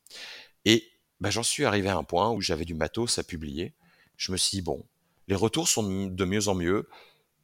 Et 0.64 0.90
bah, 1.20 1.30
j'en 1.30 1.43
suis 1.43 1.64
arrivé 1.64 1.88
à 1.88 1.97
un 1.97 2.05
point 2.05 2.30
où 2.30 2.40
j'avais 2.40 2.64
du 2.64 2.74
matos 2.74 3.18
à 3.18 3.24
publier. 3.24 3.74
Je 4.16 4.32
me 4.32 4.36
suis 4.36 4.59
dit, 4.59 4.62
bon, 4.62 4.84
les 5.28 5.34
retours 5.36 5.68
sont 5.68 5.82
de 6.07 6.24
mieux 6.24 6.49
en 6.49 6.55
mieux. 6.55 6.88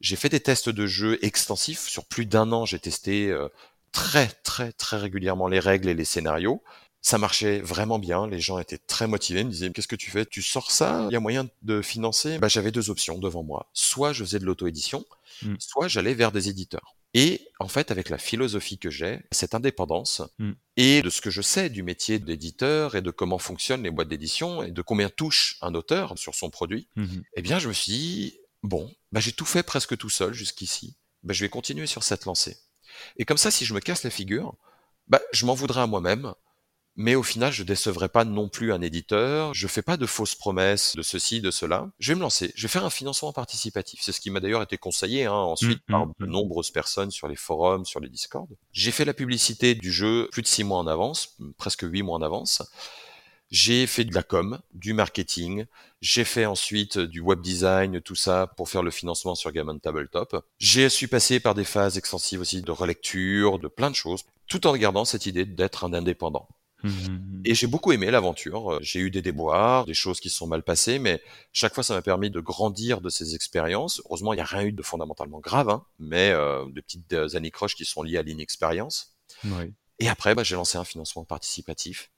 J'ai 0.01 0.15
fait 0.15 0.29
des 0.29 0.39
tests 0.39 0.69
de 0.69 0.87
jeu 0.87 1.19
extensifs. 1.25 1.87
Sur 1.87 2.05
plus 2.05 2.25
d'un 2.25 2.51
an, 2.51 2.65
j'ai 2.65 2.79
testé 2.79 3.29
euh, 3.29 3.49
très, 3.91 4.27
très, 4.43 4.71
très 4.71 4.97
régulièrement 4.97 5.47
les 5.47 5.59
règles 5.59 5.89
et 5.89 5.93
les 5.93 6.05
scénarios. 6.05 6.63
Ça 7.01 7.17
marchait 7.17 7.59
vraiment 7.61 7.97
bien, 7.97 8.27
les 8.27 8.39
gens 8.41 8.59
étaient 8.59 8.77
très 8.77 9.07
motivés, 9.07 9.39
ils 9.41 9.45
me 9.45 9.51
disaient 9.51 9.71
qu'est-ce 9.71 9.87
que 9.87 9.95
tu 9.95 10.11
fais 10.11 10.25
Tu 10.25 10.41
sors 10.41 10.69
ça? 10.71 11.07
Il 11.09 11.13
y 11.13 11.15
a 11.15 11.19
moyen 11.21 11.47
de 11.61 11.81
financer? 11.81 12.37
Bah, 12.39 12.49
J'avais 12.49 12.71
deux 12.71 12.89
options 12.89 13.17
devant 13.17 13.41
moi. 13.43 13.69
Soit 13.73 14.11
je 14.11 14.23
faisais 14.23 14.39
de 14.39 14.45
l'auto-édition, 14.45 15.05
Mm. 15.41 15.55
soit 15.59 15.87
j'allais 15.87 16.13
vers 16.13 16.31
des 16.33 16.49
éditeurs. 16.49 16.95
Et 17.13 17.47
en 17.59 17.69
fait, 17.69 17.89
avec 17.91 18.09
la 18.09 18.17
philosophie 18.17 18.77
que 18.77 18.89
j'ai, 18.89 19.21
cette 19.31 19.55
indépendance, 19.55 20.21
Mm. 20.39 20.51
et 20.75 21.01
de 21.01 21.09
ce 21.09 21.21
que 21.21 21.29
je 21.29 21.41
sais 21.41 21.69
du 21.69 21.81
métier 21.83 22.19
d'éditeur 22.19 22.95
et 22.95 23.01
de 23.01 23.11
comment 23.11 23.39
fonctionnent 23.39 23.83
les 23.83 23.91
boîtes 23.91 24.09
d'édition 24.09 24.61
et 24.63 24.71
de 24.71 24.81
combien 24.81 25.09
touche 25.09 25.57
un 25.61 25.73
auteur 25.75 26.17
sur 26.17 26.35
son 26.35 26.49
produit, 26.49 26.87
Mhm. 26.97 27.23
eh 27.35 27.41
bien, 27.41 27.57
je 27.59 27.69
me 27.69 27.73
suis 27.73 27.91
dit, 27.93 28.39
bon, 28.61 28.93
bah, 29.13 29.21
j'ai 29.21 29.31
tout 29.31 29.45
fait 29.45 29.63
presque 29.63 29.97
tout 29.97 30.09
seul 30.09 30.33
jusqu'ici. 30.33 30.97
Bah, 31.23 31.33
je 31.33 31.41
vais 31.45 31.49
continuer 31.49 31.87
sur 31.87 32.03
cette 32.03 32.25
lancée. 32.25 32.57
Et 33.17 33.23
comme 33.23 33.37
ça, 33.37 33.51
si 33.51 33.63
je 33.65 33.73
me 33.73 33.79
casse 33.79 34.03
la 34.03 34.09
figure, 34.09 34.53
bah, 35.07 35.21
je 35.31 35.45
m'en 35.45 35.53
voudrais 35.53 35.81
à 35.81 35.87
moi-même. 35.87 36.33
Mais 37.01 37.15
au 37.15 37.23
final, 37.23 37.51
je 37.53 37.63
décevrai 37.63 38.09
pas 38.09 38.25
non 38.25 38.49
plus 38.49 38.73
un 38.73 38.81
éditeur. 38.81 39.53
Je 39.53 39.67
fais 39.67 39.81
pas 39.81 39.95
de 39.95 40.05
fausses 40.05 40.35
promesses 40.35 40.97
de 40.97 41.01
ceci, 41.01 41.39
de 41.39 41.49
cela. 41.49 41.89
Je 41.97 42.11
vais 42.11 42.15
me 42.17 42.21
lancer. 42.21 42.51
Je 42.55 42.63
vais 42.63 42.67
faire 42.67 42.83
un 42.83 42.89
financement 42.89 43.31
participatif. 43.31 44.01
C'est 44.03 44.11
ce 44.11 44.19
qui 44.19 44.29
m'a 44.29 44.41
d'ailleurs 44.41 44.61
été 44.61 44.77
conseillé 44.77 45.25
hein, 45.25 45.31
ensuite 45.31 45.69
Mm, 45.87 45.91
par 45.91 46.07
mm, 46.07 46.13
de 46.19 46.25
mm. 46.25 46.29
nombreuses 46.29 46.71
personnes 46.71 47.11
sur 47.11 47.27
les 47.27 47.35
forums, 47.35 47.85
sur 47.85 47.99
les 47.99 48.09
discords. 48.09 48.47
J'ai 48.71 48.91
fait 48.91 49.05
la 49.05 49.13
publicité 49.13 49.75
du 49.75 49.91
jeu 49.91 50.27
plus 50.31 50.41
de 50.41 50.47
six 50.47 50.63
mois 50.63 50.77
en 50.77 50.87
avance, 50.87 51.37
presque 51.57 51.83
huit 51.83 52.03
mois 52.03 52.17
en 52.17 52.21
avance. 52.21 52.61
J'ai 53.51 53.87
fait 53.87 54.03
de 54.03 54.13
la 54.13 54.21
com, 54.21 54.59
du 54.73 54.93
marketing. 54.93 55.65
J'ai 56.01 56.23
fait 56.23 56.45
ensuite 56.45 56.99
du 56.99 57.19
web 57.19 57.41
design, 57.41 57.99
tout 57.99 58.15
ça 58.15 58.47
pour 58.57 58.69
faire 58.69 58.83
le 58.83 58.91
financement 58.91 59.33
sur 59.33 59.51
Gammon 59.51 59.79
Tabletop. 59.79 60.45
J'ai 60.59 60.87
suis 60.89 61.07
passé 61.07 61.39
par 61.39 61.55
des 61.55 61.63
phases 61.63 61.97
extensives 61.97 62.41
aussi 62.41 62.61
de 62.61 62.71
relecture, 62.71 63.57
de 63.57 63.67
plein 63.67 63.89
de 63.89 63.95
choses, 63.95 64.25
tout 64.47 64.67
en 64.67 64.71
regardant 64.71 65.03
cette 65.03 65.25
idée 65.25 65.45
d'être 65.45 65.83
un 65.83 65.93
indépendant. 65.93 66.47
Mhm. 66.83 67.41
Et 67.45 67.55
j'ai 67.55 67.67
beaucoup 67.67 67.91
aimé 67.91 68.09
l'aventure. 68.11 68.73
Euh, 68.73 68.79
J'ai 68.81 68.99
eu 68.99 69.11
des 69.11 69.21
déboires, 69.21 69.85
des 69.85 69.93
choses 69.93 70.19
qui 70.19 70.29
se 70.29 70.37
sont 70.37 70.47
mal 70.47 70.63
passées, 70.63 70.99
mais 70.99 71.21
chaque 71.51 71.73
fois, 71.73 71.83
ça 71.83 71.93
m'a 71.93 72.01
permis 72.01 72.29
de 72.29 72.39
grandir 72.39 73.01
de 73.01 73.09
ces 73.09 73.35
expériences. 73.35 74.01
Heureusement, 74.05 74.33
il 74.33 74.37
n'y 74.37 74.41
a 74.41 74.45
rien 74.45 74.63
eu 74.63 74.71
de 74.71 74.81
fondamentalement 74.81 75.39
grave, 75.39 75.69
hein, 75.69 75.85
mais 75.99 76.31
euh, 76.31 76.65
de 76.69 76.81
petites 76.81 77.13
euh, 77.13 77.35
anicroches 77.35 77.75
qui 77.75 77.85
sont 77.85 78.03
liées 78.03 78.17
à 78.17 78.21
l'inexpérience. 78.21 79.15
Ouais. 79.45 79.71
Et 79.99 80.07
après, 80.09 80.35
bah, 80.35 80.43
j'ai 80.43 80.55
lancé 80.55 80.77
un 80.77 80.85
financement 80.85 81.25
participatif 81.25 82.11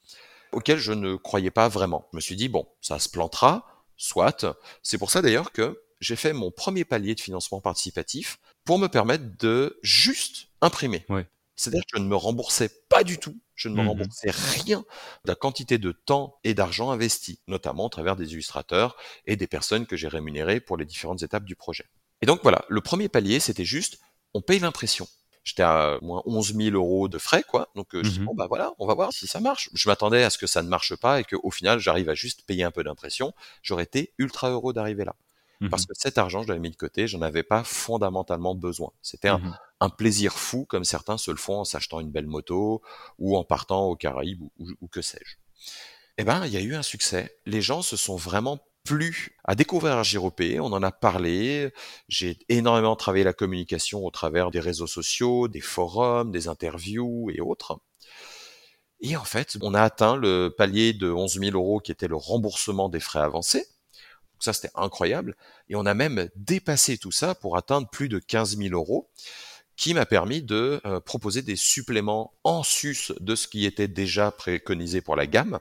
auquel 0.52 0.78
je 0.78 0.92
ne 0.92 1.16
croyais 1.16 1.52
pas 1.52 1.70
vraiment. 1.70 2.08
Je 2.12 2.18
me 2.18 2.22
suis 2.22 2.36
dit, 2.36 2.50
bon, 2.50 2.68
ça 2.82 3.00
se 3.00 3.10
plantera, 3.10 3.86
soit. 3.98 4.46
C'est 4.84 4.98
pour 4.98 5.10
ça 5.10 5.22
d'ailleurs 5.22 5.52
que 5.52 5.82
j'ai 6.00 6.16
fait 6.16 6.34
mon 6.34 6.52
premier 6.52 6.84
palier 6.84 7.16
de 7.16 7.22
financement 7.22 7.62
participatif 7.62 8.38
pour 8.66 8.78
me 8.78 8.88
permettre 8.88 9.24
de 9.40 9.80
juste 9.82 10.48
imprimer. 10.62 11.06
Ouais. 11.10 11.28
C'est-à-dire 11.56 11.84
que 11.84 11.98
je 11.98 12.02
ne 12.02 12.08
me 12.08 12.16
remboursais 12.16 12.70
pas 12.90 13.04
du 13.04 13.18
tout. 13.18 13.38
Je 13.62 13.70
ne 13.70 13.76
me 13.76 13.84
Mmh 13.84 13.88
remboursais 13.90 14.32
rien 14.32 14.80
de 15.24 15.30
la 15.30 15.36
quantité 15.36 15.78
de 15.78 15.92
temps 15.92 16.40
et 16.44 16.56
d'argent 16.56 16.90
investi, 16.90 17.42
notamment 17.48 17.86
au 17.86 17.90
travers 17.90 18.16
des 18.16 18.34
illustrateurs 18.34 18.96
et 19.28 19.36
des 19.36 19.46
personnes 19.46 19.86
que 19.86 19.96
j'ai 19.96 20.08
rémunérées 20.08 20.60
pour 20.60 20.78
les 20.78 20.86
différentes 20.86 21.22
étapes 21.22 21.46
du 21.46 21.56
projet. 21.56 21.86
Et 22.24 22.26
donc 22.26 22.40
voilà, 22.42 22.66
le 22.70 22.82
premier 22.82 23.08
palier, 23.08 23.40
c'était 23.40 23.64
juste, 23.66 24.00
on 24.34 24.42
paye 24.42 24.58
l'impression. 24.60 25.08
J'étais 25.44 25.62
à 25.62 26.00
moins 26.02 26.24
11 26.26 26.56
000 26.56 26.76
euros 26.76 27.08
de 27.08 27.20
frais, 27.20 27.44
quoi. 27.44 27.70
Donc 27.76 27.94
euh, 27.94 28.04
je 28.04 28.10
dis 28.10 28.20
Mmh 28.20 28.26
bon 28.26 28.34
bah 28.34 28.48
voilà, 28.48 28.74
on 28.80 28.88
va 28.88 28.96
voir 28.96 29.14
si 29.14 29.28
ça 29.28 29.40
marche. 29.40 29.70
Je 29.74 29.88
m'attendais 29.90 30.24
à 30.24 30.32
ce 30.32 30.40
que 30.40 30.48
ça 30.48 30.64
ne 30.64 30.68
marche 30.68 30.96
pas 30.96 31.20
et 31.20 31.24
qu'au 31.24 31.52
final 31.52 31.78
j'arrive 31.80 32.10
à 32.10 32.16
juste 32.16 32.44
payer 32.48 32.64
un 32.64 32.72
peu 32.72 32.84
d'impression. 32.84 33.32
J'aurais 33.62 33.84
été 33.84 34.14
ultra 34.18 34.50
heureux 34.50 34.74
d'arriver 34.74 35.06
là. 35.06 35.16
Parce 35.70 35.84
Mmh 35.84 35.88
que 35.88 35.94
cet 35.96 36.18
argent, 36.18 36.44
je 36.44 36.48
l'avais 36.50 36.60
mis 36.60 36.72
de 36.72 36.76
côté, 36.76 37.08
j'en 37.08 37.22
avais 37.22 37.44
pas 37.44 37.64
fondamentalement 37.64 38.56
besoin. 38.56 38.92
C'était 39.02 39.30
un, 39.30 39.42
Mmh 39.44 39.58
un 39.80 39.90
plaisir 39.90 40.34
fou 40.34 40.66
comme 40.66 40.84
certains 40.84 41.18
se 41.18 41.32
le 41.32 41.38
font 41.38 41.60
en 41.60 41.66
s'achetant 41.66 42.00
une 42.00 42.12
belle 42.12 42.28
moto 42.28 42.82
ou 43.20 43.38
en 43.38 43.44
partant 43.44 43.86
aux 43.88 43.96
Caraïbes 43.96 44.42
ou, 44.42 44.52
ou- 44.60 44.72
ou 44.82 44.88
que 44.88 45.02
sais-je. 45.02 45.38
Eh 46.18 46.24
ben, 46.24 46.46
il 46.46 46.54
y 46.54 46.58
a 46.58 46.62
eu 46.62 46.76
un 46.76 46.84
succès. 46.84 47.38
Les 47.46 47.62
gens 47.62 47.82
se 47.82 47.98
sont 47.98 48.16
vraiment 48.16 48.60
plu 48.84 49.38
à 49.44 49.56
découvrir 49.56 49.94
Argiropé, 49.94 50.60
on 50.60 50.68
en 50.74 50.82
a 50.84 50.92
parlé, 50.92 51.72
j'ai 52.08 52.40
énormément 52.50 52.96
travaillé 52.96 53.24
la 53.24 53.34
communication 53.34 54.04
au 54.06 54.10
travers 54.12 54.50
des 54.52 54.60
réseaux 54.60 54.88
sociaux, 54.88 55.48
des 55.48 55.62
forums, 55.62 56.32
des 56.32 56.48
interviews 56.48 57.30
et 57.32 57.42
autres. 57.42 57.80
Et 59.02 59.18
en 59.18 59.24
fait, 59.26 59.58
on 59.62 59.74
a 59.74 59.82
atteint 59.82 60.16
le 60.16 60.50
palier 60.58 60.94
de 60.94 61.12
11 61.12 61.38
000 61.40 61.56
euros 61.56 61.80
qui 61.80 61.92
était 61.92 62.08
le 62.08 62.16
remboursement 62.16 62.88
des 62.88 63.00
frais 63.02 63.20
avancés. 63.20 63.66
Donc 64.42 64.46
ça, 64.46 64.60
c'était 64.60 64.74
incroyable. 64.74 65.36
Et 65.70 65.76
on 65.76 65.86
a 65.86 65.94
même 65.94 66.28
dépassé 66.36 66.98
tout 66.98 67.12
ça 67.12 67.36
pour 67.36 67.58
atteindre 67.58 67.88
plus 67.88 68.10
de 68.10 68.18
15 68.18 68.58
000 68.58 68.74
euros, 68.74 69.08
qui 69.76 69.94
m'a 69.94 70.08
permis 70.08 70.42
de 70.42 70.82
euh, 70.84 71.00
proposer 71.00 71.44
des 71.44 71.56
suppléments 71.56 72.34
en 72.44 72.64
sus 72.64 73.14
de 73.20 73.36
ce 73.36 73.48
qui 73.48 73.68
était 73.68 73.88
déjà 73.88 74.32
préconisé 74.32 75.02
pour 75.02 75.16
la 75.16 75.28
gamme, 75.28 75.60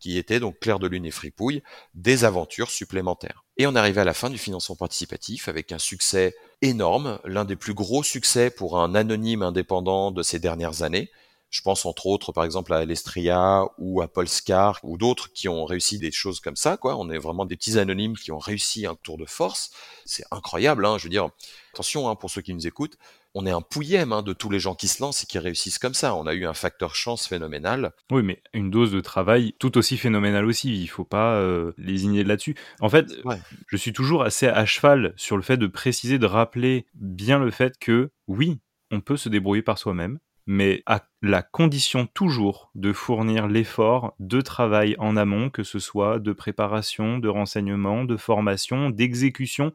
qui 0.00 0.16
était 0.16 0.40
donc 0.40 0.58
Clair 0.60 0.78
de 0.78 0.86
Lune 0.86 1.04
et 1.04 1.10
Fripouille, 1.10 1.62
des 1.92 2.24
aventures 2.24 2.70
supplémentaires. 2.70 3.44
Et 3.58 3.66
on 3.66 3.74
arrivait 3.74 4.00
à 4.00 4.04
la 4.04 4.14
fin 4.14 4.30
du 4.30 4.38
financement 4.38 4.76
participatif 4.76 5.48
avec 5.48 5.70
un 5.70 5.78
succès 5.78 6.34
énorme, 6.62 7.18
l'un 7.26 7.44
des 7.44 7.56
plus 7.56 7.74
gros 7.74 8.02
succès 8.02 8.48
pour 8.48 8.78
un 8.78 8.94
anonyme 8.94 9.42
indépendant 9.42 10.10
de 10.10 10.22
ces 10.22 10.38
dernières 10.38 10.82
années. 10.82 11.10
Je 11.52 11.60
pense 11.60 11.84
entre 11.86 12.06
autres 12.06 12.32
par 12.32 12.44
exemple 12.44 12.72
à 12.72 12.78
Alestria 12.78 13.66
ou 13.78 14.00
à 14.00 14.08
Polescar 14.08 14.80
ou 14.82 14.96
d'autres 14.96 15.30
qui 15.32 15.48
ont 15.48 15.64
réussi 15.66 15.98
des 15.98 16.10
choses 16.10 16.40
comme 16.40 16.56
ça. 16.56 16.76
Quoi. 16.78 16.96
On 16.96 17.10
est 17.10 17.18
vraiment 17.18 17.44
des 17.44 17.56
petits 17.56 17.78
anonymes 17.78 18.16
qui 18.16 18.32
ont 18.32 18.38
réussi 18.38 18.86
un 18.86 18.94
tour 18.96 19.18
de 19.18 19.26
force. 19.26 19.70
C'est 20.06 20.24
incroyable. 20.30 20.86
Hein, 20.86 20.96
je 20.98 21.04
veux 21.04 21.10
dire, 21.10 21.28
attention 21.74 22.08
hein, 22.08 22.16
pour 22.16 22.30
ceux 22.30 22.40
qui 22.40 22.54
nous 22.54 22.66
écoutent, 22.66 22.96
on 23.34 23.44
est 23.46 23.50
un 23.50 23.60
pouillème 23.60 24.12
hein, 24.14 24.22
de 24.22 24.32
tous 24.32 24.48
les 24.48 24.60
gens 24.60 24.74
qui 24.74 24.88
se 24.88 25.02
lancent 25.02 25.24
et 25.24 25.26
qui 25.26 25.38
réussissent 25.38 25.78
comme 25.78 25.92
ça. 25.94 26.14
On 26.14 26.26
a 26.26 26.32
eu 26.32 26.46
un 26.46 26.54
facteur 26.54 26.94
chance 26.94 27.26
phénoménal. 27.28 27.92
Oui, 28.10 28.22
mais 28.22 28.42
une 28.54 28.70
dose 28.70 28.90
de 28.90 29.00
travail 29.00 29.54
tout 29.58 29.76
aussi 29.76 29.98
phénoménale 29.98 30.46
aussi. 30.46 30.80
Il 30.82 30.86
faut 30.86 31.04
pas 31.04 31.34
euh, 31.34 31.72
lésigner 31.76 32.24
là-dessus. 32.24 32.56
En 32.80 32.88
fait, 32.88 33.06
Ouais. 33.24 33.38
je 33.66 33.76
suis 33.76 33.92
toujours 33.92 34.22
assez 34.22 34.48
à 34.48 34.64
cheval 34.64 35.12
sur 35.18 35.36
le 35.36 35.42
fait 35.42 35.58
de 35.58 35.66
préciser, 35.66 36.18
de 36.18 36.26
rappeler 36.26 36.86
bien 36.94 37.38
le 37.38 37.50
fait 37.50 37.78
que 37.78 38.10
oui, 38.26 38.58
on 38.90 39.02
peut 39.02 39.18
se 39.18 39.28
débrouiller 39.28 39.62
par 39.62 39.78
soi-même, 39.78 40.18
mais 40.46 40.82
à 40.86 41.04
la 41.22 41.42
condition 41.42 42.06
toujours 42.06 42.70
de 42.74 42.92
fournir 42.92 43.46
l'effort 43.46 44.14
de 44.18 44.40
travail 44.40 44.96
en 44.98 45.16
amont, 45.16 45.50
que 45.50 45.62
ce 45.62 45.78
soit 45.78 46.18
de 46.18 46.32
préparation, 46.32 47.18
de 47.18 47.28
renseignement, 47.28 48.04
de 48.04 48.16
formation, 48.16 48.90
d'exécution. 48.90 49.72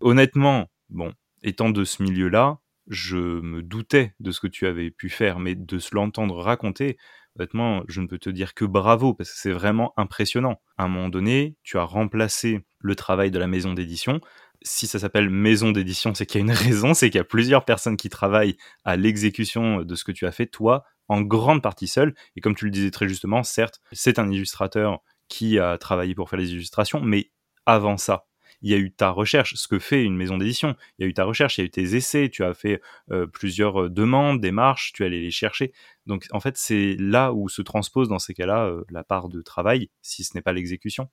Honnêtement, 0.00 0.70
bon, 0.88 1.12
étant 1.42 1.70
de 1.70 1.84
ce 1.84 2.02
milieu-là, 2.02 2.58
je 2.86 3.16
me 3.16 3.62
doutais 3.62 4.14
de 4.20 4.30
ce 4.30 4.40
que 4.40 4.48
tu 4.48 4.66
avais 4.66 4.90
pu 4.90 5.08
faire, 5.08 5.38
mais 5.38 5.54
de 5.54 5.78
se 5.78 5.94
l'entendre 5.94 6.36
raconter, 6.40 6.98
honnêtement, 7.38 7.82
je 7.88 8.00
ne 8.00 8.06
peux 8.06 8.18
te 8.18 8.30
dire 8.30 8.54
que 8.54 8.64
bravo, 8.64 9.14
parce 9.14 9.30
que 9.30 9.38
c'est 9.38 9.52
vraiment 9.52 9.92
impressionnant. 9.96 10.60
À 10.76 10.84
un 10.84 10.88
moment 10.88 11.08
donné, 11.08 11.56
tu 11.62 11.78
as 11.78 11.84
remplacé 11.84 12.64
le 12.80 12.94
travail 12.94 13.30
de 13.30 13.38
la 13.38 13.46
maison 13.46 13.74
d'édition. 13.74 14.20
Si 14.62 14.86
ça 14.86 14.98
s'appelle 14.98 15.30
maison 15.30 15.72
d'édition, 15.72 16.14
c'est 16.14 16.26
qu'il 16.26 16.40
y 16.40 16.42
a 16.42 16.46
une 16.46 16.52
raison, 16.56 16.94
c'est 16.94 17.10
qu'il 17.10 17.18
y 17.18 17.20
a 17.20 17.24
plusieurs 17.24 17.64
personnes 17.64 17.96
qui 17.96 18.08
travaillent 18.08 18.56
à 18.84 18.96
l'exécution 18.96 19.82
de 19.82 19.94
ce 19.94 20.04
que 20.04 20.12
tu 20.12 20.26
as 20.26 20.32
fait, 20.32 20.46
toi, 20.46 20.84
en 21.08 21.22
grande 21.22 21.62
partie 21.62 21.88
seul. 21.88 22.14
Et 22.36 22.40
comme 22.40 22.54
tu 22.54 22.66
le 22.66 22.70
disais 22.70 22.90
très 22.90 23.08
justement, 23.08 23.42
certes, 23.42 23.80
c'est 23.92 24.18
un 24.18 24.30
illustrateur 24.30 25.00
qui 25.28 25.58
a 25.58 25.78
travaillé 25.78 26.14
pour 26.14 26.28
faire 26.28 26.38
les 26.38 26.52
illustrations, 26.52 27.00
mais 27.00 27.30
avant 27.66 27.96
ça, 27.96 28.26
il 28.62 28.70
y 28.70 28.74
a 28.74 28.78
eu 28.78 28.92
ta 28.92 29.10
recherche, 29.10 29.54
ce 29.54 29.68
que 29.68 29.78
fait 29.78 30.04
une 30.04 30.16
maison 30.16 30.36
d'édition. 30.36 30.76
Il 30.98 31.02
y 31.02 31.06
a 31.06 31.08
eu 31.08 31.14
ta 31.14 31.24
recherche, 31.24 31.58
il 31.58 31.62
y 31.62 31.64
a 31.64 31.66
eu 31.66 31.70
tes 31.70 31.96
essais, 31.96 32.28
tu 32.28 32.44
as 32.44 32.54
fait 32.54 32.80
euh, 33.10 33.26
plusieurs 33.26 33.88
demandes, 33.88 34.40
démarches, 34.40 34.92
tu 34.92 35.02
es 35.02 35.06
allé 35.06 35.20
les 35.20 35.30
chercher. 35.30 35.72
Donc 36.06 36.26
en 36.32 36.40
fait, 36.40 36.56
c'est 36.58 36.96
là 36.98 37.32
où 37.32 37.48
se 37.48 37.62
transpose 37.62 38.08
dans 38.08 38.18
ces 38.18 38.34
cas-là 38.34 38.66
euh, 38.66 38.84
la 38.90 39.04
part 39.04 39.28
de 39.28 39.40
travail, 39.40 39.90
si 40.02 40.24
ce 40.24 40.32
n'est 40.34 40.42
pas 40.42 40.52
l'exécution. 40.52 41.08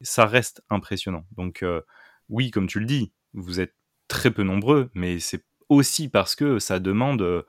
Ça 0.00 0.26
reste 0.26 0.62
impressionnant. 0.70 1.24
Donc 1.36 1.62
euh, 1.62 1.82
oui, 2.28 2.50
comme 2.50 2.66
tu 2.66 2.80
le 2.80 2.86
dis, 2.86 3.12
vous 3.34 3.60
êtes 3.60 3.74
très 4.08 4.30
peu 4.30 4.42
nombreux, 4.42 4.90
mais 4.94 5.18
c'est 5.20 5.44
aussi 5.68 6.08
parce 6.08 6.34
que 6.34 6.58
ça 6.58 6.78
demande 6.78 7.22
euh, 7.22 7.42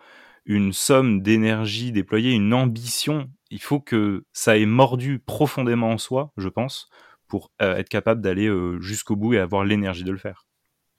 une 0.45 0.73
somme 0.73 1.21
d'énergie 1.21 1.91
déployée, 1.91 2.31
une 2.33 2.53
ambition. 2.53 3.29
Il 3.49 3.61
faut 3.61 3.79
que 3.79 4.25
ça 4.33 4.57
ait 4.57 4.65
mordu 4.65 5.19
profondément 5.19 5.91
en 5.91 5.97
soi, 5.97 6.31
je 6.37 6.49
pense, 6.49 6.89
pour 7.27 7.51
euh, 7.61 7.77
être 7.77 7.89
capable 7.89 8.21
d'aller 8.21 8.47
euh, 8.47 8.79
jusqu'au 8.81 9.15
bout 9.15 9.33
et 9.33 9.39
avoir 9.39 9.63
l'énergie 9.63 10.03
de 10.03 10.11
le 10.11 10.17
faire. 10.17 10.45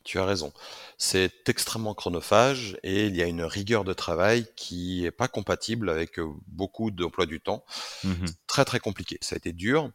Tu 0.03 0.19
as 0.19 0.25
raison. 0.25 0.51
C'est 0.97 1.47
extrêmement 1.51 1.93
chronophage 1.93 2.79
et 2.83 3.07
il 3.07 3.17
y 3.17 3.23
a 3.23 3.27
une 3.27 3.43
rigueur 3.43 3.85
de 3.85 3.93
travail 3.93 4.47
qui 4.57 5.05
est 5.05 5.11
pas 5.11 5.29
compatible 5.29 5.91
avec 5.91 6.19
beaucoup 6.47 6.91
d'emplois 6.91 7.27
du 7.27 7.39
temps. 7.39 7.67
Mhm. 8.05 8.25
Très 8.47 8.65
très 8.65 8.81
compliqué. 8.81 9.19
Ça 9.21 9.35
a 9.35 9.37
été 9.37 9.53
dur 9.53 9.91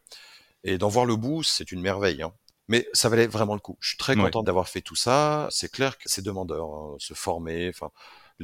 et 0.62 0.78
d'en 0.78 0.88
voir 0.88 1.06
le 1.06 1.16
bout, 1.16 1.42
c'est 1.42 1.72
une 1.72 1.80
merveille. 1.80 2.22
hein. 2.22 2.32
Mais 2.68 2.88
ça 2.92 3.08
valait 3.08 3.26
vraiment 3.28 3.54
le 3.54 3.60
coup. 3.60 3.76
Je 3.80 3.88
suis 3.90 3.96
très 3.98 4.16
Ouais. 4.16 4.22
content 4.24 4.42
d'avoir 4.42 4.68
fait 4.68 4.80
tout 4.80 4.96
ça. 4.96 5.46
C'est 5.50 5.70
clair 5.70 5.98
que 5.98 6.08
c'est 6.08 6.22
demandeur, 6.22 6.66
hein, 6.74 6.96
se 6.98 7.14
former, 7.14 7.68
enfin 7.68 7.90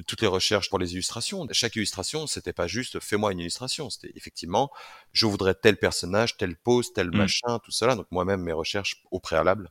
toutes 0.06 0.22
les 0.22 0.26
recherches 0.28 0.70
pour 0.70 0.78
les 0.78 0.92
illustrations. 0.94 1.46
Chaque 1.52 1.76
illustration, 1.76 2.26
c'était 2.26 2.54
pas 2.54 2.66
juste 2.66 2.98
fais-moi 3.00 3.32
une 3.32 3.40
illustration. 3.40 3.90
C'était 3.90 4.12
effectivement, 4.16 4.70
je 5.12 5.26
voudrais 5.26 5.54
tel 5.54 5.76
personnage, 5.76 6.36
telle 6.38 6.56
pose, 6.56 6.92
tel 6.94 7.08
Mm. 7.10 7.16
machin, 7.16 7.58
tout 7.62 7.72
cela. 7.72 7.94
Donc 7.96 8.06
moi-même 8.10 8.40
mes 8.42 8.52
recherches 8.54 9.02
au 9.10 9.20
préalable. 9.20 9.70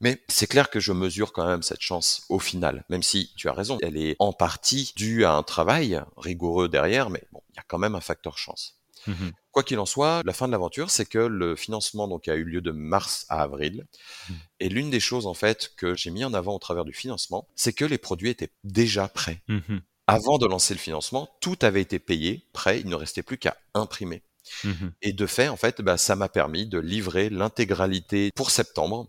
Mais 0.00 0.22
c'est 0.28 0.46
clair 0.46 0.70
que 0.70 0.80
je 0.80 0.92
mesure 0.92 1.32
quand 1.32 1.46
même 1.46 1.62
cette 1.62 1.80
chance 1.80 2.24
au 2.28 2.38
final, 2.38 2.84
même 2.88 3.02
si 3.02 3.32
tu 3.36 3.48
as 3.48 3.52
raison, 3.52 3.78
elle 3.82 3.96
est 3.96 4.14
en 4.20 4.32
partie 4.32 4.92
due 4.96 5.24
à 5.24 5.32
un 5.32 5.42
travail 5.42 6.00
rigoureux 6.16 6.68
derrière, 6.68 7.10
mais 7.10 7.22
bon, 7.32 7.42
il 7.50 7.56
y 7.56 7.58
a 7.58 7.64
quand 7.66 7.78
même 7.78 7.96
un 7.96 8.00
facteur 8.00 8.38
chance. 8.38 8.76
Mhm. 9.08 9.32
Quoi 9.58 9.64
qu'il 9.64 9.80
en 9.80 9.86
soit, 9.86 10.22
la 10.24 10.32
fin 10.32 10.46
de 10.46 10.52
l'aventure, 10.52 10.88
c'est 10.88 11.04
que 11.04 11.18
le 11.18 11.56
financement 11.56 12.06
donc 12.06 12.28
a 12.28 12.36
eu 12.36 12.44
lieu 12.44 12.60
de 12.60 12.70
mars 12.70 13.26
à 13.28 13.42
avril. 13.42 13.88
Mhm. 14.28 14.36
Et 14.60 14.68
l'une 14.68 14.88
des 14.88 15.00
choses 15.00 15.26
en 15.26 15.34
fait 15.34 15.72
que 15.76 15.96
j'ai 15.96 16.10
mis 16.10 16.24
en 16.24 16.32
avant 16.32 16.54
au 16.54 16.60
travers 16.60 16.84
du 16.84 16.92
financement, 16.92 17.48
c'est 17.56 17.72
que 17.72 17.84
les 17.84 17.98
produits 17.98 18.30
étaient 18.30 18.52
déjà 18.62 19.08
prêts. 19.08 19.42
Mhm. 19.48 19.80
Avant 20.06 20.38
de 20.38 20.46
lancer 20.46 20.74
le 20.74 20.78
financement, 20.78 21.28
tout 21.40 21.56
avait 21.62 21.80
été 21.82 21.98
payé, 21.98 22.46
prêt, 22.52 22.78
il 22.78 22.86
ne 22.86 22.94
restait 22.94 23.24
plus 23.24 23.36
qu'à 23.36 23.56
imprimer. 23.74 24.22
Mhm. 24.62 24.92
Et 25.02 25.12
de 25.12 25.26
fait, 25.26 25.48
en 25.48 25.56
fait, 25.56 25.82
bah, 25.82 25.98
ça 25.98 26.14
m'a 26.14 26.28
permis 26.28 26.66
de 26.66 26.78
livrer 26.78 27.28
l'intégralité 27.28 28.30
pour 28.36 28.52
septembre. 28.52 29.08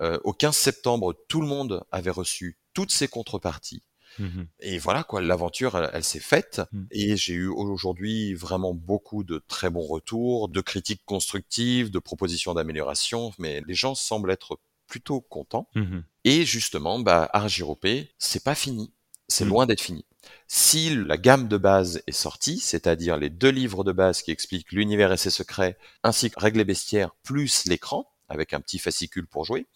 Euh, 0.00 0.20
au 0.22 0.32
15 0.32 0.56
septembre, 0.56 1.12
tout 1.26 1.40
le 1.40 1.48
monde 1.48 1.84
avait 1.90 2.12
reçu 2.12 2.56
toutes 2.72 2.92
ses 2.92 3.08
contreparties. 3.08 3.82
Mhm. 4.18 4.46
Et 4.60 4.78
voilà 4.78 5.04
quoi, 5.04 5.20
l'aventure, 5.20 5.76
elle, 5.76 5.90
elle 5.92 6.04
s'est 6.04 6.20
faite. 6.20 6.62
Mm. 6.72 6.84
Et 6.90 7.16
j'ai 7.16 7.34
eu 7.34 7.48
aujourd'hui 7.48 8.34
vraiment 8.34 8.74
beaucoup 8.74 9.24
de 9.24 9.42
très 9.48 9.70
bons 9.70 9.86
retours, 9.86 10.48
de 10.48 10.60
critiques 10.60 11.02
constructives, 11.04 11.90
de 11.90 11.98
propositions 11.98 12.54
d'amélioration. 12.54 13.32
Mais 13.38 13.62
les 13.66 13.74
gens 13.74 13.94
semblent 13.94 14.30
être 14.30 14.58
plutôt 14.88 15.20
contents. 15.20 15.68
Mhm. 15.76 16.02
Et 16.24 16.44
justement, 16.44 16.98
bah, 16.98 17.28
Argiropé, 17.32 18.10
c'est 18.18 18.42
pas 18.42 18.54
fini. 18.56 18.92
C'est 19.28 19.44
loin 19.44 19.66
d'être 19.66 19.82
fini. 19.82 20.06
Si 20.46 20.94
la 20.94 21.18
gamme 21.18 21.48
de 21.48 21.58
base 21.58 22.02
est 22.06 22.12
sortie, 22.12 22.58
c'est-à-dire 22.58 23.18
les 23.18 23.28
deux 23.28 23.50
livres 23.50 23.84
de 23.84 23.92
base 23.92 24.22
qui 24.22 24.30
expliquent 24.30 24.72
l'univers 24.72 25.12
et 25.12 25.18
ses 25.18 25.30
secrets, 25.30 25.76
ainsi 26.02 26.30
que 26.30 26.40
Règles 26.40 26.60
et 26.60 26.64
bestiaires, 26.64 27.14
plus 27.22 27.66
l'écran, 27.66 28.10
avec 28.30 28.54
un 28.54 28.60
petit 28.60 28.78
fascicule 28.78 29.26
pour 29.26 29.44
jouer, 29.44 29.66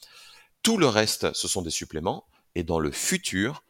tout 0.63 0.79
le 0.79 0.87
reste, 0.87 1.33
ce 1.35 1.49
sont 1.49 1.63
des 1.63 1.71
suppléments. 1.71 2.25
Et 2.55 2.65
dans 2.65 2.79
le 2.79 2.91
futur, 2.91 3.63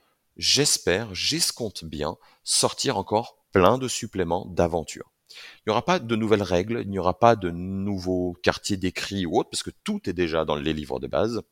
j'espère, 0.43 1.15
j'escompte 1.15 1.85
bien, 1.85 2.17
sortir 2.43 2.99
encore 2.99 3.39
plein 3.53 3.79
de 3.79 3.87
suppléments 3.87 4.47
d'aventure. 4.47 5.13
Il 5.31 5.69
n'y 5.69 5.71
aura 5.71 5.85
pas 5.85 6.01
de 6.01 6.17
nouvelles 6.17 6.43
règles, 6.43 6.83
il 6.83 6.91
n'y 6.91 6.99
aura 6.99 7.19
pas 7.19 7.37
de 7.37 7.51
nouveaux 7.51 8.37
quartiers 8.43 8.77
décrits 8.77 9.25
ou 9.25 9.39
autres, 9.39 9.51
parce 9.51 9.63
que 9.63 9.71
tout 9.85 10.11
est 10.11 10.13
déjà 10.13 10.45
dans 10.45 10.57
les 10.57 10.73
livres 10.73 10.99
de 10.99 11.07
base. 11.07 11.43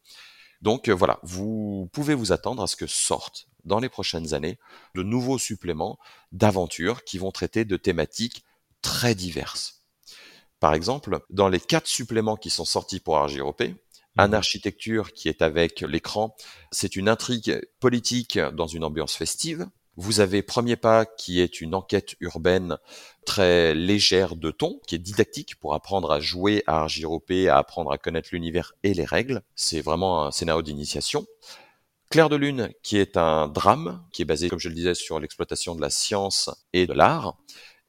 Donc 0.60 0.88
euh, 0.88 0.92
voilà, 0.92 1.20
vous 1.22 1.88
pouvez 1.92 2.14
vous 2.14 2.32
attendre 2.32 2.64
à 2.64 2.66
ce 2.66 2.74
que 2.74 2.88
sortent 2.88 3.46
dans 3.64 3.78
les 3.78 3.88
prochaines 3.88 4.34
années 4.34 4.58
de 4.96 5.04
nouveaux 5.04 5.38
suppléments 5.38 5.98
d'aventures 6.32 7.04
qui 7.04 7.16
vont 7.16 7.30
traiter 7.30 7.64
de 7.64 7.76
thématiques 7.76 8.44
très 8.82 9.14
diverses. 9.14 9.84
Par 10.58 10.74
exemple, 10.74 11.20
dans 11.30 11.48
les 11.48 11.60
quatre 11.60 11.86
suppléments 11.86 12.36
qui 12.36 12.50
sont 12.50 12.64
sortis 12.64 12.98
pour 12.98 13.18
Argiropé, 13.18 13.76
un 14.16 14.32
architecture 14.32 15.12
qui 15.12 15.28
est 15.28 15.42
avec 15.42 15.80
l'écran, 15.80 16.36
c'est 16.70 16.96
une 16.96 17.08
intrigue 17.08 17.60
politique 17.80 18.38
dans 18.38 18.66
une 18.66 18.84
ambiance 18.84 19.14
festive. 19.14 19.66
Vous 19.96 20.20
avez 20.20 20.42
Premier 20.42 20.76
Pas 20.76 21.04
qui 21.04 21.40
est 21.40 21.60
une 21.60 21.74
enquête 21.74 22.14
urbaine 22.20 22.78
très 23.26 23.74
légère 23.74 24.36
de 24.36 24.50
ton, 24.50 24.80
qui 24.86 24.94
est 24.94 24.98
didactique 24.98 25.56
pour 25.56 25.74
apprendre 25.74 26.10
à 26.10 26.20
jouer 26.20 26.62
à 26.66 26.80
Argyropé, 26.80 27.48
à 27.48 27.58
apprendre 27.58 27.92
à 27.92 27.98
connaître 27.98 28.30
l'univers 28.32 28.72
et 28.82 28.94
les 28.94 29.04
règles. 29.04 29.42
C'est 29.54 29.80
vraiment 29.80 30.24
un 30.26 30.30
scénario 30.30 30.62
d'initiation. 30.62 31.26
Clair 32.08 32.28
de 32.28 32.36
Lune, 32.36 32.72
qui 32.82 32.98
est 32.98 33.16
un 33.16 33.46
drame, 33.46 34.04
qui 34.10 34.22
est 34.22 34.24
basé, 34.24 34.48
comme 34.48 34.58
je 34.58 34.68
le 34.68 34.74
disais, 34.74 34.94
sur 34.94 35.20
l'exploitation 35.20 35.74
de 35.74 35.80
la 35.80 35.90
science 35.90 36.50
et 36.72 36.86
de 36.86 36.92
l'art. 36.92 37.36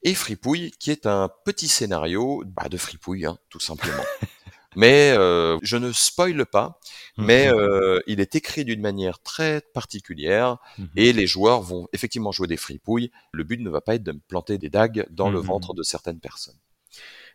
Et 0.03 0.13
Fripouille, 0.13 0.71
qui 0.79 0.91
est 0.91 1.05
un 1.05 1.29
petit 1.45 1.67
scénario 1.67 2.43
bah, 2.45 2.67
de 2.69 2.77
fripouille, 2.77 3.25
hein, 3.25 3.37
tout 3.49 3.59
simplement. 3.59 4.03
mais 4.75 5.13
euh, 5.17 5.57
je 5.61 5.77
ne 5.77 5.91
spoile 5.91 6.45
pas, 6.45 6.79
mais 7.17 7.51
mhm. 7.51 7.59
euh, 7.59 7.99
il 8.07 8.19
est 8.19 8.35
écrit 8.35 8.65
d'une 8.65 8.81
manière 8.81 9.19
très 9.21 9.61
particulière 9.73 10.57
mhm. 10.77 10.89
et 10.95 11.13
les 11.13 11.27
joueurs 11.27 11.61
vont 11.61 11.87
effectivement 11.93 12.31
jouer 12.31 12.47
des 12.47 12.57
fripouilles. 12.57 13.11
Le 13.33 13.43
but 13.43 13.59
ne 13.59 13.69
va 13.69 13.81
pas 13.81 13.95
être 13.95 14.03
de 14.03 14.13
planter 14.27 14.57
des 14.57 14.69
dagues 14.69 15.05
dans 15.09 15.29
le 15.29 15.39
mhm. 15.39 15.47
ventre 15.47 15.73
de 15.73 15.83
certaines 15.83 16.19
personnes. 16.19 16.57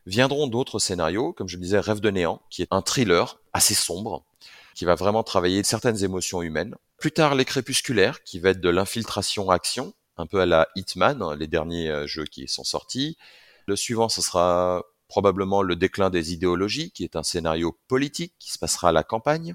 Viendront 0.06 0.46
d'autres 0.46 0.78
scénarios, 0.78 1.32
comme 1.32 1.48
je 1.48 1.56
disais, 1.56 1.80
Rêve 1.80 2.00
de 2.00 2.10
néant, 2.10 2.40
qui 2.48 2.62
est 2.62 2.68
un 2.70 2.80
thriller 2.80 3.40
assez 3.52 3.74
sombre, 3.74 4.24
qui 4.74 4.84
va 4.84 4.94
vraiment 4.94 5.24
travailler 5.24 5.64
certaines 5.64 6.04
émotions 6.04 6.42
humaines. 6.42 6.76
Plus 6.98 7.10
tard, 7.10 7.34
Les 7.34 7.44
Crépusculaires, 7.44 8.22
qui 8.22 8.38
va 8.38 8.50
être 8.50 8.60
de 8.60 8.68
l'infiltration-action, 8.68 9.94
un 10.16 10.26
peu 10.26 10.40
à 10.40 10.46
la 10.46 10.68
Hitman, 10.76 11.20
hein, 11.22 11.36
les 11.36 11.48
derniers 11.48 11.90
euh, 11.90 12.06
jeux 12.06 12.24
qui 12.24 12.46
sont 12.46 12.64
sortis. 12.64 13.18
Le 13.66 13.74
suivant, 13.74 14.08
ce 14.08 14.22
sera 14.22 14.84
probablement 15.08 15.62
le 15.62 15.76
déclin 15.76 16.10
des 16.10 16.32
idéologies, 16.32 16.90
qui 16.90 17.04
est 17.04 17.16
un 17.16 17.22
scénario 17.22 17.78
politique 17.88 18.34
qui 18.38 18.52
se 18.52 18.58
passera 18.58 18.88
à 18.90 18.92
la 18.92 19.04
campagne. 19.04 19.54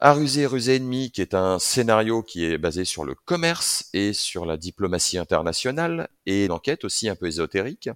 À 0.00 0.12
ruser, 0.12 0.46
ennemi, 0.76 1.10
qui 1.10 1.20
est 1.20 1.34
un 1.34 1.58
scénario 1.58 2.22
qui 2.22 2.44
est 2.44 2.58
basé 2.58 2.84
sur 2.84 3.04
le 3.04 3.16
commerce 3.16 3.88
et 3.92 4.12
sur 4.12 4.46
la 4.46 4.56
diplomatie 4.56 5.18
internationale, 5.18 6.08
et 6.24 6.44
une 6.44 6.52
enquête 6.52 6.84
aussi 6.84 7.08
un 7.08 7.16
peu 7.16 7.26
ésotérique. 7.26 7.90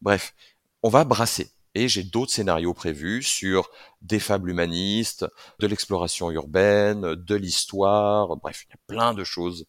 Bref, 0.00 0.34
on 0.82 0.88
va 0.88 1.04
brasser. 1.04 1.50
Et 1.74 1.88
j'ai 1.88 2.04
d'autres 2.04 2.32
scénarios 2.32 2.74
prévus 2.74 3.22
sur 3.22 3.70
des 4.02 4.18
fables 4.18 4.50
humanistes, 4.50 5.26
de 5.58 5.66
l'exploration 5.66 6.30
urbaine, 6.30 7.14
de 7.14 7.34
l'histoire, 7.34 8.36
bref, 8.36 8.64
il 8.66 8.70
y 8.70 8.74
a 8.74 8.80
plein 8.86 9.14
de 9.14 9.24
choses. 9.24 9.66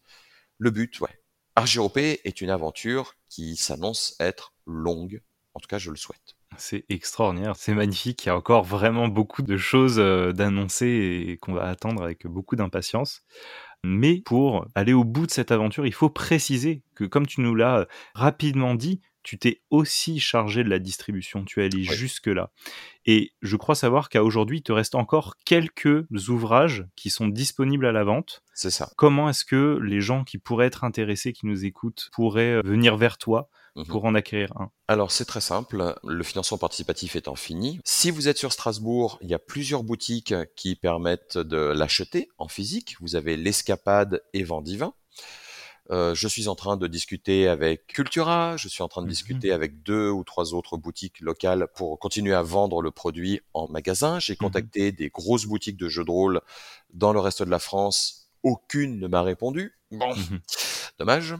Le 0.58 0.70
but, 0.70 1.00
ouais. 1.00 1.20
Argyropé 1.56 2.20
est 2.24 2.40
une 2.40 2.50
aventure 2.50 3.14
qui 3.28 3.56
s'annonce 3.56 4.16
être 4.18 4.52
longue, 4.66 5.22
en 5.54 5.60
tout 5.60 5.68
cas 5.68 5.78
je 5.78 5.90
le 5.90 5.96
souhaite. 5.96 6.33
C'est 6.58 6.84
extraordinaire, 6.88 7.54
c'est 7.56 7.74
magnifique. 7.74 8.24
Il 8.24 8.28
y 8.28 8.30
a 8.30 8.36
encore 8.36 8.64
vraiment 8.64 9.08
beaucoup 9.08 9.42
de 9.42 9.56
choses 9.56 9.98
euh, 9.98 10.32
d'annoncer 10.32 11.26
et 11.28 11.36
qu'on 11.38 11.54
va 11.54 11.64
attendre 11.64 12.02
avec 12.02 12.26
beaucoup 12.26 12.56
d'impatience. 12.56 13.22
Mais 13.84 14.22
pour 14.24 14.66
aller 14.74 14.94
au 14.94 15.04
bout 15.04 15.26
de 15.26 15.30
cette 15.30 15.52
aventure, 15.52 15.86
il 15.86 15.92
faut 15.92 16.08
préciser 16.08 16.82
que, 16.94 17.04
comme 17.04 17.26
tu 17.26 17.42
nous 17.42 17.54
l'as 17.54 17.86
rapidement 18.14 18.74
dit, 18.74 19.02
tu 19.24 19.38
t'es 19.38 19.62
aussi 19.70 20.20
chargé 20.20 20.62
de 20.62 20.68
la 20.68 20.78
distribution, 20.78 21.44
tu 21.44 21.60
es 21.60 21.64
allé 21.64 21.82
jusque-là. 21.82 22.50
Et 23.06 23.32
je 23.42 23.56
crois 23.56 23.74
savoir 23.74 24.10
qu'à 24.10 24.22
aujourd'hui, 24.22 24.58
il 24.58 24.62
te 24.62 24.72
reste 24.72 24.94
encore 24.94 25.36
quelques 25.44 26.06
ouvrages 26.28 26.86
qui 26.94 27.10
sont 27.10 27.28
disponibles 27.28 27.86
à 27.86 27.92
la 27.92 28.04
vente. 28.04 28.42
C'est 28.52 28.70
ça. 28.70 28.90
Comment 28.96 29.28
est-ce 29.30 29.44
que 29.44 29.78
les 29.82 30.00
gens 30.00 30.24
qui 30.24 30.38
pourraient 30.38 30.66
être 30.66 30.84
intéressés, 30.84 31.32
qui 31.32 31.46
nous 31.46 31.64
écoutent, 31.64 32.10
pourraient 32.12 32.60
venir 32.62 32.96
vers 32.96 33.18
toi 33.18 33.48
Mhm. 33.76 33.86
pour 33.86 34.04
en 34.04 34.14
acquérir 34.14 34.52
un 34.56 34.70
Alors 34.86 35.10
c'est 35.10 35.24
très 35.24 35.40
simple, 35.40 35.94
le 36.04 36.22
financement 36.22 36.58
participatif 36.58 37.16
étant 37.16 37.34
fini, 37.34 37.80
si 37.84 38.10
vous 38.10 38.28
êtes 38.28 38.38
sur 38.38 38.52
Strasbourg, 38.52 39.18
il 39.20 39.28
y 39.28 39.34
a 39.34 39.38
plusieurs 39.38 39.82
boutiques 39.82 40.34
qui 40.54 40.76
permettent 40.76 41.38
de 41.38 41.56
l'acheter 41.56 42.28
en 42.38 42.48
physique. 42.48 42.96
Vous 43.00 43.16
avez 43.16 43.36
l'Escapade 43.36 44.22
et 44.32 44.44
Vendivin. 44.44 44.94
Euh, 45.90 46.14
je 46.14 46.28
suis 46.28 46.48
en 46.48 46.54
train 46.54 46.78
de 46.78 46.86
discuter 46.86 47.46
avec 47.46 47.86
Cultura, 47.88 48.56
je 48.56 48.68
suis 48.68 48.82
en 48.82 48.88
train 48.88 49.02
de 49.02 49.06
mhm. 49.06 49.10
discuter 49.10 49.52
avec 49.52 49.82
deux 49.82 50.08
ou 50.08 50.24
trois 50.24 50.54
autres 50.54 50.78
boutiques 50.78 51.20
locales 51.20 51.68
pour 51.74 51.98
continuer 51.98 52.32
à 52.32 52.42
vendre 52.42 52.80
le 52.80 52.90
produit 52.90 53.42
en 53.52 53.68
magasin. 53.68 54.18
J'ai 54.18 54.32
mhm. 54.34 54.38
contacté 54.38 54.92
des 54.92 55.10
grosses 55.10 55.44
boutiques 55.44 55.76
de 55.76 55.88
jeux 55.88 56.04
de 56.04 56.10
rôle 56.10 56.40
dans 56.92 57.12
le 57.12 57.20
reste 57.20 57.42
de 57.42 57.50
la 57.50 57.58
France. 57.58 58.30
Aucune 58.42 58.98
ne 58.98 59.08
m'a 59.08 59.22
répondu. 59.22 59.78
Bon, 59.90 60.14
dommage. 60.98 61.34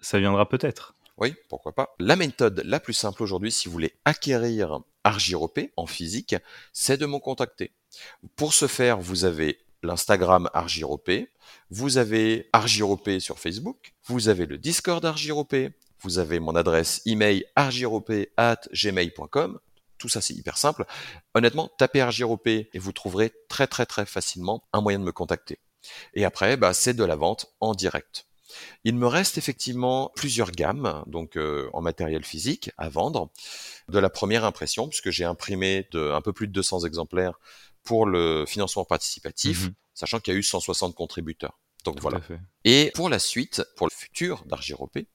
Ça 0.00 0.18
viendra 0.18 0.48
peut-être. 0.48 0.93
Oui, 1.16 1.34
pourquoi 1.48 1.72
pas. 1.72 1.94
La 1.98 2.16
méthode 2.16 2.62
la 2.64 2.80
plus 2.80 2.92
simple 2.92 3.22
aujourd'hui, 3.22 3.52
si 3.52 3.68
vous 3.68 3.72
voulez 3.72 3.94
acquérir 4.04 4.80
Argyropé 5.04 5.72
en 5.76 5.86
physique, 5.86 6.34
c'est 6.72 6.96
de 6.96 7.06
me 7.06 7.18
contacter. 7.18 7.72
Pour 8.36 8.54
ce 8.54 8.66
faire, 8.66 9.00
vous 9.00 9.24
avez 9.24 9.60
l'Instagram 9.82 10.50
Argyropé, 10.54 11.30
vous 11.70 11.98
avez 11.98 12.48
Argyropé 12.52 13.20
sur 13.20 13.38
Facebook, 13.38 13.92
vous 14.06 14.28
avez 14.28 14.46
le 14.46 14.58
Discord 14.58 15.04
Argyropé, 15.04 15.72
vous 16.00 16.18
avez 16.18 16.40
mon 16.40 16.56
adresse 16.56 17.00
email 17.06 17.46
argyropé 17.54 18.32
at 18.36 18.60
gmail.com. 18.72 19.58
Tout 19.98 20.08
ça, 20.08 20.20
c'est 20.20 20.34
hyper 20.34 20.58
simple. 20.58 20.84
Honnêtement, 21.34 21.70
tapez 21.78 22.00
Argyropé 22.00 22.68
et 22.74 22.78
vous 22.78 22.92
trouverez 22.92 23.32
très 23.48 23.66
très 23.66 23.86
très 23.86 24.04
facilement 24.04 24.64
un 24.72 24.80
moyen 24.80 24.98
de 24.98 25.04
me 25.04 25.12
contacter. 25.12 25.60
Et 26.14 26.24
après, 26.24 26.56
bah, 26.56 26.74
c'est 26.74 26.94
de 26.94 27.04
la 27.04 27.16
vente 27.16 27.54
en 27.60 27.74
direct. 27.74 28.26
Il 28.84 28.96
me 28.96 29.06
reste 29.06 29.38
effectivement 29.38 30.12
plusieurs 30.14 30.50
gammes, 30.50 31.02
donc 31.06 31.36
euh, 31.36 31.68
en 31.72 31.80
matériel 31.80 32.24
physique, 32.24 32.70
à 32.78 32.88
vendre. 32.88 33.30
De 33.88 33.98
la 33.98 34.10
première 34.10 34.44
impression, 34.44 34.88
puisque 34.88 35.10
j'ai 35.10 35.24
imprimé 35.24 35.86
de, 35.92 36.10
un 36.10 36.20
peu 36.20 36.32
plus 36.32 36.48
de 36.48 36.52
200 36.52 36.84
exemplaires 36.84 37.38
pour 37.82 38.06
le 38.06 38.44
financement 38.46 38.84
participatif, 38.84 39.64
mhm. 39.64 39.74
sachant 39.94 40.20
qu'il 40.20 40.32
y 40.32 40.36
a 40.36 40.38
eu 40.38 40.42
160 40.42 40.94
contributeurs. 40.94 41.58
Donc 41.84 42.00
voilà. 42.00 42.20
Et 42.64 42.90
pour 42.94 43.10
la 43.10 43.18
suite, 43.18 43.62
pour 43.76 43.86
le 43.86 43.94
futur 43.94 44.44
d'Argyropé, 44.46 45.06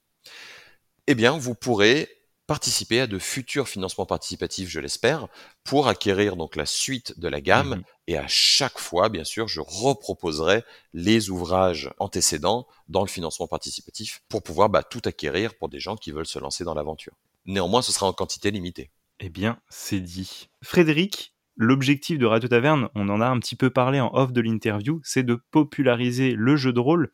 eh 1.08 1.14
bien, 1.14 1.36
vous 1.36 1.56
pourrez 1.56 2.08
participer 2.50 2.98
à 2.98 3.06
de 3.06 3.20
futurs 3.20 3.68
financements 3.68 4.06
participatifs, 4.06 4.68
je 4.68 4.80
l'espère, 4.80 5.28
pour 5.62 5.86
acquérir 5.86 6.34
donc 6.34 6.56
la 6.56 6.66
suite 6.66 7.16
de 7.16 7.28
la 7.28 7.40
gamme. 7.40 7.76
Mhm. 7.76 7.82
Et 8.08 8.18
à 8.18 8.24
chaque 8.26 8.80
fois, 8.80 9.08
bien 9.08 9.22
sûr, 9.22 9.46
je 9.46 9.60
reproposerai 9.60 10.64
les 10.92 11.30
ouvrages 11.30 11.92
antécédents 12.00 12.66
dans 12.88 13.02
le 13.02 13.06
financement 13.06 13.46
participatif 13.46 14.22
pour 14.28 14.42
pouvoir 14.42 14.68
bah, 14.68 14.82
tout 14.82 15.00
acquérir 15.04 15.54
pour 15.54 15.68
des 15.68 15.78
gens 15.78 15.94
qui 15.94 16.10
veulent 16.10 16.26
se 16.26 16.40
lancer 16.40 16.64
dans 16.64 16.74
l'aventure. 16.74 17.12
Néanmoins, 17.46 17.82
ce 17.82 17.92
sera 17.92 18.08
en 18.08 18.12
quantité 18.12 18.50
limitée. 18.50 18.90
Eh 19.20 19.28
bien, 19.28 19.60
c'est 19.68 20.00
dit. 20.00 20.48
Frédéric, 20.60 21.36
l'objectif 21.54 22.18
de 22.18 22.26
Radio 22.26 22.48
Taverne, 22.48 22.88
on 22.96 23.08
en 23.10 23.20
a 23.20 23.28
un 23.28 23.38
petit 23.38 23.54
peu 23.54 23.70
parlé 23.70 24.00
en 24.00 24.12
off 24.12 24.32
de 24.32 24.40
l'interview, 24.40 25.00
c'est 25.04 25.22
de 25.22 25.40
populariser 25.52 26.34
le 26.36 26.56
jeu 26.56 26.72
de 26.72 26.80
rôle. 26.80 27.12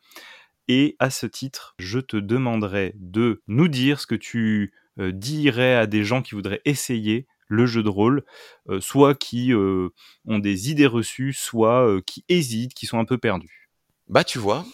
Et 0.67 0.95
à 0.97 1.11
ce 1.11 1.27
titre, 1.27 1.75
je 1.77 1.99
te 1.99 2.17
demanderai 2.17 2.93
de 2.95 3.43
nous 3.45 3.67
dire 3.67 4.01
ce 4.01 4.07
que 4.07 4.15
tu 4.15 4.73
dirait 4.99 5.75
à 5.75 5.87
des 5.87 6.03
gens 6.03 6.21
qui 6.21 6.35
voudraient 6.35 6.61
essayer 6.65 7.27
le 7.47 7.65
jeu 7.65 7.83
de 7.83 7.89
rôle, 7.89 8.23
euh, 8.69 8.81
soit 8.81 9.15
qui 9.15 9.53
euh, 9.53 9.89
ont 10.25 10.39
des 10.39 10.69
idées 10.69 10.87
reçues, 10.87 11.33
soit 11.33 12.01
qui 12.05 12.25
hésitent, 12.29 12.73
qui 12.73 12.85
sont 12.85 12.99
un 12.99 13.05
peu 13.05 13.17
perdus 13.17 13.69
Bah 14.07 14.23
tu 14.23 14.37
vois, 14.37 14.65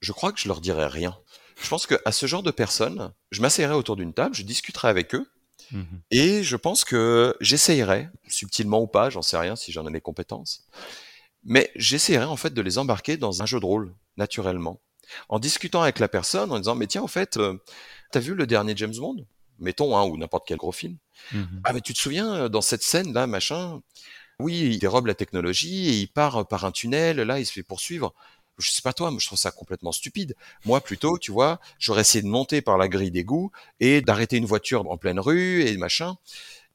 je 0.00 0.12
crois 0.12 0.32
que 0.32 0.40
je 0.40 0.48
leur 0.48 0.60
dirais 0.60 0.86
rien. 0.86 1.16
Je 1.60 1.68
pense 1.68 1.86
qu'à 1.86 2.12
ce 2.12 2.26
genre 2.26 2.42
de 2.44 2.52
personnes, 2.52 3.12
je 3.30 3.42
m'asseyerai 3.42 3.74
autour 3.74 3.96
d'une 3.96 4.14
table, 4.14 4.34
je 4.34 4.42
discuterai 4.42 4.88
avec 4.88 5.14
eux, 5.14 5.26
mmh 5.72 5.82
et 6.10 6.42
je 6.42 6.56
pense 6.56 6.84
que 6.84 7.36
j'essayerai, 7.40 8.08
subtilement 8.28 8.80
ou 8.80 8.86
pas, 8.86 9.10
j'en 9.10 9.22
sais 9.22 9.36
rien 9.36 9.56
si 9.56 9.72
j'en 9.72 9.86
ai 9.86 9.92
les 9.92 10.00
compétences, 10.00 10.68
mais 11.44 11.70
j'essayerai 11.74 12.24
en 12.24 12.36
fait 12.36 12.54
de 12.54 12.62
les 12.62 12.78
embarquer 12.78 13.16
dans 13.16 13.42
un 13.42 13.46
jeu 13.46 13.58
de 13.58 13.66
rôle, 13.66 13.94
naturellement. 14.16 14.80
En 15.28 15.38
discutant 15.38 15.82
avec 15.82 15.98
la 15.98 16.08
personne, 16.08 16.52
en 16.52 16.58
disant, 16.58 16.74
mais 16.74 16.86
tiens, 16.86 17.02
en 17.02 17.08
fait, 17.08 17.38
t'as 18.12 18.20
vu 18.20 18.34
le 18.34 18.46
dernier 18.46 18.74
James 18.76 18.94
Bond? 18.94 19.26
Mettons, 19.58 19.96
hein, 19.96 20.04
ou 20.04 20.16
n'importe 20.16 20.44
quel 20.46 20.56
gros 20.58 20.72
film. 20.72 20.96
Mhm. 21.32 21.60
Ah, 21.64 21.72
mais 21.72 21.80
tu 21.80 21.94
te 21.94 21.98
souviens, 21.98 22.34
euh, 22.34 22.48
dans 22.48 22.60
cette 22.60 22.82
scène-là, 22.82 23.26
machin, 23.26 23.80
oui, 24.40 24.60
il 24.60 24.78
dérobe 24.78 25.06
la 25.06 25.14
technologie 25.14 25.88
et 25.88 26.00
il 26.00 26.08
part 26.08 26.36
euh, 26.38 26.44
par 26.44 26.64
un 26.64 26.72
tunnel, 26.72 27.18
là, 27.18 27.40
il 27.40 27.46
se 27.46 27.52
fait 27.52 27.62
poursuivre. 27.62 28.14
Je 28.58 28.70
sais 28.70 28.82
pas 28.82 28.92
toi, 28.92 29.10
mais 29.10 29.18
je 29.20 29.26
trouve 29.26 29.38
ça 29.38 29.52
complètement 29.52 29.92
stupide. 29.92 30.34
Moi, 30.64 30.80
plutôt, 30.80 31.18
tu 31.18 31.30
vois, 31.30 31.60
j'aurais 31.78 32.00
essayé 32.00 32.22
de 32.22 32.28
monter 32.28 32.60
par 32.60 32.76
la 32.76 32.88
grille 32.88 33.12
d'égout 33.12 33.52
et 33.80 34.00
d'arrêter 34.00 34.36
une 34.36 34.46
voiture 34.46 34.88
en 34.90 34.96
pleine 34.96 35.20
rue 35.20 35.62
et 35.62 35.76
machin. 35.76 36.16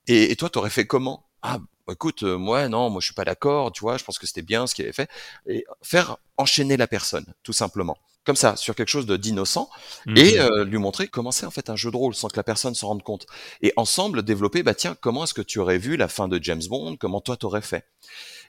Et, 0.07 0.31
et 0.31 0.35
toi, 0.35 0.49
t'aurais 0.49 0.69
fait 0.69 0.87
comment? 0.87 1.25
Ah, 1.41 1.59
écoute, 1.91 2.23
euh, 2.23 2.37
moi, 2.37 2.69
non, 2.69 2.89
moi, 2.89 3.01
je 3.01 3.05
suis 3.07 3.13
pas 3.13 3.25
d'accord, 3.25 3.71
tu 3.73 3.81
vois, 3.81 3.97
je 3.97 4.03
pense 4.05 4.17
que 4.19 4.27
c'était 4.27 4.41
bien 4.41 4.67
ce 4.67 4.75
qu'il 4.75 4.85
avait 4.85 4.93
fait. 4.93 5.09
Et 5.47 5.65
faire 5.81 6.17
enchaîner 6.37 6.77
la 6.77 6.87
personne, 6.87 7.25
tout 7.43 7.53
simplement 7.53 7.97
comme 8.25 8.35
ça, 8.35 8.55
sur 8.55 8.75
quelque 8.75 8.89
chose 8.89 9.05
de 9.05 9.17
d'innocent, 9.17 9.69
mmh 10.05 10.17
et 10.17 10.39
euh, 10.39 10.63
lui 10.63 10.77
montrer 10.77 11.07
comment 11.07 11.31
c'est 11.31 11.45
en 11.45 11.51
fait 11.51 11.69
un 11.69 11.75
jeu 11.75 11.91
de 11.91 11.97
rôle 11.97 12.15
sans 12.15 12.27
que 12.27 12.37
la 12.37 12.43
personne 12.43 12.75
s'en 12.75 12.87
rende 12.87 13.03
compte. 13.03 13.25
Et 13.61 13.73
ensemble 13.75 14.23
développer, 14.23 14.63
bah 14.63 14.73
tiens, 14.73 14.95
comment 14.99 15.23
est-ce 15.23 15.33
que 15.33 15.41
tu 15.41 15.59
aurais 15.59 15.77
vu 15.77 15.97
la 15.97 16.07
fin 16.07 16.27
de 16.27 16.41
James 16.41 16.61
Bond, 16.69 16.95
comment 16.97 17.21
toi 17.21 17.37
t'aurais 17.37 17.61
fait? 17.61 17.85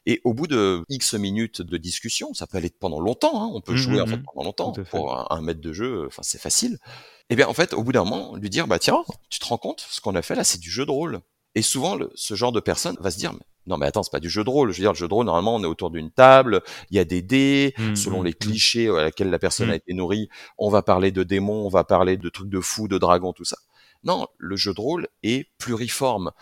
Et 0.06 0.20
au 0.24 0.34
bout 0.34 0.46
de 0.46 0.82
X 0.88 1.14
minutes 1.14 1.62
de 1.62 1.76
discussion, 1.78 2.34
ça 2.34 2.46
peut 2.46 2.58
aller 2.58 2.70
pendant 2.70 3.00
longtemps, 3.00 3.42
hein, 3.42 3.50
on 3.54 3.60
peut 3.60 3.72
mmh 3.72 3.76
jouer 3.76 4.00
en 4.00 4.06
fait 4.06 4.20
pendant 4.22 4.44
longtemps 4.44 4.72
pour 4.90 5.16
un, 5.16 5.26
un, 5.30 5.40
mètre 5.40 5.60
de 5.60 5.72
jeu, 5.72 6.06
enfin 6.06 6.22
c'est 6.22 6.40
facile. 6.40 6.78
Et 7.30 7.36
bien 7.36 7.48
en 7.48 7.54
fait, 7.54 7.72
au 7.72 7.82
bout 7.82 7.92
d'un 7.92 8.04
moment, 8.04 8.36
lui 8.36 8.50
dire 8.50 8.66
bah 8.66 8.78
tiens, 8.78 9.02
tu 9.30 9.38
te 9.38 9.46
rends 9.46 9.58
compte, 9.58 9.86
ce 9.88 10.00
qu'on 10.00 10.14
a 10.14 10.22
fait 10.22 10.34
là, 10.34 10.44
c'est 10.44 10.60
du 10.60 10.70
jeu 10.70 10.84
de 10.84 10.90
rôle. 10.90 11.20
Et 11.54 11.62
souvent, 11.62 11.94
le, 11.94 12.10
ce 12.14 12.34
genre 12.34 12.52
de 12.52 12.60
personne 12.60 12.96
va 13.00 13.10
se 13.10 13.18
dire, 13.18 13.32
non 13.66 13.76
mais 13.76 13.86
attends, 13.86 14.02
c'est 14.02 14.12
pas 14.12 14.20
du 14.20 14.30
jeu 14.30 14.44
de 14.44 14.50
rôle. 14.50 14.72
Je 14.72 14.78
veux 14.78 14.82
dire, 14.82 14.92
le 14.92 14.96
jeu 14.96 15.08
de 15.08 15.14
rôle, 15.14 15.26
normalement, 15.26 15.54
on 15.54 15.62
est 15.62 15.66
autour 15.66 15.90
d'une 15.90 16.10
table, 16.10 16.62
il 16.90 16.96
y 16.96 17.00
a 17.00 17.04
des 17.04 17.22
dés, 17.22 17.74
Mmh, 17.78 17.96
selon 17.96 18.20
mmh, 18.20 18.24
les 18.24 18.30
mmh. 18.30 18.34
clichés 18.34 18.88
à 18.88 19.02
laquelle 19.04 19.30
la 19.30 19.38
personne 19.38 19.70
a 19.70 19.76
été 19.76 19.94
nourrie, 19.94 20.28
on 20.58 20.70
va 20.70 20.82
parler 20.82 21.12
de 21.12 21.22
démons, 21.22 21.66
on 21.66 21.68
va 21.68 21.84
parler 21.84 22.16
de 22.16 22.28
trucs 22.28 22.48
de 22.48 22.60
fous, 22.60 22.88
de 22.88 22.98
dragons, 22.98 23.32
tout 23.32 23.44
ça. 23.44 23.56
Non, 24.04 24.26
le 24.36 24.54
jeu 24.54 24.74
de 24.74 24.80
rôle 24.80 25.08
est 25.22 25.48
pluriforme 25.56 26.32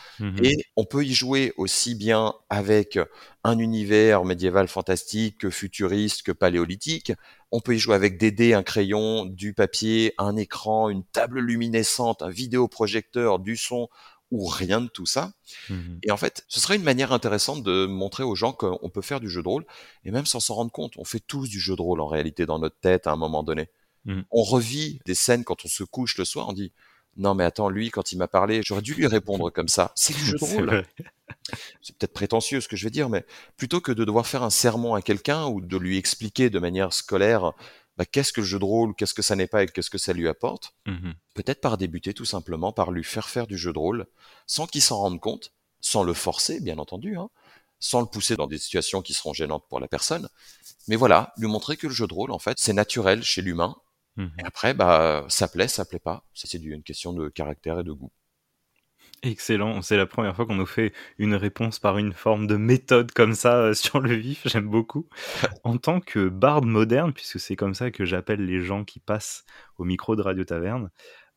et 0.42 0.64
on 0.74 0.84
peut 0.84 1.04
y 1.04 1.14
jouer 1.14 1.52
aussi 1.56 1.94
bien 1.94 2.34
avec 2.50 2.98
un 3.44 3.58
univers 3.58 4.24
médiéval 4.24 4.66
fantastique 4.66 5.38
que 5.38 5.48
futuriste, 5.48 6.24
que 6.24 6.32
paléolithique. 6.32 7.12
On 7.52 7.60
peut 7.60 7.76
y 7.76 7.78
jouer 7.78 7.94
avec 7.94 8.18
des 8.18 8.32
dés, 8.32 8.52
un 8.52 8.64
crayon, 8.64 9.26
du 9.26 9.54
papier, 9.54 10.12
un 10.18 10.34
écran, 10.34 10.88
une 10.88 11.04
table 11.04 11.38
luminescente, 11.38 12.22
un 12.22 12.30
vidéoprojecteur, 12.30 13.38
du 13.38 13.56
son 13.56 13.88
ou 14.32 14.46
rien 14.46 14.80
de 14.80 14.88
tout 14.88 15.06
ça. 15.06 15.32
Mhm. 15.68 16.00
Et 16.02 16.10
en 16.10 16.16
fait, 16.16 16.44
ce 16.48 16.58
serait 16.58 16.76
une 16.76 16.82
manière 16.82 17.12
intéressante 17.12 17.62
de 17.62 17.86
montrer 17.86 18.24
aux 18.24 18.34
gens 18.34 18.52
qu'on 18.52 18.90
peut 18.90 19.02
faire 19.02 19.20
du 19.20 19.28
jeu 19.28 19.42
de 19.42 19.48
rôle, 19.48 19.66
et 20.04 20.10
même 20.10 20.26
sans 20.26 20.40
s'en 20.40 20.54
rendre 20.54 20.72
compte. 20.72 20.94
On 20.96 21.04
fait 21.04 21.20
tous 21.20 21.48
du 21.48 21.60
jeu 21.60 21.76
de 21.76 21.82
rôle 21.82 22.00
en 22.00 22.08
réalité 22.08 22.46
dans 22.46 22.58
notre 22.58 22.78
tête 22.80 23.06
à 23.06 23.12
un 23.12 23.16
moment 23.16 23.44
donné. 23.44 23.68
Mm. 24.06 24.22
On 24.30 24.42
revit 24.42 24.98
des 25.04 25.14
scènes 25.14 25.44
quand 25.44 25.64
on 25.64 25.68
se 25.68 25.84
couche 25.84 26.16
le 26.18 26.24
soir, 26.24 26.48
on 26.48 26.52
dit 26.52 26.72
non 27.18 27.34
mais 27.34 27.44
attends, 27.44 27.68
lui 27.68 27.90
quand 27.90 28.12
il 28.12 28.16
m'a 28.16 28.26
parlé, 28.26 28.62
j'aurais 28.64 28.82
dû 28.82 28.94
lui 28.94 29.06
répondre 29.06 29.50
comme 29.50 29.68
ça. 29.68 29.92
C'est 29.94 30.16
du 30.16 30.24
jeu 30.24 30.38
de 30.38 30.44
rôle. 30.44 30.84
C'est 31.82 31.96
peut-être 31.96 32.12
prétentieux 32.12 32.60
ce 32.60 32.68
que 32.68 32.76
je 32.76 32.84
vais 32.84 32.90
dire, 32.90 33.10
mais 33.10 33.24
plutôt 33.56 33.80
que 33.80 33.92
de 33.92 34.04
devoir 34.04 34.26
faire 34.26 34.42
un 34.42 34.50
sermon 34.50 34.94
à 34.94 35.02
quelqu'un 35.02 35.46
ou 35.46 35.60
de 35.60 35.76
lui 35.76 35.98
expliquer 35.98 36.50
de 36.50 36.58
manière 36.58 36.92
scolaire 36.92 37.52
bah, 38.02 38.06
qu'est-ce 38.10 38.32
que 38.32 38.40
le 38.40 38.46
jeu 38.46 38.58
de 38.58 38.64
rôle, 38.64 38.94
qu'est-ce 38.96 39.14
que 39.14 39.22
ça 39.22 39.36
n'est 39.36 39.46
pas 39.46 39.62
et 39.62 39.66
qu'est-ce 39.68 39.90
que 39.90 39.98
ça 39.98 40.12
lui 40.12 40.26
apporte, 40.28 40.74
Mhm. 40.86 41.14
peut-être 41.34 41.60
par 41.60 41.78
débuter 41.78 42.14
tout 42.14 42.24
simplement 42.24 42.72
par 42.72 42.90
lui 42.90 43.04
faire 43.04 43.28
faire 43.28 43.46
du 43.46 43.56
jeu 43.56 43.72
de 43.72 43.78
rôle 43.78 44.06
sans 44.46 44.66
qu'il 44.66 44.82
s'en 44.82 44.98
rende 44.98 45.20
compte, 45.20 45.52
sans 45.80 46.02
le 46.02 46.12
forcer 46.12 46.60
bien 46.60 46.78
entendu, 46.78 47.16
hein, 47.16 47.28
sans 47.78 48.00
le 48.00 48.06
pousser 48.06 48.36
dans 48.36 48.48
des 48.48 48.58
situations 48.58 49.02
qui 49.02 49.12
seront 49.14 49.32
gênantes 49.32 49.64
pour 49.68 49.78
la 49.80 49.86
personne. 49.88 50.28
Mais 50.88 50.96
voilà, 50.96 51.32
lui 51.36 51.46
montrer 51.48 51.76
que 51.76 51.86
le 51.86 51.92
jeu 51.94 52.06
de 52.08 52.14
rôle 52.14 52.32
en 52.32 52.38
fait 52.40 52.58
c'est 52.58 52.72
naturel 52.72 53.22
chez 53.22 53.40
l'humain. 53.42 53.76
Mhm. 54.16 54.32
Et 54.40 54.44
après 54.44 54.74
bah 54.74 55.24
ça 55.28 55.46
plaît, 55.46 55.68
ça 55.68 55.84
plaît 55.84 56.00
pas. 56.00 56.24
Ça 56.34 56.48
c'est 56.50 56.58
une 56.58 56.82
question 56.82 57.12
de 57.12 57.28
caractère 57.28 57.78
et 57.80 57.84
de 57.84 57.92
goût. 57.92 58.10
Excellent, 59.24 59.82
c'est 59.82 59.96
la 59.96 60.06
première 60.06 60.34
fois 60.34 60.46
qu'on 60.46 60.56
nous 60.56 60.66
fait 60.66 60.92
une 61.16 61.34
réponse 61.34 61.78
par 61.78 61.96
une 61.98 62.12
forme 62.12 62.48
de 62.48 62.56
méthode 62.56 63.12
comme 63.12 63.34
ça 63.34 63.56
euh, 63.56 63.74
sur 63.74 64.00
le 64.00 64.14
vif, 64.14 64.42
j'aime 64.46 64.68
beaucoup. 64.68 65.08
En 65.64 65.78
tant 65.78 66.00
que 66.00 66.28
barde 66.28 66.64
moderne, 66.64 67.12
puisque 67.12 67.38
c'est 67.38 67.54
comme 67.54 67.74
ça 67.74 67.92
que 67.92 68.04
j'appelle 68.04 68.44
les 68.44 68.60
gens 68.62 68.84
qui 68.84 68.98
passent 68.98 69.44
au 69.78 69.84
micro 69.84 70.16
de 70.16 70.22
Radio 70.22 70.42
Taverne, 70.44 70.90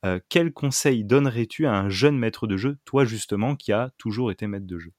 euh, 0.04 0.20
quel 0.30 0.52
conseil 0.52 1.04
donnerais-tu 1.04 1.68
à 1.68 1.74
un 1.74 1.90
jeune 1.90 2.18
maître 2.18 2.48
de 2.48 2.58
jeu, 2.58 2.78
toi 2.86 3.06
justement 3.06 3.56
qui 3.56 3.72
a 3.72 3.92
toujours 3.98 4.32
été 4.32 4.48
maître 4.48 4.68
de 4.68 4.80
jeu? 4.80 4.92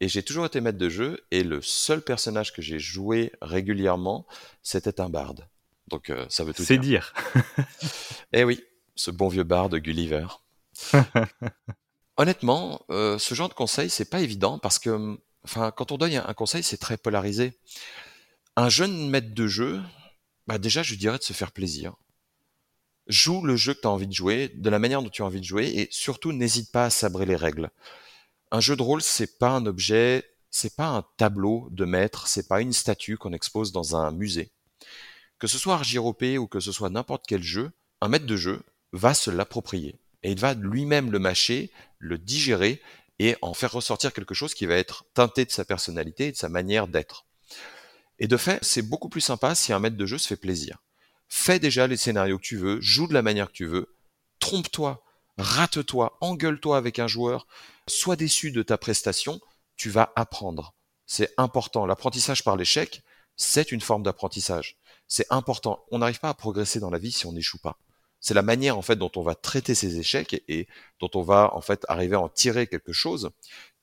Et 0.00 0.08
j'ai 0.08 0.22
toujours 0.22 0.44
été 0.44 0.60
maître 0.60 0.78
de 0.78 0.88
jeu, 0.90 1.20
et 1.30 1.42
le 1.42 1.62
seul 1.62 2.02
personnage 2.02 2.52
que 2.52 2.60
j'ai 2.60 2.78
joué 2.78 3.32
régulièrement, 3.40 4.26
c'était 4.62 5.00
un 5.00 5.08
barde. 5.08 5.48
Donc 5.88 6.10
euh, 6.10 6.26
ça 6.28 6.44
veut 6.44 6.52
tout 6.52 6.64
C'est 6.64 6.78
dire. 6.78 7.12
dire. 7.34 7.44
Eh 8.32 8.44
oui, 8.44 8.62
ce 8.94 9.10
bon 9.10 9.28
vieux 9.28 9.44
barde 9.44 9.74
Gulliver. 9.76 10.26
Honnêtement, 12.16 12.82
euh, 12.90 13.18
ce 13.18 13.34
genre 13.34 13.48
de 13.48 13.54
conseil, 13.54 13.90
c'est 13.90 14.04
pas 14.08 14.20
évident 14.20 14.58
parce 14.58 14.78
que, 14.78 15.18
enfin, 15.44 15.72
quand 15.72 15.90
on 15.90 15.98
donne 15.98 16.14
un 16.14 16.34
conseil, 16.34 16.62
c'est 16.62 16.76
très 16.76 16.96
polarisé. 16.96 17.58
Un 18.56 18.68
jeune 18.68 19.08
maître 19.10 19.34
de 19.34 19.46
jeu, 19.48 19.82
bah 20.46 20.58
déjà, 20.58 20.82
je 20.82 20.94
dirais 20.94 21.18
de 21.18 21.24
se 21.24 21.32
faire 21.32 21.50
plaisir. 21.50 21.94
Joue 23.08 23.42
le 23.42 23.56
jeu 23.56 23.74
que 23.74 23.80
tu 23.80 23.88
as 23.88 23.90
envie 23.90 24.06
de 24.06 24.12
jouer, 24.12 24.48
de 24.48 24.70
la 24.70 24.78
manière 24.78 25.02
dont 25.02 25.10
tu 25.10 25.22
as 25.22 25.26
envie 25.26 25.40
de 25.40 25.44
jouer, 25.44 25.66
et 25.66 25.88
surtout, 25.90 26.32
n'hésite 26.32 26.70
pas 26.70 26.86
à 26.86 26.90
sabrer 26.90 27.26
les 27.26 27.36
règles. 27.36 27.70
Un 28.52 28.60
jeu 28.60 28.76
de 28.76 28.82
rôle, 28.82 29.02
c'est 29.02 29.38
pas 29.38 29.50
un 29.50 29.66
objet, 29.66 30.24
c'est 30.50 30.76
pas 30.76 30.86
un 30.86 31.04
tableau 31.16 31.68
de 31.72 31.84
maître, 31.84 32.28
c'est 32.28 32.46
pas 32.46 32.60
une 32.60 32.72
statue 32.72 33.16
qu'on 33.16 33.32
expose 33.32 33.72
dans 33.72 33.96
un 33.96 34.12
musée. 34.12 34.52
Que 35.40 35.48
ce 35.48 35.58
soit 35.58 35.74
Argyropé 35.74 36.38
ou 36.38 36.46
que 36.46 36.60
ce 36.60 36.70
soit 36.70 36.90
n'importe 36.90 37.24
quel 37.26 37.42
jeu, 37.42 37.72
un 38.00 38.08
maître 38.08 38.26
de 38.26 38.36
jeu 38.36 38.62
va 38.92 39.14
se 39.14 39.32
l'approprier 39.32 39.98
et 40.24 40.32
il 40.32 40.40
va 40.40 40.54
lui-même 40.54 41.12
le 41.12 41.20
mâcher, 41.20 41.70
le 41.98 42.18
digérer 42.18 42.82
et 43.20 43.36
en 43.42 43.54
faire 43.54 43.72
ressortir 43.72 44.12
quelque 44.12 44.34
chose 44.34 44.54
qui 44.54 44.66
va 44.66 44.74
être 44.74 45.04
teinté 45.14 45.44
de 45.44 45.52
sa 45.52 45.64
personnalité 45.64 46.28
et 46.28 46.32
de 46.32 46.36
sa 46.36 46.48
manière 46.48 46.88
d'être. 46.88 47.26
Et 48.18 48.26
de 48.26 48.36
fait, 48.36 48.58
c'est 48.64 48.82
beaucoup 48.82 49.08
plus 49.08 49.20
sympa 49.20 49.54
si 49.54 49.72
un 49.72 49.78
maître 49.78 49.96
de 49.96 50.06
jeu 50.06 50.18
se 50.18 50.26
fait 50.26 50.36
plaisir. 50.36 50.78
Fais 51.28 51.58
déjà 51.58 51.86
les 51.86 51.96
scénarios 51.96 52.38
que 52.38 52.44
tu 52.44 52.56
veux, 52.56 52.80
joue 52.80 53.06
de 53.06 53.14
la 53.14 53.22
manière 53.22 53.48
que 53.48 53.52
tu 53.52 53.66
veux, 53.66 53.94
trompe-toi, 54.40 55.04
rate-toi, 55.36 56.16
engueule-toi 56.20 56.76
avec 56.76 56.98
un 56.98 57.06
joueur, 57.06 57.46
sois 57.86 58.16
déçu 58.16 58.50
de 58.50 58.62
ta 58.62 58.78
prestation, 58.78 59.40
tu 59.76 59.90
vas 59.90 60.12
apprendre. 60.16 60.74
C'est 61.06 61.34
important. 61.36 61.86
L'apprentissage 61.86 62.44
par 62.44 62.56
l'échec, 62.56 63.02
c'est 63.36 63.72
une 63.72 63.80
forme 63.80 64.02
d'apprentissage. 64.02 64.78
C'est 65.06 65.26
important. 65.30 65.84
On 65.90 65.98
n'arrive 65.98 66.20
pas 66.20 66.30
à 66.30 66.34
progresser 66.34 66.80
dans 66.80 66.90
la 66.90 66.98
vie 66.98 67.12
si 67.12 67.26
on 67.26 67.32
n'échoue 67.32 67.58
pas. 67.58 67.78
C'est 68.24 68.32
la 68.32 68.40
manière 68.40 68.78
en 68.78 68.80
fait 68.80 68.96
dont 68.96 69.12
on 69.16 69.22
va 69.22 69.34
traiter 69.34 69.74
ces 69.74 69.98
échecs 69.98 70.42
et, 70.48 70.66
dont 70.98 71.10
on 71.14 71.20
va 71.20 71.50
en 71.52 71.60
fait 71.60 71.84
arriver 71.88 72.16
à 72.16 72.20
en 72.20 72.30
tirer 72.30 72.66
quelque 72.66 72.94
chose 72.94 73.28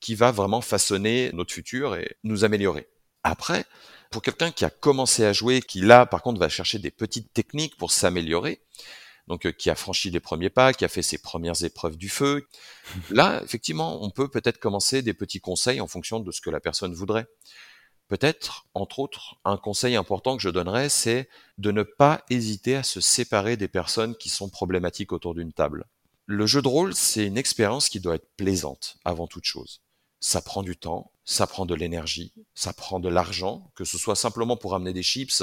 qui 0.00 0.16
va 0.16 0.32
vraiment 0.32 0.60
façonner 0.60 1.30
notre 1.32 1.54
futur 1.54 1.94
et 1.94 2.16
nous 2.24 2.42
améliorer. 2.42 2.88
Après, 3.22 3.64
pour 4.10 4.20
quelqu'un 4.20 4.50
qui 4.50 4.64
a 4.64 4.70
commencé 4.70 5.24
à 5.24 5.32
jouer, 5.32 5.60
qui 5.60 5.80
là 5.80 6.06
par 6.06 6.22
contre 6.22 6.40
va 6.40 6.48
chercher 6.48 6.80
des 6.80 6.90
petites 6.90 7.32
techniques 7.32 7.76
pour 7.76 7.92
s'améliorer, 7.92 8.60
donc 9.28 9.46
euh, 9.46 9.52
qui 9.52 9.70
a 9.70 9.76
franchi 9.76 10.10
les 10.10 10.18
premiers 10.18 10.50
pas, 10.50 10.72
qui 10.72 10.84
a 10.84 10.88
fait 10.88 11.02
ses 11.02 11.18
premières 11.18 11.62
épreuves 11.62 11.96
du 11.96 12.08
feu, 12.08 12.48
là 13.10 13.40
effectivement 13.44 14.04
on 14.04 14.10
peut 14.10 14.26
peut-être 14.26 14.58
commencer 14.58 15.02
des 15.02 15.14
petits 15.14 15.40
conseils 15.40 15.80
en 15.80 15.86
fonction 15.86 16.18
de 16.18 16.32
ce 16.32 16.40
que 16.40 16.50
la 16.50 16.58
personne 16.58 16.94
voudrait. 16.94 17.28
Peut-être, 18.08 18.66
entre 18.74 18.98
autres, 18.98 19.36
un 19.44 19.56
conseil 19.56 19.96
important 19.96 20.36
que 20.36 20.42
je 20.42 20.50
donnerais, 20.50 20.88
c'est 20.88 21.28
de 21.58 21.72
ne 21.72 21.82
pas 21.82 22.24
hésiter 22.28 22.76
à 22.76 22.82
se 22.82 23.00
séparer 23.00 23.56
des 23.56 23.68
personnes 23.68 24.16
qui 24.16 24.28
sont 24.28 24.50
problématiques 24.50 25.12
autour 25.12 25.34
d'une 25.34 25.52
table. 25.52 25.86
Le 26.26 26.46
jeu 26.46 26.62
de 26.62 26.68
rôle, 26.68 26.94
c'est 26.94 27.26
une 27.26 27.38
expérience 27.38 27.88
qui 27.88 28.00
doit 28.00 28.16
être 28.16 28.28
plaisante 28.36 28.96
avant 29.04 29.26
toute 29.26 29.44
chose. 29.44 29.80
Ça 30.20 30.40
prend 30.40 30.62
du 30.62 30.76
temps, 30.76 31.10
ça 31.24 31.46
prend 31.46 31.66
de 31.66 31.74
l'énergie, 31.74 32.32
ça 32.54 32.72
prend 32.72 33.00
de 33.00 33.08
l'argent, 33.08 33.70
que 33.74 33.84
ce 33.84 33.98
soit 33.98 34.16
simplement 34.16 34.56
pour 34.56 34.74
amener 34.74 34.92
des 34.92 35.02
chips, 35.02 35.42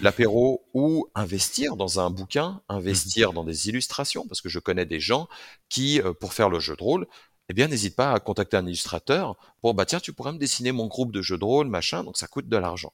l'apéro 0.00 0.66
ou 0.74 1.08
investir 1.14 1.76
dans 1.76 2.00
un 2.00 2.10
bouquin, 2.10 2.60
investir 2.68 3.32
dans 3.32 3.44
des 3.44 3.68
illustrations, 3.68 4.26
parce 4.26 4.40
que 4.40 4.48
je 4.48 4.58
connais 4.58 4.86
des 4.86 5.00
gens 5.00 5.28
qui, 5.68 6.00
euh, 6.00 6.12
pour 6.12 6.32
faire 6.32 6.48
le 6.48 6.60
jeu 6.60 6.76
de 6.76 6.82
rôle, 6.82 7.06
eh 7.50 7.52
bien, 7.52 7.66
n'hésite 7.66 7.96
pas 7.96 8.12
à 8.12 8.20
contacter 8.20 8.56
un 8.56 8.64
illustrateur 8.64 9.34
pour, 9.60 9.74
bah, 9.74 9.84
tiens, 9.84 9.98
tu 9.98 10.12
pourrais 10.12 10.32
me 10.32 10.38
dessiner 10.38 10.70
mon 10.70 10.86
groupe 10.86 11.10
de 11.10 11.20
jeux 11.20 11.36
de 11.36 11.44
rôle, 11.44 11.66
machin, 11.66 12.04
donc 12.04 12.16
ça 12.16 12.28
coûte 12.28 12.48
de 12.48 12.56
l'argent. 12.56 12.92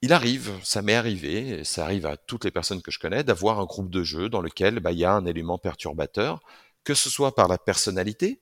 Il 0.00 0.12
arrive, 0.12 0.52
ça 0.62 0.80
m'est 0.80 0.94
arrivé, 0.94 1.48
et 1.48 1.64
ça 1.64 1.82
arrive 1.82 2.06
à 2.06 2.16
toutes 2.16 2.44
les 2.44 2.52
personnes 2.52 2.82
que 2.82 2.92
je 2.92 3.00
connais, 3.00 3.24
d'avoir 3.24 3.58
un 3.58 3.64
groupe 3.64 3.90
de 3.90 4.04
jeux 4.04 4.28
dans 4.28 4.42
lequel 4.42 4.78
bah, 4.78 4.92
il 4.92 4.98
y 5.00 5.04
a 5.04 5.12
un 5.12 5.26
élément 5.26 5.58
perturbateur, 5.58 6.40
que 6.84 6.94
ce 6.94 7.10
soit 7.10 7.34
par 7.34 7.48
la 7.48 7.58
personnalité 7.58 8.40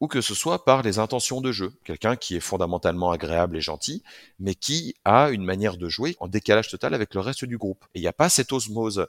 ou 0.00 0.08
que 0.08 0.22
ce 0.22 0.34
soit 0.34 0.64
par 0.64 0.80
les 0.80 0.98
intentions 0.98 1.42
de 1.42 1.52
jeu. 1.52 1.74
Quelqu'un 1.84 2.16
qui 2.16 2.34
est 2.34 2.40
fondamentalement 2.40 3.10
agréable 3.10 3.58
et 3.58 3.60
gentil, 3.60 4.02
mais 4.38 4.54
qui 4.54 4.94
a 5.04 5.28
une 5.28 5.44
manière 5.44 5.76
de 5.76 5.90
jouer 5.90 6.16
en 6.18 6.28
décalage 6.28 6.68
total 6.68 6.94
avec 6.94 7.12
le 7.14 7.20
reste 7.20 7.44
du 7.44 7.58
groupe. 7.58 7.84
Et 7.94 7.98
il 7.98 8.02
n'y 8.02 8.08
a 8.08 8.14
pas 8.14 8.30
cette 8.30 8.54
osmose. 8.54 9.06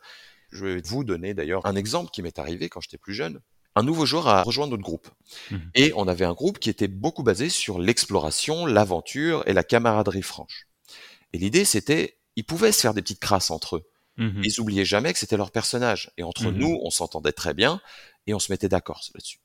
Je 0.52 0.66
vais 0.66 0.82
vous 0.82 1.06
donner 1.06 1.34
d'ailleurs 1.34 1.66
un 1.66 1.78
exemple 1.78 2.12
qui 2.12 2.22
m'est 2.22 2.38
arrivé 2.38 2.68
quand 2.68 2.82
j'étais 2.82 2.98
plus 2.98 3.14
jeune 3.14 3.40
un 3.76 3.84
nouveau 3.84 4.06
joueur 4.06 4.28
a 4.28 4.44
rejoint 4.44 4.68
notre 4.68 4.84
groupe. 4.84 5.08
Mhm. 5.50 5.72
Et 5.76 5.94
on 5.96 6.08
avait 6.08 6.26
un 6.26 6.34
groupe 6.34 6.60
qui 6.60 6.70
était 6.70 6.88
beaucoup 6.88 7.24
basé 7.24 7.50
sur 7.50 7.80
l'exploration, 7.80 8.66
l'aventure 8.66 9.44
et 9.48 9.54
la 9.54 9.64
camaraderie 9.64 10.22
franche. 10.22 10.68
Et 11.34 11.38
l'idée, 11.38 11.66
c'était, 11.66 12.18
ils 12.36 12.44
pouvaient 12.44 12.72
se 12.72 12.82
faire 12.82 12.94
des 12.94 13.02
petites 13.02 13.22
crasses 13.22 13.52
entre 13.52 13.78
eux. 13.78 13.84
Mhm. 14.18 14.42
Ils 14.44 14.60
oubliaient 14.60 14.86
jamais 14.86 15.14
que 15.14 15.20
c'était 15.20 15.38
leur 15.38 15.52
personnage. 15.52 16.12
Et 16.18 16.24
entre 16.24 16.52
Mhm. 16.52 16.58
nous, 16.58 16.80
on 16.84 16.90
s'entendait 16.90 17.32
très 17.32 17.54
bien 17.54 17.82
et 18.28 18.34
on 18.34 18.40
se 18.40 18.52
mettait 18.52 18.70
d'accord 18.70 19.02
là-dessus. 19.14 19.40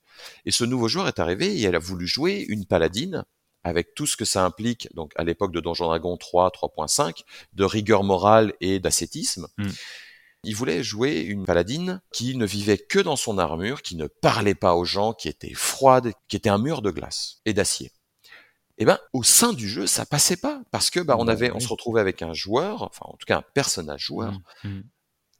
Et 0.45 0.51
ce 0.51 0.65
nouveau 0.65 0.87
joueur 0.87 1.07
est 1.07 1.19
arrivé 1.19 1.57
et 1.57 1.63
elle 1.63 1.75
a 1.75 1.79
voulu 1.79 2.07
jouer 2.07 2.45
une 2.49 2.65
paladine 2.65 3.23
avec 3.63 3.95
tout 3.95 4.05
ce 4.05 4.15
que 4.17 4.25
ça 4.25 4.45
implique, 4.45 4.87
donc 4.93 5.11
à 5.15 5.23
l'époque 5.23 5.51
de 5.51 5.59
Donjon 5.59 5.85
Dragon 5.85 6.15
3, 6.17 6.51
3.5, 6.51 7.23
de 7.53 7.63
rigueur 7.65 8.03
morale 8.03 8.53
et 8.61 8.79
d'ascétisme. 8.79 9.47
Il 10.43 10.55
voulait 10.55 10.83
jouer 10.83 11.21
une 11.21 11.45
paladine 11.45 12.01
qui 12.13 12.35
ne 12.37 12.45
vivait 12.45 12.77
que 12.77 12.99
dans 12.99 13.15
son 13.15 13.37
armure, 13.37 13.81
qui 13.81 13.95
ne 13.95 14.07
parlait 14.07 14.55
pas 14.55 14.75
aux 14.75 14.85
gens, 14.85 15.13
qui 15.13 15.27
était 15.27 15.53
froide, 15.53 16.11
qui 16.27 16.35
était 16.37 16.49
un 16.49 16.57
mur 16.59 16.81
de 16.81 16.91
glace 16.91 17.41
et 17.45 17.53
d'acier. 17.53 17.91
Et 18.77 18.85
ben, 18.85 18.99
au 19.13 19.23
sein 19.23 19.53
du 19.53 19.67
jeu, 19.67 19.87
ça 19.87 20.05
passait 20.05 20.37
pas 20.37 20.61
parce 20.71 20.89
que 20.91 20.99
bah, 20.99 21.15
on 21.17 21.25
Bah 21.25 21.31
avait, 21.31 21.51
on 21.51 21.59
se 21.59 21.67
retrouvait 21.67 21.99
avec 22.01 22.21
un 22.21 22.33
joueur, 22.33 22.83
enfin 22.83 23.05
en 23.07 23.17
tout 23.17 23.25
cas 23.25 23.39
un 23.39 23.43
personnage 23.55 24.01
joueur, 24.05 24.39
Mhm. 24.63 24.83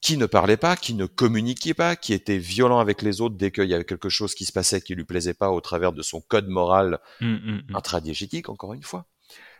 qui 0.01 0.17
ne 0.17 0.25
parlait 0.25 0.57
pas, 0.57 0.75
qui 0.75 0.95
ne 0.95 1.05
communiquait 1.05 1.75
pas, 1.75 1.95
qui 1.95 2.13
était 2.13 2.39
violent 2.39 2.79
avec 2.79 3.01
les 3.03 3.21
autres 3.21 3.35
dès 3.37 3.51
qu'il 3.51 3.65
y 3.69 3.75
avait 3.75 3.85
quelque 3.85 4.09
chose 4.09 4.33
qui 4.33 4.45
se 4.45 4.51
passait 4.51 4.81
qui 4.81 4.95
lui 4.95 5.05
plaisait 5.05 5.35
pas 5.35 5.51
au 5.51 5.61
travers 5.61 5.93
de 5.93 6.01
son 6.01 6.19
code 6.21 6.47
moral. 6.47 6.99
Mhm. 7.21 7.61
intradiégétique, 7.75 8.49
encore 8.49 8.73
une 8.73 8.83
fois. 8.83 9.05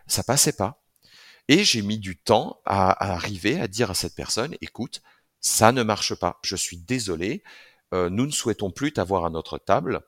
Ça 0.08 0.24
passait 0.24 0.54
pas. 0.54 0.84
Et 1.48 1.64
j'ai 1.64 1.82
mis 1.84 2.00
du 2.00 2.18
temps 2.18 2.60
à, 2.66 2.92
à 2.92 3.14
arriver 3.14 3.60
à 3.62 3.68
dire 3.68 3.92
à 3.92 3.94
cette 3.94 4.16
personne, 4.16 4.56
écoute, 4.60 5.02
ça 5.42 5.72
ne 5.72 5.84
marche 5.84 6.16
pas. 6.16 6.40
Je 6.44 6.56
suis 6.56 6.78
désolé. 6.78 7.44
euh, 7.94 8.10
nous 8.10 8.26
ne 8.26 8.32
souhaitons 8.32 8.72
plus 8.72 8.92
t'avoir 8.94 9.26
à 9.26 9.30
notre 9.30 9.58
table. 9.58 10.02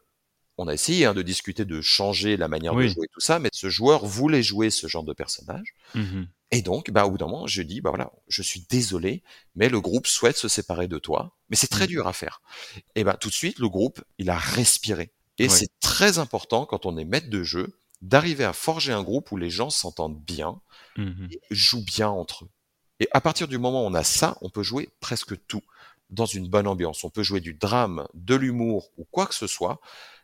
on 0.57 0.67
a 0.67 0.73
essayé 0.73 1.05
hein, 1.05 1.13
de 1.13 1.21
discuter 1.21 1.65
de 1.65 1.81
changer 1.81 2.35
la 2.37 2.47
manière 2.49 2.75
de 2.75 2.81
jouer 2.87 3.07
tout 3.13 3.21
ça, 3.21 3.39
mais 3.39 3.49
ce 3.53 3.69
joueur 3.69 4.05
voulait 4.05 4.43
jouer 4.43 4.69
ce 4.69 4.87
genre 4.87 5.03
de 5.05 5.13
personnage. 5.13 5.73
Mmh 5.95 6.23
Et 6.51 6.61
donc, 6.61 6.91
bah, 6.91 7.05
au 7.05 7.11
bout 7.11 7.17
d'un 7.17 7.27
moment, 7.27 7.47
je 7.47 7.61
dis, 7.61 7.79
bah 7.81 7.91
voilà, 7.91 8.11
je 8.27 8.41
suis 8.41 8.65
désolé, 8.69 9.23
mais 9.55 9.69
le 9.69 9.79
groupe 9.81 10.07
souhaite 10.07 10.35
se 10.37 10.47
séparer 10.49 10.87
de 10.89 10.97
toi. 10.99 11.37
Mais 11.49 11.55
c'est 11.55 11.67
très 11.69 11.85
Mmh. 11.85 11.87
dur 11.87 12.07
à 12.07 12.13
faire. 12.13 12.41
Et 12.95 13.03
ben, 13.05 13.13
tout 13.19 13.29
de 13.29 13.33
suite, 13.33 13.59
le 13.59 13.69
groupe, 13.69 14.01
il 14.17 14.29
a 14.29 14.37
respiré. 14.37 15.11
Et 15.39 15.47
c'est 15.49 15.69
très 15.79 16.17
important 16.19 16.65
quand 16.65 16.85
on 16.85 16.97
est 16.97 17.05
maître 17.05 17.29
de 17.29 17.43
jeu 17.43 17.77
d'arriver 18.01 18.43
à 18.45 18.53
forger 18.53 18.91
un 18.93 19.03
groupe 19.03 19.31
où 19.31 19.37
les 19.37 19.49
gens 19.49 19.69
s'entendent 19.69 20.19
bien, 20.21 20.59
Mmh 20.97 21.27
et 21.31 21.39
jouent 21.51 21.85
bien 21.85 22.09
entre 22.09 22.45
eux. 22.45 22.49
Et 22.99 23.07
à 23.11 23.21
partir 23.21 23.47
du 23.47 23.57
moment 23.57 23.83
où 23.83 23.87
on 23.87 23.93
a 23.93 24.03
ça, 24.03 24.37
on 24.41 24.49
peut 24.49 24.63
jouer 24.63 24.89
presque 24.99 25.35
tout 25.47 25.63
dans 26.09 26.25
une 26.25 26.47
bonne 26.47 26.67
ambiance. 26.67 27.03
On 27.03 27.09
peut 27.09 27.23
jouer 27.23 27.39
du 27.39 27.53
drame, 27.53 28.07
de 28.13 28.35
l'humour 28.35 28.89
ou 28.97 29.05
quoi 29.11 29.25
que 29.27 29.35
ce 29.35 29.47
soit, 29.47 29.79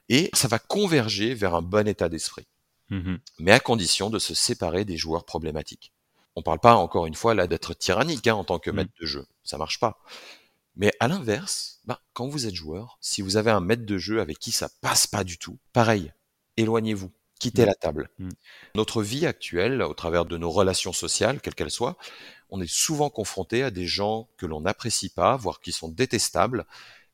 et 0.09 0.29
ça 0.33 0.47
va 0.47 0.59
converger 0.59 1.33
vers 1.33 1.55
un 1.55 1.61
bon 1.61 1.87
état 1.87 2.09
d'esprit 2.09 2.45
Mmh 2.89 3.15
mais 3.39 3.51
à 3.51 3.59
condition 3.59 4.11
de 4.11 4.19
se 4.19 4.35
séparer 4.35 4.85
des 4.85 4.95
joueurs 4.95 5.25
problématiques. 5.25 5.91
On 6.35 6.43
parle 6.43 6.59
pas 6.59 6.75
encore 6.75 7.07
une 7.07 7.15
fois 7.15 7.33
là 7.33 7.47
d'être 7.47 7.73
tyrannique 7.73 8.27
hein, 8.27 8.35
en 8.35 8.43
tant 8.43 8.59
que 8.59 8.69
Mm. 8.69 8.75
maître 8.75 8.91
de 9.01 9.05
jeu, 9.07 9.25
ça 9.43 9.57
marche 9.57 9.79
pas. 9.79 9.99
Mais 10.75 10.91
à 10.99 11.07
l'inverse, 11.07 11.79
bah, 11.85 11.99
quand 12.13 12.27
vous 12.27 12.45
êtes 12.45 12.53
joueur, 12.53 12.97
si 13.01 13.23
vous 13.23 13.37
avez 13.37 13.49
un 13.49 13.59
maître 13.59 13.85
de 13.87 13.97
jeu 13.97 14.21
avec 14.21 14.37
qui 14.37 14.51
ça 14.51 14.69
passe 14.81 15.07
pas 15.07 15.23
du 15.23 15.39
tout, 15.39 15.57
pareil, 15.73 16.11
éloignez-vous, 16.57 17.11
quittez 17.45 17.63
Mm. 17.63 17.65
la 17.67 17.75
table. 17.75 18.09
Mm. 18.19 18.29
Notre 18.75 19.01
vie 19.03 19.25
actuelle, 19.25 19.81
au 19.81 19.93
travers 19.93 20.25
de 20.25 20.37
nos 20.37 20.49
relations 20.49 20.93
sociales, 20.93 21.41
quelles 21.41 21.55
qu'elles 21.55 21.71
soient, 21.71 21.97
on 22.49 22.61
est 22.61 22.71
souvent 22.71 23.09
confronté 23.09 23.63
à 23.63 23.71
des 23.71 23.85
gens 23.85 24.29
que 24.37 24.45
l'on 24.45 24.61
n'apprécie 24.61 25.09
pas, 25.09 25.35
voire 25.35 25.59
qui 25.61 25.71
sont 25.71 25.89
détestables, 25.89 26.65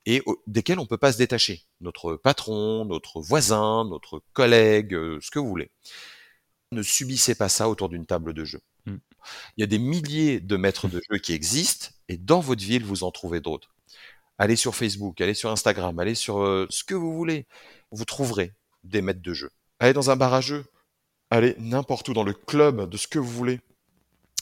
et 0.05 0.23
desquels 0.47 0.79
on 0.79 0.85
peut 0.85 0.97
pas 0.97 1.13
se 1.13 1.17
détacher. 1.17 1.63
Notre 1.79 2.15
patron, 2.15 2.85
notre 2.85 3.21
voisin, 3.21 3.85
notre 3.85 4.23
collègue, 4.33 4.95
euh, 4.95 5.19
ce 5.21 5.29
que 5.29 5.39
vous 5.39 5.47
voulez. 5.47 5.69
Ne 6.71 6.81
subissez 6.81 7.35
pas 7.35 7.49
ça 7.49 7.69
autour 7.69 7.89
d'une 7.89 8.05
table 8.05 8.33
de 8.33 8.43
jeu. 8.45 8.61
Mm. 8.85 8.95
Il 9.57 9.61
y 9.61 9.63
a 9.63 9.67
des 9.67 9.77
milliers 9.79 10.39
de 10.39 10.57
maîtres 10.57 10.87
de 10.87 11.01
jeu 11.11 11.17
qui 11.19 11.33
existent, 11.33 11.89
et 12.07 12.17
dans 12.17 12.39
votre 12.39 12.63
ville, 12.63 12.83
vous 12.83 13.03
en 13.03 13.11
trouvez 13.11 13.41
d'autres. 13.41 13.69
Allez 14.37 14.55
sur 14.55 14.75
Facebook, 14.75 15.21
allez 15.21 15.35
sur 15.35 15.51
Instagram, 15.51 15.99
allez 15.99 16.15
sur 16.15 16.39
euh, 16.39 16.65
ce 16.69 16.83
que 16.83 16.95
vous 16.95 17.13
voulez. 17.13 17.45
Vous 17.91 18.05
trouverez 18.05 18.53
des 18.83 19.01
maîtres 19.03 19.21
de 19.21 19.33
jeu. 19.33 19.51
Allez 19.81 19.93
dans 19.93 20.11
un 20.11 20.15
bar 20.15 20.31
à 20.35 20.41
jeu. 20.41 20.63
Allez 21.31 21.55
n'importe 21.57 22.07
où 22.07 22.13
dans 22.13 22.23
le 22.23 22.33
club, 22.33 22.87
de 22.87 22.97
ce 22.97 23.07
que 23.07 23.17
vous 23.17 23.31
voulez. 23.31 23.59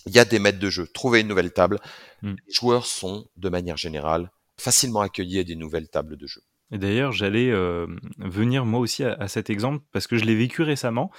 Il 0.06 0.14
y 0.14 0.20
a 0.20 0.26
des 0.26 0.38
maîtres 0.38 0.60
de 0.60 0.70
jeu. 0.70 0.86
Trouvez 0.94 1.22
une 1.22 1.30
nouvelle 1.30 1.54
table. 1.54 1.80
Mm. 2.22 2.34
Les 2.46 2.54
joueurs 2.54 2.86
sont, 2.86 3.26
de 3.38 3.48
manière 3.48 3.78
générale, 3.78 4.32
facilement 4.58 5.00
accueillis 5.00 5.40
à 5.40 5.44
des 5.46 5.56
nouvelles 5.56 5.88
tables 5.88 6.18
de 6.18 6.28
jeu. 6.28 6.42
Et 6.72 6.78
d'ailleurs, 6.78 7.14
j'allais 7.14 7.50
euh, 7.52 7.88
venir 8.18 8.66
moi 8.66 8.82
aussi 8.82 9.06
à, 9.06 9.14
à 9.14 9.30
cet 9.30 9.50
exemple 9.50 9.82
parce 9.94 10.08
que 10.08 10.18
je 10.18 10.26
l'ai 10.26 10.36
vécu 10.36 10.62
récemment, 10.62 11.10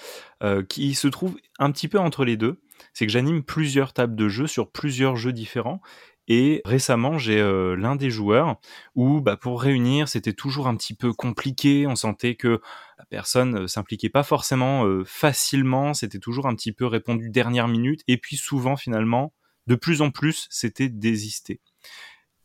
euh, 0.42 0.62
qui 0.62 0.94
se 0.94 1.08
trouve 1.08 1.38
un 1.58 1.72
petit 1.72 1.88
peu 1.88 1.98
entre 1.98 2.26
les 2.26 2.36
deux. 2.36 2.60
C'est 2.92 3.06
que 3.06 3.12
j'anime 3.12 3.42
plusieurs 3.42 3.94
tables 3.94 4.16
de 4.16 4.28
jeu 4.28 4.46
sur 4.46 4.70
plusieurs 4.70 5.16
jeux 5.16 5.32
différents. 5.32 5.80
Et 6.32 6.62
récemment, 6.64 7.18
j'ai 7.18 7.40
euh, 7.40 7.74
l'un 7.74 7.96
des 7.96 8.08
joueurs 8.08 8.60
où, 8.94 9.20
bah, 9.20 9.36
pour 9.36 9.60
réunir, 9.60 10.08
c'était 10.08 10.32
toujours 10.32 10.68
un 10.68 10.76
petit 10.76 10.94
peu 10.94 11.12
compliqué. 11.12 11.88
On 11.88 11.96
sentait 11.96 12.36
que 12.36 12.60
personne 13.11 13.62
euh, 13.64 13.66
s'impliquait 13.66 14.08
pas 14.08 14.22
forcément 14.22 14.86
euh, 14.86 15.04
facilement. 15.04 15.92
C'était 15.92 16.18
toujours 16.18 16.46
un 16.46 16.54
petit 16.54 16.72
peu 16.72 16.86
répondu 16.86 17.28
dernière 17.30 17.68
minute. 17.68 18.00
Et 18.08 18.16
puis 18.16 18.36
souvent, 18.36 18.76
finalement, 18.76 19.34
de 19.66 19.74
plus 19.74 20.00
en 20.00 20.11
plus, 20.11 20.46
c'était 20.50 20.88
désisté. 20.88 21.61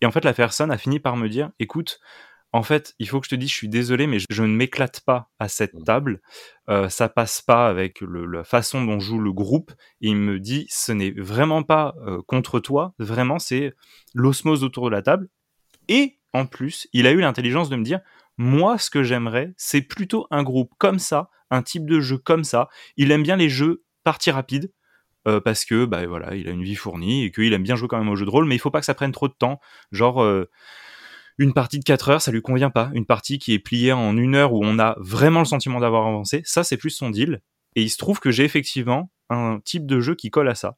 Et 0.02 0.06
en 0.06 0.12
fait, 0.12 0.26
la 0.26 0.34
personne 0.34 0.72
a 0.72 0.78
fini 0.78 1.00
par 1.00 1.16
me 1.16 1.30
dire, 1.30 1.52
écoute, 1.60 2.00
en 2.52 2.64
fait, 2.64 2.96
il 3.00 3.10
faut 3.10 3.20
que 3.20 3.26
je 3.26 3.32
te 3.32 3.36
dise, 3.36 3.50
je 3.50 3.56
suis 3.56 3.70
désolé, 3.70 4.08
mais 4.08 4.20
je, 4.20 4.26
je 4.30 4.44
ne 4.44 4.56
m'éclate 4.56 5.02
pas 5.02 5.30
à 5.40 5.48
cette 5.50 5.74
Mm. 5.74 5.84
table. 5.84 6.22
Euh, 6.70 6.90
ça 6.90 7.10
passe 7.10 7.42
pas 7.42 7.68
avec 7.68 8.02
le- 8.02 8.26
la 8.26 8.44
façon 8.44 8.84
dont 8.84 9.00
joue 9.00 9.20
le 9.20 9.34
groupe. 9.34 9.72
Et 10.02 10.10
il 10.10 10.16
me 10.16 10.40
dit, 10.40 10.66
ce 10.70 10.92
n'est 10.92 11.12
vraiment 11.12 11.64
pas 11.64 11.96
euh, 12.08 12.22
contre 12.28 12.60
toi, 12.60 12.94
vraiment, 12.98 13.40
c'est 13.40 13.74
l'osmose 14.14 14.64
autour 14.64 14.86
de 14.86 14.92
la 14.96 15.02
table. 15.02 15.28
Et 15.90 16.18
en 16.34 16.46
plus, 16.46 16.88
il 16.94 17.08
a 17.08 17.12
eu 17.12 17.20
l'intelligence 17.20 17.70
de 17.70 17.76
me 17.76 17.84
dire, 17.84 18.00
moi, 18.38 18.78
ce 18.78 18.90
que 18.90 19.04
j'aimerais, 19.04 19.54
c'est 19.58 19.82
plutôt 19.82 20.28
un 20.32 20.44
groupe 20.44 20.72
comme 20.78 21.00
ça, 21.00 21.30
un 21.52 21.62
type 21.62 21.86
de 21.86 22.00
jeu 22.02 22.18
comme 22.18 22.44
ça. 22.44 22.70
Il 22.98 23.12
aime 23.12 23.24
bien 23.24 23.36
les 23.38 23.50
jeux 23.50 23.84
partie 24.04 24.32
rapide. 24.32 24.72
euh, 25.28 25.42
parce 25.42 25.66
que 25.66 25.86
bah 25.86 26.06
voilà, 26.08 26.36
il 26.36 26.48
a 26.48 26.52
une 26.52 26.64
vie 26.64 26.76
fournie 26.76 27.26
et 27.26 27.32
qu'il 27.32 27.54
aime 27.54 27.64
bien 27.64 27.76
jouer 27.76 27.88
quand 27.88 27.98
même 27.98 28.10
au 28.10 28.16
jeu 28.16 28.26
de 28.26 28.30
rôle, 28.32 28.46
mais 28.46 28.56
il 28.56 28.60
faut 28.60 28.72
pas 28.72 28.80
que 28.80 28.86
ça 28.86 28.94
prenne 28.94 29.12
trop 29.12 29.28
de 29.28 29.34
temps. 29.34 29.60
Genre 29.92 30.22
euh, 30.24 30.50
une 31.38 31.54
partie 31.54 31.80
de 31.80 31.84
4 31.84 32.10
heures, 32.10 32.22
ça 32.22 32.32
lui 32.32 32.42
convient 32.42 32.70
pas. 32.70 32.92
Une 32.94 33.06
partie 33.06 33.40
qui 33.40 33.54
est 33.54 33.60
pliée 33.60 33.92
en 33.92 34.18
une 34.18 34.36
heure 34.36 34.54
où 34.54 34.62
on 34.64 34.80
a 34.80 34.96
vraiment 35.00 35.40
le 35.40 35.46
sentiment 35.46 35.80
d'avoir 35.80 36.08
avancé, 36.08 36.42
ça 36.46 36.64
c'est 36.64 36.78
plus 36.78 36.92
son 36.92 37.10
deal. 37.10 37.42
Et 37.76 37.82
il 37.84 37.90
se 37.90 37.98
trouve 37.98 38.20
que 38.20 38.32
j'ai 38.32 38.46
effectivement 38.46 39.12
un 39.30 39.60
type 39.64 39.86
de 39.86 40.00
jeu 40.00 40.16
qui 40.16 40.30
colle 40.30 40.48
à 40.50 40.56
ça. 40.56 40.78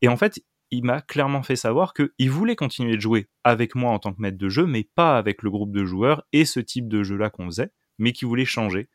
Et 0.00 0.08
en 0.08 0.16
fait, 0.16 0.40
il 0.72 0.84
m'a 0.84 1.02
clairement 1.02 1.42
fait 1.42 1.54
savoir 1.54 1.92
qu'il 1.92 2.30
voulait 2.30 2.56
continuer 2.56 2.96
de 2.96 3.00
jouer 3.00 3.28
avec 3.44 3.74
moi 3.74 3.92
en 3.92 3.98
tant 3.98 4.12
que 4.14 4.20
maître 4.22 4.38
de 4.38 4.48
jeu, 4.48 4.66
mais 4.66 4.88
pas 4.94 5.18
avec 5.18 5.42
le 5.42 5.50
groupe 5.50 5.70
de 5.70 5.84
joueurs 5.84 6.24
et 6.32 6.46
ce 6.46 6.60
type 6.60 6.88
de 6.88 7.02
jeu-là 7.02 7.28
qu'on 7.28 7.46
faisait, 7.46 7.70
mais 7.98 8.12
qu'il 8.12 8.26
voulait 8.26 8.46
changer. 8.46 8.88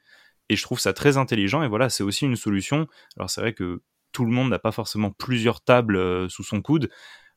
Et 0.50 0.56
je 0.56 0.64
trouve 0.64 0.80
ça 0.80 0.94
très 0.94 1.18
intelligent. 1.18 1.62
Et 1.62 1.68
voilà, 1.68 1.90
c'est 1.90 2.04
aussi 2.04 2.26
une 2.26 2.36
solution. 2.36 2.88
Alors 3.16 3.30
c'est 3.30 3.42
vrai 3.42 3.54
que 3.54 3.84
tout 4.12 4.26
le 4.26 4.32
monde 4.32 4.50
n'a 4.50 4.58
pas 4.58 4.72
forcément 4.72 5.12
plusieurs 5.12 5.64
tables 5.64 5.98
euh, 5.98 6.28
sous 6.30 6.44
son 6.44 6.62
coude. 6.62 6.90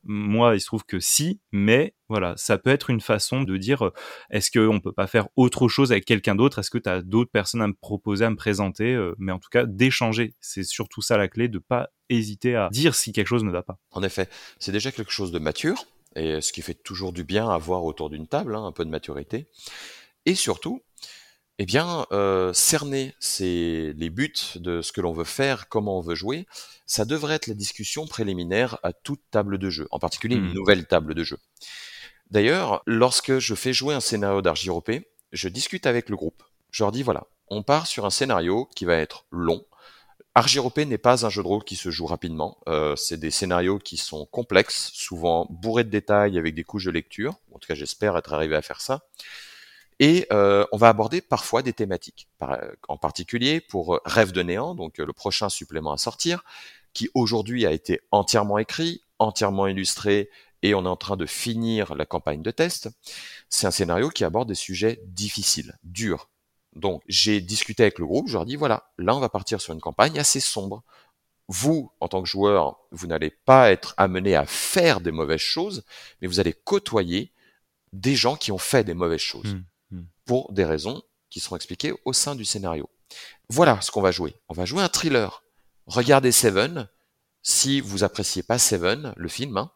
Moi, 0.03 0.55
il 0.55 0.59
se 0.59 0.65
trouve 0.65 0.83
que 0.83 0.99
si, 0.99 1.39
mais 1.51 1.95
voilà, 2.09 2.33
ça 2.35 2.57
peut 2.57 2.69
être 2.69 2.89
une 2.89 3.01
façon 3.01 3.43
de 3.43 3.57
dire 3.57 3.85
euh, 3.85 3.93
est-ce 4.29 4.51
qu'on 4.51 4.79
peut 4.79 4.91
pas 4.91 5.07
faire 5.07 5.27
autre 5.35 5.67
chose 5.67 5.91
avec 5.91 6.05
quelqu'un 6.05 6.35
d'autre? 6.35 6.59
Est-ce 6.59 6.71
que 6.71 6.77
tu 6.77 6.89
as 6.89 7.01
d'autres 7.01 7.31
personnes 7.31 7.61
à 7.61 7.67
me 7.67 7.73
proposer, 7.73 8.25
à 8.25 8.29
me 8.29 8.35
présenter 8.35 8.93
Euh, 8.93 9.15
Mais 9.19 9.31
en 9.31 9.39
tout 9.39 9.49
cas, 9.49 9.65
d'échanger. 9.65 10.33
C'est 10.39 10.63
surtout 10.63 11.01
ça 11.01 11.17
la 11.17 11.27
clé, 11.27 11.47
de 11.47 11.59
pas 11.59 11.89
hésiter 12.09 12.55
à 12.55 12.69
dire 12.71 12.95
si 12.95 13.11
quelque 13.13 13.27
chose 13.27 13.43
ne 13.43 13.51
va 13.51 13.63
pas. 13.63 13.77
En 13.91 14.03
effet, 14.03 14.27
c'est 14.59 14.71
déjà 14.71 14.91
quelque 14.91 15.11
chose 15.11 15.31
de 15.31 15.39
mature, 15.39 15.85
et 16.15 16.41
ce 16.41 16.51
qui 16.51 16.61
fait 16.61 16.73
toujours 16.73 17.13
du 17.13 17.23
bien 17.23 17.49
à 17.49 17.57
voir 17.57 17.83
autour 17.85 18.09
d'une 18.09 18.27
table, 18.27 18.55
hein, 18.55 18.65
un 18.65 18.71
peu 18.71 18.83
de 18.83 18.89
maturité. 18.89 19.47
Et 20.25 20.35
surtout, 20.35 20.81
eh 21.61 21.65
bien, 21.65 22.07
euh, 22.11 22.53
cerner 22.53 23.13
c'est 23.19 23.93
les 23.95 24.09
buts 24.09 24.33
de 24.55 24.81
ce 24.81 24.91
que 24.91 24.99
l'on 24.99 25.13
veut 25.13 25.23
faire, 25.25 25.69
comment 25.69 25.99
on 25.99 26.01
veut 26.01 26.15
jouer, 26.15 26.47
ça 26.87 27.05
devrait 27.05 27.35
être 27.35 27.45
la 27.45 27.53
discussion 27.53 28.07
préliminaire 28.07 28.79
à 28.81 28.93
toute 28.93 29.21
table 29.29 29.59
de 29.59 29.69
jeu, 29.69 29.87
en 29.91 29.99
particulier 29.99 30.37
une 30.37 30.47
Mhm. 30.47 30.53
nouvelle 30.53 30.87
table 30.87 31.13
de 31.13 31.23
jeu. 31.23 31.37
D'ailleurs, 32.31 32.81
lorsque 32.87 33.37
je 33.37 33.53
fais 33.53 33.73
jouer 33.73 33.93
un 33.93 33.99
scénario 33.99 34.41
d'Argiropé, 34.41 35.07
je 35.33 35.49
discute 35.49 35.85
avec 35.85 36.09
le 36.09 36.15
groupe. 36.15 36.41
Je 36.71 36.83
leur 36.83 36.91
dis 36.91 37.03
voilà, 37.03 37.27
on 37.47 37.61
part 37.61 37.85
sur 37.85 38.07
un 38.07 38.09
scénario 38.09 38.67
qui 38.75 38.85
va 38.85 38.95
être 38.95 39.25
long. 39.29 39.63
Argiropé 40.33 40.85
n'est 40.85 40.97
pas 40.97 41.27
un 41.27 41.29
jeu 41.29 41.43
de 41.43 41.47
rôle 41.47 41.63
qui 41.63 41.75
se 41.75 41.91
joue 41.91 42.07
rapidement. 42.07 42.57
Euh, 42.67 42.95
c'est 42.95 43.17
des 43.17 43.29
scénarios 43.29 43.77
qui 43.77 43.97
sont 43.97 44.25
complexes, 44.25 44.89
souvent 44.95 45.45
bourrés 45.51 45.83
de 45.83 45.91
détails 45.91 46.39
avec 46.39 46.55
des 46.55 46.63
couches 46.63 46.85
de 46.85 46.91
lecture. 46.91 47.35
En 47.53 47.59
tout 47.59 47.67
cas, 47.67 47.75
j'espère 47.75 48.17
être 48.17 48.33
arrivé 48.33 48.55
à 48.55 48.63
faire 48.63 48.81
ça. 48.81 49.03
Et 50.01 50.25
euh, 50.33 50.65
on 50.71 50.77
va 50.77 50.89
aborder 50.89 51.21
parfois 51.21 51.61
des 51.61 51.73
thématiques, 51.73 52.27
en 52.87 52.97
particulier 52.97 53.61
pour 53.61 53.95
euh, 53.95 54.01
Rêve 54.03 54.31
de 54.31 54.41
néant, 54.41 54.73
donc 54.73 54.99
euh, 54.99 55.05
le 55.05 55.13
prochain 55.13 55.47
supplément 55.47 55.93
à 55.93 55.97
sortir, 55.97 56.43
qui 56.91 57.11
aujourd'hui 57.13 57.67
a 57.67 57.71
été 57.71 58.01
entièrement 58.09 58.57
écrit, 58.57 59.03
entièrement 59.19 59.67
illustré, 59.67 60.31
et 60.63 60.73
on 60.73 60.85
est 60.85 60.89
en 60.89 60.95
train 60.95 61.17
de 61.17 61.27
finir 61.27 61.93
la 61.93 62.07
campagne 62.07 62.41
de 62.41 62.49
test. 62.49 62.89
C'est 63.47 63.67
un 63.67 63.71
scénario 63.71 64.09
qui 64.09 64.23
aborde 64.23 64.47
des 64.47 64.55
sujets 64.55 64.99
difficiles, 65.05 65.77
durs. 65.83 66.29
Donc 66.75 67.03
j'ai 67.07 67.39
discuté 67.39 67.83
avec 67.83 67.99
le 67.99 68.07
groupe, 68.07 68.27
je 68.27 68.33
leur 68.33 68.47
dis 68.47 68.55
voilà, 68.55 68.91
là 68.97 69.15
on 69.15 69.19
va 69.19 69.29
partir 69.29 69.61
sur 69.61 69.71
une 69.71 69.81
campagne 69.81 70.17
assez 70.17 70.39
sombre. 70.39 70.81
Vous, 71.47 71.91
en 71.99 72.07
tant 72.07 72.23
que 72.23 72.29
joueur, 72.29 72.79
vous 72.89 73.05
n'allez 73.05 73.29
pas 73.29 73.71
être 73.71 73.93
amené 73.97 74.35
à 74.35 74.47
faire 74.47 74.99
des 74.99 75.11
mauvaises 75.11 75.41
choses, 75.41 75.83
mais 76.21 76.27
vous 76.27 76.39
allez 76.39 76.53
côtoyer 76.53 77.31
des 77.93 78.15
gens 78.15 78.35
qui 78.35 78.51
ont 78.51 78.57
fait 78.57 78.83
des 78.83 78.95
mauvaises 78.95 79.19
choses 79.19 79.53
Mm. 79.53 79.63
Pour 80.25 80.51
des 80.53 80.65
raisons 80.65 81.01
qui 81.29 81.39
seront 81.39 81.55
expliquées 81.55 81.93
au 82.05 82.13
sein 82.13 82.35
du 82.35 82.45
scénario. 82.45 82.89
Voilà 83.49 83.79
ce 83.81 83.91
qu'on 83.91 84.01
va 84.01 84.11
jouer. 84.11 84.35
On 84.49 84.53
va 84.53 84.65
jouer 84.65 84.81
un 84.81 84.89
thriller. 84.89 85.43
Regardez 85.85 86.31
Seven. 86.31 86.87
Si 87.43 87.81
vous 87.81 88.03
appréciez 88.03 88.43
pas 88.43 88.59
Seven, 88.59 89.13
le 89.17 89.27
film, 89.27 89.57
hein, 89.57 89.71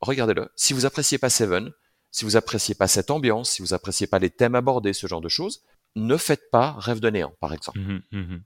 regardez-le. 0.00 0.50
Si 0.56 0.72
vous 0.72 0.86
appréciez 0.86 1.18
pas 1.18 1.30
Seven, 1.30 1.72
si 2.10 2.24
vous 2.24 2.36
appréciez 2.36 2.74
pas 2.74 2.88
cette 2.88 3.10
ambiance, 3.10 3.50
si 3.50 3.62
vous 3.62 3.74
appréciez 3.74 4.06
pas 4.06 4.18
les 4.18 4.30
thèmes 4.30 4.54
abordés, 4.54 4.92
ce 4.92 5.06
genre 5.06 5.20
de 5.20 5.28
choses, 5.28 5.62
ne 5.94 6.16
faites 6.16 6.50
pas 6.50 6.72
Rêve 6.78 7.00
de 7.00 7.10
néant, 7.10 7.34
par 7.40 7.52
exemple. 7.52 7.78
Mhm, 7.78 8.02
mhm. 8.10 8.42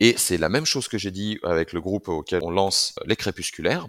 Et 0.00 0.16
c'est 0.16 0.38
la 0.38 0.48
même 0.48 0.64
chose 0.64 0.88
que 0.88 0.98
j'ai 0.98 1.10
dit 1.10 1.38
avec 1.42 1.72
le 1.72 1.80
groupe 1.80 2.08
auquel 2.08 2.40
on 2.42 2.50
lance 2.50 2.94
les 3.04 3.16
crépusculaires. 3.16 3.88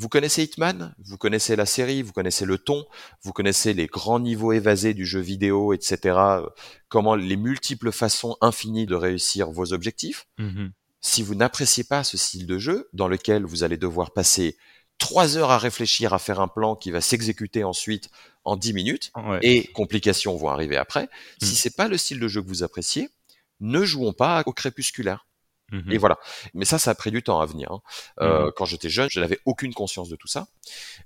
Vous 0.00 0.08
connaissez 0.08 0.44
Hitman, 0.44 0.94
vous 1.04 1.18
connaissez 1.18 1.56
la 1.56 1.66
série, 1.66 2.00
vous 2.00 2.14
connaissez 2.14 2.46
le 2.46 2.56
ton, 2.56 2.86
vous 3.22 3.34
connaissez 3.34 3.74
les 3.74 3.86
grands 3.86 4.18
niveaux 4.18 4.52
évasés 4.52 4.94
du 4.94 5.04
jeu 5.04 5.20
vidéo, 5.20 5.74
etc. 5.74 6.18
Comment 6.88 7.14
les 7.16 7.36
multiples 7.36 7.92
façons 7.92 8.34
infinies 8.40 8.86
de 8.86 8.94
réussir 8.94 9.50
vos 9.50 9.74
objectifs? 9.74 10.26
Mhm. 10.38 10.72
Si 11.02 11.22
vous 11.22 11.34
n'appréciez 11.34 11.84
pas 11.84 12.02
ce 12.02 12.16
style 12.16 12.46
de 12.46 12.56
jeu, 12.56 12.88
dans 12.94 13.08
lequel 13.08 13.44
vous 13.44 13.62
allez 13.62 13.76
devoir 13.76 14.12
passer 14.12 14.56
trois 14.96 15.36
heures 15.36 15.50
à 15.50 15.58
réfléchir 15.58 16.14
à 16.14 16.18
faire 16.18 16.40
un 16.40 16.48
plan 16.48 16.76
qui 16.76 16.90
va 16.90 17.02
s'exécuter 17.02 17.62
ensuite 17.62 18.08
en 18.44 18.56
10 18.56 18.72
minutes 18.72 19.12
et 19.42 19.66
complications 19.74 20.34
vont 20.34 20.48
arriver 20.48 20.78
après. 20.78 21.10
Si 21.42 21.48
Si 21.48 21.56
c'est 21.56 21.76
pas 21.76 21.88
le 21.88 21.98
style 21.98 22.20
de 22.20 22.28
jeu 22.28 22.40
que 22.40 22.48
vous 22.48 22.62
appréciez, 22.62 23.10
ne 23.60 23.84
jouons 23.84 24.14
pas 24.14 24.42
au 24.46 24.54
crépusculaire. 24.54 25.26
Et 25.72 25.76
mhm. 25.76 25.98
voilà. 25.98 26.18
Mais 26.54 26.64
ça, 26.64 26.78
ça 26.78 26.90
a 26.90 26.94
pris 26.94 27.10
du 27.10 27.22
temps 27.22 27.40
à 27.40 27.46
venir. 27.46 27.70
Hein. 27.70 27.80
Euh, 28.20 28.46
mhm. 28.46 28.52
Quand 28.56 28.64
j'étais 28.64 28.88
jeune, 28.88 29.08
je 29.10 29.20
n'avais 29.20 29.38
aucune 29.44 29.74
conscience 29.74 30.08
de 30.08 30.16
tout 30.16 30.28
ça. 30.28 30.46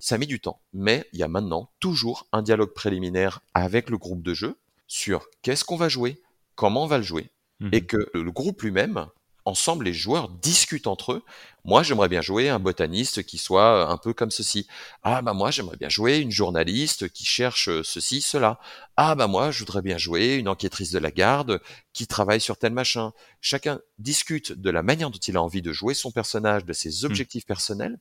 Ça 0.00 0.14
a 0.14 0.18
mis 0.18 0.26
du 0.26 0.40
temps. 0.40 0.60
Mais 0.72 1.06
il 1.12 1.18
y 1.18 1.22
a 1.22 1.28
maintenant 1.28 1.70
toujours 1.80 2.26
un 2.32 2.42
dialogue 2.42 2.72
préliminaire 2.72 3.40
avec 3.54 3.90
le 3.90 3.98
groupe 3.98 4.22
de 4.22 4.34
jeu 4.34 4.56
sur 4.86 5.26
qu'est-ce 5.42 5.64
qu'on 5.64 5.76
va 5.76 5.88
jouer, 5.88 6.20
comment 6.54 6.84
on 6.84 6.86
va 6.86 6.98
le 6.98 7.04
jouer, 7.04 7.30
et 7.72 7.80
mhm. 7.80 7.86
que 7.86 8.10
le 8.14 8.30
groupe 8.30 8.62
lui-même 8.62 9.06
ensemble, 9.44 9.84
les 9.84 9.92
joueurs 9.92 10.28
discutent 10.28 10.86
entre 10.86 11.12
eux. 11.12 11.22
Moi, 11.64 11.82
j'aimerais 11.82 12.08
bien 12.08 12.20
jouer 12.20 12.48
un 12.48 12.58
botaniste 12.58 13.24
qui 13.24 13.38
soit 13.38 13.90
un 13.90 13.96
peu 13.96 14.12
comme 14.12 14.30
ceci. 14.30 14.66
Ah 15.02 15.22
bah 15.22 15.32
moi, 15.32 15.50
j'aimerais 15.50 15.76
bien 15.76 15.88
jouer 15.88 16.18
une 16.18 16.30
journaliste 16.30 17.08
qui 17.10 17.24
cherche 17.24 17.82
ceci, 17.82 18.20
cela. 18.20 18.58
Ah 18.96 19.14
bah 19.14 19.26
moi, 19.26 19.50
je 19.50 19.60
voudrais 19.60 19.82
bien 19.82 19.98
jouer 19.98 20.34
une 20.34 20.48
enquêtrice 20.48 20.90
de 20.90 20.98
la 20.98 21.10
garde 21.10 21.60
qui 21.92 22.06
travaille 22.06 22.40
sur 22.40 22.58
tel 22.58 22.72
machin. 22.72 23.12
Chacun 23.40 23.80
discute 23.98 24.52
de 24.52 24.70
la 24.70 24.82
manière 24.82 25.10
dont 25.10 25.18
il 25.18 25.36
a 25.36 25.42
envie 25.42 25.62
de 25.62 25.72
jouer 25.72 25.94
son 25.94 26.10
personnage, 26.10 26.64
de 26.64 26.72
ses 26.72 27.02
mmh. 27.02 27.06
objectifs 27.06 27.46
personnels, 27.46 27.98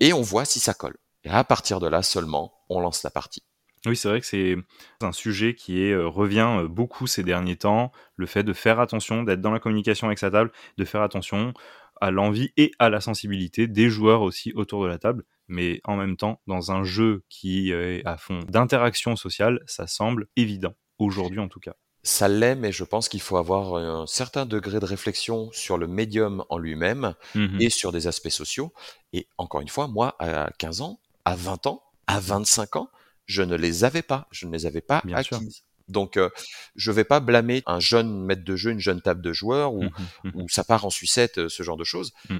et 0.00 0.12
on 0.12 0.22
voit 0.22 0.44
si 0.44 0.60
ça 0.60 0.74
colle. 0.74 0.96
Et 1.24 1.30
à 1.30 1.44
partir 1.44 1.80
de 1.80 1.86
là 1.86 2.02
seulement, 2.02 2.54
on 2.70 2.80
lance 2.80 3.02
la 3.02 3.10
partie. 3.10 3.42
Oui, 3.86 3.96
c'est 3.96 4.08
vrai 4.08 4.20
que 4.20 4.26
c'est 4.26 4.56
un 5.00 5.12
sujet 5.12 5.54
qui 5.54 5.82
est, 5.82 5.92
euh, 5.92 6.06
revient 6.06 6.58
euh, 6.60 6.68
beaucoup 6.68 7.06
ces 7.06 7.22
derniers 7.22 7.56
temps, 7.56 7.92
le 8.16 8.26
fait 8.26 8.42
de 8.42 8.52
faire 8.52 8.78
attention, 8.78 9.22
d'être 9.22 9.40
dans 9.40 9.50
la 9.50 9.58
communication 9.58 10.06
avec 10.06 10.18
sa 10.18 10.30
table, 10.30 10.52
de 10.76 10.84
faire 10.84 11.00
attention 11.00 11.54
à 12.00 12.10
l'envie 12.10 12.50
et 12.56 12.72
à 12.78 12.90
la 12.90 13.00
sensibilité 13.00 13.66
des 13.66 13.88
joueurs 13.88 14.22
aussi 14.22 14.52
autour 14.54 14.82
de 14.82 14.88
la 14.88 14.98
table. 14.98 15.24
Mais 15.48 15.80
en 15.84 15.96
même 15.96 16.16
temps, 16.16 16.40
dans 16.46 16.72
un 16.72 16.84
jeu 16.84 17.24
qui 17.28 17.72
est 17.72 18.06
à 18.06 18.16
fond 18.16 18.40
d'interaction 18.48 19.16
sociale, 19.16 19.60
ça 19.66 19.86
semble 19.86 20.28
évident, 20.36 20.74
aujourd'hui 20.98 21.40
en 21.40 21.48
tout 21.48 21.60
cas. 21.60 21.74
Ça 22.02 22.28
l'est, 22.28 22.54
mais 22.54 22.72
je 22.72 22.84
pense 22.84 23.10
qu'il 23.10 23.20
faut 23.20 23.36
avoir 23.36 23.74
un 23.74 24.06
certain 24.06 24.46
degré 24.46 24.80
de 24.80 24.86
réflexion 24.86 25.50
sur 25.52 25.76
le 25.76 25.86
médium 25.86 26.44
en 26.48 26.56
lui-même 26.56 27.14
mmh 27.34 27.60
et 27.60 27.68
sur 27.68 27.92
des 27.92 28.06
aspects 28.06 28.30
sociaux. 28.30 28.72
Et 29.12 29.26
encore 29.36 29.60
une 29.60 29.68
fois, 29.68 29.86
moi, 29.86 30.16
à 30.18 30.50
15 30.58 30.80
ans, 30.80 31.00
à 31.26 31.36
20 31.36 31.66
ans, 31.66 31.82
à 32.06 32.20
25 32.20 32.76
ans, 32.76 32.90
je 33.30 33.42
ne 33.42 33.56
les 33.56 33.84
avais 33.84 34.02
pas, 34.02 34.26
je 34.32 34.46
ne 34.46 34.52
les 34.52 34.66
avais 34.66 34.80
pas 34.80 35.02
acquises. 35.12 35.62
Donc, 35.88 36.16
euh, 36.16 36.30
je 36.76 36.92
vais 36.92 37.04
pas 37.04 37.20
blâmer 37.20 37.62
un 37.66 37.80
jeune 37.80 38.24
maître 38.24 38.44
de 38.44 38.56
jeu, 38.56 38.70
une 38.70 38.80
jeune 38.80 39.00
table 39.00 39.22
de 39.22 39.32
joueurs, 39.32 39.74
ou, 39.74 39.84
mmh 39.84 39.90
mmh 40.24 40.48
ça 40.48 40.64
part 40.64 40.84
en 40.84 40.90
sucette, 40.90 41.38
euh, 41.38 41.48
ce 41.48 41.62
genre 41.62 41.76
de 41.76 41.84
choses. 41.84 42.12
Mmh. 42.28 42.38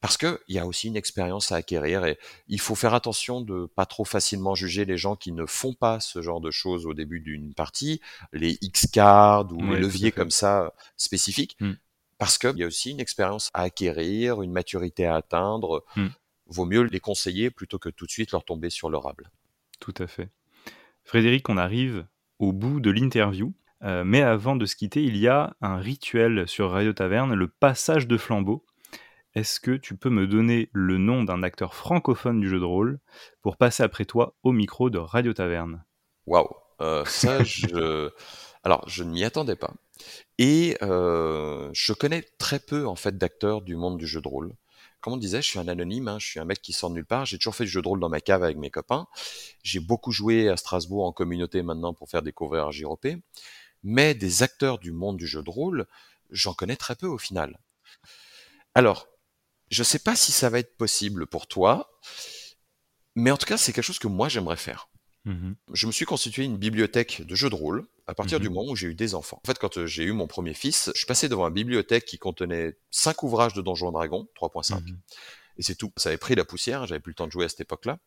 Parce 0.00 0.16
que 0.16 0.40
il 0.48 0.56
y 0.56 0.58
a 0.58 0.66
aussi 0.66 0.88
une 0.88 0.96
expérience 0.96 1.52
à 1.52 1.56
acquérir 1.56 2.04
et 2.04 2.18
il 2.48 2.60
faut 2.60 2.74
faire 2.74 2.92
attention 2.92 3.40
de 3.40 3.66
pas 3.66 3.86
trop 3.86 4.04
facilement 4.04 4.56
juger 4.56 4.84
les 4.84 4.98
gens 4.98 5.14
qui 5.14 5.30
ne 5.30 5.46
font 5.46 5.74
pas 5.74 6.00
ce 6.00 6.20
genre 6.22 6.40
de 6.40 6.50
choses 6.50 6.86
au 6.86 6.94
début 6.94 7.20
d'une 7.20 7.54
partie, 7.54 8.00
les 8.32 8.58
X 8.62 8.88
cards 8.88 9.52
ou 9.52 9.62
les 9.62 9.78
leviers 9.78 10.10
comme 10.10 10.32
ça 10.32 10.62
euh, 10.62 10.70
spécifiques, 10.96 11.56
parce 12.18 12.36
qu'il 12.36 12.56
y 12.56 12.64
a 12.64 12.66
aussi 12.66 12.90
une 12.90 13.00
expérience 13.00 13.48
à 13.54 13.62
acquérir, 13.62 14.42
une 14.42 14.52
maturité 14.52 15.06
à 15.06 15.14
atteindre. 15.14 15.84
Vaut 16.46 16.66
mieux 16.66 16.82
les 16.82 17.00
conseiller 17.00 17.50
plutôt 17.50 17.78
que 17.78 17.88
tout 17.88 18.04
de 18.04 18.10
suite 18.10 18.32
leur 18.32 18.44
tomber 18.44 18.70
sur 18.70 18.90
l'orable. 18.90 19.30
Tout 19.82 19.94
à 19.98 20.06
fait. 20.06 20.30
Frédéric, 21.02 21.48
on 21.48 21.56
arrive 21.56 22.06
au 22.38 22.52
bout 22.52 22.78
de 22.78 22.92
l'interview. 22.92 23.52
Euh, 23.82 24.04
mais 24.06 24.22
avant 24.22 24.54
de 24.54 24.64
se 24.64 24.76
quitter, 24.76 25.02
il 25.02 25.16
y 25.16 25.26
a 25.26 25.56
un 25.60 25.76
rituel 25.78 26.46
sur 26.46 26.70
Radio 26.70 26.92
Taverne, 26.92 27.34
le 27.34 27.48
passage 27.48 28.06
de 28.06 28.16
flambeau. 28.16 28.64
Est-ce 29.34 29.58
que 29.58 29.72
tu 29.72 29.96
peux 29.96 30.08
me 30.08 30.28
donner 30.28 30.70
le 30.72 30.98
nom 30.98 31.24
d'un 31.24 31.42
acteur 31.42 31.74
francophone 31.74 32.40
du 32.40 32.48
jeu 32.48 32.60
de 32.60 32.64
rôle 32.64 33.00
pour 33.42 33.56
passer 33.56 33.82
après 33.82 34.04
toi 34.04 34.36
au 34.44 34.52
micro 34.52 34.88
de 34.88 34.98
Radio 34.98 35.32
Taverne? 35.32 35.82
Waouh 36.26 36.46
euh, 36.80 37.04
Ça, 37.04 37.42
je... 37.42 38.08
Alors, 38.62 38.88
je 38.88 39.02
ne 39.02 39.10
m'y 39.10 39.24
attendais 39.24 39.56
pas. 39.56 39.74
Et 40.38 40.76
euh, 40.82 41.70
je 41.72 41.92
connais 41.92 42.22
très 42.38 42.60
peu, 42.60 42.86
en 42.86 42.94
fait, 42.94 43.18
d'acteurs 43.18 43.62
du 43.62 43.74
monde 43.74 43.98
du 43.98 44.06
jeu 44.06 44.20
de 44.20 44.28
rôle 44.28 44.54
comme 45.02 45.14
on 45.14 45.18
disait, 45.18 45.42
je 45.42 45.48
suis 45.48 45.58
un 45.58 45.68
anonyme, 45.68 46.08
hein, 46.08 46.18
je 46.18 46.26
suis 46.26 46.40
un 46.40 46.44
mec 46.44 46.62
qui 46.62 46.72
sort 46.72 46.88
de 46.88 46.94
nulle 46.94 47.04
part. 47.04 47.26
J'ai 47.26 47.36
toujours 47.36 47.56
fait 47.56 47.64
du 47.64 47.70
jeu 47.70 47.82
de 47.82 47.88
rôle 47.88 48.00
dans 48.00 48.08
ma 48.08 48.20
cave 48.20 48.44
avec 48.44 48.56
mes 48.56 48.70
copains. 48.70 49.08
J'ai 49.64 49.80
beaucoup 49.80 50.12
joué 50.12 50.48
à 50.48 50.56
Strasbourg 50.56 51.04
en 51.04 51.12
communauté 51.12 51.62
maintenant 51.62 51.92
pour 51.92 52.08
faire 52.08 52.22
découvrir 52.22 52.70
JROP. 52.70 53.06
Mais 53.82 54.14
des 54.14 54.44
acteurs 54.44 54.78
du 54.78 54.92
monde 54.92 55.16
du 55.16 55.26
jeu 55.26 55.42
de 55.42 55.50
rôle, 55.50 55.86
j'en 56.30 56.54
connais 56.54 56.76
très 56.76 56.94
peu 56.94 57.08
au 57.08 57.18
final. 57.18 57.58
Alors, 58.76 59.08
je 59.70 59.82
sais 59.82 59.98
pas 59.98 60.14
si 60.14 60.30
ça 60.30 60.50
va 60.50 60.60
être 60.60 60.76
possible 60.76 61.26
pour 61.26 61.48
toi, 61.48 61.90
mais 63.16 63.32
en 63.32 63.36
tout 63.36 63.46
cas, 63.46 63.56
c'est 63.56 63.72
quelque 63.72 63.84
chose 63.84 63.98
que 63.98 64.08
moi 64.08 64.28
j'aimerais 64.28 64.56
faire. 64.56 64.88
Mmh 65.24 65.52
je 65.72 65.86
me 65.86 65.92
suis 65.92 66.04
constitué 66.04 66.44
une 66.44 66.58
bibliothèque 66.58 67.22
de 67.24 67.34
jeux 67.34 67.50
de 67.50 67.54
rôle 67.54 67.86
à 68.06 68.14
partir 68.14 68.40
du 68.40 68.48
mmh 68.48 68.52
moment 68.52 68.70
où 68.70 68.76
j'ai 68.76 68.88
eu 68.88 68.94
des 68.94 69.14
enfants. 69.14 69.40
En 69.44 69.46
fait, 69.46 69.58
quand 69.58 69.78
euh, 69.78 69.86
j'ai 69.86 70.04
eu 70.04 70.12
mon 70.12 70.26
premier 70.26 70.54
fils, 70.54 70.90
je 70.94 71.06
passé 71.06 71.28
devant 71.28 71.46
une 71.46 71.54
bibliothèque 71.54 72.04
qui 72.04 72.18
contenait 72.18 72.76
cinq 72.90 73.22
ouvrages 73.22 73.54
de 73.54 73.62
Donjons 73.62 73.92
Dragons, 73.92 74.28
3.5. 74.36 74.80
Mmh 74.80 74.96
et 75.58 75.62
c'est 75.62 75.74
tout. 75.74 75.92
Ça 75.96 76.08
avait 76.08 76.18
pris 76.18 76.34
la 76.34 76.44
poussière, 76.44 76.86
j'avais 76.86 77.00
plus 77.00 77.10
le 77.10 77.16
temps 77.16 77.26
de 77.26 77.32
jouer 77.32 77.44
à 77.44 77.48
cette 77.48 77.60
époque-là. 77.60 77.98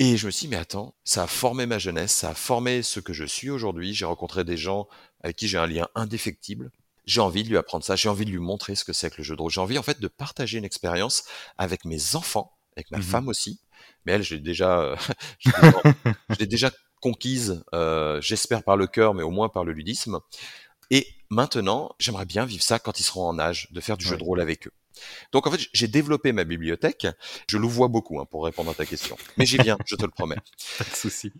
Et 0.00 0.16
je 0.16 0.26
me 0.26 0.30
suis 0.30 0.46
dit, 0.46 0.50
mais 0.50 0.56
attends, 0.56 0.94
ça 1.04 1.24
a 1.24 1.26
formé 1.26 1.66
ma 1.66 1.78
jeunesse, 1.78 2.12
ça 2.12 2.30
a 2.30 2.34
formé 2.34 2.82
ce 2.82 3.00
que 3.00 3.12
je 3.12 3.24
suis 3.24 3.50
aujourd'hui. 3.50 3.94
J'ai 3.94 4.04
rencontré 4.04 4.44
des 4.44 4.56
gens 4.56 4.88
avec 5.22 5.36
qui 5.36 5.46
j'ai 5.46 5.58
un 5.58 5.66
lien 5.66 5.88
indéfectible. 5.94 6.70
J'ai 7.06 7.20
envie 7.20 7.44
de 7.44 7.48
lui 7.48 7.58
apprendre 7.58 7.84
ça, 7.84 7.96
j'ai 7.96 8.08
envie 8.08 8.24
de 8.24 8.30
lui 8.30 8.38
montrer 8.38 8.74
ce 8.74 8.84
que 8.84 8.92
c'est 8.92 9.10
que 9.10 9.18
le 9.18 9.24
jeu 9.24 9.36
de 9.36 9.42
rôle. 9.42 9.50
J'ai 9.50 9.60
envie 9.60 9.78
en 9.78 9.82
fait 9.82 10.00
de 10.00 10.08
partager 10.08 10.58
une 10.58 10.64
expérience 10.64 11.24
avec 11.58 11.84
mes 11.84 12.16
enfants, 12.16 12.56
avec 12.76 12.90
ma 12.90 13.00
femme 13.02 13.28
aussi, 13.28 13.60
mais 14.04 14.12
elle, 14.12 14.22
j'ai 14.22 14.40
déjà, 14.40 14.80
euh, 14.80 14.96
je 15.44 16.38
l'ai 16.40 16.46
déjà 16.46 16.70
conquise, 17.04 17.62
euh, 17.74 18.18
j'espère 18.22 18.62
par 18.62 18.78
le 18.78 18.86
cœur, 18.86 19.12
mais 19.12 19.22
au 19.22 19.30
moins 19.30 19.50
par 19.50 19.62
le 19.62 19.72
ludisme. 19.72 20.20
Et 20.90 21.06
maintenant, 21.28 21.94
j'aimerais 21.98 22.24
bien 22.24 22.46
vivre 22.46 22.62
ça 22.62 22.78
quand 22.78 22.98
ils 22.98 23.02
seront 23.02 23.28
en 23.28 23.38
âge 23.38 23.68
de 23.72 23.80
faire 23.82 23.98
du 23.98 24.06
jeu 24.06 24.16
de 24.16 24.24
rôle 24.24 24.40
avec 24.40 24.66
eux. 24.66 24.72
Donc 25.30 25.46
en 25.46 25.50
fait, 25.50 25.60
j'ai 25.74 25.86
développé 25.86 26.32
ma 26.32 26.44
bibliothèque. 26.44 27.06
Je 27.46 27.58
vois 27.58 27.88
beaucoup 27.88 28.20
hein, 28.20 28.24
pour 28.24 28.46
répondre 28.46 28.70
à 28.70 28.74
ta 28.74 28.86
question, 28.86 29.18
mais 29.36 29.44
j'y 29.44 29.58
viens, 29.58 29.76
je 29.84 29.96
te 29.96 30.04
le 30.04 30.10
promets. 30.10 30.38
Pas 30.78 30.84
de 30.84 30.96
souci. 30.96 31.30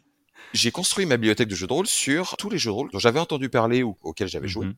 J'ai 0.53 0.71
construit 0.71 1.07
ma 1.07 1.17
bibliothèque 1.17 1.49
de 1.49 1.55
jeux 1.55 1.67
de 1.67 1.73
rôle 1.73 1.87
sur 1.87 2.37
tous 2.37 2.51
les 2.51 2.59
jeux 2.59 2.71
de 2.71 2.75
rôle 2.75 2.91
dont 2.93 2.99
j'avais 2.99 3.21
entendu 3.21 3.49
parler 3.49 3.83
ou 3.83 3.97
auxquels 4.03 4.29
j'avais 4.29 4.49
joué. 4.49 4.67
Mhm. 4.67 4.75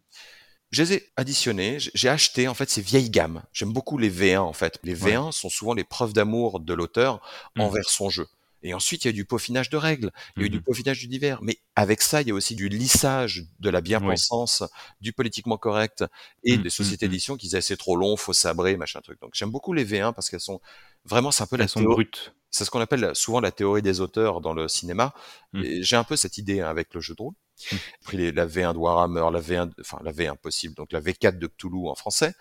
Je 0.70 0.82
les 0.82 0.92
ai 0.94 1.12
additionnés, 1.16 1.78
j'ai 1.80 2.08
acheté 2.08 2.46
en 2.46 2.54
fait 2.54 2.70
ces 2.70 2.82
vieilles 2.82 3.10
gammes. 3.10 3.42
J'aime 3.52 3.72
beaucoup 3.72 3.98
les 3.98 4.10
V1 4.10 4.38
en 4.38 4.52
fait. 4.52 4.78
Les 4.84 4.94
V1 4.94 5.32
sont 5.32 5.48
souvent 5.48 5.74
les 5.74 5.84
preuves 5.84 6.12
d'amour 6.12 6.60
de 6.60 6.74
l'auteur 6.74 7.20
mmh. 7.56 7.60
envers 7.60 7.88
son 7.88 8.08
jeu. 8.08 8.26
Et 8.66 8.74
ensuite, 8.74 9.04
il 9.04 9.08
y 9.08 9.10
a 9.10 9.12
du 9.12 9.24
peaufinage 9.24 9.70
de 9.70 9.76
règles, 9.76 10.10
il 10.36 10.40
y 10.40 10.44
a 10.44 10.46
eu 10.46 10.50
du 10.50 10.58
mmh 10.58 10.62
peaufinage 10.62 10.98
du 10.98 11.06
divers. 11.06 11.40
Mais 11.42 11.58
avec 11.76 12.02
ça, 12.02 12.22
il 12.22 12.28
y 12.28 12.30
a 12.32 12.34
aussi 12.34 12.56
du 12.56 12.68
lissage 12.68 13.44
de 13.60 13.70
la 13.70 13.80
bien-pensance, 13.80 14.64
du 15.00 15.12
politiquement 15.12 15.56
correct 15.56 16.04
et 16.42 16.58
mmh, 16.58 16.62
des 16.62 16.70
sociétés 16.70 17.08
d'édition 17.08 17.36
qui 17.36 17.46
disaient 17.46 17.60
c'est 17.60 17.76
trop 17.76 17.96
long, 17.96 18.16
faut 18.16 18.32
sabrer, 18.32 18.76
machin 18.76 19.00
truc. 19.00 19.20
Donc 19.20 19.30
j'aime 19.34 19.50
beaucoup 19.50 19.72
les 19.72 19.84
V1 19.84 20.12
parce 20.14 20.30
qu'elles 20.30 20.40
sont 20.40 20.60
vraiment, 21.04 21.30
c'est 21.30 21.44
un 21.44 21.46
peu 21.46 21.56
la 21.56 21.68
sont 21.68 21.82
brutes. 21.82 22.34
C'est 22.50 22.64
ce 22.64 22.70
qu'on 22.70 22.80
appelle 22.80 23.10
souvent 23.14 23.40
la 23.40 23.52
théorie 23.52 23.82
des 23.82 24.00
auteurs 24.00 24.40
dans 24.40 24.54
le 24.54 24.66
cinéma. 24.66 25.14
J'ai 25.52 25.96
un 25.96 26.04
peu 26.04 26.16
cette 26.16 26.38
idée 26.38 26.60
hein, 26.60 26.68
avec 26.68 26.94
le 26.94 27.00
jeu 27.00 27.14
de 27.14 27.22
rôle. 27.22 27.34
J'ai 27.56 27.78
pris 28.04 28.32
la 28.32 28.46
V1 28.46 28.74
de 28.74 28.78
Warhammer, 28.78 29.28
la 29.32 29.40
V1, 29.40 29.72
enfin 29.80 29.98
la 30.04 30.12
V1 30.12 30.36
possible, 30.36 30.74
donc 30.74 30.92
la 30.92 31.00
V4 31.00 31.38
de 31.38 31.46
Cthulhu 31.46 31.88
en 31.88 31.94
français, 31.94 32.34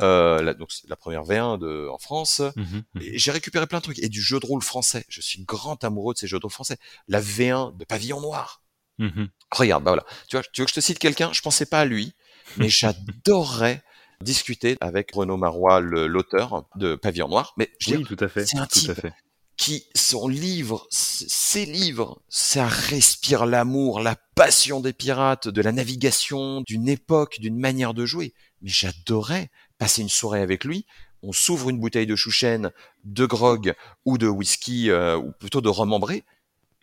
euh, 0.00 0.42
la, 0.42 0.54
donc 0.54 0.70
la 0.88 0.96
première 0.96 1.22
V1 1.22 1.58
de, 1.58 1.88
en 1.88 1.98
France. 1.98 2.40
Mmh 2.56 2.62
mmh 2.62 3.00
et 3.00 3.18
j'ai 3.18 3.30
récupéré 3.30 3.66
plein 3.66 3.78
de 3.78 3.84
trucs 3.84 3.98
et 3.98 4.08
du 4.08 4.20
jeu 4.20 4.40
de 4.40 4.46
rôle 4.46 4.62
français. 4.62 5.04
Je 5.08 5.20
suis 5.20 5.42
grand 5.44 5.82
amoureux 5.84 6.14
de 6.14 6.18
ces 6.18 6.26
jeux 6.26 6.38
de 6.38 6.44
rôle 6.44 6.52
français. 6.52 6.76
La 7.08 7.20
V1 7.20 7.76
de 7.76 7.84
Pavillon 7.84 8.20
Noir. 8.20 8.62
Mmh 8.98 9.26
Regarde, 9.52 9.84
bah 9.84 9.92
voilà. 9.92 10.04
Tu 10.28 10.36
vois, 10.36 10.44
tu 10.52 10.60
veux 10.60 10.64
que 10.66 10.70
je 10.70 10.74
te 10.74 10.80
cite 10.80 10.98
quelqu'un? 10.98 11.32
Je 11.32 11.40
pensais 11.40 11.66
pas 11.66 11.80
à 11.80 11.84
lui, 11.84 12.12
mais 12.56 12.68
j'adorerais 12.68 13.82
discuter 14.20 14.76
avec 14.80 15.12
Renaud 15.12 15.36
Marois, 15.36 15.80
l'auteur 15.80 16.68
de 16.74 16.96
Pavillon 16.96 17.28
Noir. 17.28 17.54
Mais 17.56 17.70
oui, 17.88 18.04
tout 18.04 18.16
à 18.20 18.28
fait. 18.28 18.46
C'est 18.46 18.58
un 18.58 18.66
tout 18.66 18.90
à 18.90 18.94
fait 18.94 19.12
qui, 19.58 19.88
son 19.94 20.28
livre, 20.28 20.86
ses 20.90 21.66
livres, 21.66 22.22
ça 22.28 22.66
respire 22.66 23.44
l'amour, 23.44 24.00
la 24.00 24.14
passion 24.36 24.80
des 24.80 24.92
pirates, 24.92 25.48
de 25.48 25.60
la 25.60 25.72
navigation, 25.72 26.62
d'une 26.62 26.88
époque, 26.88 27.40
d'une 27.40 27.58
manière 27.58 27.92
de 27.92 28.06
jouer. 28.06 28.32
Mais 28.62 28.70
j'adorais 28.70 29.50
passer 29.78 30.02
une 30.02 30.08
soirée 30.08 30.42
avec 30.42 30.64
lui. 30.64 30.86
On 31.22 31.32
s'ouvre 31.32 31.70
une 31.70 31.80
bouteille 31.80 32.06
de 32.06 32.16
chouchen, 32.16 32.70
de 33.04 33.26
grog 33.26 33.74
ou 34.04 34.18
de 34.18 34.28
whisky, 34.28 34.90
euh, 34.90 35.16
ou 35.16 35.32
plutôt 35.32 35.60
de 35.60 35.68
rhum 35.68 35.92
ambré. 35.92 36.24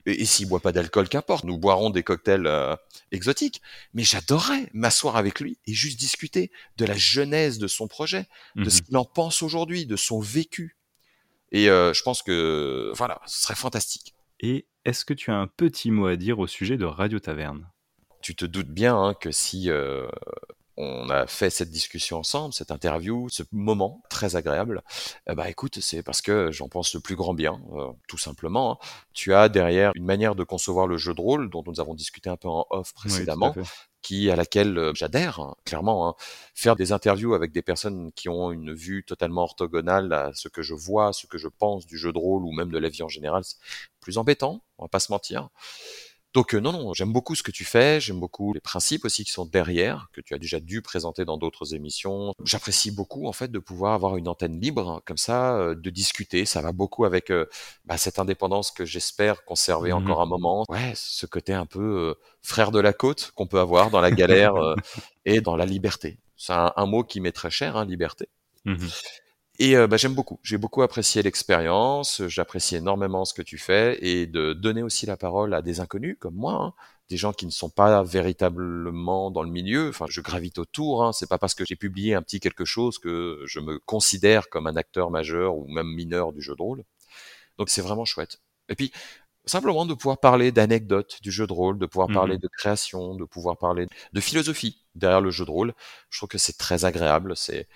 Et, 0.07 0.25
s'il 0.25 0.47
boit 0.47 0.59
pas 0.59 0.71
d'alcool, 0.71 1.09
qu'importe, 1.09 1.45
nous 1.45 1.57
boirons 1.57 1.89
des 1.89 2.03
cocktails 2.03 2.45
euh, 2.45 2.75
exotiques. 3.11 3.61
Mais 3.93 4.03
j'adorais 4.03 4.69
m'asseoir 4.73 5.15
avec 5.15 5.39
lui 5.39 5.57
et 5.65 5.73
juste 5.73 5.99
discuter 5.99 6.51
de 6.77 6.85
la 6.85 6.95
genèse 6.95 7.57
de 7.57 7.67
son 7.67 7.87
projet, 7.87 8.27
de 8.55 8.69
ce 8.69 8.81
qu'il 8.81 8.95
en 8.97 9.05
pense 9.05 9.41
aujourd'hui, 9.41 9.85
de 9.85 9.95
son 9.95 10.19
vécu. 10.19 10.77
Et 11.51 11.69
euh, 11.69 11.93
je 11.93 12.03
pense 12.03 12.21
que 12.21 12.91
voilà, 12.95 13.19
ce 13.25 13.43
serait 13.43 13.55
fantastique. 13.55 14.13
Et 14.41 14.67
est-ce 14.83 15.05
que 15.05 15.13
tu 15.13 15.31
as 15.31 15.35
un 15.37 15.47
petit 15.47 15.89
mot 15.89 16.05
à 16.05 16.17
dire 16.17 16.37
au 16.37 16.47
sujet 16.47 16.77
de 16.77 16.85
Radio 16.85 17.19
Taverne? 17.19 17.71
Tu 18.21 18.35
te 18.35 18.45
doutes 18.45 18.69
bien 18.69 18.95
hein, 18.95 19.13
que 19.15 19.31
si 19.31 19.69
on 20.77 21.09
a 21.09 21.27
fait 21.27 21.49
cette 21.49 21.69
discussion 21.69 22.17
ensemble, 22.17 22.53
cette 22.53 22.71
interview, 22.71 23.29
ce 23.29 23.43
moment 23.51 24.01
très 24.09 24.35
agréable, 24.35 24.83
eh 25.29 25.35
bah 25.35 25.49
écoute, 25.49 25.79
c'est 25.79 26.03
parce 26.03 26.21
que 26.21 26.51
j'en 26.51 26.67
pense 26.67 26.93
le 26.93 26.99
plus 26.99 27.15
grand 27.15 27.33
bien, 27.33 27.61
euh, 27.73 27.91
tout 28.07 28.17
simplement. 28.17 28.73
Hein. 28.73 28.87
Tu 29.13 29.33
as 29.33 29.49
derrière 29.49 29.91
une 29.95 30.05
manière 30.05 30.35
de 30.35 30.43
concevoir 30.43 30.87
le 30.87 30.97
jeu 30.97 31.13
de 31.13 31.21
rôle 31.21 31.49
dont 31.49 31.63
nous 31.65 31.79
avons 31.79 31.93
discuté 31.93 32.29
un 32.29 32.37
peu 32.37 32.49
en 32.49 32.65
off 32.69 32.93
précédemment, 32.93 33.55
qui 34.01 34.29
à 34.29 34.35
laquelle 34.35 34.77
euh, 34.77 34.91
j'adhère 34.93 35.39
hein, 35.39 35.55
clairement. 35.65 36.09
Hein. 36.09 36.15
Faire 36.53 36.75
des 36.75 36.91
interviews 36.91 37.33
avec 37.33 37.51
des 37.51 37.61
personnes 37.61 38.11
qui 38.11 38.27
ont 38.29 38.51
une 38.51 38.73
vue 38.73 39.03
totalement 39.05 39.43
orthogonale 39.43 40.11
à 40.13 40.31
ce 40.33 40.49
que 40.49 40.61
je 40.61 40.73
vois, 40.73 41.13
ce 41.13 41.25
que 41.25 41.37
je 41.37 41.47
pense 41.47 41.85
du 41.85 41.97
jeu 41.97 42.11
de 42.11 42.17
rôle 42.17 42.43
ou 42.43 42.51
même 42.51 42.69
de 42.69 42.77
la 42.77 42.89
vie 42.89 43.03
en 43.03 43.09
général, 43.09 43.43
c'est 43.43 43.57
plus 44.01 44.17
embêtant, 44.17 44.61
on 44.77 44.83
va 44.83 44.89
pas 44.89 44.99
se 44.99 45.11
mentir. 45.11 45.49
Donc 46.35 46.53
euh, 46.53 46.59
non, 46.59 46.73
non, 46.73 46.93
j'aime 46.93 47.13
beaucoup 47.13 47.33
ce 47.33 47.43
que 47.43 47.51
tu 47.51 47.63
fais, 47.63 48.01
j'aime 48.01 48.19
beaucoup 48.19 48.51
les 48.51 48.59
principes 48.59 49.05
aussi 49.05 49.23
qui 49.23 49.31
sont 49.31 49.45
derrière, 49.45 50.09
que 50.11 50.19
tu 50.19 50.33
as 50.33 50.37
déjà 50.37 50.59
dû 50.59 50.81
présenter 50.81 51.23
dans 51.23 51.37
d'autres 51.37 51.73
émissions. 51.73 52.33
J'apprécie 52.43 52.91
beaucoup 52.91 53.25
en 53.25 53.31
fait 53.31 53.49
de 53.49 53.57
pouvoir 53.57 53.93
avoir 53.93 54.17
une 54.17 54.27
antenne 54.27 54.59
libre 54.59 55.01
comme 55.05 55.15
ça, 55.17 55.55
euh, 55.55 55.75
de 55.75 55.89
discuter. 55.89 56.43
Ça 56.43 56.61
va 56.61 56.73
beaucoup 56.73 57.05
avec 57.05 57.31
euh, 57.31 57.45
bah, 57.85 57.97
cette 57.97 58.19
indépendance 58.19 58.71
que 58.71 58.83
j'espère 58.83 59.45
conserver 59.45 59.93
mmh 59.93 59.95
encore 59.95 60.21
un 60.21 60.25
moment. 60.25 60.65
Ouais, 60.67 60.91
ce 60.93 61.25
côté 61.25 61.53
un 61.53 61.65
peu 61.65 62.13
frère 62.41 62.71
de 62.71 62.81
la 62.81 62.91
côte 62.91 63.31
qu'on 63.35 63.47
peut 63.47 63.59
avoir 63.59 63.89
dans 63.89 64.01
la 64.01 64.11
galère 64.11 64.55
et 65.25 65.39
dans 65.39 65.55
la 65.55 65.65
liberté. 65.65 66.17
C'est 66.35 66.51
un, 66.51 66.85
mot 66.85 67.05
qui 67.05 67.21
m'est 67.21 67.31
très 67.31 67.49
cher, 67.49 67.77
hein, 67.77 67.85
liberté. 67.85 68.27
Mmh 68.65 68.75
et 69.59 69.75
euh, 69.77 69.87
bah, 69.87 69.97
j'aime 69.97 70.13
beaucoup. 70.13 70.39
J'ai 70.43 70.57
beaucoup 70.57 70.81
apprécié 70.81 71.21
l'expérience. 71.23 72.21
J'apprécie 72.27 72.75
énormément 72.75 73.25
ce 73.25 73.33
que 73.33 73.41
tu 73.41 73.57
fais 73.57 73.97
et 74.01 74.27
de 74.27 74.53
donner 74.53 74.83
aussi 74.83 75.05
la 75.05 75.17
parole 75.17 75.53
à 75.53 75.61
des 75.61 75.79
inconnus 75.79 76.17
comme 76.19 76.35
moi, 76.35 76.53
hein, 76.53 76.73
des 77.09 77.17
gens 77.17 77.33
qui 77.33 77.45
ne 77.45 77.51
sont 77.51 77.69
pas 77.69 78.03
véritablement 78.03 79.31
dans 79.31 79.43
le 79.43 79.49
milieu. 79.49 79.89
Enfin, 79.89 80.05
je 80.09 80.21
gravite 80.21 80.57
autour. 80.59 81.03
Hein. 81.03 81.13
C'est 81.13 81.29
pas 81.29 81.37
parce 81.37 81.55
que 81.55 81.63
j'ai 81.65 81.75
publié 81.75 82.15
un 82.15 82.21
petit 82.21 82.39
quelque 82.39 82.65
chose 82.65 82.99
que 82.99 83.41
je 83.45 83.59
me 83.59 83.79
considère 83.79 84.49
comme 84.49 84.67
un 84.67 84.75
acteur 84.75 85.11
majeur 85.11 85.55
ou 85.55 85.67
même 85.67 85.87
mineur 85.87 86.33
du 86.33 86.41
jeu 86.41 86.55
de 86.55 86.61
rôle. 86.61 86.83
Donc 87.57 87.69
c'est 87.69 87.81
vraiment 87.81 88.05
chouette. 88.05 88.41
Et 88.69 88.75
puis 88.75 88.91
simplement 89.45 89.85
de 89.85 89.93
pouvoir 89.93 90.19
parler 90.19 90.51
d'anecdotes 90.51 91.21
du 91.21 91.31
jeu 91.31 91.47
de 91.47 91.53
rôle, 91.53 91.77
de 91.79 91.85
pouvoir 91.85 92.07
parler 92.09 92.37
mmh 92.37 92.39
de 92.39 92.47
création, 92.47 93.15
de 93.15 93.25
pouvoir 93.25 93.57
parler 93.57 93.87
de 94.11 94.19
philosophie 94.19 94.81
derrière 94.95 95.21
le 95.21 95.31
jeu 95.31 95.45
de 95.45 95.51
rôle. 95.51 95.73
Je 96.09 96.19
trouve 96.19 96.29
que 96.29 96.37
c'est 96.37 96.57
très 96.57 96.85
agréable. 96.85 97.37
C'est 97.37 97.67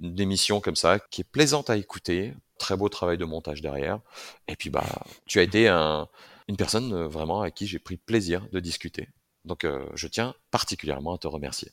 une 0.00 0.60
comme 0.60 0.76
ça 0.76 0.98
qui 0.98 1.20
est 1.22 1.30
plaisante 1.30 1.70
à 1.70 1.76
écouter, 1.76 2.34
très 2.58 2.76
beau 2.76 2.88
travail 2.88 3.18
de 3.18 3.24
montage 3.24 3.60
derrière. 3.62 4.00
Et 4.48 4.56
puis 4.56 4.70
bah, 4.70 4.84
tu 5.26 5.38
as 5.38 5.42
été 5.42 5.68
un, 5.68 6.08
une 6.48 6.56
personne 6.56 6.92
euh, 6.92 7.08
vraiment 7.08 7.42
à 7.42 7.50
qui 7.50 7.66
j'ai 7.66 7.78
pris 7.78 7.96
plaisir 7.96 8.46
de 8.52 8.60
discuter. 8.60 9.08
Donc 9.44 9.64
euh, 9.64 9.86
je 9.94 10.08
tiens 10.08 10.34
particulièrement 10.50 11.14
à 11.14 11.18
te 11.18 11.26
remercier. 11.26 11.70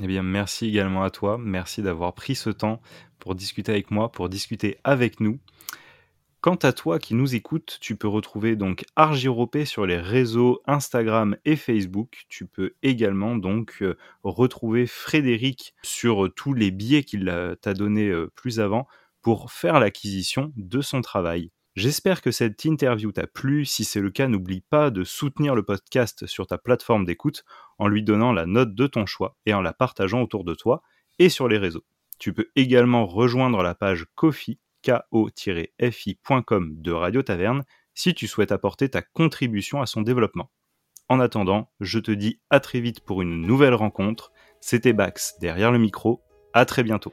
Eh 0.00 0.06
bien, 0.06 0.22
merci 0.22 0.66
également 0.68 1.02
à 1.02 1.10
toi. 1.10 1.38
Merci 1.38 1.82
d'avoir 1.82 2.14
pris 2.14 2.34
ce 2.34 2.50
temps 2.50 2.80
pour 3.18 3.34
discuter 3.34 3.72
avec 3.72 3.90
moi, 3.90 4.12
pour 4.12 4.28
discuter 4.28 4.78
avec 4.84 5.18
nous. 5.18 5.40
Quant 6.40 6.54
à 6.54 6.72
toi 6.72 7.00
qui 7.00 7.16
nous 7.16 7.34
écoutes, 7.34 7.78
tu 7.80 7.96
peux 7.96 8.06
retrouver 8.06 8.54
donc 8.54 8.84
Argiropé 8.94 9.64
sur 9.64 9.86
les 9.86 9.96
réseaux 9.96 10.62
Instagram 10.66 11.36
et 11.44 11.56
Facebook. 11.56 12.26
Tu 12.28 12.46
peux 12.46 12.74
également 12.84 13.34
donc 13.34 13.78
euh, 13.82 13.98
retrouver 14.22 14.86
Frédéric 14.86 15.74
sur 15.82 16.26
euh, 16.26 16.28
tous 16.28 16.54
les 16.54 16.70
billets 16.70 17.02
qu'il 17.02 17.24
t'a 17.60 17.74
donné 17.74 18.08
euh, 18.08 18.30
plus 18.36 18.60
avant 18.60 18.86
pour 19.20 19.50
faire 19.50 19.80
l'acquisition 19.80 20.52
de 20.56 20.80
son 20.80 21.00
travail. 21.00 21.50
J'espère 21.74 22.22
que 22.22 22.30
cette 22.30 22.64
interview 22.64 23.10
t'a 23.10 23.26
plu. 23.26 23.64
Si 23.64 23.82
c'est 23.82 24.00
le 24.00 24.10
cas, 24.10 24.28
n'oublie 24.28 24.60
pas 24.60 24.90
de 24.90 25.02
soutenir 25.02 25.56
le 25.56 25.64
podcast 25.64 26.26
sur 26.26 26.46
ta 26.46 26.56
plateforme 26.56 27.04
d'écoute 27.04 27.44
en 27.78 27.88
lui 27.88 28.04
donnant 28.04 28.32
la 28.32 28.46
note 28.46 28.76
de 28.76 28.86
ton 28.86 29.06
choix 29.06 29.36
et 29.44 29.54
en 29.54 29.60
la 29.60 29.72
partageant 29.72 30.22
autour 30.22 30.44
de 30.44 30.54
toi 30.54 30.82
et 31.18 31.30
sur 31.30 31.48
les 31.48 31.58
réseaux. 31.58 31.84
Tu 32.20 32.32
peux 32.32 32.48
également 32.54 33.06
rejoindre 33.06 33.64
la 33.64 33.74
page 33.74 34.06
Kofi 34.14 34.60
ko-fi.com 35.10 36.74
de 36.80 36.92
Radio 36.92 37.22
Taverne 37.22 37.64
si 37.94 38.14
tu 38.14 38.26
souhaites 38.26 38.52
apporter 38.52 38.88
ta 38.88 39.02
contribution 39.02 39.80
à 39.82 39.86
son 39.86 40.02
développement. 40.02 40.50
En 41.08 41.20
attendant, 41.20 41.70
je 41.80 41.98
te 41.98 42.10
dis 42.10 42.40
à 42.50 42.60
très 42.60 42.80
vite 42.80 43.00
pour 43.00 43.22
une 43.22 43.40
nouvelle 43.42 43.74
rencontre. 43.74 44.30
C'était 44.60 44.92
Bax 44.92 45.38
derrière 45.40 45.72
le 45.72 45.78
micro. 45.78 46.22
À 46.52 46.64
très 46.64 46.82
bientôt. 46.82 47.12